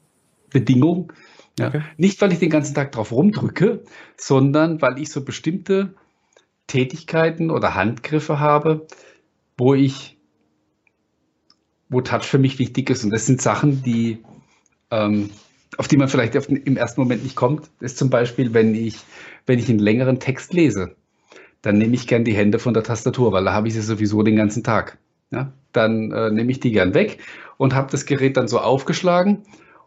Bedingung. 0.49 1.13
Ja. 1.59 1.67
Okay. 1.67 1.81
Nicht, 1.97 2.21
weil 2.21 2.31
ich 2.33 2.39
den 2.39 2.49
ganzen 2.49 2.73
Tag 2.73 2.91
drauf 2.91 3.11
rumdrücke, 3.11 3.83
sondern 4.17 4.81
weil 4.81 4.99
ich 4.99 5.09
so 5.09 5.23
bestimmte 5.23 5.93
Tätigkeiten 6.67 7.51
oder 7.51 7.75
Handgriffe 7.75 8.39
habe, 8.39 8.87
wo 9.57 9.75
ich, 9.75 10.17
wo 11.89 12.01
Touch 12.01 12.23
für 12.23 12.39
mich 12.39 12.57
wichtig 12.57 12.89
ist. 12.89 13.03
Und 13.03 13.11
das 13.11 13.25
sind 13.25 13.41
Sachen, 13.41 13.83
die, 13.83 14.23
ähm, 14.89 15.29
auf 15.77 15.87
die 15.87 15.97
man 15.97 16.07
vielleicht 16.07 16.33
den, 16.33 16.55
im 16.55 16.77
ersten 16.77 17.01
Moment 17.01 17.23
nicht 17.23 17.35
kommt. 17.35 17.69
Das 17.79 17.91
ist 17.91 17.97
zum 17.97 18.09
Beispiel, 18.09 18.53
wenn 18.53 18.73
ich, 18.73 18.97
wenn 19.45 19.59
ich 19.59 19.69
einen 19.69 19.79
längeren 19.79 20.19
Text 20.19 20.53
lese, 20.53 20.95
dann 21.61 21.77
nehme 21.77 21.93
ich 21.93 22.07
gern 22.07 22.25
die 22.25 22.33
Hände 22.35 22.57
von 22.59 22.73
der 22.73 22.83
Tastatur, 22.83 23.31
weil 23.31 23.45
da 23.45 23.53
habe 23.53 23.67
ich 23.67 23.75
sie 23.75 23.81
sowieso 23.81 24.23
den 24.23 24.35
ganzen 24.35 24.63
Tag. 24.63 24.97
Ja? 25.29 25.53
Dann 25.71 26.11
äh, 26.11 26.31
nehme 26.31 26.51
ich 26.51 26.59
die 26.59 26.71
gern 26.71 26.95
weg 26.95 27.19
und 27.57 27.75
habe 27.75 27.91
das 27.91 28.05
Gerät 28.05 28.37
dann 28.37 28.47
so 28.47 28.59
aufgeschlagen 28.59 29.43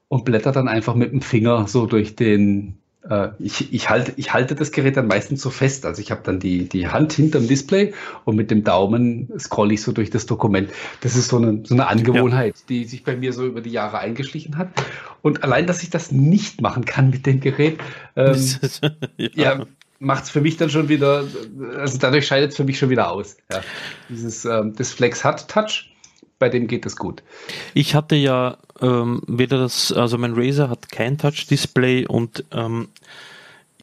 und 0.08 0.24
blätter 0.24 0.52
dann 0.52 0.68
einfach 0.68 0.94
mit 0.94 1.12
dem 1.12 1.20
Finger 1.20 1.66
so 1.68 1.86
durch 1.86 2.16
den. 2.16 2.78
Äh, 3.08 3.28
ich, 3.38 3.72
ich, 3.72 3.90
halte, 3.90 4.12
ich 4.16 4.32
halte 4.32 4.54
das 4.54 4.72
Gerät 4.72 4.96
dann 4.96 5.06
meistens 5.06 5.42
so 5.42 5.50
fest. 5.50 5.86
Also 5.86 6.00
ich 6.00 6.10
habe 6.10 6.22
dann 6.24 6.40
die, 6.40 6.68
die 6.68 6.88
Hand 6.88 7.12
hinterm 7.12 7.46
Display 7.48 7.92
und 8.24 8.36
mit 8.36 8.50
dem 8.50 8.64
Daumen 8.64 9.28
scrolle 9.38 9.74
ich 9.74 9.82
so 9.82 9.92
durch 9.92 10.10
das 10.10 10.26
Dokument. 10.26 10.70
Das 11.00 11.16
ist 11.16 11.28
so 11.28 11.36
eine, 11.36 11.62
so 11.64 11.74
eine 11.74 11.88
Angewohnheit, 11.88 12.56
ja. 12.56 12.62
die 12.68 12.84
sich 12.84 13.04
bei 13.04 13.16
mir 13.16 13.32
so 13.32 13.46
über 13.46 13.60
die 13.60 13.70
Jahre 13.70 13.98
eingeschlichen 13.98 14.58
hat. 14.58 14.68
Und 15.22 15.44
allein, 15.44 15.66
dass 15.66 15.82
ich 15.82 15.90
das 15.90 16.12
nicht 16.12 16.60
machen 16.60 16.84
kann 16.84 17.10
mit 17.10 17.26
dem 17.26 17.40
Gerät, 17.40 17.78
ähm, 18.16 18.36
ja. 19.16 19.28
ja 19.34 19.66
macht 19.98 20.24
es 20.24 20.30
für 20.30 20.40
mich 20.40 20.56
dann 20.56 20.70
schon 20.70 20.88
wieder, 20.88 21.24
also 21.78 21.98
dadurch 21.98 22.26
scheidet 22.26 22.50
es 22.50 22.56
für 22.56 22.64
mich 22.64 22.78
schon 22.78 22.90
wieder 22.90 23.10
aus. 23.10 23.36
Ja. 23.50 23.60
Dieses, 24.08 24.44
ähm, 24.44 24.74
das 24.76 24.92
Flex 24.92 25.24
hat 25.24 25.48
Touch 25.48 25.90
bei 26.38 26.48
dem 26.48 26.66
geht 26.66 26.86
es 26.86 26.96
gut. 26.96 27.22
Ich 27.74 27.94
hatte 27.94 28.16
ja 28.16 28.58
ähm, 28.80 29.22
weder 29.26 29.58
das, 29.58 29.92
also 29.92 30.18
mein 30.18 30.34
Razer 30.34 30.68
hat 30.68 30.90
kein 30.90 31.18
Touch-Display 31.18 32.06
und 32.06 32.44
ähm, 32.52 32.88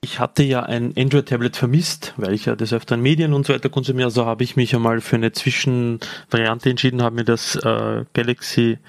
ich 0.02 0.20
hatte 0.20 0.44
ja 0.44 0.64
ein 0.64 0.94
Android-Tablet 0.98 1.56
vermisst, 1.56 2.14
weil 2.18 2.34
ich 2.34 2.46
ja 2.46 2.56
des 2.56 2.74
Öfteren 2.74 3.02
Medien 3.02 3.34
und 3.34 3.46
so 3.46 3.54
weiter 3.54 3.70
konsumiere. 3.70 4.08
Also 4.08 4.26
habe 4.26 4.44
ich 4.44 4.56
mich 4.58 4.76
einmal 4.76 5.00
für 5.00 5.16
eine 5.16 5.32
Zwischenvariante 5.32 6.70
entschieden, 6.70 7.02
habe 7.02 7.16
mir 7.16 7.24
das 7.24 7.56
äh, 7.56 8.04
Galaxy 8.14 8.80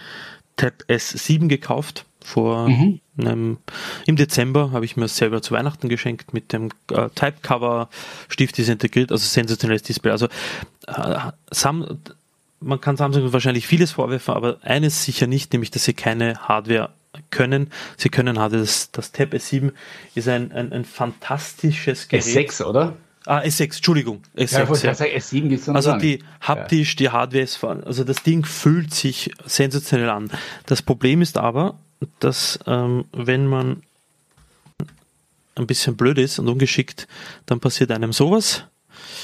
Tab 0.57 0.75
S7 0.89 1.47
gekauft. 1.49 2.05
Vor 2.21 2.71
mhm. 2.71 3.01
einem, 3.19 3.59
im 4.07 4.17
Dezember 4.17 4.73
habe 4.73 4.87
ich 4.87 4.97
mir 4.97 5.05
es 5.05 5.17
selber 5.17 5.43
zu 5.43 5.53
Weihnachten 5.53 5.91
geschenkt 5.91 6.33
mit 6.33 6.55
dem 6.55 6.71
äh, 6.91 7.11
Type-Cover, 7.15 7.91
Stift 8.29 8.59
ist 8.59 8.71
integriert, 8.71 9.13
also 9.13 9.25
sensationelles 9.25 9.83
Display. 9.83 10.11
Also 10.11 10.27
äh, 10.87 11.19
Sam, 11.51 12.01
man 12.65 12.81
kann 12.81 12.97
Samsung 12.97 13.33
wahrscheinlich 13.33 13.67
vieles 13.67 13.93
vorwerfen, 13.93 14.35
aber 14.35 14.59
eines 14.63 15.05
sicher 15.05 15.27
nicht, 15.27 15.53
nämlich 15.53 15.71
dass 15.71 15.85
sie 15.85 15.95
keine 15.95 16.35
Hardware 16.49 16.91
können. 17.31 17.71
Sie 17.97 18.09
können 18.09 18.39
Hardware. 18.39 18.63
Das, 18.63 18.91
das 18.91 19.13
Tab 19.13 19.35
S7 19.35 19.73
ist 20.15 20.29
ein, 20.29 20.53
ein, 20.53 20.73
ein 20.73 20.85
fantastisches 20.85 22.09
Gerät. 22.09 22.25
S6, 22.25 22.65
oder? 22.65 22.97
Ah, 23.27 23.41
S6, 23.41 23.77
Entschuldigung. 23.77 24.23
S6, 24.37 24.53
ja, 24.53 24.89
ja. 24.89 24.95
Sagen, 24.95 25.13
S7 25.13 25.49
gibt's 25.49 25.67
noch 25.67 25.77
Also 25.77 25.97
die 25.97 26.23
haptisch, 26.41 26.97
die 26.97 27.11
Hardware 27.11 27.43
ist, 27.43 27.63
also 27.63 28.05
das 28.05 28.23
Ding 28.23 28.45
fühlt 28.45 28.93
sich 28.93 29.31
sensationell 29.47 30.11
an. 30.11 30.31
Das 30.67 30.83
Problem 30.83 31.23
ist 31.23 31.39
aber, 31.39 31.79
dass 32.21 32.59
ähm, 32.67 33.07
wenn 33.13 33.47
man 33.47 33.83
ein 35.55 35.67
bisschen 35.67 35.97
blöd 35.97 36.19
ist 36.19 36.39
und 36.39 36.49
ungeschickt, 36.49 37.07
dann 37.47 37.61
passiert 37.61 37.93
einem 37.93 38.13
sowas. 38.13 38.65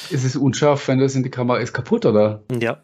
Ist 0.08 0.24
es 0.24 0.36
unscharf, 0.36 0.88
wenn 0.88 0.98
das 0.98 1.14
in 1.14 1.22
die 1.22 1.30
Kamera 1.30 1.58
ist 1.58 1.72
kaputt, 1.72 2.06
oder? 2.06 2.42
Ja, 2.58 2.78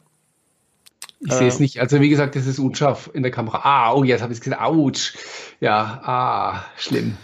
ich 1.26 1.32
sehe 1.32 1.48
es 1.48 1.56
ähm. 1.56 1.62
nicht. 1.62 1.80
Also 1.80 2.00
wie 2.00 2.08
gesagt, 2.08 2.36
das 2.36 2.46
ist 2.46 2.58
unscharf 2.58 3.10
in 3.12 3.22
der 3.22 3.32
Kamera. 3.32 3.60
Ah, 3.62 3.92
oh, 3.92 4.04
jetzt 4.04 4.22
habe 4.22 4.32
ich 4.32 4.38
es 4.38 4.44
gesehen. 4.44 4.58
Autsch. 4.58 5.14
Ja, 5.60 6.00
ah, 6.04 6.64
schlimm. 6.76 7.16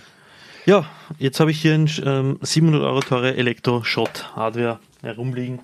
Ja, 0.66 0.84
jetzt 1.18 1.40
habe 1.40 1.50
ich 1.50 1.60
hier 1.60 1.74
ein 1.74 1.90
ähm, 2.04 2.38
700 2.40 2.82
Euro 2.82 3.00
teure 3.00 3.34
Elektro-Shot-Hardware 3.36 4.78
herumliegen. 5.02 5.58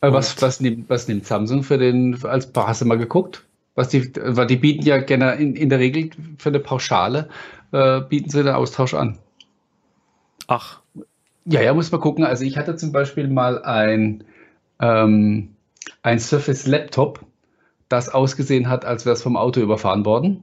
Äh, 0.00 0.12
was, 0.12 0.40
was, 0.42 0.60
nimmt, 0.60 0.88
was 0.88 1.08
nimmt 1.08 1.26
Samsung 1.26 1.62
für 1.62 1.78
den, 1.78 2.18
als 2.24 2.50
hast 2.54 2.82
du 2.82 2.84
mal 2.84 2.98
geguckt? 2.98 3.44
Was 3.74 3.88
die, 3.88 4.12
weil 4.14 4.46
die 4.46 4.56
bieten 4.56 4.84
ja 4.84 4.98
gerne 4.98 5.34
in, 5.34 5.56
in 5.56 5.70
der 5.70 5.78
Regel 5.78 6.10
für 6.38 6.50
eine 6.50 6.60
Pauschale, 6.60 7.28
äh, 7.72 8.00
bieten 8.00 8.28
sie 8.28 8.42
den 8.42 8.54
Austausch 8.54 8.94
an. 8.94 9.18
Ach. 10.46 10.80
Ja, 11.44 11.60
ja, 11.62 11.74
muss 11.74 11.90
man 11.90 12.00
gucken. 12.00 12.24
Also 12.24 12.44
ich 12.44 12.56
hatte 12.56 12.76
zum 12.76 12.92
Beispiel 12.92 13.28
mal 13.28 13.62
ein, 13.64 14.24
ähm, 14.80 15.54
ein 16.02 16.18
Surface 16.18 16.66
Laptop 16.66 17.24
das 17.92 18.08
ausgesehen 18.08 18.68
hat, 18.68 18.84
als 18.84 19.04
wäre 19.04 19.14
es 19.14 19.22
vom 19.22 19.36
Auto 19.36 19.60
überfahren 19.60 20.04
worden. 20.04 20.42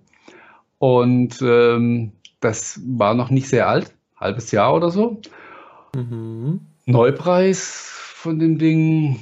Und 0.77 1.41
ähm, 1.41 2.13
das 2.39 2.79
war 2.85 3.13
noch 3.13 3.29
nicht 3.29 3.49
sehr 3.49 3.67
alt, 3.67 3.93
halbes 4.15 4.51
Jahr 4.51 4.73
oder 4.73 4.91
so. 4.91 5.19
Mhm. 5.95 6.61
Neupreis 6.85 7.89
von 8.13 8.39
dem 8.39 8.57
Ding, 8.57 9.19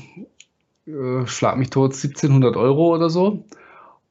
äh, 0.86 1.26
schlag 1.26 1.58
mich 1.58 1.70
tot, 1.70 1.94
1700 1.94 2.56
Euro 2.58 2.94
oder 2.94 3.10
so. 3.10 3.44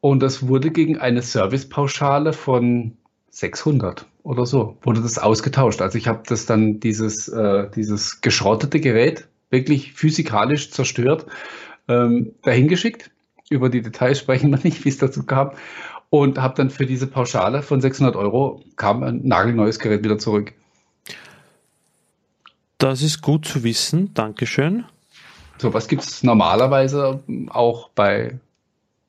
Und 0.00 0.20
das 0.20 0.46
wurde 0.46 0.70
gegen 0.70 0.98
eine 0.98 1.22
Servicepauschale 1.22 2.32
von 2.32 2.96
600 3.30 4.06
oder 4.22 4.46
so, 4.46 4.76
wurde 4.82 5.02
das 5.02 5.18
ausgetauscht. 5.18 5.80
Also 5.82 5.98
ich 5.98 6.08
habe 6.08 6.22
das 6.26 6.46
dann, 6.46 6.80
dieses, 6.80 7.28
äh, 7.28 7.68
dieses 7.74 8.20
geschrottete 8.20 8.80
Gerät, 8.80 9.28
wirklich 9.50 9.92
physikalisch 9.92 10.70
zerstört, 10.70 11.26
ähm, 11.88 12.34
dahin 12.42 12.68
geschickt. 12.68 13.10
Über 13.48 13.68
die 13.68 13.82
Details 13.82 14.18
sprechen 14.18 14.50
wir 14.50 14.58
nicht, 14.62 14.84
wie 14.84 14.88
es 14.88 14.98
dazu 14.98 15.24
kam. 15.24 15.52
Und 16.10 16.38
habe 16.38 16.54
dann 16.54 16.70
für 16.70 16.86
diese 16.86 17.06
Pauschale 17.06 17.62
von 17.62 17.80
600 17.80 18.16
Euro 18.16 18.62
kam 18.76 19.02
ein 19.02 19.26
nagelneues 19.26 19.78
Gerät 19.78 20.04
wieder 20.04 20.18
zurück. 20.18 20.52
Das 22.78 23.02
ist 23.02 23.22
gut 23.22 23.46
zu 23.46 23.64
wissen. 23.64 24.14
Dankeschön. 24.14 24.84
So 25.58 25.72
was 25.72 25.88
gibt 25.88 26.02
es 26.02 26.22
normalerweise 26.22 27.22
auch 27.48 27.88
bei 27.90 28.38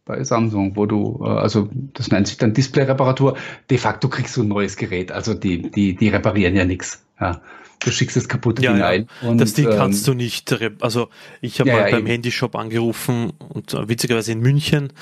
bei 0.08 0.24
Samsung, 0.24 0.76
wo 0.76 0.86
du, 0.86 1.20
äh, 1.22 1.28
also 1.28 1.70
das 1.94 2.10
nennt 2.10 2.28
sich 2.28 2.38
dann 2.38 2.54
Display-Reparatur. 2.54 3.38
De 3.70 3.78
facto 3.78 4.10
kriegst 4.10 4.36
du 4.38 4.44
ein 4.44 4.48
neues 4.48 4.78
Gerät. 4.78 5.12
Also 5.12 5.34
die, 5.34 5.70
die, 5.70 5.96
die 5.96 6.10
reparieren 6.10 6.56
ja 6.56 6.66
nichts. 6.66 7.06
Ja. 7.20 7.42
Du 7.80 7.92
schickst 7.92 8.16
das 8.16 8.28
kaputte 8.28 8.62
ja, 8.64 8.72
Ding 8.72 8.80
ja. 8.80 8.88
ein. 8.88 9.08
Und, 9.22 9.40
das 9.40 9.54
Ding 9.54 9.70
ähm, 9.70 9.78
kannst 9.78 10.08
du 10.08 10.14
nicht, 10.14 10.56
also 10.82 11.10
ich 11.42 11.60
habe 11.60 11.70
ja, 11.70 11.76
mal 11.76 11.92
beim 11.92 12.00
eben. 12.00 12.08
Handyshop 12.08 12.56
angerufen 12.56 13.34
und 13.50 13.74
äh, 13.74 13.88
witzigerweise 13.88 14.32
in 14.32 14.40
München, 14.40 14.94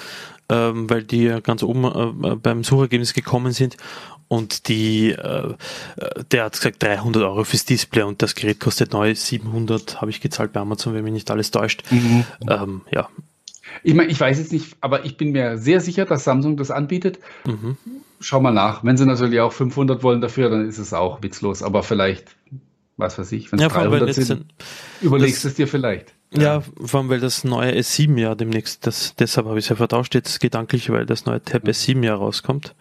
ähm, 0.50 0.90
weil 0.90 1.04
die 1.04 1.38
ganz 1.42 1.64
oben 1.64 1.86
äh, 1.86 2.36
beim 2.36 2.64
Suchergebnis 2.64 3.14
gekommen 3.14 3.54
sind 3.54 3.78
und 4.28 4.68
die, 4.68 5.12
äh, 5.12 5.54
der 6.32 6.44
hat 6.46 6.54
gesagt 6.54 6.84
300 6.84 7.24
Euro 7.24 7.44
fürs 7.44 7.66
Display 7.66 8.04
und 8.04 8.22
das 8.22 8.36
Gerät 8.36 8.60
kostet 8.60 8.94
neu 8.94 9.16
700, 9.16 10.02
habe 10.02 10.12
ich 10.12 10.20
gezahlt 10.20 10.52
bei 10.54 10.60
Amazon, 10.60 10.94
wenn 10.94 11.04
mich 11.04 11.14
nicht 11.14 11.32
alles 11.32 11.52
täuscht. 11.52 11.84
Mhm. 11.92 12.26
Ähm, 12.50 12.82
ja, 12.92 13.08
ich 13.84 13.94
meine, 13.94 14.12
ich 14.12 14.20
weiß 14.20 14.38
jetzt 14.40 14.52
nicht, 14.52 14.78
aber 14.82 15.06
ich 15.06 15.18
bin 15.18 15.32
mir 15.32 15.58
sehr 15.58 15.82
sicher, 15.82 16.06
dass 16.06 16.24
Samsung 16.24 16.58
das 16.58 16.72
anbietet. 16.72 17.20
Mhm. 17.46 17.78
Schau 18.20 18.40
mal 18.40 18.52
nach. 18.52 18.84
Wenn 18.84 18.98
sie 18.98 19.06
natürlich 19.06 19.40
auch 19.40 19.52
500 19.52 20.04
wollen 20.04 20.22
dafür, 20.22 20.50
dann 20.50 20.68
ist 20.68 20.78
es 20.78 20.94
auch 20.94 21.22
witzlos. 21.22 21.62
Aber 21.62 21.84
vielleicht, 21.84 22.36
was 22.98 23.18
weiß 23.20 23.32
ich, 23.34 23.52
wenn 23.52 23.60
es 23.60 23.64
ja, 23.64 23.70
300 23.70 24.14
sind, 24.14 24.26
sind, 24.26 24.46
überlegst 25.02 25.44
du 25.44 25.50
es 25.50 25.56
dir 25.56 25.68
vielleicht. 25.68 26.14
Ja. 26.32 26.42
ja, 26.42 26.64
vor 26.84 27.02
allem, 27.02 27.10
weil 27.10 27.20
das 27.20 27.44
neue 27.44 27.72
S7 27.72 28.20
ja 28.20 28.36
demnächst, 28.36 28.86
das, 28.88 29.16
deshalb 29.16 29.48
habe 29.48 29.60
ich 29.60 29.66
es 29.66 29.70
ja 29.70 29.76
vertauscht 29.76 30.16
jetzt 30.16 30.40
gedanklich, 30.40 30.90
weil 30.90 31.06
das 31.06 31.26
neue 31.26 31.42
Tab 31.42 31.64
S7 31.64 32.04
ja 32.04 32.16
rauskommt. 32.16 32.76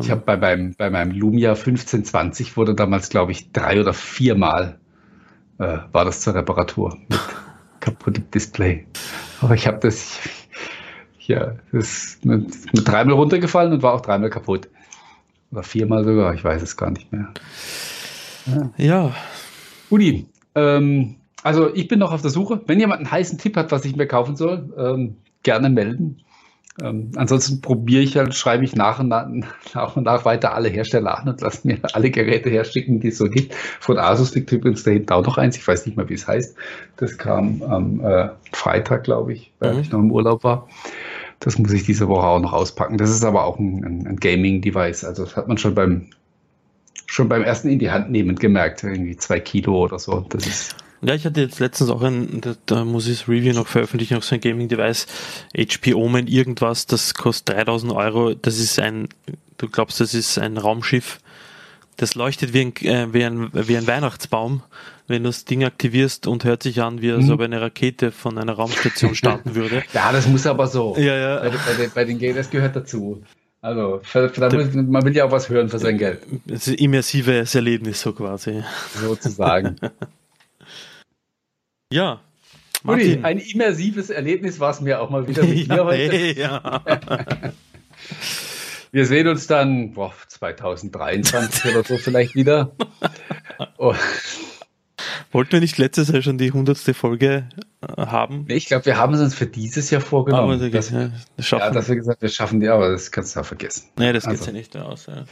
Ich 0.00 0.10
habe 0.10 0.20
bei 0.22 0.36
meinem, 0.36 0.74
bei 0.74 0.90
meinem 0.90 1.12
Lumia 1.12 1.50
1520 1.50 2.56
wurde 2.56 2.74
damals, 2.74 3.08
glaube 3.08 3.32
ich, 3.32 3.52
drei 3.52 3.80
oder 3.80 3.92
viermal 3.92 4.80
äh, 5.58 5.78
war 5.92 6.04
das 6.04 6.20
zur 6.20 6.34
Reparatur 6.34 6.98
mit 7.08 7.20
kaputtem 7.80 8.28
Display. 8.32 8.86
Aber 9.40 9.54
ich 9.54 9.66
habe 9.66 9.78
das, 9.78 10.18
ja, 11.20 11.54
das 11.72 12.18
mit, 12.24 12.74
mit 12.74 12.88
dreimal 12.88 13.14
runtergefallen 13.14 13.72
und 13.72 13.82
war 13.82 13.94
auch 13.94 14.00
dreimal 14.00 14.30
kaputt. 14.30 14.68
Oder 15.52 15.62
viermal 15.62 16.04
sogar, 16.04 16.34
ich 16.34 16.42
weiß 16.42 16.62
es 16.62 16.76
gar 16.76 16.90
nicht 16.90 17.12
mehr. 17.12 17.32
Ja. 18.46 18.70
ja. 18.76 19.14
Udi, 19.90 20.26
ähm, 20.54 21.16
also 21.42 21.72
ich 21.74 21.88
bin 21.88 21.98
noch 21.98 22.12
auf 22.12 22.22
der 22.22 22.30
Suche. 22.30 22.60
Wenn 22.66 22.80
jemand 22.80 23.00
einen 23.00 23.10
heißen 23.10 23.38
Tipp 23.38 23.56
hat, 23.56 23.70
was 23.70 23.84
ich 23.84 23.96
mir 23.96 24.06
kaufen 24.06 24.36
soll, 24.36 24.72
ähm, 24.76 25.16
gerne 25.42 25.70
melden. 25.70 26.22
Ähm, 26.82 27.12
ansonsten 27.16 27.62
probiere 27.62 28.02
ich 28.02 28.16
halt, 28.16 28.34
schreibe 28.34 28.64
ich 28.64 28.76
nach 28.76 28.98
und 28.98 29.08
nach, 29.08 29.28
nach 29.74 29.96
und 29.96 30.04
nach 30.04 30.24
weiter 30.24 30.54
alle 30.54 30.68
Hersteller 30.68 31.18
an 31.18 31.28
und 31.28 31.40
lasse 31.40 31.66
mir 31.66 31.78
alle 31.92 32.10
Geräte 32.10 32.50
herschicken, 32.50 33.00
die 33.00 33.08
es 33.08 33.18
so 33.18 33.30
gibt. 33.30 33.54
Von 33.54 33.98
Asus 33.98 34.34
liegt 34.34 34.52
übrigens 34.52 34.82
dahinter 34.82 35.16
auch 35.16 35.24
noch 35.24 35.38
eins, 35.38 35.56
ich 35.56 35.66
weiß 35.66 35.86
nicht 35.86 35.96
mehr, 35.96 36.08
wie 36.08 36.14
es 36.14 36.26
heißt. 36.26 36.56
Das 36.96 37.16
kam 37.16 37.62
am 37.62 38.00
äh, 38.00 38.28
Freitag, 38.52 39.04
glaube 39.04 39.32
ich, 39.32 39.52
weil 39.58 39.74
mhm. 39.74 39.80
ich 39.80 39.90
noch 39.90 40.00
im 40.00 40.10
Urlaub 40.10 40.44
war. 40.44 40.68
Das 41.40 41.58
muss 41.58 41.72
ich 41.72 41.84
diese 41.84 42.08
Woche 42.08 42.26
auch 42.26 42.40
noch 42.40 42.52
auspacken. 42.52 42.98
Das 42.98 43.10
ist 43.10 43.24
aber 43.24 43.44
auch 43.44 43.58
ein, 43.58 43.84
ein, 43.84 44.06
ein 44.06 44.16
Gaming-Device. 44.16 45.04
Also 45.04 45.24
das 45.24 45.36
hat 45.36 45.48
man 45.48 45.58
schon 45.58 45.74
beim 45.74 46.08
schon 47.06 47.28
beim 47.28 47.42
ersten 47.42 47.68
in 47.68 47.78
die 47.78 47.90
Hand 47.90 48.10
nehmen 48.10 48.36
gemerkt, 48.36 48.82
irgendwie 48.82 49.16
zwei 49.16 49.40
Kilo 49.40 49.84
oder 49.84 49.98
so. 49.98 50.26
Das 50.28 50.46
ist 50.46 50.76
ja, 51.02 51.14
ich 51.14 51.24
hatte 51.26 51.40
jetzt 51.40 51.60
letztens 51.60 51.90
auch 51.90 52.02
ein, 52.02 52.40
da, 52.66 52.84
muss 52.84 53.06
ich 53.06 53.20
das 53.20 53.28
Review 53.28 53.52
noch 53.52 53.66
veröffentlichen, 53.66 54.14
noch 54.14 54.22
so 54.22 54.34
ein 54.34 54.40
Gaming-Device, 54.40 55.06
HP 55.56 55.94
Omen 55.94 56.26
irgendwas, 56.26 56.86
das 56.86 57.14
kostet 57.14 57.56
3000 57.56 57.92
Euro. 57.92 58.34
Das 58.34 58.58
ist 58.58 58.80
ein, 58.80 59.08
du 59.58 59.68
glaubst, 59.68 60.00
das 60.00 60.14
ist 60.14 60.38
ein 60.38 60.56
Raumschiff. 60.56 61.20
Das 61.96 62.14
leuchtet 62.14 62.52
wie 62.52 62.60
ein, 62.60 62.76
äh, 62.82 63.12
wie 63.12 63.24
ein, 63.24 63.50
wie 63.52 63.76
ein 63.76 63.86
Weihnachtsbaum, 63.86 64.62
wenn 65.06 65.22
du 65.22 65.28
das 65.28 65.44
Ding 65.44 65.64
aktivierst 65.64 66.26
und 66.26 66.44
hört 66.44 66.62
sich 66.62 66.82
an, 66.82 67.00
wie 67.00 67.12
mhm. 67.12 67.22
so 67.22 67.38
eine 67.38 67.60
Rakete 67.60 68.10
von 68.10 68.36
einer 68.38 68.54
Raumstation 68.54 69.14
starten 69.14 69.54
würde. 69.54 69.82
ja, 69.92 70.12
das 70.12 70.26
muss 70.26 70.46
aber 70.46 70.66
so. 70.66 70.96
Ja, 70.98 71.16
ja. 71.16 71.40
Bei, 71.40 71.50
bei, 71.50 71.74
den, 71.78 71.90
bei 71.94 72.04
den 72.04 72.18
Games, 72.18 72.36
das 72.36 72.50
gehört 72.50 72.74
dazu. 72.74 73.22
Also, 73.66 73.98
für, 74.04 74.28
für 74.28 74.48
man 74.48 75.04
will 75.04 75.16
ja 75.16 75.24
auch 75.24 75.32
was 75.32 75.48
hören 75.48 75.68
für 75.68 75.80
sein 75.80 75.98
Geld. 75.98 76.20
Das 76.44 76.68
ist 76.68 76.80
immersives 76.80 77.52
Erlebnis 77.52 78.00
so 78.00 78.12
quasi. 78.12 78.62
Sozusagen. 78.94 79.76
Ja. 81.92 82.20
Martin. 82.82 83.18
Uli, 83.18 83.24
ein 83.24 83.38
immersives 83.38 84.10
Erlebnis 84.10 84.58
war 84.58 84.72
es 84.72 84.80
mir 84.80 85.00
auch 85.00 85.08
mal 85.08 85.28
wieder 85.28 85.44
mit 85.44 85.70
dir 85.70 85.84
heute. 85.84 86.16
Hey, 86.16 86.32
ja. 86.36 86.82
Wir 88.90 89.06
sehen 89.06 89.28
uns 89.28 89.46
dann 89.46 89.92
boah, 89.92 90.12
2023 90.26 91.70
oder 91.70 91.84
so 91.84 91.96
vielleicht 91.96 92.34
wieder. 92.34 92.72
Oh. 93.78 93.94
Wollten 95.36 95.52
wir 95.52 95.60
nicht 95.60 95.76
letztes 95.76 96.08
Jahr 96.08 96.22
schon 96.22 96.38
die 96.38 96.50
hundertste 96.50 96.94
Folge 96.94 97.46
äh, 97.82 98.06
haben? 98.06 98.46
Ich 98.48 98.64
glaube, 98.64 98.86
wir 98.86 98.96
haben 98.96 99.12
es 99.12 99.20
uns 99.20 99.34
für 99.34 99.44
dieses 99.44 99.90
Jahr 99.90 100.00
vorgenommen. 100.00 100.58
Aber 100.58 100.70
das, 100.70 100.88
ja, 100.88 101.10
das 101.36 101.46
schaffen 101.46 101.62
ja, 101.62 101.70
dass 101.72 101.88
wir 101.90 101.96
gesagt 101.96 102.22
wir 102.22 102.30
schaffen 102.30 102.58
die, 102.58 102.68
aber 102.68 102.90
das 102.90 103.10
kannst 103.10 103.34
du 103.34 103.40
ja 103.40 103.44
vergessen. 103.44 103.90
Nee, 103.98 104.14
das 104.14 104.24
also. 104.24 104.38
geht 104.38 104.46
ja 104.46 104.52
nicht 104.54 104.76
aus. 104.78 105.04
Ja. 105.04 105.24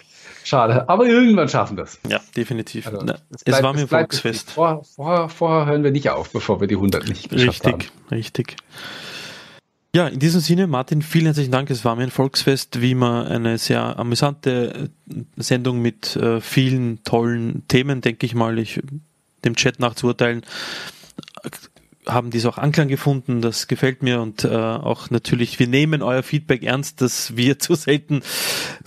Schade, 0.45 0.87
aber 0.91 1.07
irgendwann 1.07 1.49
schaffen 1.49 1.79
wir 1.79 1.85
es. 1.85 1.99
Ja, 2.07 2.21
definitiv. 2.37 2.87
Also, 2.87 3.01
Na, 3.03 3.17
es, 3.35 3.45
bleibt, 3.45 3.63
war 3.63 3.73
mir 3.73 3.89
Volksfest. 3.89 4.51
Vorher, 4.51 4.83
vorher, 4.85 5.31
vorher, 5.31 5.65
hören 5.65 5.83
wir 5.83 5.91
nicht 5.91 6.11
auf, 6.11 6.31
bevor 6.31 6.61
wir 6.61 6.69
die 6.69 6.77
100 6.77 7.09
nicht 7.09 7.31
geschafft 7.31 7.65
richtig, 7.65 7.73
haben. 7.73 8.15
Richtig, 8.15 8.49
richtig. 8.49 8.57
Ja, 9.97 10.09
in 10.09 10.19
diesem 10.19 10.43
Sinne, 10.43 10.67
Martin, 10.67 11.01
vielen 11.01 11.25
herzlichen 11.25 11.53
Dank. 11.53 11.71
Es 11.71 11.83
war 11.83 11.97
mir 11.97 12.03
ein 12.03 12.11
Volksfest, 12.11 12.83
wie 12.83 12.91
immer 12.91 13.31
eine 13.31 13.57
sehr 13.57 13.99
amüsante 13.99 14.91
äh, 15.09 15.23
Sendung 15.37 15.81
mit 15.81 16.15
äh, 16.17 16.43
vielen 16.43 17.03
tollen 17.05 17.67
Themen, 17.69 18.03
denke 18.03 18.27
ich 18.27 18.35
mal. 18.35 18.59
Ich 18.59 18.83
dem 19.45 19.57
Chat 19.57 19.81
nachzuurteilen 19.81 20.43
haben 22.07 22.31
dies 22.31 22.47
auch 22.47 22.59
Anklang 22.59 22.89
gefunden. 22.89 23.41
Das 23.41 23.67
gefällt 23.67 24.03
mir 24.03 24.21
und 24.21 24.45
äh, 24.45 24.49
auch 24.49 25.11
natürlich, 25.11 25.59
wir 25.59 25.67
nehmen 25.67 26.03
euer 26.03 26.23
Feedback 26.23 26.63
ernst, 26.63 27.01
dass 27.01 27.37
wir 27.37 27.59
zu 27.59 27.75
selten, 27.75 28.23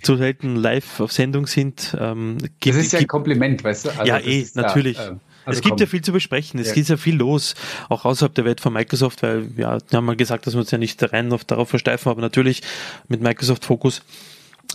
zu 0.02 0.16
selten 0.18 0.56
live 0.56 1.00
auf 1.00 1.12
Sendung 1.12 1.48
sind. 1.48 1.96
Ähm, 2.00 2.38
gibt, 2.60 2.76
das 2.76 2.86
ist 2.86 2.94
ja 2.94 3.00
ein 3.00 3.08
Kompliment, 3.08 3.64
weißt 3.64 3.86
du? 3.86 3.90
Also 3.90 4.04
ja, 4.04 4.20
eh, 4.20 4.46
natürlich. 4.54 4.98
Da, 4.98 5.10
äh, 5.10 5.16
also 5.46 5.60
es 5.60 5.62
gibt 5.62 5.78
komm. 5.78 5.80
ja 5.80 5.86
viel 5.86 6.02
zu 6.02 6.12
besprechen. 6.12 6.60
Es 6.60 6.68
ja. 6.68 6.74
gibt 6.74 6.90
ja 6.90 6.98
viel 6.98 7.16
los, 7.16 7.56
auch 7.88 8.04
außerhalb 8.04 8.36
der 8.36 8.44
Welt 8.44 8.60
von 8.60 8.74
Microsoft, 8.74 9.24
weil 9.24 9.50
ja, 9.56 9.78
wir 9.90 9.98
haben 9.98 10.06
mal 10.06 10.18
gesagt, 10.18 10.46
dass 10.46 10.56
wir 10.56 10.60
uns 10.60 10.72
ja 10.72 10.78
nicht 10.78 11.02
rein 11.14 11.32
auf, 11.32 11.46
darauf 11.46 11.70
versteifen, 11.70 12.10
aber 12.10 12.22
natürlich 12.22 12.64
mit 13.08 13.22
Microsoft 13.22 13.64
Fokus. 13.64 14.02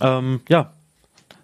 Ähm, 0.00 0.40
ja, 0.48 0.72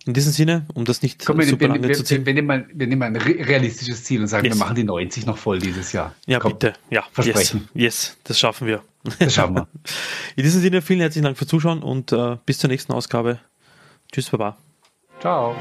in 0.09 0.15
diesem 0.15 0.33
Sinne, 0.33 0.65
um 0.73 0.87
das 0.87 1.03
nicht 1.03 1.27
Komm, 1.27 1.43
super 1.43 1.61
wir, 1.61 1.69
lange 1.69 1.87
wir, 1.87 1.95
zu 1.95 2.03
ziehen. 2.03 2.25
Wir, 2.25 2.35
wir, 2.35 2.35
nehmen 2.35 2.51
ein, 2.51 2.67
wir 2.73 2.87
nehmen 2.87 3.03
ein 3.03 3.17
realistisches 3.17 4.05
Ziel 4.05 4.23
und 4.23 4.29
sagen, 4.29 4.47
yes. 4.47 4.55
wir 4.55 4.59
machen 4.59 4.75
die 4.75 4.85
90 4.85 5.27
noch 5.27 5.37
voll 5.37 5.59
dieses 5.59 5.93
Jahr. 5.93 6.15
Ja, 6.27 6.39
Komm, 6.39 6.53
bitte. 6.53 6.73
Ja, 6.89 7.05
versprechen. 7.13 7.69
Yes. 7.75 7.83
yes, 7.85 8.17
das 8.25 8.39
schaffen 8.39 8.67
wir. 8.67 8.83
Das 9.19 9.35
schaffen 9.35 9.57
wir. 9.57 9.69
In 10.37 10.45
diesem 10.45 10.63
Sinne, 10.63 10.81
vielen 10.81 11.01
herzlichen 11.01 11.25
Dank 11.25 11.37
fürs 11.37 11.51
Zuschauen 11.51 11.83
und 11.83 12.13
äh, 12.13 12.39
bis 12.47 12.57
zur 12.57 12.71
nächsten 12.71 12.93
Ausgabe. 12.93 13.39
Tschüss, 14.11 14.31
Baba. 14.31 14.57
Ciao. 15.21 15.55